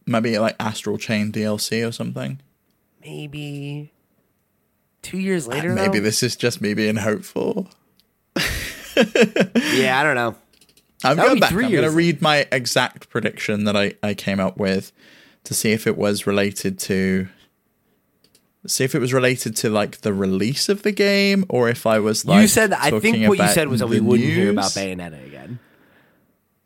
Maybe 0.07 0.39
like 0.39 0.57
Astral 0.61 0.99
Chain 0.99 1.33
DLC 1.33 1.87
or 1.87 1.93
something. 1.93 2.41
Maybe 3.05 3.93
two 5.03 5.19
years 5.19 5.47
uh, 5.47 5.53
later. 5.53 5.75
Maybe 5.75 5.99
though? 5.99 6.05
this 6.05 6.23
is 6.23 6.37
just 6.37 6.61
me 6.61 6.75
being 6.75 6.97
hopeful. 6.97 7.69
Yeah, 8.97 9.99
I 9.99 10.03
don't 10.03 10.15
know. 10.15 10.35
I'm 11.05 11.17
That 11.17 11.27
going 11.27 11.41
back. 11.41 11.53
I'm 11.53 11.59
going 11.59 11.83
to 11.83 11.91
read 11.91 12.21
my 12.21 12.47
exact 12.53 13.09
prediction 13.09 13.65
that 13.65 13.77
I, 13.77 13.95
I 14.03 14.15
came 14.15 14.41
up 14.41 14.59
with 14.59 14.93
to 15.45 15.55
see 15.55 15.73
if 15.73 15.87
it 15.87 15.97
was 15.97 16.27
related 16.27 16.79
to 16.81 17.29
see 18.67 18.85
if 18.85 18.95
it 18.95 18.99
was 18.99 19.13
related 19.13 19.57
to 19.57 19.71
like 19.71 20.03
the 20.03 20.13
release 20.13 20.69
of 20.69 20.83
the 20.83 20.93
game 20.93 21.45
or 21.49 21.69
if 21.69 21.87
I 21.87 21.99
was 21.99 22.25
like 22.25 22.43
you 22.43 22.49
said 22.49 22.73
I 22.73 22.99
think 23.01 23.29
what 23.29 23.39
you 23.39 23.49
said 23.49 23.69
was 23.69 23.81
that 23.81 23.89
we 23.89 24.01
wouldn't 24.01 24.29
hear 24.29 24.51
about. 24.51 24.71
Bayonetta 24.73 25.27
again. 25.27 25.59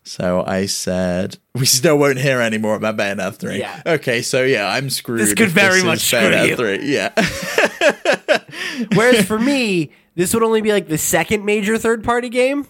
So 0.07 0.45
I 0.47 0.67
said 0.67 1.39
we 1.55 1.65
still 1.67 1.97
won't 1.97 2.19
hear 2.19 2.41
any 2.41 2.59
more 2.59 2.75
about 2.75 2.97
Bayonetta 2.97 3.37
3. 3.37 3.59
Yeah. 3.59 3.83
Okay, 3.87 4.21
so 4.21 4.45
yeah, 4.45 4.69
I'm 4.69 4.91
screwed. 4.91 5.21
This 5.21 5.33
could 5.35 5.49
very 5.49 5.79
is 5.79 5.85
much 5.85 6.01
screw 6.01 6.19
Bayonetta 6.19 6.49
you. 6.49 6.57
3. 6.57 8.39
Yeah. 8.87 8.89
Whereas 8.95 9.25
for 9.25 9.39
me, 9.39 9.93
this 10.15 10.35
would 10.35 10.43
only 10.43 10.61
be 10.61 10.73
like 10.73 10.89
the 10.89 10.99
second 10.99 11.45
major 11.45 11.79
third 11.79 12.05
party 12.05 12.29
game. 12.29 12.67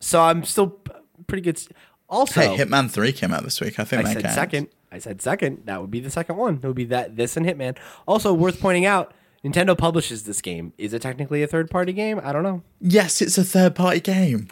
So 0.00 0.20
I'm 0.20 0.42
still 0.44 0.80
pretty 1.28 1.42
good. 1.42 1.62
Also, 2.08 2.40
hey, 2.40 2.56
Hitman 2.56 2.90
3 2.90 3.12
came 3.12 3.32
out 3.32 3.44
this 3.44 3.60
week. 3.60 3.78
I 3.78 3.84
think 3.84 4.00
I 4.00 4.02
that 4.04 4.12
said 4.14 4.22
counts. 4.22 4.34
second. 4.34 4.68
I 4.92 4.98
said 4.98 5.22
second. 5.22 5.62
That 5.64 5.80
would 5.80 5.90
be 5.90 6.00
the 6.00 6.10
second 6.10 6.36
one. 6.36 6.60
It 6.62 6.66
would 6.66 6.76
be 6.76 6.84
that 6.86 7.16
this 7.16 7.36
and 7.36 7.46
Hitman. 7.46 7.76
Also 8.06 8.32
worth 8.34 8.60
pointing 8.60 8.84
out, 8.84 9.12
Nintendo 9.44 9.76
publishes 9.76 10.24
this 10.24 10.40
game. 10.40 10.72
Is 10.78 10.92
it 10.92 11.02
technically 11.02 11.42
a 11.42 11.46
third 11.46 11.70
party 11.70 11.92
game? 11.92 12.20
I 12.22 12.32
don't 12.32 12.42
know. 12.42 12.62
Yes, 12.80 13.20
it's 13.22 13.38
a 13.38 13.44
third 13.44 13.74
party 13.74 14.00
game. 14.00 14.48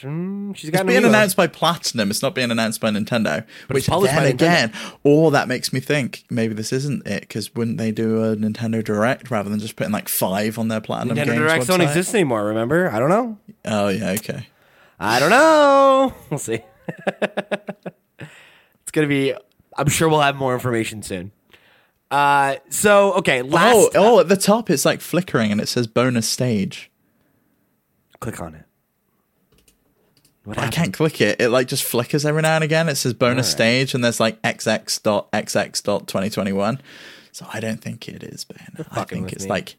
Hmm, 0.00 0.52
She's 0.54 0.70
got 0.70 0.80
It's 0.80 0.88
being 0.88 1.04
announced 1.04 1.36
by 1.36 1.46
Platinum. 1.46 2.10
It's 2.10 2.20
not 2.20 2.34
being 2.34 2.50
announced 2.50 2.80
by 2.80 2.90
Nintendo. 2.90 3.46
which 3.68 3.86
published 3.86 4.14
then 4.14 4.26
again, 4.26 4.72
or 5.04 5.30
that 5.30 5.46
makes 5.48 5.72
me 5.72 5.78
think 5.80 6.24
maybe 6.30 6.52
this 6.52 6.72
isn't 6.72 7.06
it 7.06 7.20
because 7.20 7.54
wouldn't 7.54 7.78
they 7.78 7.92
do 7.92 8.22
a 8.24 8.34
Nintendo 8.36 8.82
Direct 8.82 9.30
rather 9.30 9.48
than 9.48 9.60
just 9.60 9.76
putting 9.76 9.92
like 9.92 10.08
five 10.08 10.58
on 10.58 10.68
their 10.68 10.80
Platinum 10.80 11.16
Nintendo 11.16 11.26
Games 11.26 11.38
Directs 11.38 11.66
don't 11.66 11.80
exist 11.80 12.12
anymore. 12.14 12.44
Remember? 12.46 12.90
I 12.90 12.98
don't 12.98 13.08
know. 13.08 13.38
Oh 13.66 13.88
yeah, 13.88 14.10
okay. 14.12 14.48
I 14.98 15.20
don't 15.20 15.30
know. 15.30 16.12
We'll 16.30 16.38
see. 16.38 16.60
it's 18.18 18.90
gonna 18.92 19.06
be. 19.06 19.34
I'm 19.78 19.88
sure 19.88 20.08
we'll 20.08 20.20
have 20.20 20.36
more 20.36 20.54
information 20.54 21.02
soon. 21.02 21.32
Uh, 22.10 22.56
so 22.68 23.14
okay, 23.14 23.42
last. 23.42 23.74
oh, 23.76 23.90
oh, 23.94 24.20
at 24.20 24.28
the 24.28 24.36
top 24.36 24.70
it's 24.70 24.84
like 24.84 25.00
flickering 25.00 25.50
and 25.52 25.60
it 25.60 25.68
says 25.68 25.86
bonus 25.86 26.28
stage. 26.28 26.90
click 28.20 28.40
on 28.40 28.54
it. 28.54 28.64
What 30.44 30.56
I 30.56 30.60
happened? 30.62 30.74
can't 30.74 30.94
click 30.94 31.20
it. 31.20 31.40
It 31.40 31.50
like 31.50 31.68
just 31.68 31.84
flickers 31.84 32.24
every 32.24 32.40
now 32.42 32.54
and 32.54 32.64
again. 32.64 32.88
It 32.88 32.94
says 32.96 33.12
bonus 33.12 33.46
Alright. 33.48 33.56
stage 33.56 33.94
and 33.94 34.02
there's 34.02 34.18
like 34.18 34.40
xx.xx.2021. 34.42 36.80
So 37.32 37.46
I 37.52 37.60
don't 37.60 37.80
think 37.82 38.08
it 38.08 38.22
is 38.22 38.46
Bayonetta. 38.46 38.86
I 38.90 39.04
think 39.04 39.32
it's 39.32 39.44
me. 39.44 39.50
like 39.50 39.76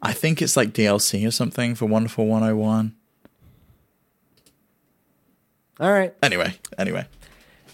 I 0.00 0.12
think 0.12 0.40
it's 0.40 0.56
like 0.56 0.72
DLC 0.72 1.26
or 1.26 1.32
something 1.32 1.74
for 1.74 1.86
Wonderful 1.86 2.26
101. 2.26 2.94
All 5.80 5.92
right. 5.92 6.14
Anyway, 6.22 6.54
anyway. 6.78 7.06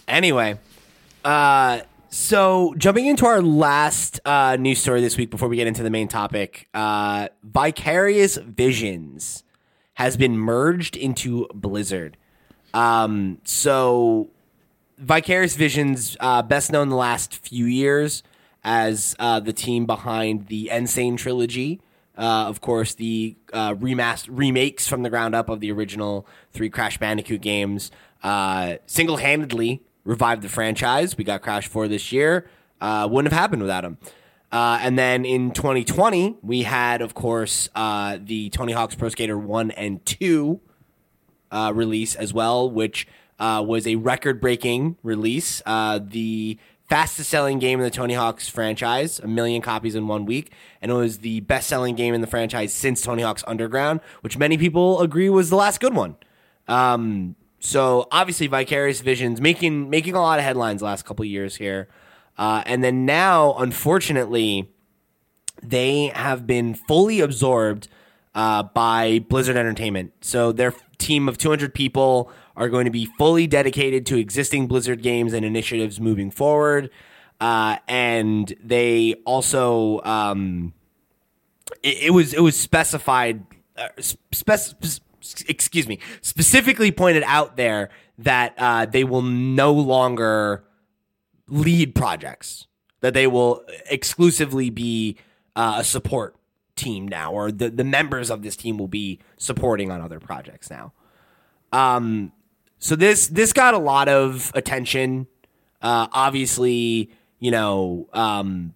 Anyway, 0.07 0.57
uh, 1.23 1.81
so 2.09 2.73
jumping 2.77 3.05
into 3.05 3.25
our 3.25 3.41
last 3.41 4.19
uh, 4.25 4.55
news 4.59 4.79
story 4.79 5.01
this 5.01 5.17
week 5.17 5.29
before 5.29 5.47
we 5.47 5.55
get 5.55 5.67
into 5.67 5.83
the 5.83 5.89
main 5.89 6.07
topic, 6.07 6.67
uh, 6.73 7.27
Vicarious 7.43 8.37
Visions 8.37 9.43
has 9.95 10.17
been 10.17 10.37
merged 10.37 10.95
into 10.95 11.47
Blizzard. 11.53 12.17
Um, 12.73 13.39
so 13.43 14.29
Vicarious 14.97 15.55
Visions, 15.55 16.17
uh, 16.19 16.41
best 16.41 16.71
known 16.71 16.89
the 16.89 16.95
last 16.95 17.35
few 17.35 17.65
years 17.65 18.23
as 18.63 19.15
uh, 19.19 19.39
the 19.39 19.53
team 19.53 19.85
behind 19.85 20.47
the 20.47 20.71
N. 20.71 20.87
Sane 20.87 21.17
trilogy. 21.17 21.81
Uh, 22.17 22.47
of 22.47 22.59
course, 22.59 22.95
the 22.95 23.37
uh, 23.53 23.75
remast- 23.75 24.27
remakes 24.29 24.87
from 24.87 25.03
the 25.03 25.09
ground 25.09 25.35
up 25.35 25.47
of 25.47 25.59
the 25.61 25.71
original 25.71 26.27
three 26.51 26.69
Crash 26.69 26.97
Bandicoot 26.97 27.41
games 27.41 27.91
uh, 28.23 28.75
single 28.85 29.17
handedly 29.17 29.81
revived 30.03 30.41
the 30.41 30.49
franchise. 30.49 31.17
We 31.17 31.23
got 31.23 31.41
Crash 31.41 31.67
4 31.67 31.87
this 31.87 32.11
year. 32.11 32.49
Uh, 32.81 33.07
wouldn't 33.09 33.31
have 33.31 33.39
happened 33.39 33.61
without 33.61 33.83
him. 33.83 33.97
Uh, 34.51 34.79
and 34.81 34.97
then 34.97 35.25
in 35.25 35.51
2020, 35.51 36.37
we 36.41 36.63
had, 36.63 37.01
of 37.01 37.13
course, 37.13 37.69
uh, 37.75 38.17
the 38.21 38.49
Tony 38.49 38.73
Hawk's 38.73 38.95
Pro 38.95 39.09
Skater 39.09 39.37
1 39.37 39.71
and 39.71 40.03
2 40.05 40.59
uh, 41.51 41.71
release 41.75 42.15
as 42.15 42.33
well, 42.33 42.69
which 42.69 43.07
uh, 43.39 43.63
was 43.65 43.85
a 43.85 43.95
record 43.95 44.41
breaking 44.41 44.97
release. 45.03 45.61
Uh, 45.65 45.99
the 46.01 46.57
fastest 46.87 47.29
selling 47.29 47.59
game 47.59 47.79
in 47.79 47.83
the 47.83 47.91
Tony 47.91 48.15
Hawk's 48.15 48.49
franchise, 48.49 49.19
a 49.19 49.27
million 49.27 49.61
copies 49.61 49.93
in 49.93 50.07
one 50.07 50.25
week. 50.25 50.51
And 50.81 50.91
it 50.91 50.95
was 50.95 51.19
the 51.19 51.41
best 51.41 51.67
selling 51.67 51.95
game 51.95 52.15
in 52.15 52.21
the 52.21 52.27
franchise 52.27 52.73
since 52.73 53.01
Tony 53.01 53.21
Hawk's 53.21 53.43
Underground, 53.45 54.01
which 54.21 54.37
many 54.37 54.57
people 54.57 54.99
agree 55.01 55.29
was 55.29 55.51
the 55.51 55.55
last 55.55 55.79
good 55.79 55.93
one. 55.93 56.15
Um, 56.67 57.35
so 57.59 58.07
obviously, 58.11 58.47
Vicarious 58.47 59.01
Visions 59.01 59.41
making 59.41 59.89
making 59.89 60.15
a 60.15 60.21
lot 60.21 60.39
of 60.39 60.45
headlines 60.45 60.81
last 60.81 61.05
couple 61.05 61.25
years 61.25 61.55
here, 61.55 61.87
uh, 62.37 62.63
and 62.65 62.83
then 62.83 63.05
now, 63.05 63.55
unfortunately, 63.57 64.71
they 65.61 66.07
have 66.07 66.47
been 66.47 66.73
fully 66.73 67.19
absorbed 67.19 67.87
uh, 68.35 68.63
by 68.63 69.19
Blizzard 69.27 69.57
Entertainment. 69.57 70.13
So 70.21 70.51
their 70.51 70.73
team 70.97 71.27
of 71.27 71.37
200 71.37 71.73
people 71.73 72.31
are 72.55 72.69
going 72.69 72.85
to 72.85 72.91
be 72.91 73.05
fully 73.17 73.47
dedicated 73.47 74.05
to 74.07 74.17
existing 74.17 74.67
Blizzard 74.67 75.01
games 75.01 75.33
and 75.33 75.45
initiatives 75.45 75.99
moving 75.99 76.29
forward. 76.31 76.89
Uh, 77.39 77.77
and 77.87 78.53
they 78.61 79.15
also 79.25 80.01
um, 80.03 80.73
it, 81.83 82.03
it 82.03 82.09
was 82.11 82.33
it 82.33 82.41
was 82.41 82.57
specified 82.57 83.45
uh, 83.77 83.87
spec- 83.99 84.75
excuse 85.47 85.87
me 85.87 85.99
specifically 86.21 86.91
pointed 86.91 87.23
out 87.25 87.57
there 87.57 87.89
that 88.17 88.53
uh, 88.57 88.85
they 88.85 89.03
will 89.03 89.21
no 89.21 89.71
longer 89.73 90.63
lead 91.47 91.95
projects 91.95 92.67
that 93.01 93.13
they 93.13 93.27
will 93.27 93.63
exclusively 93.89 94.69
be 94.69 95.17
uh, 95.55 95.77
a 95.79 95.83
support 95.83 96.35
team 96.75 97.07
now 97.07 97.33
or 97.33 97.51
the, 97.51 97.69
the 97.69 97.83
members 97.83 98.29
of 98.29 98.41
this 98.41 98.55
team 98.55 98.77
will 98.77 98.87
be 98.87 99.19
supporting 99.37 99.91
on 99.91 100.01
other 100.01 100.19
projects 100.19 100.69
now. 100.69 100.93
Um 101.71 102.31
so 102.79 102.95
this 102.95 103.27
this 103.27 103.51
got 103.51 103.73
a 103.73 103.77
lot 103.77 104.07
of 104.07 104.51
attention. 104.55 105.27
Uh 105.81 106.07
obviously 106.13 107.11
you 107.39 107.51
know 107.51 108.07
um 108.13 108.73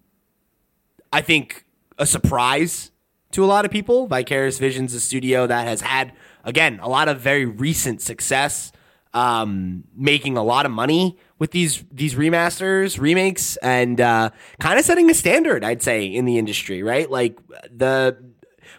i 1.12 1.20
think 1.20 1.64
a 1.98 2.06
surprise 2.06 2.90
to 3.32 3.44
a 3.44 3.46
lot 3.46 3.64
of 3.64 3.70
people. 3.70 4.06
Vicarious 4.06 4.58
visions 4.58 4.94
a 4.94 5.00
studio 5.00 5.46
that 5.46 5.66
has 5.66 5.80
had 5.80 6.12
again 6.44 6.78
a 6.82 6.88
lot 6.88 7.08
of 7.08 7.20
very 7.20 7.46
recent 7.46 8.00
success 8.00 8.72
um 9.12 9.84
making 9.96 10.36
a 10.36 10.42
lot 10.42 10.66
of 10.66 10.72
money 10.72 11.16
with 11.38 11.50
these 11.52 11.84
these 11.90 12.14
remasters 12.14 12.98
remakes 13.00 13.56
and 13.58 14.00
uh 14.00 14.30
kind 14.60 14.78
of 14.78 14.84
setting 14.84 15.10
a 15.10 15.14
standard 15.14 15.64
i'd 15.64 15.82
say 15.82 16.04
in 16.04 16.24
the 16.24 16.38
industry 16.38 16.82
right 16.82 17.10
like 17.10 17.38
the 17.70 18.16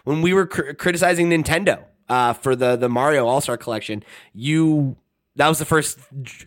when 0.04 0.22
we 0.22 0.34
were 0.34 0.46
cr- 0.46 0.74
criticizing 0.74 1.30
nintendo 1.30 1.84
uh 2.10 2.34
for 2.34 2.56
the 2.56 2.76
the 2.76 2.90
mario 2.90 3.26
all-star 3.26 3.58
collection 3.58 4.04
you 4.34 4.96
that 5.36 5.50
was 5.50 5.60
the 5.60 5.66
first 5.66 6.00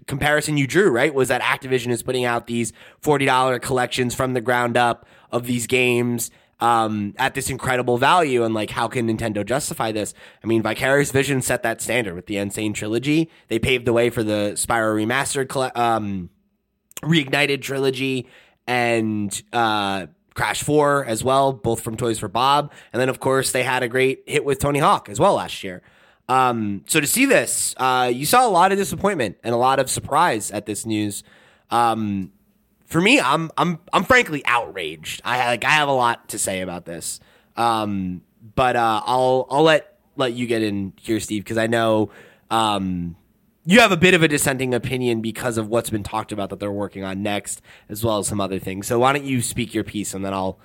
comparison 0.07 0.57
you 0.57 0.67
drew, 0.67 0.91
right? 0.91 1.13
Was 1.13 1.29
that 1.29 1.43
Activision 1.43 1.89
is 1.89 2.03
putting 2.03 2.25
out 2.25 2.47
these 2.47 2.73
$40 3.03 3.61
collections 3.61 4.15
from 4.15 4.33
the 4.33 4.41
ground 4.41 4.77
up 4.77 5.07
of 5.31 5.47
these 5.47 5.67
games 5.67 6.31
um, 6.61 7.15
at 7.19 7.35
this 7.35 7.51
incredible 7.51 7.99
value. 7.99 8.45
And 8.45 8.55
like, 8.55 8.71
how 8.71 8.89
can 8.89 9.09
Nintendo 9.09 9.45
justify 9.45 9.93
this? 9.93 10.15
I 10.43 10.47
mean, 10.47 10.63
Vicarious 10.63 11.11
Vision 11.11 11.43
set 11.43 11.63
that 11.63 11.81
standard 11.81 12.15
with 12.15 12.27
the 12.27 12.39
N. 12.39 12.51
Sane 12.51 12.73
trilogy. 12.73 13.31
They 13.49 13.59
paved 13.59 13.85
the 13.85 13.93
way 13.93 14.11
for 14.11 14.23
the 14.23 14.53
Spyro 14.55 14.95
Remastered, 14.95 15.77
um, 15.77 16.31
Reignited 17.03 17.63
trilogy 17.63 18.29
and 18.67 19.43
uh, 19.53 20.07
Crash 20.35 20.63
4 20.63 21.05
as 21.05 21.25
well, 21.25 21.53
both 21.53 21.81
from 21.81 21.97
Toys 21.97 22.19
for 22.19 22.29
Bob. 22.29 22.73
And 22.93 23.01
then, 23.01 23.09
of 23.09 23.21
course, 23.21 23.53
they 23.53 23.63
had 23.63 23.83
a 23.83 23.89
great 23.89 24.25
hit 24.27 24.45
with 24.45 24.59
Tony 24.59 24.79
Hawk 24.79 25.09
as 25.09 25.19
well 25.19 25.35
last 25.35 25.63
year. 25.65 25.83
Um, 26.29 26.85
so 26.87 27.01
to 27.01 27.07
see 27.07 27.25
this, 27.25 27.75
uh, 27.79 28.11
you 28.13 28.27
saw 28.27 28.47
a 28.47 28.51
lot 28.51 28.71
of 28.71 28.79
disappointment 28.79 29.39
and 29.43 29.55
a 29.55 29.59
lot 29.59 29.79
of 29.79 29.89
surprise 29.89 30.51
at 30.51 30.67
this 30.67 30.85
news. 30.85 31.23
Um, 31.71 32.33
for 32.89 33.01
me, 33.01 33.21
I'm 33.21 33.51
I'm 33.57 33.79
I'm 33.93 34.05
frankly 34.05 34.43
outraged. 34.45 35.23
I 35.25 35.47
like 35.47 35.65
I 35.65 35.71
have 35.71 35.89
a 35.89 35.93
lot 35.93 36.29
to 36.31 36.39
say 36.39 36.63
about 36.63 36.85
this. 36.85 37.21
Um, 37.57 38.23
but 38.55 38.75
uh, 38.75 39.03
I'll 39.05 39.47
I'll 39.51 39.63
let 39.63 39.99
let 40.17 40.33
you 40.33 40.47
get 40.47 40.63
in 40.63 40.93
here, 41.01 41.21
Steve, 41.21 41.45
because 41.45 41.59
I 41.59 41.69
know 41.69 42.11
um, 42.51 43.15
you 43.65 43.81
have 43.81 43.93
a 43.93 43.97
bit 43.97 44.15
of 44.15 44.23
a 44.23 44.29
dissenting 44.29 44.75
opinion 44.75 45.21
because 45.21 45.59
of 45.59 45.69
what's 45.69 45.91
been 45.91 46.03
talked 46.03 46.33
about 46.33 46.51
that 46.51 46.59
they're 46.59 46.73
working 46.73 47.05
on 47.05 47.23
next, 47.23 47.63
as 47.89 48.03
well 48.03 48.19
as 48.19 48.27
some 48.27 48.41
other 48.41 48.59
things. 48.59 48.87
So 48.89 48.99
why 48.99 49.13
don't 49.13 49.25
you 49.25 49.43
speak 49.43 49.75
your 49.75 49.85
piece 49.85 50.15
and 50.15 50.25
then 50.25 50.35
I'll 50.35 50.59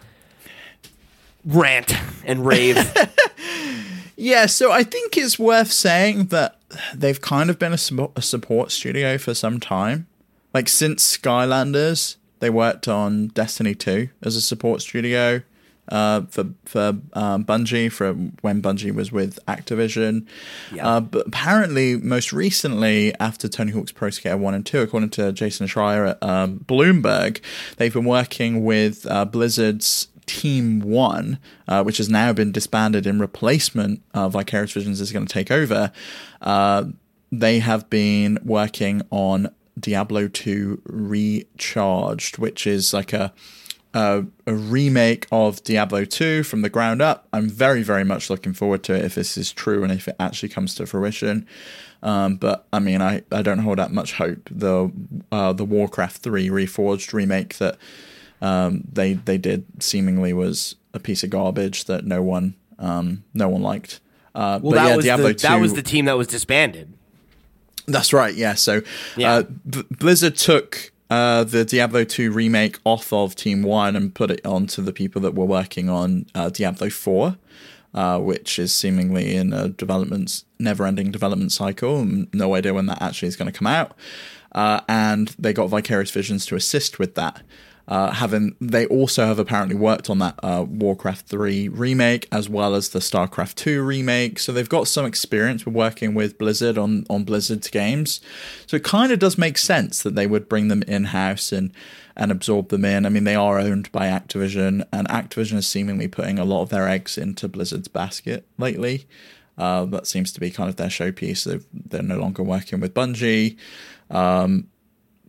rant 1.45 1.93
and 2.25 2.45
rave. 2.45 2.77
Yeah, 4.15 4.45
so 4.45 4.71
I 4.71 4.83
think 4.83 5.17
it's 5.17 5.39
worth 5.39 5.71
saying 5.71 6.27
that 6.27 6.59
they've 6.93 7.19
kind 7.19 7.49
of 7.49 7.57
been 7.57 7.73
a, 7.73 7.77
sum- 7.77 8.11
a 8.15 8.21
support 8.21 8.71
studio 8.71 9.17
for 9.17 9.33
some 9.33 9.59
time. 9.59 10.07
Like 10.53 10.69
since 10.69 11.17
Skylanders, 11.17 12.17
they 12.39 12.49
worked 12.49 12.87
on 12.87 13.27
Destiny 13.27 13.75
2 13.75 14.09
as 14.21 14.35
a 14.35 14.41
support 14.41 14.81
studio 14.81 15.41
uh, 15.89 16.21
for 16.29 16.45
for 16.65 16.97
um, 17.13 17.43
Bungie 17.45 17.91
for 17.91 18.13
when 18.41 18.61
Bungie 18.61 18.93
was 18.93 19.11
with 19.11 19.39
Activision. 19.47 20.25
Yeah. 20.73 20.87
Uh, 20.87 20.99
but 21.01 21.27
apparently, 21.27 21.97
most 21.97 22.31
recently, 22.31 23.13
after 23.19 23.47
Tony 23.47 23.71
Hawk's 23.71 23.91
Pro 23.91 24.09
Skater 24.09 24.37
One 24.37 24.53
and 24.53 24.65
Two, 24.65 24.81
according 24.81 25.09
to 25.11 25.31
Jason 25.31 25.67
Schreier 25.67 26.11
at 26.11 26.23
um, 26.23 26.59
Bloomberg, 26.59 27.41
they've 27.77 27.93
been 27.93 28.05
working 28.05 28.63
with 28.63 29.05
uh, 29.09 29.25
Blizzard's 29.25 30.07
Team 30.25 30.79
One, 30.79 31.39
uh, 31.67 31.83
which 31.83 31.97
has 31.97 32.09
now 32.09 32.31
been 32.31 32.51
disbanded 32.51 33.05
in 33.05 33.19
replacement 33.19 34.01
of 34.13 34.33
Vicarious 34.33 34.71
Visions 34.71 35.01
is 35.01 35.11
going 35.11 35.25
to 35.25 35.33
take 35.33 35.51
over. 35.51 35.91
Uh, 36.41 36.85
they 37.31 37.59
have 37.59 37.89
been 37.89 38.37
working 38.43 39.01
on 39.09 39.49
Diablo 39.79 40.27
2 40.27 40.81
Recharged, 40.85 42.37
which 42.37 42.67
is 42.67 42.93
like 42.93 43.13
a 43.13 43.33
a, 43.93 44.25
a 44.47 44.53
remake 44.53 45.27
of 45.31 45.63
Diablo 45.63 46.03
2 46.05 46.43
from 46.43 46.61
the 46.61 46.69
ground 46.69 47.01
up. 47.01 47.27
I'm 47.31 47.47
very, 47.47 47.83
very 47.83 48.03
much 48.03 48.29
looking 48.29 48.53
forward 48.53 48.83
to 48.85 48.93
it 48.95 49.05
if 49.05 49.15
this 49.15 49.37
is 49.37 49.51
true 49.51 49.83
and 49.83 49.91
if 49.91 50.07
it 50.07 50.15
actually 50.19 50.49
comes 50.49 50.73
to 50.75 50.85
fruition. 50.85 51.45
Um, 52.01 52.35
but 52.35 52.65
I 52.73 52.79
mean, 52.79 53.01
I, 53.01 53.21
I 53.31 53.41
don't 53.41 53.59
hold 53.59 53.79
out 53.79 53.93
much 53.93 54.13
hope. 54.13 54.49
The 54.51 54.91
uh, 55.31 55.53
the 55.53 55.63
Warcraft 55.63 56.17
3 56.17 56.49
Reforged 56.49 57.13
remake 57.13 57.57
that 57.59 57.77
um, 58.41 58.83
they 58.91 59.13
they 59.13 59.37
did 59.37 59.65
seemingly 59.79 60.33
was 60.33 60.75
a 60.93 60.99
piece 60.99 61.23
of 61.23 61.29
garbage 61.29 61.85
that 61.85 62.05
no 62.05 62.21
one 62.21 62.55
um, 62.79 63.23
no 63.33 63.47
one 63.47 63.61
liked. 63.61 64.01
Uh, 64.35 64.59
Well, 64.61 64.73
that 64.73 64.89
yeah, 64.89 64.95
was 64.95 65.05
Diablo 65.05 65.27
the, 65.27 65.33
2, 65.35 65.47
that 65.47 65.61
was 65.61 65.73
the 65.75 65.83
team 65.83 66.05
that 66.05 66.17
was 66.17 66.27
disbanded. 66.27 66.92
That's 67.87 68.13
right. 68.13 68.33
Yeah. 68.33 68.53
So 68.55 68.81
Yeah. 69.17 69.33
Uh, 69.33 69.43
B- 69.69 69.83
Blizzard 69.91 70.35
took 70.35 70.91
uh, 71.09 71.43
the 71.43 71.63
Diablo 71.65 72.03
2 72.03 72.31
remake 72.31 72.79
off 72.85 73.13
of 73.13 73.35
Team 73.35 73.61
1 73.63 73.95
and 73.95 74.13
put 74.13 74.31
it 74.31 74.45
onto 74.45 74.81
the 74.81 74.93
people 74.93 75.21
that 75.21 75.35
were 75.35 75.45
working 75.45 75.89
on 75.89 76.25
uh, 76.33 76.49
Diablo 76.49 76.89
4, 76.89 77.37
uh, 77.93 78.19
which 78.19 78.57
is 78.57 78.73
seemingly 78.73 79.35
in 79.35 79.53
a 79.53 79.69
development, 79.69 80.43
never 80.59 80.85
ending 80.85 81.11
development 81.11 81.51
cycle. 81.51 82.03
No 82.33 82.55
idea 82.55 82.73
when 82.73 82.87
that 82.87 83.01
actually 83.01 83.27
is 83.27 83.35
going 83.35 83.51
to 83.51 83.57
come 83.57 83.67
out. 83.67 83.95
Uh, 84.53 84.81
and 84.87 85.35
they 85.37 85.53
got 85.53 85.67
Vicarious 85.67 86.11
Visions 86.11 86.45
to 86.47 86.55
assist 86.55 86.99
with 86.99 87.15
that. 87.15 87.41
Uh, 87.85 88.11
having 88.11 88.55
they 88.61 88.85
also 88.85 89.25
have 89.25 89.39
apparently 89.39 89.75
worked 89.75 90.09
on 90.09 90.19
that 90.19 90.39
uh, 90.41 90.65
Warcraft 90.65 91.27
3 91.27 91.67
remake 91.67 92.29
as 92.31 92.47
well 92.47 92.75
as 92.75 92.89
the 92.89 92.99
StarCraft 92.99 93.55
2 93.55 93.83
remake, 93.83 94.39
so 94.39 94.53
they've 94.53 94.69
got 94.69 94.87
some 94.87 95.05
experience 95.05 95.65
with 95.65 95.75
working 95.75 96.13
with 96.13 96.37
Blizzard 96.37 96.77
on 96.77 97.05
on 97.09 97.25
Blizzard's 97.25 97.69
games. 97.69 98.21
So 98.67 98.77
it 98.77 98.85
kind 98.85 99.11
of 99.11 99.19
does 99.19 99.37
make 99.37 99.57
sense 99.57 100.01
that 100.03 100.15
they 100.15 100.27
would 100.27 100.47
bring 100.47 100.69
them 100.69 100.83
in 100.83 101.05
house 101.05 101.51
and 101.51 101.73
and 102.15 102.31
absorb 102.31 102.69
them 102.69 102.85
in. 102.85 103.05
I 103.05 103.09
mean, 103.09 103.25
they 103.25 103.35
are 103.35 103.59
owned 103.59 103.91
by 103.91 104.07
Activision, 104.07 104.85
and 104.93 105.07
Activision 105.09 105.57
is 105.57 105.67
seemingly 105.67 106.07
putting 106.07 106.39
a 106.39 106.45
lot 106.45 106.61
of 106.61 106.69
their 106.69 106.87
eggs 106.87 107.17
into 107.17 107.49
Blizzard's 107.49 107.87
basket 107.87 108.45
lately. 108.57 109.07
Uh, 109.57 109.85
that 109.85 110.07
seems 110.07 110.31
to 110.31 110.39
be 110.39 110.49
kind 110.49 110.69
of 110.69 110.77
their 110.77 110.87
showpiece. 110.87 111.43
They've, 111.43 111.65
they're 111.73 112.01
no 112.01 112.17
longer 112.17 112.43
working 112.43 112.79
with 112.79 112.93
Bungie 112.93 113.57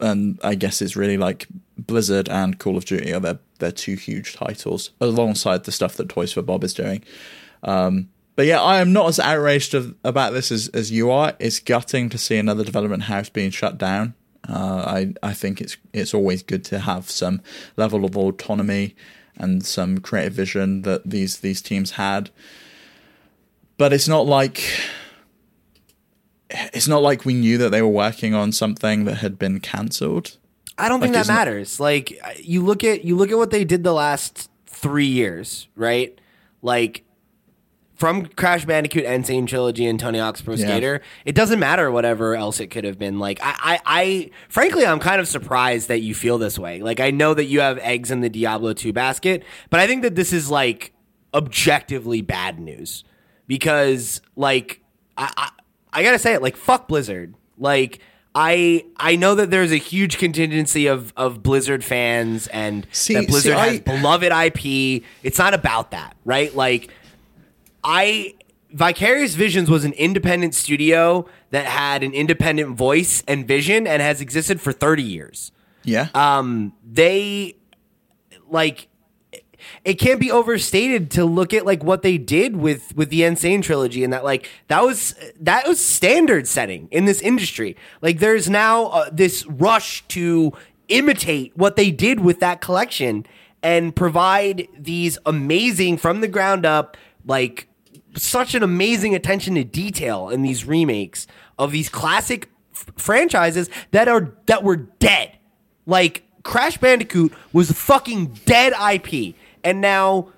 and 0.01 0.39
I 0.43 0.55
guess 0.55 0.83
it's 0.83 0.97
really 0.97 1.17
like 1.17 1.47
Blizzard 1.79 2.29
and 2.29 2.59
Call 2.59 2.77
of 2.77 2.85
Duty 2.85 3.13
are 3.13 3.21
their 3.21 3.39
their 3.59 3.73
two 3.73 3.95
huge 3.95 4.35
titles 4.35 4.91
alongside 5.01 5.65
the 5.65 5.73
stuff 5.73 5.97
that 5.97 6.09
Toys 6.09 6.33
for 6.33 6.43
Bob 6.43 6.65
is 6.65 6.75
doing. 6.75 7.03
Um, 7.63 8.09
but 8.37 8.47
yeah, 8.47 8.61
I 8.61 8.81
am 8.81 8.93
not 8.93 9.09
as 9.09 9.21
outraged 9.21 9.75
of, 9.75 9.95
about 10.03 10.33
this 10.33 10.51
as, 10.51 10.69
as 10.69 10.91
you 10.91 11.11
are. 11.11 11.35
It's 11.39 11.61
gutting 11.61 12.09
to 12.11 12.19
see 12.19 12.37
another 12.37 12.65
development 12.65 13.05
house 13.05 13.29
being 13.29 13.51
shut 13.51 13.79
down. 13.79 14.15
Uh, 14.49 14.85
I 15.23 15.29
I 15.29 15.33
think 15.33 15.61
it's 15.61 15.77
it's 15.93 16.13
always 16.13 16.43
good 16.43 16.65
to 16.65 16.81
have 16.81 17.11
some 17.11 17.41
level 17.77 18.05
of 18.05 18.17
autonomy 18.17 18.95
and 19.37 19.65
some 19.65 19.99
creative 19.99 20.35
vision 20.35 20.83
that 20.83 21.09
these 21.09 21.39
these 21.39 21.63
teams 21.63 21.93
had. 21.93 22.31
But 23.77 23.93
it's 23.93 24.09
not 24.09 24.27
like 24.27 24.63
it's 26.73 26.89
not 26.89 27.03
like 27.03 27.25
we 27.25 27.35
knew 27.35 27.59
that 27.59 27.71
they 27.71 27.83
were 27.83 27.89
working 27.89 28.35
on 28.35 28.53
something 28.53 29.05
that 29.05 29.17
had 29.17 29.39
been 29.39 29.61
cancelled. 29.61 30.37
I 30.79 30.89
don't 30.89 31.01
think 31.01 31.15
Like, 31.15 31.25
that 31.27 31.33
isn't 31.33 31.35
it- 31.35 31.39
matters. 31.39 31.81
Like 31.81 32.21
you 32.43 32.65
look 32.65 32.83
at 32.85 33.05
you 33.05 33.17
look 33.17 33.31
at 33.31 33.39
what 33.39 33.51
they 33.51 33.65
did 33.65 33.85
the 33.85 33.93
last 33.93 34.51
three 34.67 35.07
years, 35.07 35.69
right? 35.77 36.19
Like 36.63 37.03
from 37.95 38.27
Crash 38.27 38.65
Bandicoot, 38.65 39.05
N. 39.05 39.23
Sane 39.23 39.47
Trilogy, 39.47 39.87
and 39.87 40.01
Tony 40.01 40.19
Hawk's 40.19 40.43
Pro 40.43 40.55
Yeah. 40.55 40.67
Skater, 40.67 41.01
it 41.25 41.37
doesn't 41.37 41.61
matter 41.61 41.93
whatever 41.93 42.35
else 42.35 42.59
it 42.59 42.67
could 42.67 42.83
have 42.85 42.99
been. 42.99 43.21
Like 43.21 43.39
I, 43.41 43.55
I, 43.61 43.81
I, 43.87 44.31
frankly, 44.49 44.85
I'm 44.85 44.99
kind 44.99 45.21
of 45.21 45.29
surprised 45.29 45.87
that 45.89 46.01
you 46.01 46.13
feel 46.13 46.37
this 46.39 46.59
way. 46.59 46.81
Like 46.83 46.99
I 46.99 47.13
know 47.13 47.35
that 47.35 47.45
you 47.45 47.61
have 47.61 47.79
eggs 47.79 48.11
in 48.11 48.21
the 48.21 48.29
Diablo 48.29 48.73
2 48.73 48.93
basket, 48.93 49.45
but 49.71 49.79
I 49.79 49.87
think 49.87 50.03
that 50.03 50.17
this 50.17 50.33
is 50.33 50.51
like 50.51 50.93
objectively 51.33 52.21
bad 52.21 52.59
news 52.59 53.05
because, 53.47 54.21
like, 54.37 54.81
I, 55.17 55.51
I, 55.95 56.01
I 56.01 56.03
gotta 56.03 56.19
say 56.19 56.35
it, 56.35 56.43
like, 56.43 56.57
fuck 56.57 56.89
Blizzard. 56.89 57.35
Like, 57.59 58.01
I 58.35 58.85
I 58.97 59.15
know 59.17 59.37
that 59.37 59.51
there's 59.51 59.71
a 59.71 59.77
huge 59.77 60.19
contingency 60.19 60.87
of 60.89 61.13
of 61.17 61.43
Blizzard 61.43 61.85
fans 61.85 62.49
and 62.49 62.87
See- 62.91 63.15
that 63.15 63.29
Blizzard 63.29 63.57
see, 63.57 63.59
has 63.71 63.81
beloved 63.81 64.33
IP. 64.33 65.05
It's 65.23 65.39
not 65.39 65.55
about 65.55 65.93
that, 65.93 66.17
right? 66.25 66.53
Like 66.55 66.91
I 67.85 68.35
Vicarious 68.73 69.37
Visions 69.37 69.71
was 69.71 69.85
an 69.85 69.93
independent 69.93 70.55
studio 70.57 71.29
that 71.51 71.67
had 71.67 72.03
an 72.03 72.13
independent 72.13 72.77
voice 72.77 73.23
and 73.29 73.47
vision 73.47 73.87
and 73.87 74.03
has 74.03 74.21
existed 74.21 74.61
for 74.61 74.73
30 74.73 75.05
years. 75.05 75.53
Yeah. 75.85 76.09
Um 76.13 76.73
they 76.85 77.55
like 78.49 78.89
it 79.85 79.95
can't 79.95 80.21
be 80.21 80.31
overstated 80.31 81.11
to 81.13 81.25
look 81.25 81.53
at 81.53 81.67
like 81.67 81.83
what 81.83 82.03
they 82.03 82.19
did 82.19 82.57
with 82.57 82.95
with 82.97 83.11
the 83.11 83.25
N. 83.25 83.37
Sane 83.37 83.63
trilogy 83.63 84.05
and 84.05 84.13
that 84.13 84.25
like 84.25 84.49
that 84.69 84.83
was 84.83 85.15
that 85.41 85.67
was 85.67 85.85
standard 85.85 86.47
setting 86.49 86.89
in 86.91 87.05
this 87.05 87.21
industry. 87.21 87.77
Like 88.01 88.19
there's 88.19 88.49
now 88.49 88.87
uh, 88.87 89.11
this 89.13 89.47
rush 89.47 90.07
to 90.09 90.53
imitate 90.89 91.57
what 91.57 91.77
they 91.77 91.91
did 91.91 92.21
with 92.21 92.41
that 92.41 92.61
collection 92.61 93.27
and 93.63 93.97
provide 93.97 94.69
these 94.79 95.19
amazing 95.25 95.97
from 95.97 96.21
the 96.21 96.29
ground 96.29 96.67
up 96.67 96.97
like 97.27 97.69
such 98.17 98.55
an 98.55 98.63
amazing 98.63 99.15
attention 99.15 99.55
to 99.55 99.65
detail 99.65 100.29
in 100.29 100.43
these 100.43 100.65
remakes 100.65 101.27
of 101.59 101.73
these 101.73 101.89
classic 101.89 102.51
f- 102.73 102.87
franchises 102.97 103.69
that 103.91 104.09
are 104.09 104.37
that 104.47 104.63
were 104.63 104.77
dead. 104.77 105.37
Like 105.87 106.25
Crash 106.43 106.77
Bandicoot 106.79 107.33
was 107.53 107.73
fucking 107.73 108.39
dead 108.45 108.73
IP, 108.73 109.35
and 109.65 109.81
now, 109.81 110.29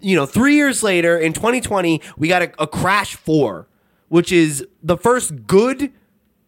you 0.00 0.16
know, 0.16 0.26
three 0.26 0.56
years 0.56 0.82
later 0.82 1.16
in 1.16 1.32
2020, 1.32 2.02
we 2.16 2.28
got 2.28 2.42
a, 2.42 2.62
a 2.62 2.66
Crash 2.66 3.14
Four, 3.14 3.68
which 4.08 4.32
is 4.32 4.66
the 4.82 4.96
first 4.96 5.46
good, 5.46 5.92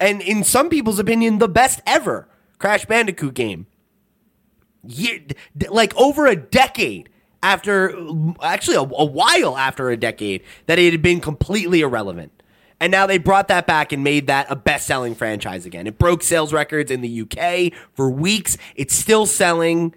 and 0.01 0.21
in 0.21 0.45
some 0.45 0.69
people's 0.69 0.99
opinion, 0.99 1.39
the 1.39 1.49
best 1.49 1.81
ever 1.87 2.29
Crash 2.59 2.85
Bandicoot 2.85 3.35
game. 3.35 3.67
Year, 4.87 5.21
d- 5.57 5.69
like 5.69 5.97
over 5.97 6.27
a 6.27 6.37
decade 6.37 7.09
after, 7.43 7.97
actually 8.43 8.77
a, 8.77 8.81
a 8.81 9.05
while 9.05 9.57
after 9.57 9.91
a 9.91 9.97
decade, 9.97 10.43
that 10.67 10.79
it 10.79 10.93
had 10.93 11.03
been 11.03 11.21
completely 11.21 11.81
irrelevant. 11.81 12.33
And 12.81 12.91
now 12.91 13.07
they 13.07 13.19
brought 13.19 13.49
that 13.49 13.67
back 13.67 13.93
and 13.93 14.03
made 14.03 14.27
that 14.27 14.47
a 14.51 14.57
best 14.57 14.87
selling 14.87 15.15
franchise 15.15 15.65
again. 15.65 15.87
It 15.87 15.99
broke 15.99 16.23
sales 16.23 16.53
records 16.53 16.91
in 16.91 17.01
the 17.01 17.23
UK 17.23 17.73
for 17.95 18.11
weeks. 18.11 18.59
It's 18.75 18.95
still 18.95 19.27
selling. 19.27 19.95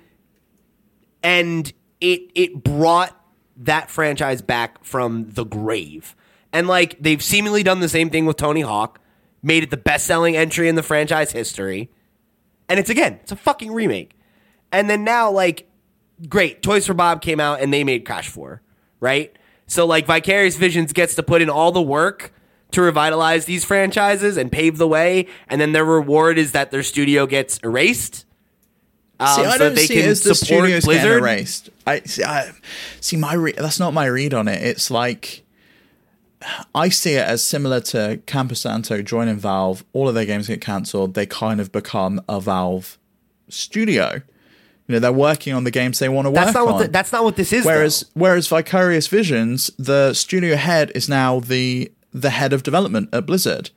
And 1.23 1.73
it 2.01 2.31
it 2.35 2.63
brought 2.63 3.19
that 3.57 3.89
franchise 3.89 4.41
back 4.41 4.83
from 4.83 5.29
the 5.31 5.43
grave. 5.43 6.15
And 6.53 6.67
like 6.67 6.97
they've 6.99 7.21
seemingly 7.21 7.63
done 7.63 7.79
the 7.79 7.89
same 7.89 8.09
thing 8.09 8.25
with 8.25 8.37
Tony 8.37 8.61
Hawk, 8.61 8.99
made 9.41 9.63
it 9.63 9.69
the 9.69 9.77
best 9.77 10.05
selling 10.05 10.35
entry 10.35 10.69
in 10.69 10.75
the 10.75 10.83
franchise 10.83 11.31
history. 11.31 11.89
And 12.69 12.79
it's 12.79 12.89
again, 12.89 13.19
it's 13.21 13.31
a 13.31 13.35
fucking 13.35 13.71
remake. 13.71 14.13
And 14.71 14.89
then 14.89 15.03
now, 15.03 15.31
like, 15.31 15.69
great. 16.27 16.61
Toys 16.61 16.85
for 16.85 16.93
Bob 16.93 17.21
came 17.21 17.39
out 17.39 17.61
and 17.61 17.73
they 17.73 17.83
made 17.83 18.05
Crash 18.05 18.27
4, 18.29 18.61
right? 18.99 19.37
So 19.65 19.85
like 19.85 20.05
Vicarious 20.05 20.57
Visions 20.57 20.93
gets 20.93 21.15
to 21.15 21.23
put 21.23 21.41
in 21.41 21.49
all 21.49 21.71
the 21.71 21.81
work 21.81 22.33
to 22.71 22.81
revitalize 22.81 23.45
these 23.45 23.63
franchises 23.63 24.37
and 24.37 24.51
pave 24.51 24.77
the 24.77 24.87
way, 24.87 25.27
and 25.47 25.59
then 25.61 25.71
their 25.71 25.85
reward 25.85 26.37
is 26.37 26.51
that 26.51 26.69
their 26.71 26.83
studio 26.83 27.25
gets 27.25 27.57
erased. 27.59 28.25
Um, 29.19 29.27
See, 29.35 29.41
I 29.45 29.51
so 29.53 29.57
don't 29.57 29.75
they 29.75 29.85
see 29.87 29.95
can 29.95 30.03
it 30.03 30.07
as 30.09 30.21
the 30.23 30.35
studios 30.35 30.85
Blizzard. 30.85 31.03
getting 31.03 31.17
erased. 31.19 31.69
I 31.87 32.01
see. 32.01 32.23
I, 32.23 32.51
see 33.01 33.17
my 33.17 33.33
re- 33.33 33.53
that's 33.53 33.79
not 33.79 33.93
my 33.93 34.05
read 34.05 34.33
on 34.33 34.47
it. 34.47 34.61
It's 34.61 34.91
like 34.91 35.43
I 36.75 36.89
see 36.89 37.13
it 37.13 37.27
as 37.27 37.43
similar 37.43 37.79
to 37.81 38.21
Campo 38.27 38.53
Santo 38.53 39.01
joining 39.01 39.37
Valve. 39.37 39.83
All 39.93 40.07
of 40.07 40.13
their 40.13 40.25
games 40.25 40.47
get 40.47 40.61
cancelled. 40.61 41.15
They 41.15 41.25
kind 41.25 41.59
of 41.59 41.71
become 41.71 42.21
a 42.29 42.39
Valve 42.39 42.99
studio. 43.49 44.21
You 44.87 44.93
know, 44.93 44.99
they're 44.99 45.11
working 45.11 45.53
on 45.53 45.63
the 45.63 45.71
games 45.71 45.99
they 45.99 46.07
want 46.09 46.27
to 46.27 46.29
work 46.29 46.45
That's 46.45 46.53
not 46.53 46.67
on. 46.67 46.73
what 46.73 46.81
the, 46.85 46.87
that's 46.89 47.11
not 47.11 47.23
what 47.23 47.35
this 47.35 47.51
is. 47.51 47.65
whereas, 47.65 48.01
though. 48.01 48.21
whereas 48.21 48.47
Vicarious 48.47 49.07
Visions, 49.07 49.69
the 49.77 50.13
studio 50.13 50.55
head 50.55 50.91
is 50.95 51.09
now 51.09 51.39
the 51.39 51.91
the 52.13 52.29
head 52.29 52.53
of 52.53 52.63
development 52.63 53.09
at 53.11 53.25
Blizzard. 53.25 53.71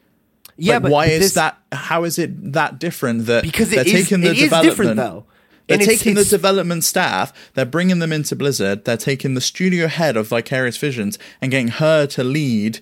yeah, 0.56 0.74
Like, 0.74 0.82
but 0.82 0.90
why 0.92 1.08
this, 1.08 1.24
is 1.24 1.34
that? 1.34 1.58
How 1.72 2.04
is 2.04 2.18
it 2.18 2.52
that 2.52 2.78
different? 2.78 3.26
That 3.26 3.42
Because 3.42 3.72
it 3.72 3.76
they're 3.76 3.86
is- 3.86 3.92
taking 4.04 4.20
the 4.20 4.28
it 4.30 4.36
is 4.36 4.42
development, 4.44 4.70
different, 4.76 4.96
though. 4.96 5.24
They're 5.70 5.78
And 5.78 5.86
taking 5.88 6.12
it's- 6.12 6.28
the 6.30 6.36
development 6.36 6.84
staff, 6.84 7.32
they're 7.54 7.64
bringing 7.64 8.00
them 8.00 8.12
into 8.12 8.34
Blizzard. 8.36 8.84
They're 8.84 8.96
taking 8.96 9.34
the 9.34 9.40
studio 9.40 9.86
head 9.86 10.16
of 10.16 10.26
Vicarious 10.28 10.76
Visions 10.76 11.18
and 11.40 11.50
getting 11.50 11.68
her 11.68 12.06
to 12.08 12.24
lead 12.24 12.80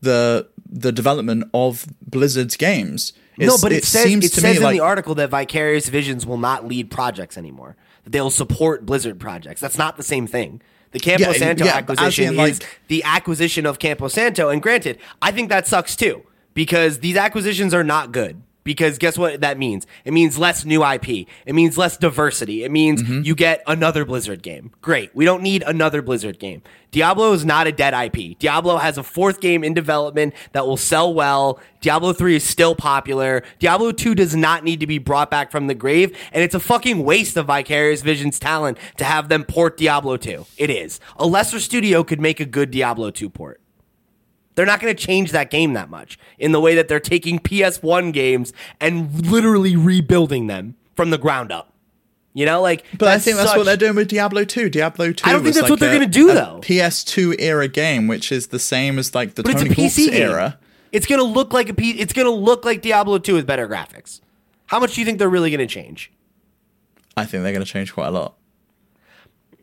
the 0.00 0.46
the 0.68 0.92
development 0.92 1.44
of 1.54 1.86
Blizzard's 2.06 2.56
games. 2.56 3.12
No, 3.38 3.56
but 3.60 3.72
it, 3.72 3.84
says 3.84 4.02
seems 4.04 4.24
it 4.24 4.32
to 4.34 4.40
says 4.40 4.56
in 4.58 4.62
like 4.62 4.74
the 4.74 4.80
article 4.80 5.14
that 5.16 5.30
Vicarious 5.30 5.88
Visions 5.88 6.26
will 6.26 6.38
not 6.38 6.66
lead 6.66 6.90
projects 6.90 7.36
anymore. 7.38 7.76
They'll 8.04 8.30
support 8.30 8.84
Blizzard 8.86 9.18
projects. 9.20 9.60
That's 9.60 9.78
not 9.78 9.96
the 9.96 10.02
same 10.02 10.26
thing. 10.26 10.60
The 10.92 10.98
Campo 11.00 11.30
Yeah, 11.30 11.32
Santo 11.32 11.64
yeah, 11.64 11.76
acquisition 11.76 12.28
in, 12.28 12.36
like- 12.36 12.52
is 12.52 12.60
the 12.88 13.02
acquisition 13.04 13.64
of 13.66 13.78
Campo 13.78 14.08
Santo. 14.08 14.48
And 14.48 14.60
granted, 14.62 14.98
I 15.22 15.32
think 15.32 15.48
that 15.50 15.66
sucks 15.66 15.94
too 15.96 16.22
because 16.54 16.98
these 17.00 17.16
acquisitions 17.16 17.72
are 17.74 17.84
not 17.84 18.12
good. 18.12 18.42
Because 18.66 18.98
guess 18.98 19.16
what 19.16 19.40
that 19.40 19.56
means? 19.58 19.86
It 20.04 20.12
means 20.12 20.36
less 20.38 20.64
new 20.64 20.84
IP. 20.84 21.26
It 21.46 21.54
means 21.54 21.78
less 21.78 21.96
diversity. 21.96 22.64
It 22.64 22.70
means 22.72 23.02
Mm-hmm. 23.02 23.22
you 23.22 23.34
get 23.36 23.62
another 23.66 24.04
Blizzard 24.04 24.42
game. 24.42 24.72
Great. 24.82 25.14
We 25.14 25.24
don't 25.24 25.42
need 25.42 25.62
another 25.66 26.02
Blizzard 26.02 26.38
game. 26.40 26.62
Diablo 26.90 27.32
is 27.32 27.44
not 27.44 27.66
a 27.66 27.72
dead 27.72 27.94
IP. 27.94 28.38
Diablo 28.38 28.78
has 28.78 28.98
a 28.98 29.02
fourth 29.02 29.40
game 29.40 29.62
in 29.62 29.74
development 29.74 30.34
that 30.52 30.66
will 30.66 30.76
sell 30.78 31.12
well. 31.14 31.60
Diablo 31.80 32.12
3 32.12 32.36
is 32.36 32.44
still 32.44 32.74
popular. 32.74 33.42
Diablo 33.58 33.92
2 33.92 34.14
does 34.14 34.34
not 34.34 34.64
need 34.64 34.80
to 34.80 34.86
be 34.86 34.98
brought 34.98 35.30
back 35.30 35.50
from 35.52 35.66
the 35.68 35.74
grave. 35.74 36.16
And 36.32 36.42
it's 36.42 36.54
a 36.54 36.60
fucking 36.60 37.04
waste 37.04 37.36
of 37.36 37.46
Vicarious 37.46 38.02
Visions 38.02 38.38
talent 38.38 38.78
to 38.96 39.04
have 39.04 39.28
them 39.28 39.44
port 39.44 39.76
Diablo 39.76 40.16
2. 40.16 40.44
It 40.56 40.70
is. 40.70 40.98
A 41.18 41.26
lesser 41.26 41.60
studio 41.60 42.02
could 42.02 42.20
make 42.20 42.40
a 42.40 42.46
good 42.46 42.70
Diablo 42.70 43.10
2 43.10 43.28
port. 43.30 43.60
They're 44.56 44.66
not 44.66 44.80
going 44.80 44.94
to 44.94 45.00
change 45.00 45.30
that 45.32 45.50
game 45.50 45.74
that 45.74 45.88
much 45.88 46.18
in 46.38 46.50
the 46.52 46.60
way 46.60 46.74
that 46.74 46.88
they're 46.88 46.98
taking 46.98 47.38
PS1 47.38 48.12
games 48.12 48.52
and 48.80 49.24
literally 49.30 49.76
rebuilding 49.76 50.48
them 50.48 50.74
from 50.94 51.10
the 51.10 51.18
ground 51.18 51.52
up. 51.52 51.72
You 52.34 52.44
know, 52.44 52.60
like. 52.60 52.84
But 52.98 53.08
I 53.08 53.18
think 53.18 53.36
that's 53.36 53.56
what 53.56 53.64
they're 53.64 53.76
doing 53.76 53.94
with 53.94 54.08
Diablo 54.08 54.44
2. 54.44 54.68
Diablo 54.68 55.12
2 55.12 55.26
I 55.26 55.32
don't 55.32 55.42
think 55.42 55.54
that's 55.54 55.62
like 55.62 55.70
what 55.70 55.80
they're 55.80 55.92
gonna 55.92 56.06
do, 56.06 56.30
a 56.30 56.34
though. 56.34 56.60
PS2 56.62 57.36
era 57.38 57.68
game, 57.68 58.08
which 58.08 58.30
is 58.32 58.48
the 58.48 58.58
same 58.58 58.98
as 58.98 59.14
like 59.14 59.36
the 59.36 59.42
But 59.42 59.52
Tony 59.58 59.70
it's 59.70 59.78
a 59.78 59.82
Hawk's 59.82 59.96
game. 59.96 60.12
era. 60.14 60.58
It's 60.92 61.06
going 61.06 61.18
to 61.18 61.24
look 61.24 61.52
like 61.52 61.68
a 61.68 61.74
P- 61.74 61.98
It's 61.98 62.12
going 62.12 62.26
to 62.26 62.30
look 62.32 62.64
like 62.64 62.80
Diablo 62.82 63.18
2 63.18 63.34
with 63.34 63.46
better 63.46 63.68
graphics. 63.68 64.20
How 64.66 64.78
much 64.80 64.94
do 64.94 65.00
you 65.00 65.04
think 65.04 65.18
they're 65.18 65.28
really 65.28 65.50
going 65.50 65.66
to 65.66 65.66
change? 65.66 66.10
I 67.16 67.24
think 67.24 67.42
they're 67.42 67.52
going 67.52 67.64
to 67.64 67.70
change 67.70 67.92
quite 67.92 68.08
a 68.08 68.10
lot. 68.10 68.36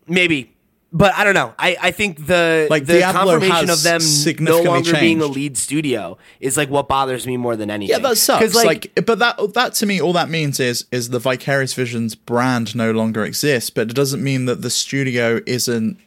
Maybe. 0.08 0.56
But 0.96 1.16
I 1.16 1.24
don't 1.24 1.34
know. 1.34 1.56
I, 1.58 1.76
I 1.82 1.90
think 1.92 2.28
the 2.28 2.68
Like, 2.70 2.86
the 2.86 3.00
Diablo 3.00 3.40
confirmation 3.40 3.72
of 3.72 3.82
them 3.82 4.00
no 4.40 4.62
longer 4.62 4.94
being 4.94 5.22
a 5.22 5.26
lead 5.26 5.58
studio 5.58 6.20
is 6.40 6.56
like 6.56 6.70
what 6.70 6.88
bothers 6.88 7.26
me 7.26 7.36
more 7.36 7.56
than 7.56 7.72
anything. 7.72 7.92
Yeah, 7.96 8.08
that 8.08 8.16
sucks. 8.18 8.54
'Cause, 8.54 8.64
Like, 8.64 8.92
but 9.04 9.18
that 9.18 9.40
that 9.56 9.74
to 9.76 9.88
me, 9.88 10.00
all 10.00 10.14
that 10.14 10.30
means 10.30 10.60
is 10.60 10.86
is 10.92 11.10
the 11.10 11.18
Vicarious 11.18 11.74
Visions 11.74 12.14
brand 12.14 12.76
no 12.76 12.92
longer 12.92 13.26
exists. 13.26 13.72
But 13.72 13.90
it 13.90 13.96
doesn't 13.96 14.22
mean 14.24 14.46
that 14.46 14.62
the 14.62 14.70
studio 14.70 15.40
isn't 15.48 15.98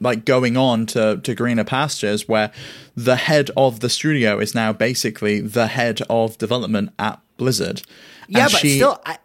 like 0.00 0.26
going 0.26 0.56
on 0.58 0.84
to 0.86 1.18
to 1.22 1.34
greener 1.34 1.64
pastures, 1.64 2.28
where 2.28 2.52
the 2.94 3.16
head 3.16 3.50
of 3.56 3.80
the 3.80 3.88
studio 3.88 4.38
is 4.38 4.54
now 4.54 4.70
basically 4.72 5.40
the 5.40 5.68
head 5.68 6.02
of 6.10 6.36
development 6.36 6.90
at 6.98 7.20
Blizzard. 7.38 7.80
Yeah, 8.28 8.44
And 8.44 8.52
but 8.52 8.60
she- 8.60 8.76
still, 8.76 9.00
I, 9.06 9.16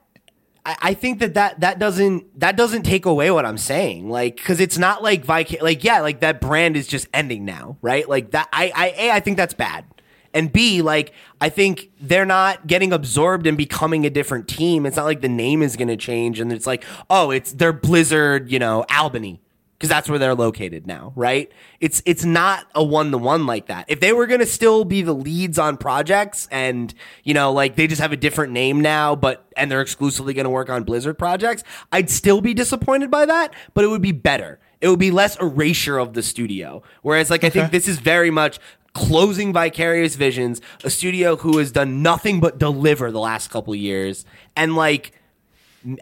I 0.65 0.77
I 0.81 0.93
think 0.93 1.19
that, 1.19 1.33
that 1.35 1.59
that 1.59 1.79
doesn't 1.79 2.39
that 2.39 2.55
doesn't 2.55 2.83
take 2.83 3.05
away 3.05 3.31
what 3.31 3.45
I'm 3.45 3.57
saying. 3.57 4.09
Like, 4.09 4.35
because 4.35 4.59
it's 4.59 4.77
not 4.77 5.03
like 5.03 5.25
Vic, 5.25 5.61
like 5.61 5.83
yeah, 5.83 6.01
like 6.01 6.19
that 6.21 6.41
brand 6.41 6.77
is 6.77 6.87
just 6.87 7.07
ending 7.13 7.45
now, 7.45 7.77
right? 7.81 8.07
Like 8.07 8.31
that. 8.31 8.49
I 8.53 8.71
I 8.75 8.87
a 8.97 9.11
I 9.11 9.19
think 9.19 9.37
that's 9.37 9.53
bad, 9.53 9.85
and 10.33 10.51
b 10.51 10.81
like 10.81 11.13
I 11.39 11.49
think 11.49 11.91
they're 11.99 12.25
not 12.25 12.67
getting 12.67 12.93
absorbed 12.93 13.47
and 13.47 13.57
becoming 13.57 14.05
a 14.05 14.09
different 14.09 14.47
team. 14.47 14.85
It's 14.85 14.97
not 14.97 15.05
like 15.05 15.21
the 15.21 15.29
name 15.29 15.61
is 15.61 15.75
going 15.75 15.87
to 15.87 15.97
change, 15.97 16.39
and 16.39 16.51
it's 16.51 16.67
like 16.67 16.83
oh, 17.09 17.31
it's 17.31 17.53
they're 17.53 17.73
Blizzard, 17.73 18.51
you 18.51 18.59
know, 18.59 18.85
Albany. 18.89 19.41
Because 19.81 19.89
that's 19.89 20.07
where 20.07 20.19
they're 20.19 20.35
located 20.35 20.85
now, 20.85 21.11
right? 21.15 21.51
It's 21.79 22.03
it's 22.05 22.23
not 22.23 22.67
a 22.75 22.83
one 22.83 23.09
to 23.09 23.17
one 23.17 23.47
like 23.47 23.65
that. 23.65 23.85
If 23.87 23.99
they 23.99 24.13
were 24.13 24.27
gonna 24.27 24.45
still 24.45 24.85
be 24.85 25.01
the 25.01 25.11
leads 25.11 25.57
on 25.57 25.75
projects, 25.75 26.47
and 26.51 26.93
you 27.23 27.33
know, 27.33 27.51
like 27.51 27.77
they 27.77 27.87
just 27.87 27.99
have 27.99 28.11
a 28.11 28.15
different 28.15 28.53
name 28.53 28.81
now, 28.81 29.15
but 29.15 29.43
and 29.57 29.71
they're 29.71 29.81
exclusively 29.81 30.35
gonna 30.35 30.51
work 30.51 30.69
on 30.69 30.83
Blizzard 30.83 31.17
projects, 31.17 31.63
I'd 31.91 32.11
still 32.11 32.41
be 32.41 32.53
disappointed 32.53 33.09
by 33.09 33.25
that. 33.25 33.55
But 33.73 33.83
it 33.83 33.87
would 33.87 34.03
be 34.03 34.11
better. 34.11 34.59
It 34.81 34.87
would 34.87 34.99
be 34.99 35.09
less 35.09 35.35
erasure 35.41 35.97
of 35.97 36.13
the 36.13 36.21
studio. 36.21 36.83
Whereas, 37.01 37.31
like 37.31 37.43
I 37.43 37.49
think 37.49 37.71
this 37.71 37.87
is 37.87 37.97
very 37.97 38.29
much 38.29 38.59
closing 38.93 39.51
Vicarious 39.51 40.13
Visions, 40.13 40.61
a 40.83 40.91
studio 40.91 41.37
who 41.37 41.57
has 41.57 41.71
done 41.71 42.03
nothing 42.03 42.39
but 42.39 42.59
deliver 42.59 43.11
the 43.11 43.19
last 43.19 43.49
couple 43.49 43.73
years, 43.73 44.25
and 44.55 44.75
like 44.75 45.13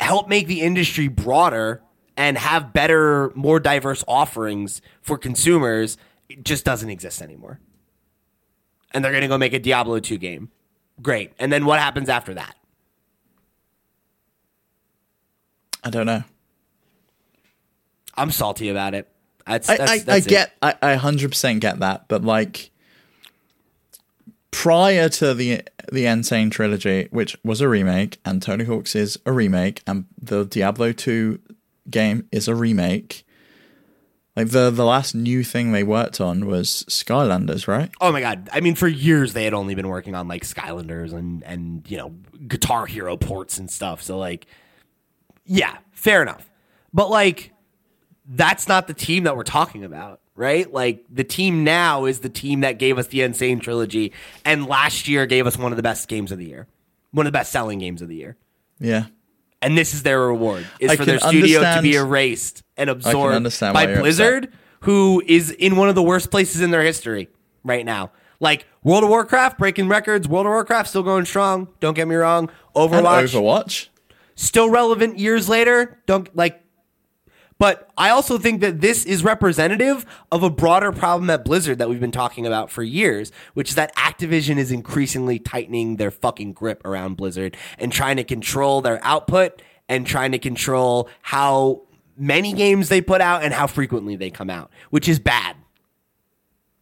help 0.01 0.27
make 0.27 0.47
the 0.47 0.60
industry 0.60 1.07
broader 1.07 1.81
and 2.20 2.38
have 2.38 2.74
better, 2.74 3.32
more 3.34 3.62
diverse 3.62 4.04
offerings 4.06 4.82
for 5.02 5.18
consumers, 5.18 5.98
it 6.28 6.44
just 6.44 6.66
doesn't 6.66 6.90
exist 6.90 7.22
anymore. 7.22 7.62
And 8.91 9.06
they're 9.06 9.14
going 9.14 9.22
to 9.22 9.30
go 9.30 9.38
make 9.38 9.54
a 9.54 9.60
Diablo 9.60 10.02
2 10.02 10.18
game. 10.18 10.52
Great. 11.02 11.32
And 11.40 11.50
then 11.50 11.66
what 11.66 11.80
happens 11.80 12.10
after 12.10 12.34
that? 12.34 12.58
I 15.82 15.90
don't 15.90 16.06
know. 16.06 16.24
I'm 18.16 18.32
salty 18.32 18.68
about 18.68 18.94
it. 18.96 19.08
That's, 19.48 19.70
I, 19.70 19.78
that's, 19.78 19.91
I, 19.91 19.98
that's 20.00 20.10
I 20.10 20.18
it. 20.18 20.28
get 20.28 20.56
I, 20.62 20.76
I 20.82 20.96
100% 20.98 21.62
get 21.62 21.80
that 21.80 22.10
but 22.10 22.24
like 22.26 22.70
prior 24.52 25.08
to 25.08 25.34
the 25.34 25.64
the 25.91 26.06
N. 26.06 26.24
Sane 26.24 26.50
trilogy 26.50 27.08
which 27.12 27.38
was 27.46 27.62
a 27.62 27.70
remake 27.70 28.20
and 28.26 28.41
Tony 28.41 28.66
Hawk's 28.66 28.94
is 28.94 29.18
a 29.26 29.32
remake 29.32 29.82
and 29.88 30.06
the 30.22 30.44
Diablo 30.44 30.91
2 30.91 31.40
game 31.90 32.28
is 32.32 32.48
a 32.48 32.56
remake 32.56 33.26
like 34.40 34.52
the 34.52 34.70
the 34.70 34.86
last 34.86 35.16
new 35.16 35.44
thing 35.44 35.74
they 35.74 35.84
worked 35.84 36.22
on 36.22 36.45
was 36.45 36.86
Skylanders 36.88 37.68
right 37.68 37.91
Oh 37.99 38.11
my 38.14 38.22
god! 38.22 38.49
I 38.53 38.61
mean, 38.61 38.76
for 38.76 38.88
years 38.88 39.34
they 39.34 39.44
had 39.44 39.53
only 39.53 39.76
been 39.76 39.90
working 39.90 40.16
on 40.16 40.30
like 40.30 40.44
Skylanders 40.44 41.11
and 41.11 41.44
and 41.44 41.90
you 41.91 41.98
know 41.98 42.16
Guitar 42.48 42.86
Hero 42.86 43.18
ports 43.18 43.57
and 43.57 43.70
stuff. 43.70 44.02
So 44.02 44.18
like, 44.18 44.45
yeah, 45.44 45.78
fair 45.91 46.22
enough. 46.22 46.49
But 46.94 47.10
like, 47.10 47.52
that's 48.26 48.70
not 48.70 48.88
the 48.88 48.94
team 48.94 49.26
that 49.26 49.36
we're 49.36 49.44
talking 49.44 49.84
about, 49.84 50.22
right? 50.36 50.72
Like 50.72 51.03
the 51.10 51.26
team 51.26 51.66
now 51.66 52.06
is 52.06 52.20
the 52.20 52.30
team 52.30 52.61
that 52.61 52.80
gave 52.80 52.98
us 52.98 53.07
the 53.07 53.24
N. 53.24 53.34
Sane 53.34 53.60
trilogy, 53.60 54.14
and 54.45 54.68
last 54.68 55.10
year 55.10 55.26
gave 55.26 55.48
us 55.48 55.57
one 55.57 55.74
of 55.74 55.76
the 55.76 55.84
best 55.84 56.07
games 56.07 56.32
of 56.32 56.38
the 56.38 56.45
year, 56.45 56.66
one 57.11 57.26
of 57.26 57.34
the 57.34 57.38
best 57.38 57.52
selling 57.52 57.80
games 57.80 58.02
of 58.02 58.07
the 58.07 58.16
year. 58.16 58.38
yeah 58.80 59.07
And 59.61 59.77
this 59.77 59.94
is 59.94 60.03
their 60.03 60.22
reward: 60.22 60.65
is 60.80 60.91
I 60.91 60.95
for 60.95 61.06
their 61.06 61.19
studio 61.19 61.60
to 61.61 61.81
be 61.81 61.95
erased 61.95 62.64
and 62.77 62.90
absorbed 62.90 63.44
by 63.73 63.86
Blizzard, 63.88 64.53
who 64.81 65.22
is 65.26 65.52
in 65.52 65.76
one 65.76 65.90
of 65.90 65.95
the 65.95 66.03
worst 66.03 66.31
places 66.31 66.61
in 66.61 66.72
their 66.72 66.84
history 66.84 67.27
right 67.64 67.86
now. 67.86 68.11
Like 68.40 68.65
World 68.84 69.03
of 69.03 69.10
Warcraft 69.10 69.57
breaking 69.57 69.90
records, 69.90 70.27
World 70.27 70.45
of 70.45 70.52
Warcraft 70.52 70.90
still 70.90 71.03
going 71.03 71.26
strong. 71.26 71.68
Don't 71.81 71.94
get 71.94 72.07
me 72.07 72.15
wrong. 72.15 72.49
and 72.73 72.91
Overwatch 72.94 73.34
Overwatch 73.34 73.88
still 74.36 74.69
relevant 74.69 75.19
years 75.19 75.49
later. 75.49 75.99
Don't 76.06 76.34
like. 76.36 76.64
But 77.60 77.91
I 77.98 78.10
also 78.10 78.38
think 78.38 78.61
that 78.61 78.80
this 78.80 79.06
is 79.06 79.22
representative 79.22 80.06
of 80.31 80.44
a 80.44 80.49
broader 80.49 80.94
problem 80.94 81.30
at 81.30 81.44
Blizzard 81.44 81.77
that 81.77 81.90
we've 81.90 81.99
been 81.99 82.10
talking 82.10 82.48
about 82.48 82.72
for 82.72 82.81
years, 82.81 83.34
which 83.53 83.69
is 83.69 83.76
that 83.76 83.94
Activision 83.98 84.57
is 84.57 84.72
increasingly 84.72 85.40
tightening 85.40 85.98
their 85.98 86.10
fucking 86.10 86.53
grip 86.53 86.81
around 86.86 87.18
Blizzard 87.18 87.57
and 87.77 87.91
trying 87.91 88.15
to 88.15 88.23
control 88.23 88.81
their 88.81 89.03
output 89.03 89.61
and 89.90 90.07
trying 90.07 90.31
to 90.31 90.40
control 90.40 91.10
how 91.22 91.81
many 92.15 92.53
games 92.53 92.88
they 92.88 93.02
put 93.02 93.19
out 93.19 93.44
and 93.44 93.53
how 93.53 93.68
frequently 93.68 94.15
they 94.15 94.30
come 94.30 94.49
out, 94.49 94.72
which 94.90 95.10
is 95.10 95.19
bad 95.19 95.57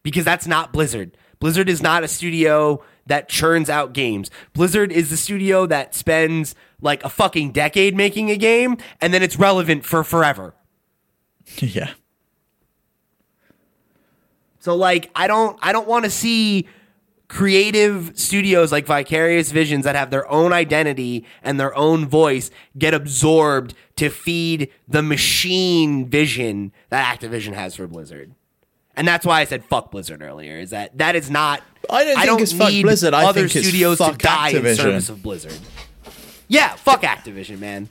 because 0.04 0.24
that's 0.24 0.46
not 0.46 0.72
Blizzard. 0.72 1.16
Blizzard 1.40 1.68
is 1.68 1.82
not 1.82 2.04
a 2.04 2.08
studio 2.08 2.82
that 3.06 3.28
churns 3.28 3.68
out 3.68 3.92
games. 3.92 4.30
Blizzard 4.52 4.92
is 4.92 5.10
the 5.10 5.16
studio 5.16 5.66
that 5.66 5.94
spends 5.94 6.54
like 6.80 7.02
a 7.02 7.08
fucking 7.08 7.50
decade 7.50 7.96
making 7.96 8.30
a 8.30 8.36
game 8.36 8.76
and 9.00 9.12
then 9.12 9.22
it's 9.24 9.38
relevant 9.38 9.84
for 9.84 10.04
forever. 10.04 10.54
yeah. 11.58 11.90
So 14.60 14.74
like 14.74 15.10
I 15.14 15.26
don't 15.26 15.58
I 15.62 15.72
don't 15.72 15.88
want 15.88 16.04
to 16.04 16.10
see 16.10 16.68
creative 17.28 18.12
studios 18.18 18.72
like 18.72 18.86
Vicarious 18.86 19.52
Visions 19.52 19.84
that 19.84 19.94
have 19.94 20.10
their 20.10 20.28
own 20.30 20.52
identity 20.52 21.24
and 21.42 21.60
their 21.60 21.74
own 21.76 22.06
voice 22.06 22.50
get 22.76 22.94
absorbed 22.94 23.74
to 23.96 24.08
feed 24.08 24.70
the 24.88 25.02
machine 25.02 26.08
vision 26.08 26.72
that 26.88 27.18
Activision 27.18 27.52
has 27.52 27.76
for 27.76 27.86
Blizzard. 27.86 28.32
And 28.96 29.06
that's 29.06 29.24
why 29.24 29.40
I 29.40 29.44
said 29.44 29.64
fuck 29.64 29.90
Blizzard 29.90 30.22
earlier. 30.22 30.58
Is 30.58 30.70
that 30.70 30.96
that 30.98 31.14
is 31.14 31.30
not? 31.30 31.62
I 31.88 32.26
don't 32.26 32.38
think 32.38 32.40
it's 32.40 32.52
fuck 32.52 32.72
Blizzard. 32.82 33.14
I 33.14 33.26
other 33.26 33.42
think 33.42 33.56
it's 33.56 33.68
studios 33.68 33.98
to 33.98 34.04
fuck 34.04 34.18
die 34.18 34.50
in 34.50 34.74
service 34.74 35.08
of 35.08 35.22
Blizzard. 35.22 35.58
Yeah, 36.48 36.74
fuck 36.74 37.02
Activision, 37.02 37.58
man. 37.60 37.90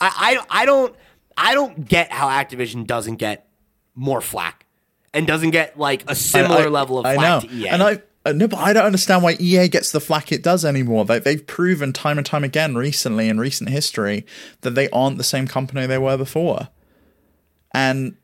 I, 0.00 0.38
I 0.50 0.62
I 0.62 0.66
don't 0.66 0.94
I 1.36 1.54
don't 1.54 1.88
get 1.88 2.10
how 2.12 2.28
Activision 2.28 2.86
doesn't 2.86 3.16
get 3.16 3.48
more 3.94 4.20
flack 4.20 4.66
and 5.14 5.26
doesn't 5.26 5.50
get 5.50 5.78
like 5.78 6.04
a 6.10 6.14
similar 6.14 6.62
I- 6.64 6.68
level 6.68 6.98
of 6.98 7.06
I 7.06 7.14
flack 7.14 7.44
know. 7.44 7.48
to 7.48 7.54
EA. 7.54 7.68
And 7.68 7.82
I 7.82 8.02
uh, 8.24 8.30
no, 8.32 8.46
but 8.46 8.60
I 8.60 8.72
don't 8.72 8.84
understand 8.86 9.24
why 9.24 9.36
EA 9.40 9.66
gets 9.66 9.90
the 9.90 9.98
flack 10.00 10.30
it 10.30 10.44
does 10.44 10.64
anymore. 10.64 11.04
They, 11.04 11.18
they've 11.18 11.44
proven 11.44 11.92
time 11.92 12.18
and 12.18 12.26
time 12.26 12.44
again 12.44 12.76
recently 12.76 13.28
in 13.28 13.38
recent 13.40 13.68
history 13.70 14.24
that 14.60 14.76
they 14.76 14.88
aren't 14.90 15.18
the 15.18 15.24
same 15.24 15.48
company 15.48 15.86
they 15.86 15.98
were 15.98 16.16
before. 16.16 16.68
And 17.74 18.16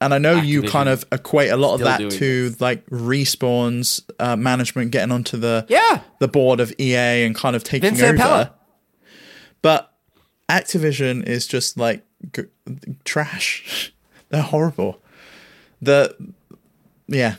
and 0.00 0.14
I 0.14 0.18
know 0.18 0.34
you 0.36 0.62
kind 0.62 0.88
of 0.88 1.04
equate 1.10 1.50
a 1.50 1.56
lot 1.56 1.74
of 1.74 1.80
that 1.80 2.10
to 2.12 2.54
like 2.60 2.84
Respawn's 2.86 4.00
uh, 4.20 4.36
management 4.36 4.90
getting 4.92 5.10
onto 5.12 5.36
the 5.38 5.64
Yeah. 5.68 6.02
the 6.20 6.28
board 6.28 6.60
of 6.60 6.72
EA 6.78 7.24
and 7.24 7.34
kind 7.34 7.56
of 7.56 7.64
taking 7.64 7.94
Vince 7.94 8.20
over. 8.20 8.50
But 9.62 9.92
Activision 10.48 11.26
is 11.26 11.46
just 11.46 11.76
like 11.76 12.04
g- 12.34 12.44
trash. 13.04 13.92
They're 14.30 14.42
horrible. 14.42 15.00
The 15.80 16.14
yeah, 17.06 17.36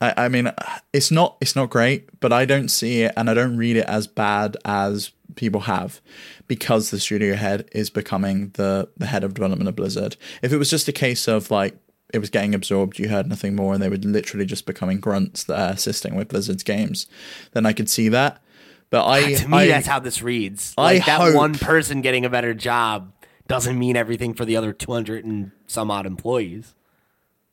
I, 0.00 0.14
I 0.24 0.28
mean, 0.28 0.52
it's 0.92 1.10
not 1.10 1.36
it's 1.40 1.56
not 1.56 1.70
great, 1.70 2.20
but 2.20 2.32
I 2.32 2.44
don't 2.44 2.68
see 2.68 3.02
it 3.02 3.12
and 3.16 3.28
I 3.30 3.34
don't 3.34 3.56
read 3.56 3.76
it 3.76 3.86
as 3.86 4.06
bad 4.06 4.56
as 4.64 5.10
people 5.36 5.60
have 5.62 6.00
because 6.48 6.90
the 6.90 6.98
studio 7.00 7.34
head 7.34 7.68
is 7.72 7.90
becoming 7.90 8.50
the 8.54 8.88
the 8.96 9.06
head 9.06 9.24
of 9.24 9.34
development 9.34 9.68
of 9.68 9.76
Blizzard. 9.76 10.16
If 10.42 10.52
it 10.52 10.58
was 10.58 10.70
just 10.70 10.88
a 10.88 10.92
case 10.92 11.26
of 11.28 11.50
like 11.50 11.76
it 12.12 12.18
was 12.18 12.30
getting 12.30 12.54
absorbed, 12.54 12.98
you 12.98 13.08
heard 13.08 13.28
nothing 13.28 13.54
more, 13.56 13.72
and 13.72 13.82
they 13.82 13.88
were 13.88 13.96
literally 13.96 14.44
just 14.46 14.66
becoming 14.66 14.98
grunts 15.00 15.44
that 15.44 15.58
are 15.58 15.72
assisting 15.72 16.14
with 16.16 16.28
Blizzard's 16.28 16.62
games, 16.64 17.06
then 17.52 17.64
I 17.66 17.72
could 17.72 17.88
see 17.88 18.08
that. 18.10 18.42
But 18.90 19.06
I, 19.08 19.34
to 19.36 19.48
me, 19.48 19.56
I, 19.58 19.66
that's 19.68 19.86
how 19.86 20.00
this 20.00 20.20
reads. 20.20 20.74
I 20.76 20.82
Like 20.82 21.06
that 21.06 21.20
hope- 21.20 21.34
one 21.36 21.54
person 21.54 22.00
getting 22.00 22.24
a 22.24 22.30
better 22.30 22.52
job 22.52 23.12
doesn't 23.50 23.78
mean 23.78 23.96
everything 23.96 24.32
for 24.34 24.44
the 24.44 24.56
other 24.56 24.72
two 24.72 24.92
hundred 24.92 25.24
and 25.24 25.50
some 25.66 25.90
odd 25.90 26.06
employees. 26.06 26.74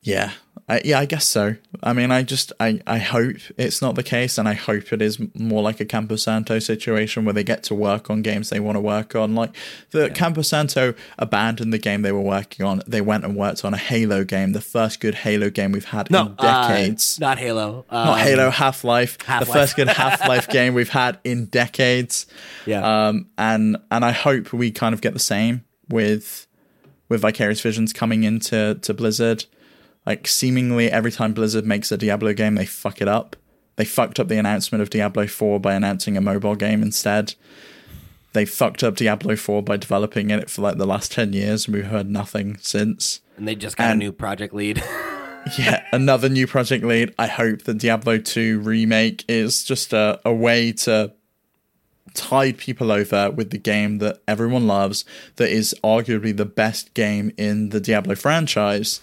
Yeah, 0.04 0.32
I, 0.70 0.80
yeah, 0.86 1.00
I 1.00 1.06
guess 1.06 1.26
so. 1.26 1.56
I 1.84 1.92
mean, 1.92 2.12
I 2.12 2.22
just, 2.24 2.54
I, 2.62 2.80
I 2.88 2.98
hope 3.00 3.38
it's 3.58 3.82
not 3.82 3.96
the 3.96 4.04
case, 4.04 4.38
and 4.38 4.48
I 4.48 4.54
hope 4.54 4.94
it 4.94 5.02
is 5.02 5.20
more 5.36 5.62
like 5.62 5.82
a 5.82 5.86
Campo 5.86 6.16
Santo 6.16 6.60
situation 6.60 7.26
where 7.26 7.34
they 7.34 7.44
get 7.44 7.64
to 7.64 7.76
work 7.76 8.10
on 8.10 8.22
games 8.22 8.50
they 8.50 8.60
want 8.62 8.78
to 8.78 8.80
work 8.80 9.16
on. 9.16 9.36
Like 9.36 9.54
the 9.90 10.10
Campo 10.12 10.44
Santo 10.44 10.94
abandoned 11.18 11.74
the 11.74 11.78
game 11.80 12.04
they 12.04 12.14
were 12.14 12.22
working 12.22 12.66
on. 12.66 12.84
They 12.88 13.02
went 13.02 13.26
and 13.26 13.36
worked 13.36 13.66
on 13.66 13.74
a 13.74 13.78
Halo 13.78 14.24
game, 14.24 14.54
the 14.54 14.62
first 14.62 15.02
good 15.02 15.16
Halo 15.16 15.50
game 15.50 15.74
we've 15.74 15.84
had 15.86 16.10
No, 16.10 16.28
in 16.28 16.36
decades. 16.36 17.18
uh, 17.20 17.26
not 17.28 17.40
Halo. 17.40 17.86
not 17.92 18.08
Um, 18.20 18.20
Halo, 18.20 18.50
Half 18.52 18.84
Life, 18.86 19.18
the 19.18 19.26
Half-Life. 19.26 19.52
first 19.58 19.76
good 19.76 19.88
Half 20.04 20.26
Life 20.28 20.48
game 20.48 20.74
we've 20.74 20.90
had 20.90 21.20
in 21.26 21.46
decades. 21.48 22.28
Yeah. 22.66 23.08
Um, 23.08 23.28
and 23.38 23.78
and 23.92 24.06
I 24.06 24.12
hope 24.12 24.54
we 24.54 24.72
kind 24.72 24.94
of 24.94 25.02
get 25.02 25.14
the 25.14 25.20
same 25.20 25.66
with 25.90 26.48
with 27.10 27.22
Vicarious 27.22 27.62
Visions 27.62 27.94
coming 27.94 28.24
into 28.24 28.76
to 28.82 28.94
Blizzard. 28.94 29.46
Like 30.06 30.28
seemingly 30.28 30.92
every 30.92 31.12
time 31.12 31.34
Blizzard 31.34 31.66
makes 31.66 31.92
a 31.92 31.98
Diablo 31.98 32.34
game, 32.34 32.56
they 32.56 32.66
fuck 32.66 33.02
it 33.02 33.08
up. 33.08 33.36
They 33.76 33.86
fucked 33.86 34.20
up 34.20 34.28
the 34.28 34.38
announcement 34.38 34.82
of 34.82 34.90
Diablo 34.90 35.28
4 35.28 35.60
by 35.60 35.74
announcing 35.76 36.18
a 36.18 36.22
mobile 36.22 36.56
game 36.56 36.82
instead. 36.82 37.36
They 38.34 38.46
fucked 38.46 38.84
up 38.84 38.96
Diablo 38.96 39.36
4 39.36 39.62
by 39.64 39.78
developing 39.78 40.30
it 40.32 40.50
for 40.50 40.62
like 40.64 40.78
the 40.78 40.86
last 40.88 41.12
10 41.12 41.34
years 41.34 41.66
and 41.68 41.76
we've 41.76 41.86
heard 41.88 42.10
nothing 42.10 42.58
since. 42.62 43.22
and 43.38 43.48
they 43.48 43.56
just 43.56 43.78
got 43.78 43.92
and- 43.92 44.02
a 44.02 44.06
new 44.06 44.12
project 44.12 44.54
lead. 44.54 44.84
Yeah, 45.58 45.82
another 45.94 46.28
new 46.28 46.46
project 46.46 46.84
lead. 46.84 47.14
I 47.18 47.28
hope 47.28 47.62
the 47.62 47.74
Diablo 47.74 48.18
2 48.18 48.60
remake 48.60 49.24
is 49.30 49.64
just 49.64 49.94
a, 49.94 50.20
a 50.26 50.34
way 50.34 50.74
to 50.74 51.14
tide 52.18 52.58
people 52.58 52.92
over 52.92 53.32
with 53.32 53.52
the 53.52 53.58
game 53.58 54.00
that 54.00 54.22
everyone 54.28 54.68
loves, 54.68 55.06
that 55.36 55.50
is 55.50 55.76
arguably 55.84 56.36
the 56.36 56.46
best 56.46 56.94
game 56.94 57.32
in 57.38 57.70
the 57.70 57.80
Diablo 57.80 58.16
franchise, 58.16 59.02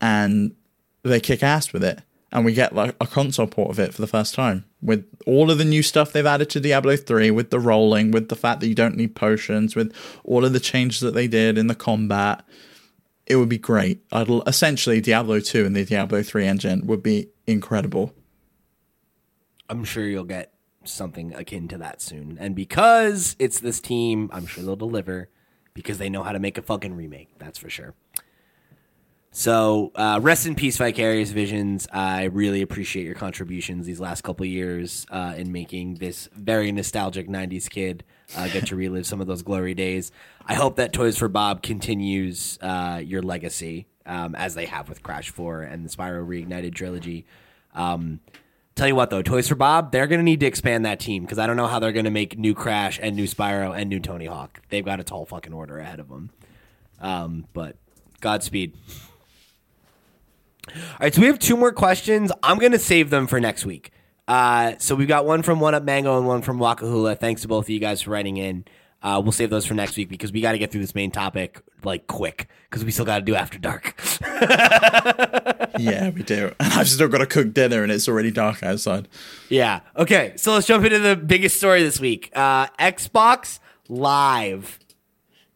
and 0.00 0.54
they 1.02 1.20
kick 1.20 1.42
ass 1.42 1.72
with 1.72 1.84
it. 1.84 2.00
And 2.34 2.46
we 2.46 2.54
get 2.54 2.74
like 2.74 2.96
a 2.98 3.06
console 3.06 3.46
port 3.46 3.70
of 3.70 3.78
it 3.78 3.92
for 3.92 4.00
the 4.00 4.06
first 4.06 4.34
time 4.34 4.64
with 4.80 5.06
all 5.26 5.50
of 5.50 5.58
the 5.58 5.66
new 5.66 5.82
stuff 5.82 6.12
they've 6.12 6.24
added 6.24 6.48
to 6.50 6.60
Diablo 6.60 6.96
3, 6.96 7.30
with 7.30 7.50
the 7.50 7.60
rolling, 7.60 8.10
with 8.10 8.28
the 8.28 8.36
fact 8.36 8.60
that 8.60 8.68
you 8.68 8.74
don't 8.74 8.96
need 8.96 9.14
potions, 9.14 9.76
with 9.76 9.94
all 10.24 10.44
of 10.44 10.52
the 10.52 10.60
changes 10.60 11.00
that 11.00 11.14
they 11.14 11.28
did 11.28 11.58
in 11.58 11.66
the 11.66 11.74
combat 11.74 12.44
it 13.26 13.36
would 13.36 13.48
be 13.48 13.58
great. 13.58 14.02
I'd 14.12 14.28
essentially 14.46 15.00
Diablo 15.00 15.40
2 15.40 15.64
and 15.64 15.76
the 15.76 15.84
Diablo 15.84 16.22
3 16.22 16.46
engine 16.46 16.86
would 16.86 17.02
be 17.02 17.28
incredible. 17.46 18.12
I'm 19.68 19.84
sure 19.84 20.04
you'll 20.04 20.24
get 20.24 20.51
something 20.84 21.34
akin 21.34 21.68
to 21.68 21.78
that 21.78 22.00
soon. 22.00 22.36
And 22.40 22.54
because 22.54 23.36
it's 23.38 23.60
this 23.60 23.80
team, 23.80 24.30
I'm 24.32 24.46
sure 24.46 24.64
they'll 24.64 24.76
deliver 24.76 25.28
because 25.74 25.98
they 25.98 26.08
know 26.08 26.22
how 26.22 26.32
to 26.32 26.38
make 26.38 26.58
a 26.58 26.62
fucking 26.62 26.94
remake. 26.94 27.30
That's 27.38 27.58
for 27.58 27.70
sure. 27.70 27.94
So, 29.34 29.92
uh, 29.94 30.20
rest 30.22 30.46
in 30.46 30.54
peace, 30.54 30.76
Vicarious 30.76 31.30
Visions. 31.30 31.88
I 31.90 32.24
really 32.24 32.60
appreciate 32.60 33.06
your 33.06 33.14
contributions 33.14 33.86
these 33.86 33.98
last 33.98 34.20
couple 34.20 34.44
years 34.44 35.06
uh, 35.10 35.32
in 35.38 35.52
making 35.52 35.94
this 35.94 36.28
very 36.34 36.70
nostalgic 36.70 37.28
90s 37.28 37.70
kid 37.70 38.04
uh, 38.36 38.48
get 38.48 38.66
to 38.66 38.76
relive 38.76 39.06
some 39.06 39.22
of 39.22 39.26
those 39.26 39.42
glory 39.42 39.72
days. 39.72 40.12
I 40.44 40.52
hope 40.52 40.76
that 40.76 40.92
Toys 40.92 41.16
for 41.16 41.28
Bob 41.28 41.62
continues 41.62 42.58
uh, 42.60 43.00
your 43.02 43.22
legacy 43.22 43.86
um, 44.04 44.34
as 44.34 44.54
they 44.54 44.66
have 44.66 44.90
with 44.90 45.02
Crash 45.02 45.30
4 45.30 45.62
and 45.62 45.82
the 45.82 45.88
Spyro 45.88 46.26
Reignited 46.26 46.74
trilogy. 46.74 47.24
Um, 47.74 48.20
Tell 48.74 48.88
you 48.88 48.94
what, 48.94 49.10
though, 49.10 49.22
Toys 49.22 49.48
for 49.48 49.54
Bob, 49.54 49.92
they're 49.92 50.06
going 50.06 50.20
to 50.20 50.24
need 50.24 50.40
to 50.40 50.46
expand 50.46 50.86
that 50.86 50.98
team 50.98 51.22
because 51.22 51.38
I 51.38 51.46
don't 51.46 51.56
know 51.56 51.66
how 51.66 51.78
they're 51.78 51.92
going 51.92 52.06
to 52.06 52.10
make 52.10 52.38
new 52.38 52.54
Crash 52.54 52.98
and 53.02 53.14
new 53.14 53.26
Spyro 53.26 53.76
and 53.76 53.90
new 53.90 54.00
Tony 54.00 54.26
Hawk. 54.26 54.62
They've 54.70 54.84
got 54.84 54.98
a 54.98 55.04
tall 55.04 55.26
fucking 55.26 55.52
order 55.52 55.78
ahead 55.78 56.00
of 56.00 56.08
them. 56.08 56.30
Um, 57.00 57.46
but 57.52 57.76
Godspeed. 58.20 58.74
All 60.68 60.82
right, 61.00 61.14
so 61.14 61.20
we 61.20 61.26
have 61.26 61.38
two 61.38 61.56
more 61.56 61.72
questions. 61.72 62.32
I'm 62.42 62.58
going 62.58 62.72
to 62.72 62.78
save 62.78 63.10
them 63.10 63.26
for 63.26 63.40
next 63.40 63.66
week. 63.66 63.90
Uh, 64.26 64.74
so 64.78 64.94
we've 64.94 65.08
got 65.08 65.26
one 65.26 65.42
from 65.42 65.60
One 65.60 65.74
Up 65.74 65.82
Mango 65.82 66.16
and 66.16 66.26
one 66.26 66.40
from 66.40 66.58
Wakahula. 66.58 67.18
Thanks 67.18 67.42
to 67.42 67.48
both 67.48 67.66
of 67.66 67.70
you 67.70 67.80
guys 67.80 68.02
for 68.02 68.12
writing 68.12 68.36
in. 68.36 68.64
Uh, 69.02 69.20
we'll 69.22 69.32
save 69.32 69.50
those 69.50 69.66
for 69.66 69.74
next 69.74 69.96
week 69.96 70.08
because 70.08 70.32
we 70.32 70.40
got 70.40 70.52
to 70.52 70.58
get 70.58 70.70
through 70.70 70.80
this 70.80 70.94
main 70.94 71.10
topic 71.10 71.60
like 71.84 72.06
quick 72.06 72.48
because 72.70 72.84
we 72.84 72.90
still 72.90 73.04
got 73.04 73.18
to 73.18 73.24
do 73.24 73.34
After 73.34 73.58
Dark. 73.58 74.00
yeah, 75.78 76.10
we 76.10 76.22
do. 76.22 76.52
And 76.60 76.72
I've 76.74 76.88
still 76.88 77.08
got 77.08 77.18
to 77.18 77.26
cook 77.26 77.52
dinner 77.52 77.82
and 77.82 77.90
it's 77.90 78.08
already 78.08 78.30
dark 78.30 78.62
outside. 78.62 79.08
Yeah. 79.48 79.80
Okay. 79.96 80.34
So 80.36 80.52
let's 80.52 80.66
jump 80.66 80.84
into 80.84 81.00
the 81.00 81.16
biggest 81.16 81.56
story 81.56 81.82
this 81.82 81.98
week. 81.98 82.30
Uh, 82.34 82.68
Xbox 82.78 83.58
Live 83.88 84.78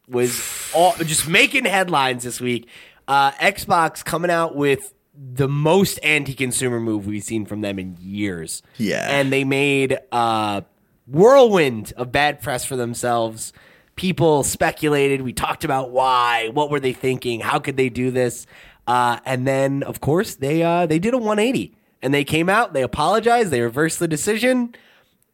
was 0.09 0.71
all, 0.75 0.95
just 0.97 1.29
making 1.29 1.65
headlines 1.65 2.25
this 2.25 2.41
week. 2.41 2.69
Uh, 3.09 3.31
Xbox 3.33 4.05
coming 4.05 4.31
out 4.31 4.57
with 4.57 4.93
the 5.17 5.49
most 5.49 5.99
anti-consumer 6.03 6.81
move 6.81 7.07
we've 7.07 7.25
seen 7.25 7.47
from 7.47 7.61
them 7.61 7.79
in 7.79 7.97
years. 8.01 8.63
Yeah. 8.77 9.07
And 9.09 9.33
they 9.33 9.45
made 9.45 9.99
a 10.13 10.65
whirlwind 11.07 11.93
of 11.97 12.13
bad 12.13 12.41
press 12.41 12.65
for 12.65 12.77
themselves. 12.77 13.53
People 13.95 14.43
speculated. 14.43 15.23
We 15.23 15.33
talked 15.33 15.65
about 15.65 15.91
why. 15.91 16.51
What 16.53 16.71
were 16.71 16.81
they 16.81 16.93
thinking? 16.93 17.41
How 17.41 17.59
could 17.59 17.77
they 17.77 17.89
do 17.89 18.11
this? 18.11 18.47
Uh, 18.87 19.19
and 19.25 19.47
then, 19.47 19.83
of 19.83 20.01
course, 20.01 20.35
they 20.37 20.63
uh, 20.63 20.87
they 20.87 20.99
did 20.99 21.15
a 21.15 21.19
180 21.19 21.75
and 22.03 22.15
they 22.15 22.25
came 22.25 22.49
out. 22.49 22.73
They 22.73 22.83
apologized. 22.83 23.51
They 23.51 23.61
reversed 23.61 23.99
the 23.99 24.09
decision. 24.09 24.75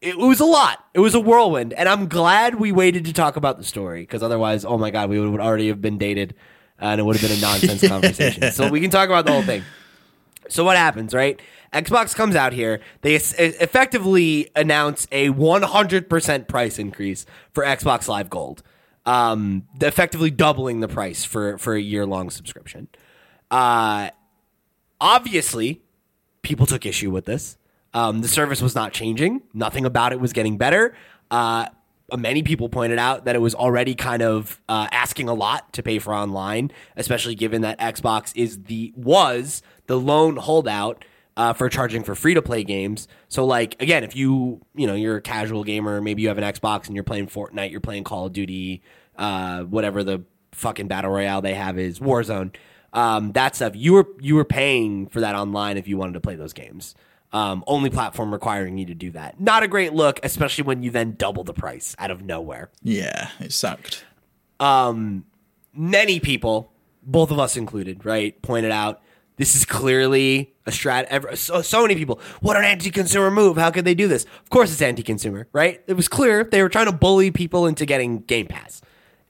It 0.01 0.19
was 0.19 0.41
a 0.41 0.45
lot. 0.45 0.85
It 0.95 1.01
was 1.01 1.15
a 1.15 1.21
whirlwind, 1.21 1.73
and 1.75 1.89
I'm 1.89 2.09
glad 2.09 2.57
we 2.57 2.73
waited 2.73 3.05
to 3.05 3.13
talk 3.13 3.37
about 3.37 3.59
the 3.59 3.65
story 3.65 4.03
because 4.03 4.23
otherwise, 4.23 4.65
oh 4.65 4.77
my 4.77 4.91
god, 4.91 5.09
we 5.09 5.21
would 5.21 5.41
already 5.41 5.69
have 5.69 5.81
been 5.81 5.97
dated, 5.97 6.35
and 6.79 7.01
it 7.01 7.05
would 7.05 7.17
have 7.17 7.31
been 7.31 7.39
a 7.39 7.41
nonsense 7.41 7.87
conversation. 7.89 8.51
So 8.51 8.69
we 8.69 8.81
can 8.81 8.91
talk 8.91 9.09
about 9.09 9.27
the 9.27 9.33
whole 9.33 9.43
thing. 9.43 9.63
So 10.49 10.65
what 10.65 10.77
happens, 10.77 11.15
right? 11.15 11.41
Xbox 11.73 12.15
comes 12.15 12.37
out 12.37 12.53
here. 12.53 12.81
They 13.01 13.15
effectively 13.15 14.51
announce 14.55 15.07
a 15.11 15.31
100% 15.31 16.49
price 16.49 16.79
increase 16.79 17.25
for 17.53 17.65
Xbox 17.65 18.09
Live 18.09 18.29
Gold, 18.29 18.63
um, 19.07 19.67
effectively 19.81 20.31
doubling 20.31 20.81
the 20.81 20.89
price 20.89 21.25
for 21.25 21.57
for 21.59 21.75
a 21.75 21.81
year 21.81 22.05
long 22.05 22.31
subscription. 22.31 22.89
Uh, 23.51 24.11
obviously, 25.01 25.83
people 26.43 26.67
took 26.67 26.85
issue 26.85 27.11
with 27.11 27.25
this. 27.25 27.57
Um, 27.95 28.21
the 28.21 28.29
service 28.29 28.63
was 28.63 28.75
not 28.75 28.93
changing. 28.93 29.43
Nothing 29.53 29.85
about 29.85 30.13
it 30.13 30.21
was 30.21 30.33
getting 30.33 30.57
better. 30.57 30.95
Uh, 31.31 31.67
many 32.17 32.43
people 32.43 32.69
pointed 32.69 32.99
out 32.99 33.25
that 33.25 33.35
it 33.35 33.41
was 33.41 33.55
already 33.55 33.95
kind 33.95 34.23
of 34.23 34.61
uh, 34.69 34.89
asking 34.93 35.29
a 35.29 35.35
lot 35.35 35.73
to 35.73 35.83
pay 35.83 35.99
for 35.99 36.15
online, 36.15 36.71
especially 36.97 37.35
given 37.35 37.63
that 37.63 37.79
Xbox 37.79 38.33
is 38.35 38.65
the 38.65 38.93
was 38.97 39.63
the 39.87 39.99
lone 39.99 40.37
holdout 40.37 41.05
uh, 41.37 41.53
for 41.53 41.69
charging 41.69 42.03
for 42.05 42.15
free 42.15 42.35
to 42.35 42.43
play 42.43 42.65
games. 42.65 43.09
So 43.29 43.45
like 43.45 43.81
again, 43.81 44.05
if 44.05 44.15
you 44.17 44.61
you 44.75 44.87
know 44.87 44.95
you're 44.95 45.17
a 45.17 45.23
casual 45.23 45.65
gamer, 45.65 46.01
maybe 46.01 46.23
you 46.23 46.29
have 46.29 46.39
an 46.39 46.45
Xbox 46.45 46.87
and 46.87 46.95
you're 46.95 47.05
playing 47.05 47.29
Fortnite, 47.29 47.71
you're 47.71 47.81
playing 47.81 48.05
Call 48.05 48.27
of 48.27 48.33
Duty, 48.33 48.83
uh, 49.17 49.63
whatever 49.63 50.05
the 50.05 50.25
fucking 50.53 50.89
battle 50.89 51.11
royale 51.11 51.41
they 51.41 51.55
have 51.55 51.79
is 51.79 51.99
Warzone. 51.99 52.55
Um, 52.93 53.33
that 53.33 53.57
stuff 53.57 53.75
you 53.75 53.95
were 53.95 54.07
you 54.21 54.35
were 54.35 54.45
paying 54.45 55.07
for 55.07 55.21
that 55.21 55.35
online 55.35 55.79
if 55.79 55.89
you 55.89 55.97
wanted 55.97 56.15
to 56.15 56.21
play 56.21 56.37
those 56.37 56.53
games. 56.53 56.95
Um, 57.33 57.65
only 57.67 57.89
platform 57.89 58.31
requiring 58.31 58.77
you 58.77 58.85
to 58.87 58.95
do 58.95 59.11
that. 59.13 59.41
Not 59.41 59.63
a 59.63 59.69
great 59.69 59.95
look, 59.95 60.21
especially 60.23 60.65
when 60.65 60.83
you 60.83 60.91
then 60.91 61.15
double 61.17 61.45
the 61.45 61.55
price 61.55 61.97
out 61.99 62.11
of 62.11 62.23
nowhere. 62.23 62.71
Yeah, 62.83 63.31
it 63.41 63.55
sucked. 63.55 64.05
Um, 64.61 65.25
many 65.73 66.21
people, 66.21 66.71
both 67.03 67.31
of 67.31 67.39
us 67.39 67.57
included, 67.57 68.05
right, 68.05 68.41
pointed 68.43 68.71
out 68.71 69.01
this 69.37 69.57
is 69.57 69.65
clearly 69.65 70.52
a 70.67 70.71
strat. 70.71 71.05
ever- 71.05 71.35
So, 71.37 71.63
so 71.63 71.83
many 71.83 71.95
people, 71.95 72.21
what 72.41 72.57
an 72.57 72.65
anti-consumer 72.65 73.31
move! 73.31 73.57
How 73.57 73.71
could 73.71 73.85
they 73.85 73.95
do 73.95 74.09
this? 74.09 74.25
Of 74.43 74.51
course, 74.51 74.73
it's 74.73 74.83
anti-consumer, 74.83 75.49
right? 75.53 75.81
It 75.87 75.95
was 75.95 76.09
clear 76.09 76.45
they 76.45 76.63
were 76.63 76.69
trying 76.69 76.87
to 76.87 76.93
bully 76.93 77.31
people 77.31 77.67
into 77.67 77.85
getting 77.87 78.21
Game 78.21 78.47
Pass 78.47 78.81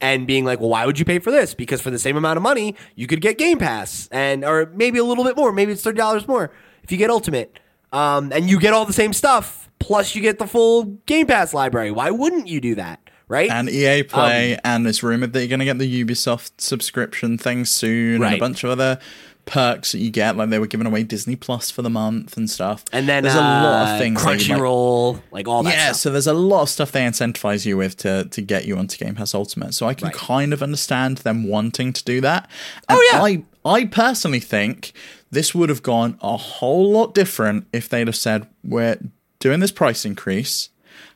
and 0.01 0.27
being 0.27 0.45
like, 0.45 0.59
well, 0.61 0.69
why 0.71 0.85
would 0.85 0.99
you 0.99 1.05
pay 1.05 1.19
for 1.21 1.31
this? 1.31 1.55
Because 1.55 1.81
for 1.81 1.91
the 1.91 1.99
same 1.99 2.17
amount 2.17 2.37
of 2.37 2.43
money, 2.43 2.75
you 2.97 3.07
could 3.07 3.21
get 3.21 3.39
Game 3.39 3.59
Pass, 3.59 4.09
and 4.13 4.45
or 4.45 4.71
maybe 4.75 4.99
a 4.99 5.05
little 5.05 5.25
bit 5.25 5.37
more. 5.37 5.53
Maybe 5.53 5.73
it's 5.73 5.83
thirty 5.83 5.99
dollars 5.99 6.27
more 6.29 6.53
if 6.83 6.91
you 6.93 6.99
get 6.99 7.09
Ultimate, 7.11 7.59
um, 7.93 8.33
and 8.33 8.51
you 8.51 8.59
get 8.61 8.73
all 8.73 8.85
the 8.85 8.93
same 8.93 9.13
stuff 9.13 9.71
plus 9.79 10.15
you 10.15 10.23
get 10.23 10.39
the 10.39 10.47
full 10.47 10.85
Game 11.07 11.27
Pass 11.27 11.53
library. 11.55 11.91
Why 11.91 12.11
wouldn't 12.11 12.47
you 12.49 12.61
do 12.61 12.75
that? 12.77 12.99
Right? 13.29 13.51
And 13.51 13.71
EA 13.71 14.03
Play, 14.03 14.59
and 14.63 14.87
it's 14.87 15.03
rumored 15.03 15.33
that 15.33 15.39
you're 15.41 15.49
going 15.49 15.61
to 15.61 15.65
get 15.65 15.79
the 15.79 16.05
Ubisoft 16.05 16.51
subscription 16.59 17.39
thing 17.39 17.65
soon, 17.65 18.17
and 18.17 18.35
a 18.37 18.39
bunch 18.39 18.63
of 18.63 18.71
other 18.71 18.99
perks 19.45 19.93
that 19.93 19.99
you 19.99 20.11
get. 20.11 20.37
Like 20.37 20.51
they 20.51 20.59
were 20.59 20.67
giving 20.67 20.87
away 20.87 21.03
Disney 21.03 21.37
Plus 21.37 21.71
for 21.71 21.83
the 21.83 21.91
month 21.91 22.37
and 22.37 22.49
stuff. 22.49 22.85
And 22.93 23.09
then 23.09 23.23
there's 23.25 23.35
a 23.35 23.39
lot 23.41 23.89
uh, 23.89 23.93
of 23.95 23.99
things. 23.99 24.21
you 24.23 24.27
might- 24.27 24.39
Crunchyroll, 24.41 25.23
like 25.33 25.49
all 25.49 25.63
that 25.65 25.75
yeah, 25.75 25.87
stuff. 25.87 25.97
so 25.97 26.11
there's 26.11 26.27
a 26.27 26.33
lot 26.33 26.63
of 26.63 26.69
stuff 26.69 26.93
they 26.93 27.01
incentivize 27.03 27.67
you 27.67 27.77
with 27.77 27.97
to 27.99 28.25
to 28.27 28.41
get 28.41 28.65
you 28.67 28.77
onto 28.77 28.97
Game 28.97 29.15
Pass 29.15 29.35
Ultimate. 29.35 29.75
So 29.75 29.87
I 29.87 29.95
can 29.95 30.09
Right. 30.09 30.15
kind 30.17 30.53
of 30.53 30.63
understand 30.63 31.19
them 31.19 31.45
wanting 31.49 31.93
to 31.93 32.05
do 32.05 32.21
that. 32.21 32.49
And 32.89 32.99
Oh, 32.99 33.11
yeah. 33.13 33.23
I 33.23 33.45
I 33.65 33.85
personally 33.87 34.41
think 34.41 34.93
this 35.31 35.55
would 35.55 35.69
have 35.69 35.83
gone 35.83 36.19
a 36.21 36.37
whole 36.37 36.91
lot 36.93 37.15
different 37.15 37.67
if 37.73 37.89
they'd 37.89 38.07
have 38.07 38.17
said 38.17 38.47
we're 38.65 38.99
doing 39.39 39.61
this 39.61 39.71
price 39.73 40.05
increase. 40.05 40.69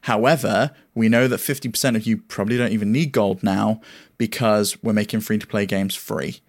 However, 0.02 0.70
we 0.94 1.08
know 1.08 1.26
that 1.28 1.40
50% 1.40 1.96
of 1.96 2.06
you 2.06 2.18
probably 2.18 2.56
don't 2.56 2.72
even 2.72 2.92
need 2.92 3.12
gold 3.12 3.42
now 3.42 3.80
because 4.18 4.80
we're 4.82 4.92
making 4.92 5.20
free 5.20 5.38
to 5.38 5.46
play 5.46 5.66
games 5.66 5.94
free. 5.94 6.40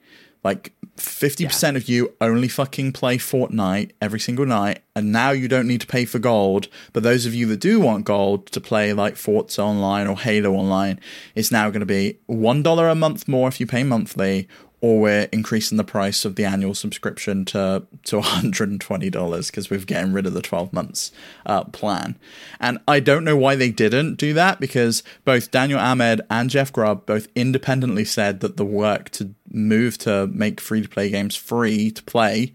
Like 0.44 0.74
50% 0.98 1.76
of 1.76 1.88
you 1.88 2.14
only 2.20 2.48
fucking 2.48 2.92
play 2.92 3.18
Fortnite 3.18 3.92
every 4.02 4.20
single 4.20 4.46
night, 4.46 4.82
and 4.96 5.12
now 5.12 5.32
you 5.32 5.48
don't 5.48 5.68
need 5.68 5.82
to 5.82 5.88
pay 5.88 6.06
for 6.06 6.20
gold. 6.20 6.68
But 6.94 7.04
those 7.04 7.26
of 7.26 7.34
you 7.34 7.46
that 7.48 7.60
do 7.60 7.80
want 7.80 8.06
gold 8.06 8.48
to 8.48 8.62
play 8.62 8.94
like 8.94 9.16
Forza 9.16 9.62
Online 9.62 10.08
or 10.08 10.18
Halo 10.18 10.54
Online, 10.54 11.00
it's 11.36 11.52
now 11.52 11.70
going 11.70 11.82
to 11.82 11.86
be 11.86 12.20
$1 12.30 12.92
a 12.92 12.96
month 12.96 13.28
more 13.28 13.48
if 13.48 13.60
you 13.60 13.68
pay 13.68 13.84
monthly, 13.84 14.48
or 14.80 15.00
we're 15.00 15.30
increasing 15.32 15.78
the 15.78 15.84
price 15.84 16.24
of 16.24 16.36
the 16.36 16.46
annual 16.46 16.76
subscription 16.76 17.46
to 17.46 17.84
to 18.04 18.18
$120 18.22 19.48
because 19.48 19.70
we're 19.70 19.80
getting 19.80 20.14
rid 20.14 20.26
of 20.26 20.34
the 20.34 20.42
12 20.42 20.72
months 20.74 21.12
uh, 21.46 21.64
plan. 21.66 22.18
And 22.60 22.80
I 22.88 23.00
don't 23.00 23.24
know 23.24 23.38
why 23.38 23.56
they 23.56 23.72
didn't 23.72 24.16
do 24.16 24.34
that 24.34 24.60
because 24.60 25.04
both 25.26 25.52
Daniel 25.52 25.80
Ahmad 25.80 26.22
and 26.30 26.50
Jeff 26.50 26.72
Grubb 26.72 27.06
both 27.06 27.28
independently 27.36 28.06
said 28.06 28.40
that 28.42 28.58
the 28.58 28.66
work 28.66 29.10
to 29.12 29.34
move 29.52 29.98
to 30.00 30.28
make 30.28 30.62
free 30.62 30.82
to 30.82 30.90
play 30.90 31.10
games 31.10 31.36
free 31.36 31.92
to 31.92 32.04
play 32.04 32.54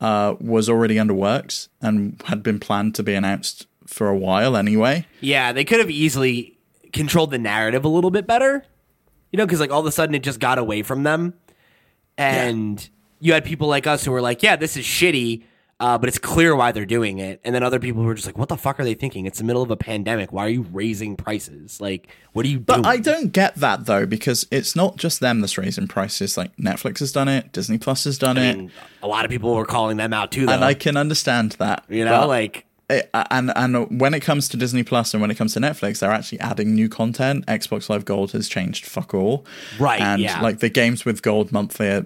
uh, 0.00 0.34
was 0.40 0.68
already 0.68 0.98
under 0.98 1.14
works 1.14 1.68
and 1.80 2.20
had 2.26 2.42
been 2.42 2.60
planned 2.60 2.94
to 2.94 3.02
be 3.02 3.14
announced 3.14 3.66
for 3.86 4.08
a 4.08 4.16
while 4.16 4.56
anyway. 4.56 5.06
Yeah, 5.20 5.52
they 5.52 5.64
could 5.64 5.78
have 5.78 5.90
easily 5.90 6.58
controlled 6.92 7.30
the 7.30 7.38
narrative 7.38 7.84
a 7.84 7.88
little 7.88 8.10
bit 8.10 8.26
better. 8.26 8.64
You 9.32 9.38
know, 9.38 9.46
because 9.46 9.60
like 9.60 9.70
all 9.70 9.80
of 9.80 9.86
a 9.86 9.92
sudden 9.92 10.14
it 10.14 10.22
just 10.22 10.38
got 10.38 10.58
away 10.58 10.82
from 10.82 11.02
them, 11.02 11.34
and 12.18 12.88
you 13.20 13.32
had 13.32 13.44
people 13.44 13.68
like 13.68 13.86
us 13.86 14.04
who 14.04 14.10
were 14.12 14.20
like, 14.20 14.42
"Yeah, 14.42 14.56
this 14.56 14.76
is 14.76 14.84
shitty," 14.84 15.42
uh, 15.80 15.98
but 15.98 16.08
it's 16.08 16.18
clear 16.18 16.54
why 16.54 16.72
they're 16.72 16.86
doing 16.86 17.18
it. 17.18 17.40
And 17.44 17.54
then 17.54 17.62
other 17.62 17.78
people 17.80 18.02
were 18.04 18.14
just 18.14 18.26
like, 18.26 18.38
"What 18.38 18.48
the 18.48 18.56
fuck 18.56 18.78
are 18.80 18.84
they 18.84 18.94
thinking? 18.94 19.26
It's 19.26 19.38
the 19.38 19.44
middle 19.44 19.62
of 19.62 19.70
a 19.70 19.76
pandemic. 19.76 20.32
Why 20.32 20.46
are 20.46 20.50
you 20.50 20.62
raising 20.72 21.16
prices? 21.16 21.80
Like, 21.80 22.08
what 22.32 22.44
are 22.46 22.48
you 22.48 22.56
doing? 22.58 22.64
But 22.64 22.74
doing?" 22.82 22.86
I 22.86 22.96
don't 22.98 23.32
get 23.32 23.56
that 23.56 23.86
though 23.86 24.06
because 24.06 24.46
it's 24.50 24.76
not 24.76 24.96
just 24.96 25.20
them 25.20 25.40
that's 25.40 25.58
raising 25.58 25.88
prices. 25.88 26.36
Like 26.36 26.54
Netflix 26.56 26.98
has 27.00 27.12
done 27.12 27.28
it, 27.28 27.52
Disney 27.52 27.78
Plus 27.78 28.04
has 28.04 28.18
done 28.18 28.38
I 28.38 28.44
it, 28.50 28.56
mean, 28.56 28.72
a 29.02 29.06
lot 29.08 29.24
of 29.24 29.30
people 29.30 29.54
were 29.54 29.66
calling 29.66 29.96
them 29.96 30.12
out 30.12 30.30
too, 30.32 30.46
though. 30.46 30.52
and 30.52 30.64
I 30.64 30.74
can 30.74 30.96
understand 30.96 31.52
that. 31.58 31.84
you 31.88 32.04
know, 32.04 32.20
But- 32.20 32.28
like 32.28 32.66
it, 32.90 33.08
and 33.12 33.52
and 33.56 34.00
when 34.00 34.14
it 34.14 34.20
comes 34.20 34.48
to 34.50 34.56
Disney 34.56 34.82
Plus 34.82 35.14
and 35.14 35.20
when 35.20 35.30
it 35.30 35.36
comes 35.36 35.54
to 35.54 35.60
Netflix, 35.60 36.00
they're 36.00 36.10
actually 36.10 36.40
adding 36.40 36.74
new 36.74 36.88
content. 36.88 37.46
Xbox 37.46 37.88
Live 37.88 38.04
Gold 38.04 38.32
has 38.32 38.48
changed 38.48 38.84
fuck 38.86 39.14
all, 39.14 39.46
Right, 39.78 40.00
And 40.00 40.20
yeah. 40.20 40.40
like 40.40 40.58
the 40.60 40.68
games 40.68 41.04
with 41.04 41.22
Gold 41.22 41.50
monthly 41.52 41.88
are 41.88 42.04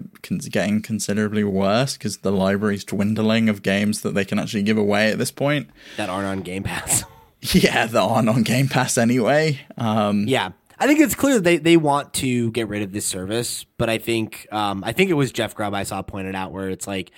getting 0.49 0.81
considerably 0.81 1.43
worse 1.43 1.97
because 1.97 2.17
the 2.19 2.31
library's 2.31 2.83
dwindling 2.83 3.49
of 3.49 3.61
games 3.61 4.01
that 4.01 4.13
they 4.13 4.23
can 4.25 4.39
actually 4.39 4.63
give 4.63 4.77
away 4.77 5.11
at 5.11 5.17
this 5.17 5.31
point. 5.31 5.69
that 5.97 6.09
aren't 6.09 6.27
on 6.27 6.41
Game 6.41 6.63
Pass. 6.63 7.03
Yeah, 7.41 7.85
that 7.85 7.97
aren't 8.01 8.27
on 8.27 8.43
Game 8.43 8.67
Pass 8.67 8.97
anyway. 8.97 9.61
Um, 9.77 10.27
Yeah. 10.27 10.49
I 10.77 10.87
think 10.87 10.99
it's 10.99 11.15
clear 11.15 11.39
they, 11.39 11.55
they 11.57 11.77
want 11.77 12.13
to 12.15 12.51
get 12.51 12.67
rid 12.67 12.81
of 12.81 12.91
this 12.91 13.05
service, 13.05 13.65
but 13.77 13.89
I 13.89 13.97
think 13.97 14.45
um, 14.51 14.83
I 14.85 14.91
think 14.91 15.09
it 15.09 15.13
was 15.13 15.31
Jeff 15.31 15.55
Grubb 15.55 15.73
I 15.73 15.83
saw 15.83 16.01
pointed 16.01 16.35
out 16.35 16.51
where 16.51 16.69
it's 16.69 16.85
like 16.87 17.11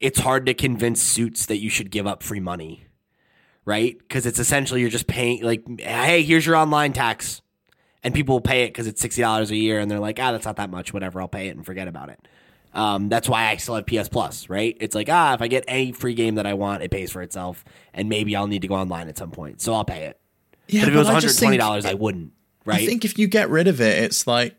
it's 0.00 0.18
hard 0.20 0.46
to 0.46 0.54
convince 0.54 1.00
suits 1.02 1.46
that 1.46 1.58
you 1.58 1.70
should 1.70 1.90
give 1.92 2.06
up 2.08 2.22
free 2.24 2.40
money, 2.40 2.84
right? 3.68 3.98
Because 3.98 4.24
it's 4.24 4.38
essentially 4.38 4.80
you're 4.80 4.88
just 4.88 5.06
paying 5.06 5.42
like, 5.42 5.62
hey, 5.78 6.22
here's 6.22 6.46
your 6.46 6.56
online 6.56 6.94
tax, 6.94 7.42
and 8.02 8.14
people 8.14 8.36
will 8.36 8.40
pay 8.40 8.64
it 8.64 8.68
because 8.68 8.86
it's 8.86 8.98
sixty 8.98 9.20
dollars 9.20 9.50
a 9.50 9.56
year, 9.56 9.78
and 9.78 9.90
they're 9.90 10.00
like, 10.00 10.18
ah, 10.18 10.32
that's 10.32 10.46
not 10.46 10.56
that 10.56 10.70
much, 10.70 10.94
whatever, 10.94 11.20
I'll 11.20 11.28
pay 11.28 11.48
it 11.48 11.56
and 11.56 11.66
forget 11.66 11.86
about 11.86 12.08
it. 12.08 12.18
Um, 12.72 13.10
that's 13.10 13.28
why 13.28 13.48
I 13.48 13.56
still 13.56 13.74
have 13.74 13.84
PS 13.84 14.08
Plus, 14.08 14.48
right? 14.48 14.74
It's 14.80 14.94
like 14.94 15.10
ah, 15.10 15.34
if 15.34 15.42
I 15.42 15.48
get 15.48 15.64
any 15.68 15.92
free 15.92 16.14
game 16.14 16.36
that 16.36 16.46
I 16.46 16.54
want, 16.54 16.82
it 16.82 16.90
pays 16.90 17.12
for 17.12 17.20
itself, 17.20 17.62
and 17.92 18.08
maybe 18.08 18.34
I'll 18.34 18.46
need 18.46 18.62
to 18.62 18.68
go 18.68 18.74
online 18.74 19.06
at 19.06 19.18
some 19.18 19.30
point, 19.30 19.60
so 19.60 19.74
I'll 19.74 19.84
pay 19.84 20.04
it. 20.04 20.18
yeah, 20.68 20.82
But 20.82 20.88
if 20.88 20.94
it 20.94 20.98
was 20.98 21.08
I 21.08 21.12
one 21.12 21.22
hundred 21.22 21.36
twenty 21.38 21.58
dollars, 21.58 21.84
I 21.84 21.92
wouldn't. 21.92 22.32
Right? 22.64 22.80
I 22.80 22.86
think 22.86 23.04
if 23.04 23.18
you 23.18 23.26
get 23.26 23.50
rid 23.50 23.68
of 23.68 23.82
it, 23.82 24.02
it's 24.02 24.26
like 24.26 24.56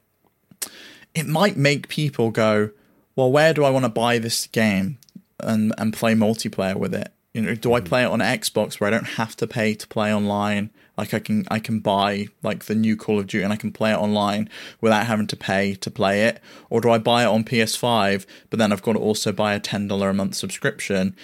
it 1.15 1.25
might 1.25 1.57
make 1.57 1.87
people 1.87 2.29
go, 2.29 2.69
"Well, 3.15 3.31
where 3.31 3.55
do 3.55 3.63
I 3.63 3.71
want 3.71 3.85
to 3.85 3.89
buy 3.89 4.19
this 4.19 4.45
game 4.45 4.99
and 5.39 5.73
and 5.79 5.93
play 5.93 6.13
multiplayer 6.13 6.75
with 6.75 6.93
it? 6.93 7.11
You 7.33 7.43
know, 7.43 7.53
do 7.55 7.73
I 7.73 7.81
play 7.81 8.03
it 8.03 8.07
on 8.07 8.19
Xbox 8.19 8.79
where 8.79 8.87
I 8.87 8.91
don't 8.91 9.05
have 9.05 9.35
to 9.37 9.47
pay 9.47 9.75
to 9.75 9.87
play 9.87 10.13
online? 10.13 10.71
Like 10.97 11.13
I 11.13 11.19
can 11.19 11.45
I 11.49 11.59
can 11.59 11.79
buy 11.79 12.27
like 12.43 12.65
the 12.65 12.75
new 12.75 12.97
Call 12.97 13.19
of 13.19 13.27
Duty 13.27 13.43
and 13.43 13.53
I 13.53 13.55
can 13.55 13.71
play 13.71 13.91
it 13.91 13.97
online 13.97 14.49
without 14.81 15.05
having 15.05 15.27
to 15.27 15.37
pay 15.37 15.75
to 15.75 15.91
play 15.91 16.23
it, 16.23 16.41
or 16.69 16.81
do 16.81 16.89
I 16.89 16.97
buy 16.97 17.23
it 17.23 17.27
on 17.27 17.43
PS5 17.43 18.25
but 18.49 18.59
then 18.59 18.71
I've 18.71 18.81
got 18.81 18.93
to 18.93 18.99
also 18.99 19.31
buy 19.31 19.53
a 19.53 19.59
ten 19.59 19.87
dollar 19.87 20.09
a 20.09 20.13
month 20.13 20.35
subscription?" 20.35 21.15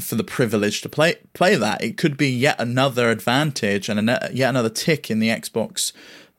for 0.00 0.14
the 0.14 0.24
privilege 0.24 0.80
to 0.80 0.88
play 0.88 1.16
play 1.34 1.54
that. 1.54 1.82
It 1.82 1.96
could 1.96 2.16
be 2.16 2.30
yet 2.30 2.56
another 2.58 3.10
advantage 3.10 3.88
and 3.88 4.08
a, 4.08 4.30
yet 4.32 4.48
another 4.48 4.70
tick 4.70 5.10
in 5.10 5.18
the 5.18 5.28
Xbox 5.28 5.92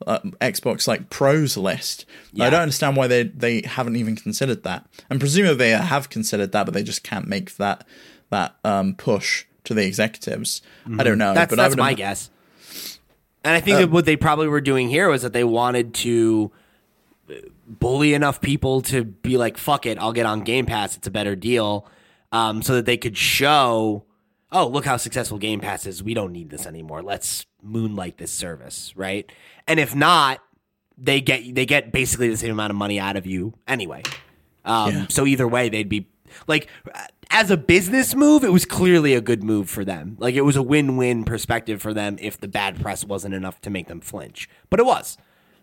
uh, 0.06 0.18
Xbox 0.40 0.86
like 0.86 1.08
pros 1.10 1.56
list. 1.56 2.04
I 2.38 2.50
don't 2.50 2.60
understand 2.60 2.96
why 2.96 3.06
they 3.06 3.24
they 3.24 3.62
haven't 3.62 3.96
even 3.96 4.16
considered 4.16 4.64
that. 4.64 4.86
And 5.08 5.20
presumably 5.20 5.56
they 5.56 5.70
have 5.70 6.10
considered 6.10 6.52
that, 6.52 6.64
but 6.64 6.74
they 6.74 6.82
just 6.82 7.04
can't 7.04 7.28
make 7.28 7.56
that 7.56 7.86
that 8.34 8.56
um, 8.64 8.94
push 8.94 9.46
to 9.64 9.74
the 9.74 9.86
executives. 9.86 10.60
I 10.98 11.02
don't 11.04 11.18
know, 11.18 11.32
That's 11.34 11.50
but 11.50 11.58
I 11.58 11.62
that's 11.62 11.72
would 11.76 11.78
my 11.82 11.90
im- 11.90 11.96
guess. 11.96 12.30
And 13.44 13.54
I 13.54 13.60
think 13.60 13.78
that 13.78 13.90
what 13.90 14.04
they 14.04 14.16
probably 14.16 14.48
were 14.48 14.60
doing 14.60 14.88
here 14.88 15.08
was 15.08 15.22
that 15.22 15.32
they 15.32 15.44
wanted 15.44 15.94
to 15.94 16.50
uh, 17.30 17.34
bully 17.66 18.14
enough 18.14 18.40
people 18.40 18.80
to 18.82 19.04
be 19.04 19.36
like, 19.36 19.56
"Fuck 19.58 19.86
it, 19.86 19.98
I'll 19.98 20.12
get 20.12 20.26
on 20.26 20.40
Game 20.42 20.66
Pass. 20.66 20.96
It's 20.96 21.06
a 21.06 21.10
better 21.10 21.36
deal," 21.36 21.86
um, 22.32 22.62
so 22.62 22.74
that 22.74 22.86
they 22.86 22.96
could 22.96 23.16
show, 23.16 24.04
"Oh, 24.50 24.66
look 24.66 24.84
how 24.86 24.96
successful 24.96 25.38
Game 25.38 25.60
Pass 25.60 25.86
is. 25.86 26.02
We 26.02 26.14
don't 26.14 26.32
need 26.32 26.50
this 26.50 26.66
anymore. 26.66 27.02
Let's 27.02 27.44
moonlight 27.62 28.16
this 28.18 28.32
service, 28.32 28.92
right?" 28.96 29.30
And 29.66 29.78
if 29.78 29.94
not, 29.94 30.40
they 30.96 31.20
get 31.20 31.54
they 31.54 31.66
get 31.66 31.92
basically 31.92 32.28
the 32.30 32.36
same 32.38 32.52
amount 32.52 32.70
of 32.70 32.76
money 32.76 32.98
out 32.98 33.16
of 33.16 33.26
you 33.26 33.54
anyway. 33.68 34.02
Um, 34.64 34.90
Yeah. 34.90 35.06
So 35.10 35.26
either 35.26 35.46
way, 35.46 35.68
they'd 35.68 35.88
be 35.88 36.06
like, 36.46 36.68
as 37.30 37.50
a 37.50 37.56
business 37.56 38.14
move, 38.14 38.44
it 38.44 38.52
was 38.52 38.64
clearly 38.64 39.14
a 39.14 39.20
good 39.20 39.42
move 39.42 39.68
for 39.70 39.84
them. 39.84 40.16
Like 40.18 40.34
it 40.34 40.42
was 40.42 40.56
a 40.56 40.62
win-win 40.62 41.24
perspective 41.24 41.80
for 41.82 41.94
them 41.94 42.16
if 42.20 42.38
the 42.38 42.48
bad 42.48 42.80
press 42.80 43.04
wasn't 43.04 43.34
enough 43.34 43.60
to 43.62 43.70
make 43.70 43.88
them 43.88 44.00
flinch, 44.00 44.48
but 44.70 44.80
it 44.80 44.86
was, 44.86 45.16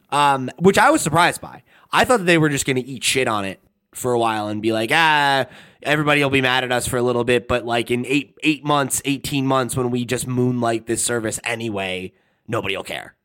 um, 0.09 0.49
which 0.57 0.77
I 0.77 0.89
was 0.91 1.01
surprised 1.01 1.41
by. 1.41 1.63
I 1.91 2.05
thought 2.05 2.17
that 2.17 2.25
they 2.25 2.37
were 2.37 2.49
just 2.49 2.65
going 2.65 2.77
to 2.77 2.85
eat 2.85 3.03
shit 3.03 3.27
on 3.27 3.45
it 3.45 3.59
for 3.93 4.13
a 4.13 4.19
while 4.19 4.47
and 4.47 4.61
be 4.61 4.71
like, 4.71 4.89
ah, 4.93 5.45
everybody 5.83 6.23
will 6.23 6.29
be 6.29 6.41
mad 6.41 6.63
at 6.63 6.71
us 6.71 6.87
for 6.87 6.97
a 6.97 7.01
little 7.01 7.23
bit, 7.23 7.47
but 7.47 7.65
like 7.65 7.91
in 7.91 8.05
eight 8.05 8.37
eight 8.43 8.63
months, 8.63 9.01
eighteen 9.05 9.45
months, 9.45 9.75
when 9.75 9.91
we 9.91 10.05
just 10.05 10.27
moonlight 10.27 10.85
this 10.87 11.03
service 11.03 11.39
anyway, 11.43 12.13
nobody 12.47 12.75
will 12.77 12.83
care. 12.83 13.15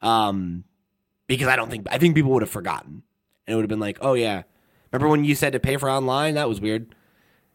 Um, 0.00 0.64
because 1.26 1.48
I 1.48 1.56
don't 1.56 1.70
think 1.70 1.86
I 1.90 1.98
think 1.98 2.14
people 2.14 2.30
would 2.32 2.42
have 2.42 2.50
forgotten, 2.50 3.02
and 3.46 3.52
it 3.52 3.54
would 3.54 3.62
have 3.62 3.68
been 3.68 3.80
like, 3.80 3.98
oh 4.00 4.14
yeah, 4.14 4.42
remember 4.90 5.08
when 5.08 5.24
you 5.24 5.34
said 5.34 5.52
to 5.52 5.60
pay 5.60 5.76
for 5.76 5.90
online? 5.90 6.34
That 6.34 6.48
was 6.48 6.60
weird. 6.60 6.94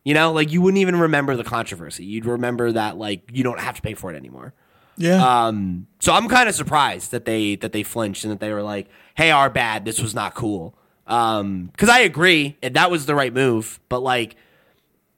You 0.07 0.13
know, 0.13 0.31
like 0.31 0.53
you 0.53 0.61
wouldn't 0.61 0.79
even 0.79 0.95
remember 0.95 1.35
the 1.35 1.43
controversy. 1.43 2.05
You'd 2.05 2.25
remember 2.25 2.71
that 2.71 2.97
like 2.97 3.29
you 3.29 3.43
don't 3.43 3.59
have 3.59 3.75
to 3.75 3.81
pay 3.81 3.93
for 3.93 4.09
it 4.09 4.15
anymore. 4.15 4.53
Yeah. 4.95 5.47
Um, 5.47 5.87
so 5.99 6.13
I'm 6.13 6.29
kind 6.29 6.47
of 6.47 6.55
surprised 6.55 7.11
that 7.11 7.25
they 7.25 7.57
that 7.57 7.73
they 7.73 7.83
flinched 7.83 8.23
and 8.23 8.31
that 8.31 8.39
they 8.39 8.53
were 8.53 8.63
like, 8.63 8.87
"Hey, 9.15 9.31
our 9.31 9.49
bad. 9.49 9.83
This 9.83 10.01
was 10.01 10.15
not 10.15 10.33
cool." 10.33 10.77
Um, 11.07 11.65
because 11.73 11.89
I 11.89 11.99
agree, 11.99 12.55
and 12.63 12.73
that 12.77 12.89
was 12.89 13.05
the 13.05 13.15
right 13.15 13.33
move. 13.33 13.81
But 13.89 13.99
like, 13.99 14.37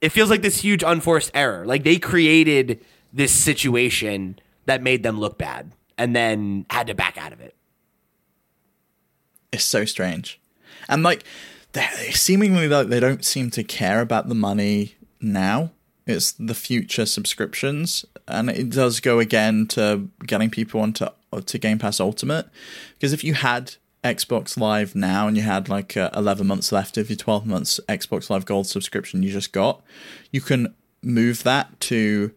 it 0.00 0.08
feels 0.08 0.28
like 0.28 0.42
this 0.42 0.60
huge 0.60 0.82
unforced 0.82 1.30
error. 1.34 1.64
Like 1.64 1.84
they 1.84 1.96
created 1.96 2.84
this 3.12 3.30
situation 3.30 4.40
that 4.66 4.82
made 4.82 5.04
them 5.04 5.20
look 5.20 5.38
bad, 5.38 5.70
and 5.98 6.16
then 6.16 6.66
had 6.68 6.88
to 6.88 6.94
back 6.96 7.16
out 7.16 7.32
of 7.32 7.40
it. 7.40 7.54
it's 9.52 9.62
so 9.62 9.84
strange. 9.84 10.40
And 10.88 11.04
like, 11.04 11.22
they 11.72 12.10
seemingly 12.12 12.68
like 12.68 12.88
they 12.88 13.00
don't 13.00 13.24
seem 13.24 13.50
to 13.50 13.62
care 13.62 14.00
about 14.00 14.28
the 14.28 14.34
money 14.34 14.96
now. 15.20 15.70
It's 16.06 16.32
the 16.32 16.54
future 16.54 17.06
subscriptions, 17.06 18.04
and 18.26 18.50
it 18.50 18.70
does 18.70 19.00
go 19.00 19.18
again 19.18 19.66
to 19.68 20.08
getting 20.26 20.50
people 20.50 20.80
onto 20.80 21.06
to 21.44 21.58
Game 21.58 21.78
Pass 21.78 22.00
Ultimate. 22.00 22.48
Because 22.94 23.12
if 23.12 23.22
you 23.22 23.34
had 23.34 23.76
Xbox 24.02 24.56
Live 24.56 24.94
now 24.94 25.28
and 25.28 25.36
you 25.36 25.42
had 25.42 25.68
like 25.68 25.96
uh, 25.96 26.10
11 26.14 26.46
months 26.46 26.72
left 26.72 26.96
of 26.96 27.10
your 27.10 27.16
12 27.16 27.46
months 27.46 27.80
Xbox 27.88 28.30
Live 28.30 28.46
Gold 28.46 28.66
subscription 28.66 29.22
you 29.22 29.30
just 29.30 29.52
got, 29.52 29.82
you 30.32 30.40
can 30.40 30.74
move 31.02 31.42
that 31.44 31.78
to 31.80 32.32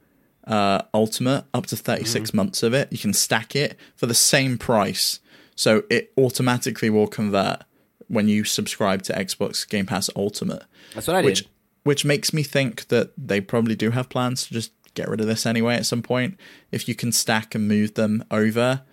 uh, 0.46 0.82
Ultimate 0.94 1.46
up 1.54 1.66
to 1.68 1.78
36 1.78 2.34
months 2.34 2.64
of 2.64 2.74
it. 2.74 2.92
You 2.92 2.98
can 2.98 3.14
stack 3.14 3.56
it 3.56 3.78
for 3.96 4.06
the 4.06 4.14
same 4.14 4.58
price. 4.58 5.20
So 5.56 5.84
it 5.90 6.12
automatically 6.18 6.90
will 6.90 7.08
convert 7.08 7.64
when 8.14 8.28
you 8.28 8.44
subscribe 8.44 9.02
to 9.04 9.14
Xbox 9.14 9.68
Game 9.68 9.86
Pass 9.86 10.10
Ultimate. 10.16 10.64
That's 10.94 11.08
what 11.08 11.18
I 11.18 11.22
which 11.22 11.40
did. 11.40 11.48
which 11.84 12.06
makes 12.06 12.34
me 12.34 12.44
think 12.44 12.88
that 12.88 13.12
they 13.18 13.42
probably 13.42 13.76
do 13.76 13.92
have 13.92 14.10
plans 14.10 14.48
to 14.48 14.54
just 14.54 14.72
get 14.94 15.10
rid 15.10 15.20
of 15.20 15.28
this 15.28 15.46
anyway 15.46 15.76
at 15.76 15.86
some 15.86 16.02
point. 16.02 16.38
If 16.72 16.88
you 16.88 16.96
can 16.96 17.12
stack 17.12 17.56
and 17.56 17.68
move 17.68 17.96
them 17.96 18.24
over, 18.30 18.84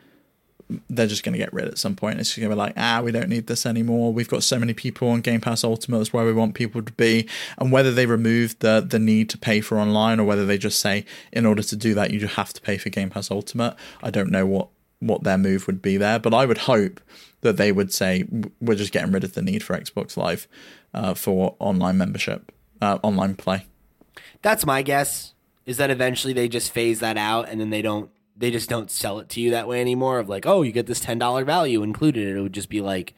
they're 0.89 1.07
just 1.07 1.25
going 1.25 1.33
to 1.33 1.39
get 1.39 1.53
rid 1.53 1.67
at 1.67 1.79
some 1.79 1.97
point. 1.97 2.21
It's 2.21 2.31
just 2.31 2.39
going 2.39 2.49
to 2.49 2.55
be 2.55 2.59
like, 2.59 2.75
ah, 2.77 3.01
we 3.03 3.13
don't 3.13 3.29
need 3.29 3.49
this 3.49 3.67
anymore. 3.67 4.13
We've 4.13 4.29
got 4.29 4.43
so 4.43 4.59
many 4.59 4.73
people 4.73 5.09
on 5.09 5.21
Game 5.21 5.41
Pass 5.41 5.65
Ultimate. 5.65 5.99
That's 5.99 6.13
where 6.13 6.25
we 6.25 6.33
want 6.33 6.55
people 6.55 6.83
to 6.83 6.93
be. 6.93 7.29
And 7.59 7.73
whether 7.73 7.93
they 7.93 8.07
remove 8.07 8.59
the 8.61 8.81
the 8.81 8.99
need 8.99 9.29
to 9.31 9.39
pay 9.39 9.61
for 9.61 9.79
online 9.79 10.21
or 10.21 10.25
whether 10.25 10.47
they 10.47 10.59
just 10.59 10.81
say, 10.81 11.05
in 11.33 11.45
order 11.45 11.63
to 11.63 11.77
do 11.77 11.93
that, 11.95 12.13
you 12.13 12.27
have 12.27 12.53
to 12.53 12.61
pay 12.61 12.79
for 12.79 12.89
Game 12.89 13.11
Pass 13.11 13.31
Ultimate. 13.31 13.75
I 14.03 14.11
don't 14.11 14.31
know 14.31 14.47
what 14.47 14.69
what 15.01 15.25
their 15.25 15.39
move 15.39 15.67
would 15.67 15.83
be 15.83 15.97
there, 15.97 16.19
but 16.19 16.33
I 16.33 16.47
would 16.47 16.59
hope 16.59 17.01
that 17.41 17.57
they 17.57 17.73
would 17.73 17.93
say 17.93 18.25
we're 18.61 18.77
just 18.77 18.93
getting 18.93 19.13
rid 19.13 19.25
of 19.25 19.35
the 19.35 19.43
need 19.43 19.63
for 19.63 19.77
Xbox 19.77 20.17
Live 20.17 20.47
uh, 20.95 21.15
for 21.15 21.57
online 21.59 21.99
membership, 21.99 22.53
uh, 22.81 22.99
online 23.03 23.35
play. 23.35 23.67
That's 24.43 24.65
my 24.65 24.83
guess. 24.83 25.35
Is 25.67 25.77
that 25.77 25.91
eventually 25.91 26.33
they 26.33 26.49
just 26.49 26.73
phase 26.73 27.01
that 27.01 27.17
out 27.17 27.49
and 27.49 27.61
then 27.61 27.71
they 27.71 27.83
don't 27.83 28.11
they 28.37 28.51
just 28.51 28.71
don't 28.71 28.91
sell 28.91 29.19
it 29.19 29.29
to 29.29 29.41
you 29.41 29.51
that 29.51 29.69
way 29.69 29.81
anymore 29.81 30.19
of 30.19 30.29
like, 30.29 30.47
oh, 30.47 30.63
you 30.63 30.73
get 30.73 30.87
this 30.87 31.01
ten 31.01 31.19
dollar 31.19 31.45
value 31.45 31.83
included. 31.83 32.37
It 32.37 32.41
would 32.41 32.55
just 32.55 32.71
be 32.71 32.81
like, 32.81 33.15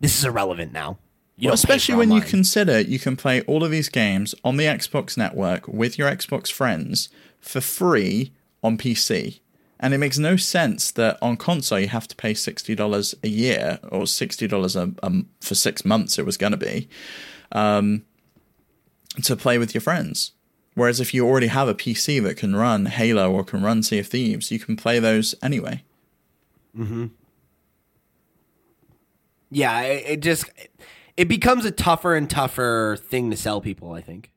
this 0.00 0.18
is 0.18 0.24
irrelevant 0.24 0.72
now. 0.72 0.86
Well, 0.86 0.96
don't 1.36 1.42
pay 1.42 1.48
for 1.48 1.54
especially 1.54 1.94
when 1.94 2.10
you 2.10 2.20
consider 2.20 2.80
you 2.80 2.98
can 2.98 3.16
play 3.16 3.42
all 3.42 3.62
of 3.62 3.70
these 3.70 3.88
games 3.88 4.34
on 4.42 4.56
the 4.56 4.64
Xbox 4.64 5.16
network 5.16 5.68
with 5.68 5.98
your 5.98 6.10
Xbox 6.10 6.50
friends 6.50 7.10
for 7.40 7.60
free 7.60 8.32
on 8.62 8.76
PC. 8.76 9.40
And 9.80 9.94
it 9.94 9.98
makes 9.98 10.18
no 10.18 10.36
sense 10.36 10.90
that 10.92 11.18
on 11.22 11.36
console 11.36 11.78
you 11.78 11.88
have 11.88 12.08
to 12.08 12.16
pay 12.16 12.34
sixty 12.34 12.74
dollars 12.74 13.14
a 13.22 13.28
year 13.28 13.78
or 13.90 14.06
sixty 14.06 14.48
dollars 14.48 14.74
a 14.74 14.92
um, 15.02 15.28
for 15.40 15.54
six 15.54 15.84
months. 15.84 16.18
It 16.18 16.26
was 16.26 16.36
going 16.36 16.52
to 16.52 16.56
be 16.58 16.88
um, 17.52 18.04
to 19.22 19.36
play 19.36 19.56
with 19.58 19.74
your 19.74 19.80
friends. 19.80 20.32
Whereas 20.74 21.00
if 21.00 21.12
you 21.12 21.26
already 21.26 21.48
have 21.48 21.68
a 21.68 21.74
PC 21.74 22.22
that 22.22 22.36
can 22.36 22.54
run 22.54 22.86
Halo 22.86 23.32
or 23.32 23.42
can 23.44 23.62
run 23.62 23.82
Sea 23.82 23.98
of 23.98 24.06
Thieves, 24.06 24.50
you 24.52 24.60
can 24.60 24.76
play 24.76 25.00
those 25.00 25.34
anyway. 25.42 25.82
Yeah, 29.50 29.80
it, 29.80 30.04
it 30.06 30.20
just 30.20 30.50
it 31.16 31.26
becomes 31.26 31.64
a 31.64 31.70
tougher 31.70 32.14
and 32.14 32.28
tougher 32.28 32.96
thing 33.00 33.30
to 33.30 33.36
sell 33.36 33.60
people. 33.60 33.92
I 33.92 34.00
think, 34.00 34.30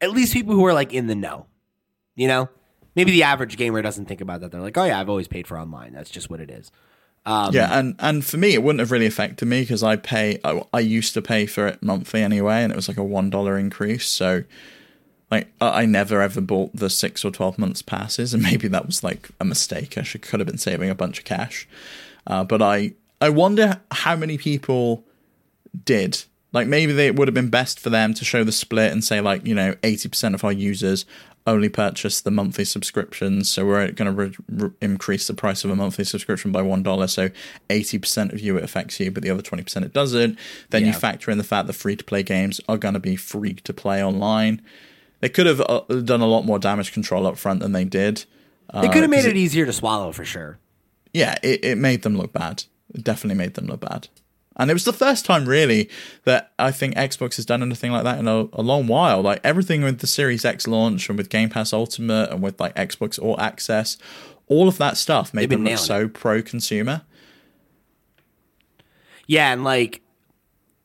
at 0.00 0.10
least 0.10 0.32
people 0.32 0.54
who 0.54 0.64
are 0.66 0.72
like 0.74 0.92
in 0.92 1.06
the 1.06 1.14
know, 1.14 1.46
you 2.14 2.28
know, 2.28 2.48
maybe 2.94 3.10
the 3.10 3.22
average 3.22 3.56
gamer 3.56 3.82
doesn't 3.82 4.06
think 4.06 4.20
about 4.20 4.40
that. 4.40 4.52
They're 4.52 4.60
like, 4.60 4.76
oh 4.76 4.84
yeah, 4.84 5.00
I've 5.00 5.08
always 5.08 5.28
paid 5.28 5.46
for 5.46 5.58
online. 5.58 5.92
That's 5.92 6.10
just 6.10 6.30
what 6.30 6.40
it 6.40 6.50
is. 6.50 6.70
Um, 7.24 7.54
yeah, 7.54 7.78
and 7.78 7.94
and 8.00 8.24
for 8.24 8.36
me, 8.36 8.54
it 8.54 8.62
wouldn't 8.62 8.80
have 8.80 8.90
really 8.90 9.06
affected 9.06 9.46
me 9.46 9.60
because 9.60 9.82
I 9.82 9.96
pay. 9.96 10.40
I, 10.44 10.62
I 10.72 10.80
used 10.80 11.14
to 11.14 11.22
pay 11.22 11.46
for 11.46 11.68
it 11.68 11.82
monthly 11.82 12.22
anyway, 12.22 12.62
and 12.62 12.72
it 12.72 12.76
was 12.76 12.88
like 12.88 12.96
a 12.96 13.04
one 13.04 13.30
dollar 13.30 13.56
increase. 13.56 14.06
So, 14.06 14.42
like, 15.30 15.52
I 15.60 15.82
I 15.82 15.86
never 15.86 16.20
ever 16.20 16.40
bought 16.40 16.74
the 16.74 16.90
six 16.90 17.24
or 17.24 17.30
twelve 17.30 17.58
months 17.58 17.80
passes, 17.80 18.34
and 18.34 18.42
maybe 18.50 18.66
that 18.68 18.86
was 18.86 19.04
like 19.04 19.30
a 19.40 19.44
mistake. 19.44 19.96
I 19.96 20.02
should 20.02 20.22
could 20.22 20.40
have 20.40 20.48
been 20.48 20.58
saving 20.58 20.90
a 20.90 20.96
bunch 20.96 21.20
of 21.20 21.24
cash. 21.24 21.68
Uh, 22.26 22.42
but 22.42 22.60
I 22.60 22.94
I 23.20 23.28
wonder 23.28 23.80
how 23.92 24.16
many 24.16 24.36
people 24.36 25.04
did. 25.84 26.24
Like 26.52 26.66
maybe 26.66 26.92
they, 26.92 27.06
it 27.06 27.16
would 27.16 27.28
have 27.28 27.34
been 27.34 27.48
best 27.50 27.78
for 27.80 27.88
them 27.88 28.14
to 28.14 28.24
show 28.24 28.42
the 28.44 28.52
split 28.52 28.92
and 28.92 29.02
say 29.02 29.20
like 29.20 29.46
you 29.46 29.54
know 29.54 29.76
eighty 29.84 30.08
percent 30.08 30.34
of 30.34 30.42
our 30.44 30.52
users 30.52 31.06
only 31.46 31.68
purchase 31.68 32.20
the 32.20 32.30
monthly 32.30 32.64
subscriptions, 32.64 33.48
so 33.50 33.66
we're 33.66 33.90
going 33.92 34.06
to 34.06 34.12
re- 34.12 34.36
re- 34.48 34.70
increase 34.80 35.26
the 35.26 35.34
price 35.34 35.64
of 35.64 35.70
a 35.70 35.76
monthly 35.76 36.04
subscription 36.04 36.52
by 36.52 36.62
one 36.62 36.82
dollar. 36.82 37.06
So 37.08 37.30
eighty 37.68 37.98
percent 37.98 38.32
of 38.32 38.40
you 38.40 38.56
it 38.56 38.64
affects 38.64 39.00
you, 39.00 39.10
but 39.10 39.22
the 39.22 39.30
other 39.30 39.42
twenty 39.42 39.64
percent 39.64 39.84
it 39.84 39.92
doesn't. 39.92 40.38
Then 40.70 40.86
you 40.86 40.92
factor 40.92 41.30
in 41.30 41.38
the 41.38 41.44
fact 41.44 41.66
that 41.66 41.72
free 41.72 41.96
to 41.96 42.04
play 42.04 42.22
games 42.22 42.60
are 42.68 42.76
going 42.78 42.94
to 42.94 43.00
be 43.00 43.16
free 43.16 43.54
to 43.54 43.72
play 43.72 44.02
online. 44.04 44.62
They 45.20 45.28
could 45.28 45.46
have 45.46 45.60
uh, 45.60 45.80
done 46.04 46.20
a 46.20 46.26
lot 46.26 46.44
more 46.44 46.58
damage 46.58 46.92
control 46.92 47.26
up 47.26 47.36
front 47.38 47.60
than 47.60 47.72
they 47.72 47.84
did. 47.84 48.24
They 48.72 48.88
could 48.88 49.02
have 49.02 49.10
made 49.10 49.18
'cause 49.18 49.26
it 49.26 49.36
easier 49.36 49.66
to 49.66 49.72
swallow 49.72 50.12
for 50.12 50.24
sure. 50.24 50.58
yeah, 51.12 51.36
it, 51.42 51.64
it 51.64 51.78
made 51.78 52.02
them 52.02 52.16
look 52.16 52.32
bad. 52.32 52.64
It 52.94 53.04
definitely 53.04 53.36
made 53.36 53.54
them 53.54 53.66
look 53.66 53.80
bad. 53.80 54.08
And 54.56 54.70
it 54.70 54.74
was 54.74 54.84
the 54.84 54.92
first 54.92 55.24
time, 55.24 55.46
really, 55.46 55.88
that 56.24 56.52
I 56.58 56.70
think 56.70 56.94
Xbox 56.94 57.36
has 57.36 57.46
done 57.46 57.62
anything 57.62 57.92
like 57.92 58.04
that 58.04 58.18
in 58.18 58.28
a, 58.28 58.48
a 58.52 58.62
long 58.62 58.86
while. 58.86 59.22
Like 59.22 59.40
everything 59.42 59.82
with 59.82 60.00
the 60.00 60.06
Series 60.06 60.44
X 60.44 60.66
launch 60.66 61.08
and 61.08 61.16
with 61.16 61.30
Game 61.30 61.48
Pass 61.48 61.72
Ultimate 61.72 62.30
and 62.30 62.42
with 62.42 62.60
like 62.60 62.74
Xbox 62.74 63.18
All 63.18 63.40
Access, 63.40 63.96
all 64.46 64.68
of 64.68 64.78
that 64.78 64.96
stuff 64.96 65.32
made 65.32 65.50
them 65.50 65.64
look 65.64 65.78
so 65.78 66.08
pro 66.08 66.42
consumer. 66.42 67.02
Yeah, 69.26 69.52
and 69.52 69.64
like 69.64 70.02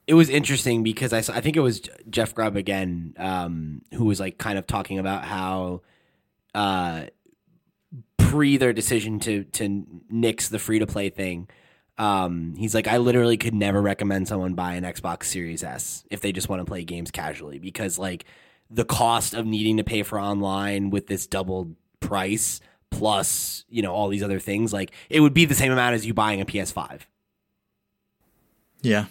it 0.08 0.14
was 0.14 0.30
interesting 0.30 0.84
because 0.84 1.12
I 1.12 1.22
saw, 1.22 1.34
I 1.34 1.42
think 1.42 1.58
it 1.58 1.62
was 1.62 1.82
Jeff 2.10 2.34
Grubb 2.34 2.56
again 2.56 3.14
um, 3.18 3.82
who 3.94 4.06
was 4.06 4.20
like 4.20 4.38
kind 4.38 4.58
of 4.58 4.66
talking 4.66 5.00
about 5.00 5.26
how 5.26 5.82
uh, 6.56 7.08
pre 8.18 8.58
their 8.58 8.74
decision 8.74 9.20
to 9.20 9.44
to 9.44 9.86
nix 10.10 10.48
the 10.48 10.60
free 10.60 10.80
to 10.80 10.88
play 10.88 11.10
thing. 11.10 11.50
Um, 11.98 12.54
he's 12.56 12.76
like, 12.76 12.88
I 12.88 12.98
literally 12.98 13.38
could 13.38 13.56
never 13.56 13.82
recommend 13.82 14.28
someone 14.28 14.54
buy 14.54 14.74
an 14.74 14.84
Xbox 14.84 15.26
Series 15.26 15.64
S 15.64 16.06
if 16.12 16.22
they 16.22 16.32
just 16.32 16.48
want 16.48 16.60
to 16.62 16.66
play 16.66 16.84
games 16.84 17.10
casually 17.12 17.58
because 17.60 17.98
like 17.98 18.26
the 18.70 18.86
cost 18.86 19.34
of 19.34 19.46
needing 19.46 19.78
to 19.78 19.84
pay 19.84 20.04
for 20.04 20.20
online 20.20 20.90
with 20.90 21.08
this 21.08 21.26
double 21.26 21.76
price 22.00 22.60
plus 22.92 23.66
you 23.68 23.82
know 23.82 23.94
all 23.94 24.08
these 24.08 24.24
other 24.24 24.40
things 24.40 24.72
like 24.72 24.92
it 25.10 25.20
would 25.20 25.34
be 25.34 25.44
the 25.44 25.56
same 25.56 25.72
amount 25.72 25.96
as 25.96 26.06
you 26.06 26.14
buying 26.14 26.40
a 26.40 26.46
PS5. 26.46 27.02
Yeah. 28.82 29.06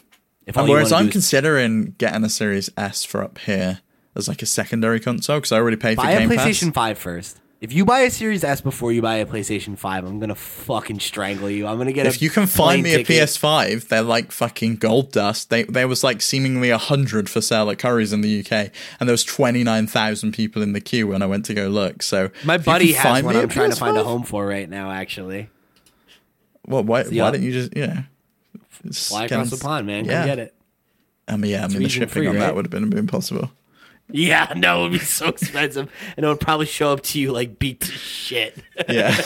Whereas 0.55 0.93
I'm 0.93 1.07
is- 1.09 1.13
considering 1.13 1.97
getting 1.99 2.23
a 2.23 2.29
Series 2.29 2.71
S 2.77 3.05
for 3.05 3.25
up 3.25 3.39
here 3.39 3.81
as 4.15 4.29
like 4.29 4.43
a 4.43 4.47
secondary 4.47 5.01
console 5.01 5.39
because 5.39 5.53
I 5.53 5.57
already 5.57 5.77
paid 5.77 5.97
for 5.97 6.05
buy 6.05 6.13
a 6.13 6.21
Game 6.21 6.31
PlayStation 6.31 6.69
Pass. 6.69 6.75
5 6.75 6.99
first. 6.99 7.41
If 7.59 7.73
you 7.73 7.87
buy 7.87 8.01
a 8.01 8.11
Series 8.11 8.45
S 8.45 8.61
before 8.61 8.93
you 8.93 9.01
buy 9.01 9.17
a 9.17 9.25
PlayStation 9.27 9.79
5, 9.79 10.05
I'm 10.05 10.19
going 10.19 10.29
to 10.29 10.35
fucking 10.35 11.01
strangle 11.01 11.49
you. 11.49 11.67
I'm 11.67 11.77
going 11.77 11.87
to 11.87 11.93
get 11.93 12.07
If 12.07 12.21
you 12.21 12.29
can 12.29 12.47
find 12.47 12.83
me 12.83 12.95
a. 12.95 12.99
PS5, 13.03 13.89
they're 13.89 14.03
like 14.03 14.31
fucking 14.31 14.77
gold 14.77 15.11
dust. 15.11 15.49
They 15.49 15.63
there 15.63 15.89
was 15.89 16.05
like 16.05 16.21
seemingly 16.21 16.69
a 16.69 16.77
hundred 16.77 17.31
for 17.31 17.41
sale 17.41 17.71
at 17.71 17.79
Currys 17.79 18.13
in 18.13 18.21
the 18.21 18.41
UK, 18.41 18.71
and 19.01 19.09
there 19.09 19.13
was 19.13 19.25
twenty 19.25 19.65
nine 19.65 19.87
thousand 19.87 20.33
people 20.33 20.61
in 20.61 20.75
the 20.75 20.81
queue 20.81 21.07
when 21.07 21.23
I 21.23 21.27
went 21.27 21.47
to 21.47 21.55
go 21.55 21.69
look. 21.69 22.03
So 22.03 22.31
My 22.45 22.59
buddy 22.59 22.93
has 22.93 23.03
find 23.03 23.25
one 23.25 23.35
me 23.35 23.41
a 23.41 23.45
I'm 23.45 23.49
trying 23.49 23.71
to 23.71 23.77
find 23.77 23.97
a 23.97 24.05
home 24.05 24.25
for 24.25 24.47
right 24.47 24.69
now, 24.69 24.91
actually. 24.91 25.49
Well, 26.67 26.85
why 26.85 27.05
the 27.05 27.21
why 27.21 27.29
up- 27.29 27.35
don't 27.35 27.43
you 27.43 27.53
just 27.53 27.75
yeah? 27.75 28.03
Fly 28.93 29.25
across 29.25 29.51
the 29.51 29.57
pond, 29.57 29.87
man. 29.87 30.05
Yeah. 30.05 30.19
Come 30.19 30.27
get 30.27 30.39
it. 30.39 30.55
I 31.27 31.37
mean, 31.37 31.51
yeah, 31.53 31.65
I 31.65 31.69
mean 31.69 31.83
the 31.83 31.89
shipping 31.89 32.09
free, 32.09 32.27
on 32.27 32.35
right? 32.35 32.41
that 32.43 32.55
would 32.55 32.67
have 32.67 32.71
been 32.71 32.97
impossible. 32.97 33.51
Yeah, 34.11 34.53
no, 34.57 34.81
it 34.81 34.83
would 34.83 34.93
be 34.93 34.99
so 34.99 35.29
expensive. 35.29 35.91
and 36.17 36.25
it 36.25 36.29
would 36.29 36.41
probably 36.41 36.67
show 36.67 36.93
up 36.93 37.03
to 37.03 37.21
you 37.21 37.33
like 37.33 37.59
beat 37.59 37.81
to 37.81 37.93
shit. 37.93 38.59
Yeah, 38.89 39.11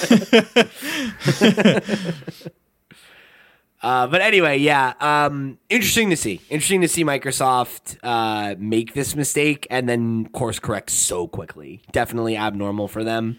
Uh, 3.83 4.07
but 4.07 4.21
anyway, 4.21 4.59
yeah, 4.59 4.93
um, 5.01 5.59
interesting 5.71 6.11
to 6.11 6.17
see. 6.17 6.41
Interesting 6.51 6.83
to 6.83 6.89
see 6.89 7.03
Microsoft 7.03 7.97
uh, 8.03 8.55
make 8.59 8.93
this 8.93 9.17
mistake 9.17 9.67
and 9.71 9.89
then 9.89 10.29
course 10.29 10.59
correct 10.59 10.91
so 10.91 11.27
quickly. 11.27 11.81
Definitely 11.91 12.37
abnormal 12.37 12.89
for 12.89 13.03
them. 13.05 13.39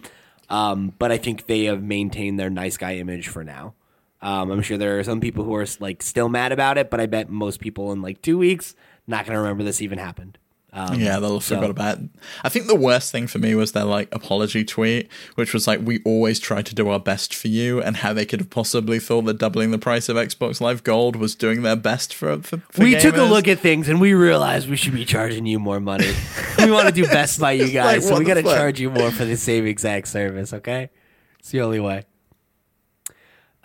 Um, 0.49 0.93
but 0.97 1.11
I 1.11 1.17
think 1.17 1.45
they 1.45 1.65
have 1.65 1.83
maintained 1.83 2.39
their 2.39 2.49
nice 2.49 2.75
guy 2.75 2.95
image 2.95 3.27
for 3.27 3.43
now. 3.43 3.75
Um, 4.21 4.49
I'm 4.51 4.61
sure 4.63 4.77
there 4.79 4.97
are 4.99 5.03
some 5.03 5.21
people 5.21 5.43
who 5.43 5.53
are 5.53 5.65
like 5.79 6.01
still 6.01 6.27
mad 6.27 6.51
about 6.51 6.79
it, 6.79 6.89
but 6.89 6.99
I 6.99 7.05
bet 7.05 7.29
most 7.29 7.59
people 7.59 7.91
in 7.91 8.01
like 8.01 8.21
two 8.23 8.39
weeks 8.39 8.73
not 9.05 9.25
going 9.25 9.35
to 9.35 9.41
remember 9.41 9.63
this 9.63 9.79
even 9.81 9.99
happened. 9.99 10.39
Um, 10.73 11.01
Yeah, 11.01 11.19
they'll 11.19 11.33
have 11.33 11.43
so- 11.43 11.55
forgot 11.55 11.69
about 11.69 11.97
it. 11.97 12.03
I 12.43 12.49
think 12.49 12.67
the 12.67 12.75
worst 12.75 13.11
thing 13.11 13.27
for 13.27 13.39
me 13.39 13.55
was 13.55 13.73
their 13.73 13.83
like 13.83 14.07
apology 14.13 14.63
tweet, 14.63 15.09
which 15.35 15.53
was 15.53 15.67
like, 15.67 15.81
"We 15.83 15.99
always 16.05 16.39
try 16.39 16.61
to 16.61 16.73
do 16.73 16.87
our 16.87 16.99
best 16.99 17.35
for 17.35 17.49
you," 17.49 17.81
and 17.81 17.97
how 17.97 18.13
they 18.13 18.25
could 18.25 18.39
have 18.39 18.49
possibly 18.49 18.97
thought 18.97 19.23
that 19.23 19.37
doubling 19.37 19.71
the 19.71 19.77
price 19.77 20.07
of 20.07 20.15
Xbox 20.15 20.61
Live 20.61 20.83
Gold 20.85 21.17
was 21.17 21.35
doing 21.35 21.63
their 21.63 21.75
best 21.75 22.13
for. 22.13 22.37
for, 22.41 22.57
for 22.69 22.83
we 22.83 22.95
took 22.97 23.17
a 23.17 23.23
look 23.23 23.49
at 23.49 23.59
things 23.59 23.89
and 23.89 23.99
we 23.99 24.13
realized 24.13 24.69
we 24.69 24.77
should 24.77 24.93
be 24.93 25.03
charging 25.03 25.45
you 25.45 25.59
more 25.59 25.81
money. 25.81 26.13
we 26.57 26.71
want 26.71 26.87
to 26.87 26.93
do 26.93 27.05
best 27.05 27.37
by 27.41 27.51
you 27.51 27.67
guys, 27.69 28.03
Like, 28.05 28.13
so 28.13 28.17
we 28.17 28.23
the 28.23 28.29
got 28.29 28.33
to 28.35 28.43
charge 28.43 28.79
you 28.79 28.89
more 28.89 29.11
for 29.11 29.25
the 29.25 29.35
same 29.35 29.65
exact 29.67 30.07
service. 30.07 30.53
Okay, 30.53 30.89
it's 31.39 31.49
the 31.51 31.59
only 31.59 31.81
way. 31.81 32.05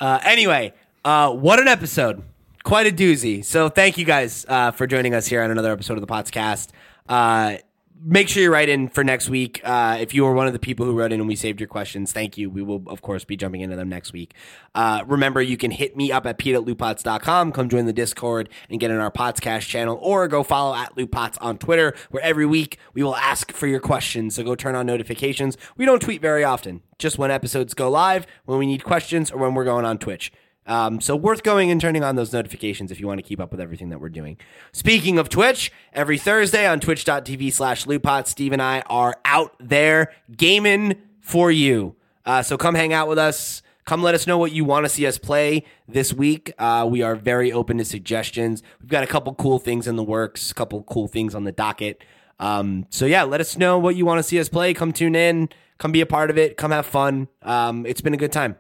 Uh, 0.01 0.19
anyway, 0.25 0.73
uh, 1.05 1.33
what 1.33 1.61
an 1.61 1.69
episode! 1.69 2.23
Quite 2.65 2.89
a 2.89 2.91
doozy. 2.91 3.45
So 3.45 3.69
thank 3.69 3.97
you 3.97 4.05
guys 4.05 4.45
uh, 4.49 4.73
for 4.73 4.89
joining 4.89 5.15
us 5.15 5.29
here 5.29 5.41
on 5.43 5.53
another 5.53 5.71
episode 5.71 5.95
of 5.95 6.01
the 6.01 6.13
podcast. 6.13 6.71
Uh, 7.09 7.57
make 8.07 8.29
sure 8.29 8.43
you 8.43 8.53
write 8.53 8.69
in 8.69 8.89
for 8.89 9.03
next 9.03 9.29
week. 9.29 9.61
Uh, 9.65 9.97
if 10.01 10.15
you 10.15 10.25
were 10.25 10.33
one 10.33 10.47
of 10.47 10.53
the 10.53 10.59
people 10.59 10.87
who 10.87 10.97
wrote 10.97 11.13
in 11.13 11.21
and 11.21 11.29
we 11.29 11.35
saved 11.37 11.61
your 11.61 11.69
questions, 11.69 12.13
thank 12.13 12.37
you. 12.39 12.51
We 12.51 12.63
will, 12.63 12.83
of 12.87 13.03
course, 13.03 13.25
be 13.25 13.37
jumping 13.37 13.63
into 13.63 13.77
them 13.77 13.89
next 13.89 14.13
week. 14.13 14.35
Uh, 14.75 15.03
remember, 15.07 15.41
you 15.43 15.57
can 15.57 15.71
hit 15.71 15.97
me 15.97 16.13
up 16.13 16.27
at 16.27 16.39
pete 16.39 16.55
at 16.55 16.63
lootpots.com. 16.63 17.53
Come 17.53 17.69
join 17.69 17.87
the 17.87 17.93
Discord 17.93 18.49
and 18.71 18.79
get 18.79 18.91
in 18.91 18.99
our 18.99 19.11
podcast 19.11 19.67
channel, 19.67 19.99
or 20.01 20.29
go 20.29 20.43
follow 20.43 20.75
at 20.77 20.95
lootpots 20.95 21.37
on 21.41 21.59
Twitter, 21.59 21.95
where 22.11 22.23
every 22.23 22.47
week 22.47 22.79
we 22.95 23.03
will 23.03 23.17
ask 23.17 23.53
for 23.53 23.67
your 23.67 23.81
questions. 23.81 24.35
So 24.37 24.45
go 24.45 24.55
turn 24.55 24.75
on 24.75 24.87
notifications. 24.87 25.57
We 25.77 25.85
don't 25.85 26.01
tweet 26.01 26.21
very 26.21 26.45
often, 26.45 26.83
just 26.99 27.19
when 27.19 27.31
episodes 27.31 27.75
go 27.75 27.91
live, 27.91 28.27
when 28.45 28.59
we 28.59 28.67
need 28.67 28.85
questions, 28.85 29.31
or 29.31 29.39
when 29.39 29.55
we're 29.55 29.65
going 29.65 29.85
on 29.85 29.99
Twitch. 29.99 30.33
Um, 30.67 31.01
so 31.01 31.15
worth 31.15 31.43
going 31.43 31.71
and 31.71 31.81
turning 31.81 32.03
on 32.03 32.17
those 32.17 32.33
notifications 32.33 32.91
if 32.91 32.99
you 32.99 33.07
want 33.07 33.19
to 33.19 33.23
keep 33.23 33.41
up 33.41 33.51
with 33.51 33.61
everything 33.61 33.91
that 33.91 34.01
we're 34.01 34.09
doing. 34.09 34.37
Speaking 34.73 35.19
of 35.19 35.29
Twitch, 35.29 35.73
every 35.93 36.19
Thursday 36.19 36.67
on 36.67 36.81
twitch.tv 36.81 37.53
slash 37.53 37.85
lootpot, 37.87 38.27
Steve 38.27 38.53
and 38.53 38.61
I 38.61 38.81
are 38.87 39.15
out 39.25 39.55
there 39.61 40.13
gaming 40.37 40.97
for 41.21 41.51
you. 41.51 41.95
Uh, 42.25 42.43
so 42.43 42.57
come 42.57 42.75
hang 42.75 42.93
out 42.93 43.09
with 43.09 43.19
us. 43.19 43.63
Come 43.85 44.03
let 44.03 44.17
us 44.17 44.27
know 44.27 44.37
what 44.37 44.51
you 44.51 44.65
want 44.65 44.85
to 44.85 44.89
see 44.89 45.07
us 45.07 45.17
play 45.17 45.65
this 45.87 46.13
week. 46.13 46.53
Uh, 46.59 46.89
we 46.91 47.03
are 47.03 47.15
very 47.15 47.53
open 47.53 47.79
to 47.79 47.85
suggestions. 47.85 48.65
We've 48.81 48.91
got 48.91 49.05
a 49.05 49.07
couple 49.07 49.33
cool 49.35 49.61
things 49.61 49.87
in 49.87 49.95
the 49.95 50.03
works, 50.03 50.51
a 50.51 50.55
couple 50.55 50.83
cool 50.83 51.07
things 51.07 51.37
on 51.37 51.45
the 51.45 51.53
docket. 51.53 52.03
Um, 52.41 52.87
so 52.91 53.07
yeah, 53.07 53.23
let 53.23 53.41
us 53.41 53.57
know 53.57 53.79
what 53.79 53.95
you 53.95 54.05
want 54.05 54.19
to 54.19 54.25
see 54.25 54.41
us 54.41 54.49
play. 54.49 54.75
Come 54.75 54.93
tune 54.93 55.15
in. 55.15 55.49
Come 55.79 55.93
be 55.93 56.01
a 56.01 56.07
part 56.07 56.31
of 56.31 56.39
it. 56.39 56.57
Come 56.57 56.73
have 56.73 56.87
fun. 56.87 57.29
Um, 57.43 57.87
it's 57.87 58.01
been 58.01 58.15
a 58.15 58.17
good 58.17 58.33
time. 58.33 58.57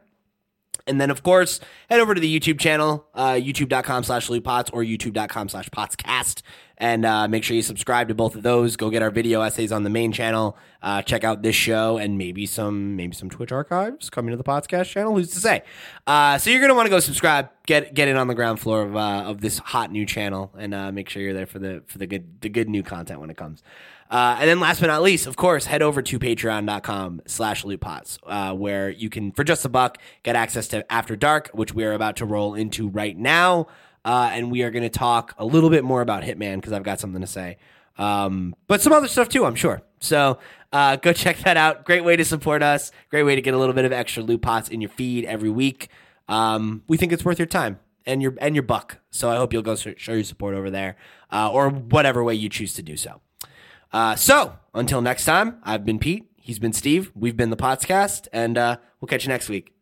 And 0.86 1.00
then, 1.00 1.10
of 1.10 1.22
course, 1.22 1.60
head 1.90 2.00
over 2.00 2.14
to 2.14 2.20
the 2.20 2.40
YouTube 2.40 2.60
channel, 2.60 3.06
uh, 3.14 3.32
youtube.com 3.32 4.04
slash 4.04 4.28
lootpots 4.28 4.70
or 4.72 4.82
youtube.com 4.82 5.48
slash 5.48 5.68
potscast. 5.70 6.42
And 6.78 7.06
uh, 7.06 7.26
make 7.26 7.42
sure 7.42 7.56
you 7.56 7.62
subscribe 7.62 8.08
to 8.08 8.14
both 8.14 8.36
of 8.36 8.42
those. 8.42 8.76
Go 8.76 8.90
get 8.90 9.02
our 9.02 9.10
video 9.10 9.40
essays 9.40 9.72
on 9.72 9.82
the 9.82 9.90
main 9.90 10.12
channel. 10.12 10.58
Uh, 10.82 11.00
check 11.02 11.24
out 11.24 11.42
this 11.42 11.56
show 11.56 11.96
and 11.96 12.18
maybe 12.18 12.44
some 12.44 12.94
maybe 12.96 13.14
some 13.16 13.30
Twitch 13.30 13.50
archives 13.50 14.10
coming 14.10 14.30
to 14.30 14.36
the 14.36 14.44
podcast 14.44 14.90
channel. 14.90 15.16
Who's 15.16 15.30
to 15.32 15.40
say? 15.40 15.62
Uh, 16.06 16.36
so 16.36 16.50
you're 16.50 16.60
gonna 16.60 16.74
want 16.74 16.86
to 16.86 16.90
go 16.90 17.00
subscribe, 17.00 17.48
get 17.66 17.94
get 17.94 18.08
in 18.08 18.16
on 18.18 18.28
the 18.28 18.34
ground 18.34 18.60
floor 18.60 18.82
of 18.82 18.94
uh, 18.94 19.24
of 19.24 19.40
this 19.40 19.58
hot 19.58 19.90
new 19.90 20.04
channel, 20.04 20.52
and 20.58 20.74
uh, 20.74 20.92
make 20.92 21.08
sure 21.08 21.22
you're 21.22 21.32
there 21.32 21.46
for 21.46 21.58
the 21.58 21.82
for 21.86 21.96
the 21.96 22.06
good 22.06 22.42
the 22.42 22.50
good 22.50 22.68
new 22.68 22.82
content 22.82 23.20
when 23.20 23.30
it 23.30 23.38
comes. 23.38 23.62
Uh, 24.11 24.37
and 24.39 24.49
then 24.49 24.61
last 24.61 24.81
but 24.81 24.87
not 24.87 25.03
least, 25.03 25.27
of 25.27 25.37
course, 25.37 25.66
head 25.66 25.83
over 25.83 26.01
to 26.03 26.19
patreon.com 26.19 27.23
slash 27.27 27.65
lootpots, 27.65 28.19
uh, 28.27 28.55
where 28.55 28.89
you 28.89 29.11
can, 29.11 29.33
for 29.33 29.45
just 29.45 29.65
a 29.65 29.69
buck, 29.69 29.99
get 30.23 30.37
access 30.37 30.69
to 30.69 30.91
After 30.93 31.16
Dark, 31.16 31.51
which 31.53 31.74
we 31.74 31.85
are 31.85 31.93
about 31.93 32.16
to 32.16 32.24
roll 32.24 32.55
into 32.55 32.89
right 32.89 33.16
now. 33.16 33.66
Uh, 34.05 34.31
and 34.33 34.53
we 34.53 34.62
are 34.62 34.70
going 34.70 34.85
to 34.85 34.89
talk 34.89 35.35
a 35.37 35.45
little 35.45 35.70
bit 35.70 35.83
more 35.83 36.01
about 36.01 36.23
Hitman 36.23 36.57
because 36.57 36.73
I've 36.73 36.85
got 36.85 37.01
something 37.01 37.20
to 37.20 37.27
say. 37.27 37.59
Um, 37.99 38.55
but 38.69 38.81
some 38.81 38.93
other 38.93 39.09
stuff 39.09 39.28
too, 39.28 39.45
I'm 39.45 39.57
sure. 39.57 39.83
So 39.99 40.39
uh, 40.73 40.97
go 40.97 41.12
check 41.15 41.39
that 41.39 41.57
out. 41.57 41.85
Great 41.85 42.05
way 42.05 42.15
to 42.16 42.24
support 42.24 42.62
us. 42.62 42.93
Great 43.11 43.24
way 43.24 43.35
to 43.35 43.43
get 43.43 43.55
a 43.55 43.59
little 43.59 43.74
bit 43.74 43.85
of 43.85 43.93
extra 43.93 44.23
loot 44.23 44.43
pots 44.43 44.69
in 44.69 44.81
your 44.81 44.91
feed 44.91 45.24
every 45.24 45.51
week. 45.51 45.89
Um, 46.28 46.83
we 46.87 46.97
think 46.97 47.12
it's 47.12 47.24
worth 47.24 47.39
your 47.39 47.47
time 47.47 47.81
and 48.05 48.23
your 48.23 48.35
and 48.41 48.55
your 48.55 48.62
buck. 48.62 48.99
So 49.11 49.31
I 49.31 49.37
hope 49.37 49.53
you'll 49.53 49.62
go 49.62 49.74
show 49.74 50.12
your 50.12 50.24
support 50.24 50.55
over 50.55 50.70
there, 50.70 50.97
uh, 51.33 51.51
or 51.51 51.70
whatever 51.70 52.23
way 52.23 52.35
you 52.35 52.49
choose 52.49 52.74
to 52.74 52.83
do 52.83 52.97
so. 52.97 53.20
Uh, 53.92 54.16
so 54.16 54.58
until 54.74 55.00
next 55.00 55.24
time, 55.24 55.58
I've 55.62 55.84
been 55.84 55.98
Pete. 55.98 56.30
He's 56.36 56.58
been 56.58 56.72
Steve. 56.72 57.10
We've 57.14 57.36
been 57.36 57.50
the 57.50 57.56
Potscast, 57.56 58.28
and 58.32 58.56
uh, 58.56 58.76
we'll 59.00 59.08
catch 59.08 59.24
you 59.24 59.28
next 59.28 59.48
week. 59.48 59.76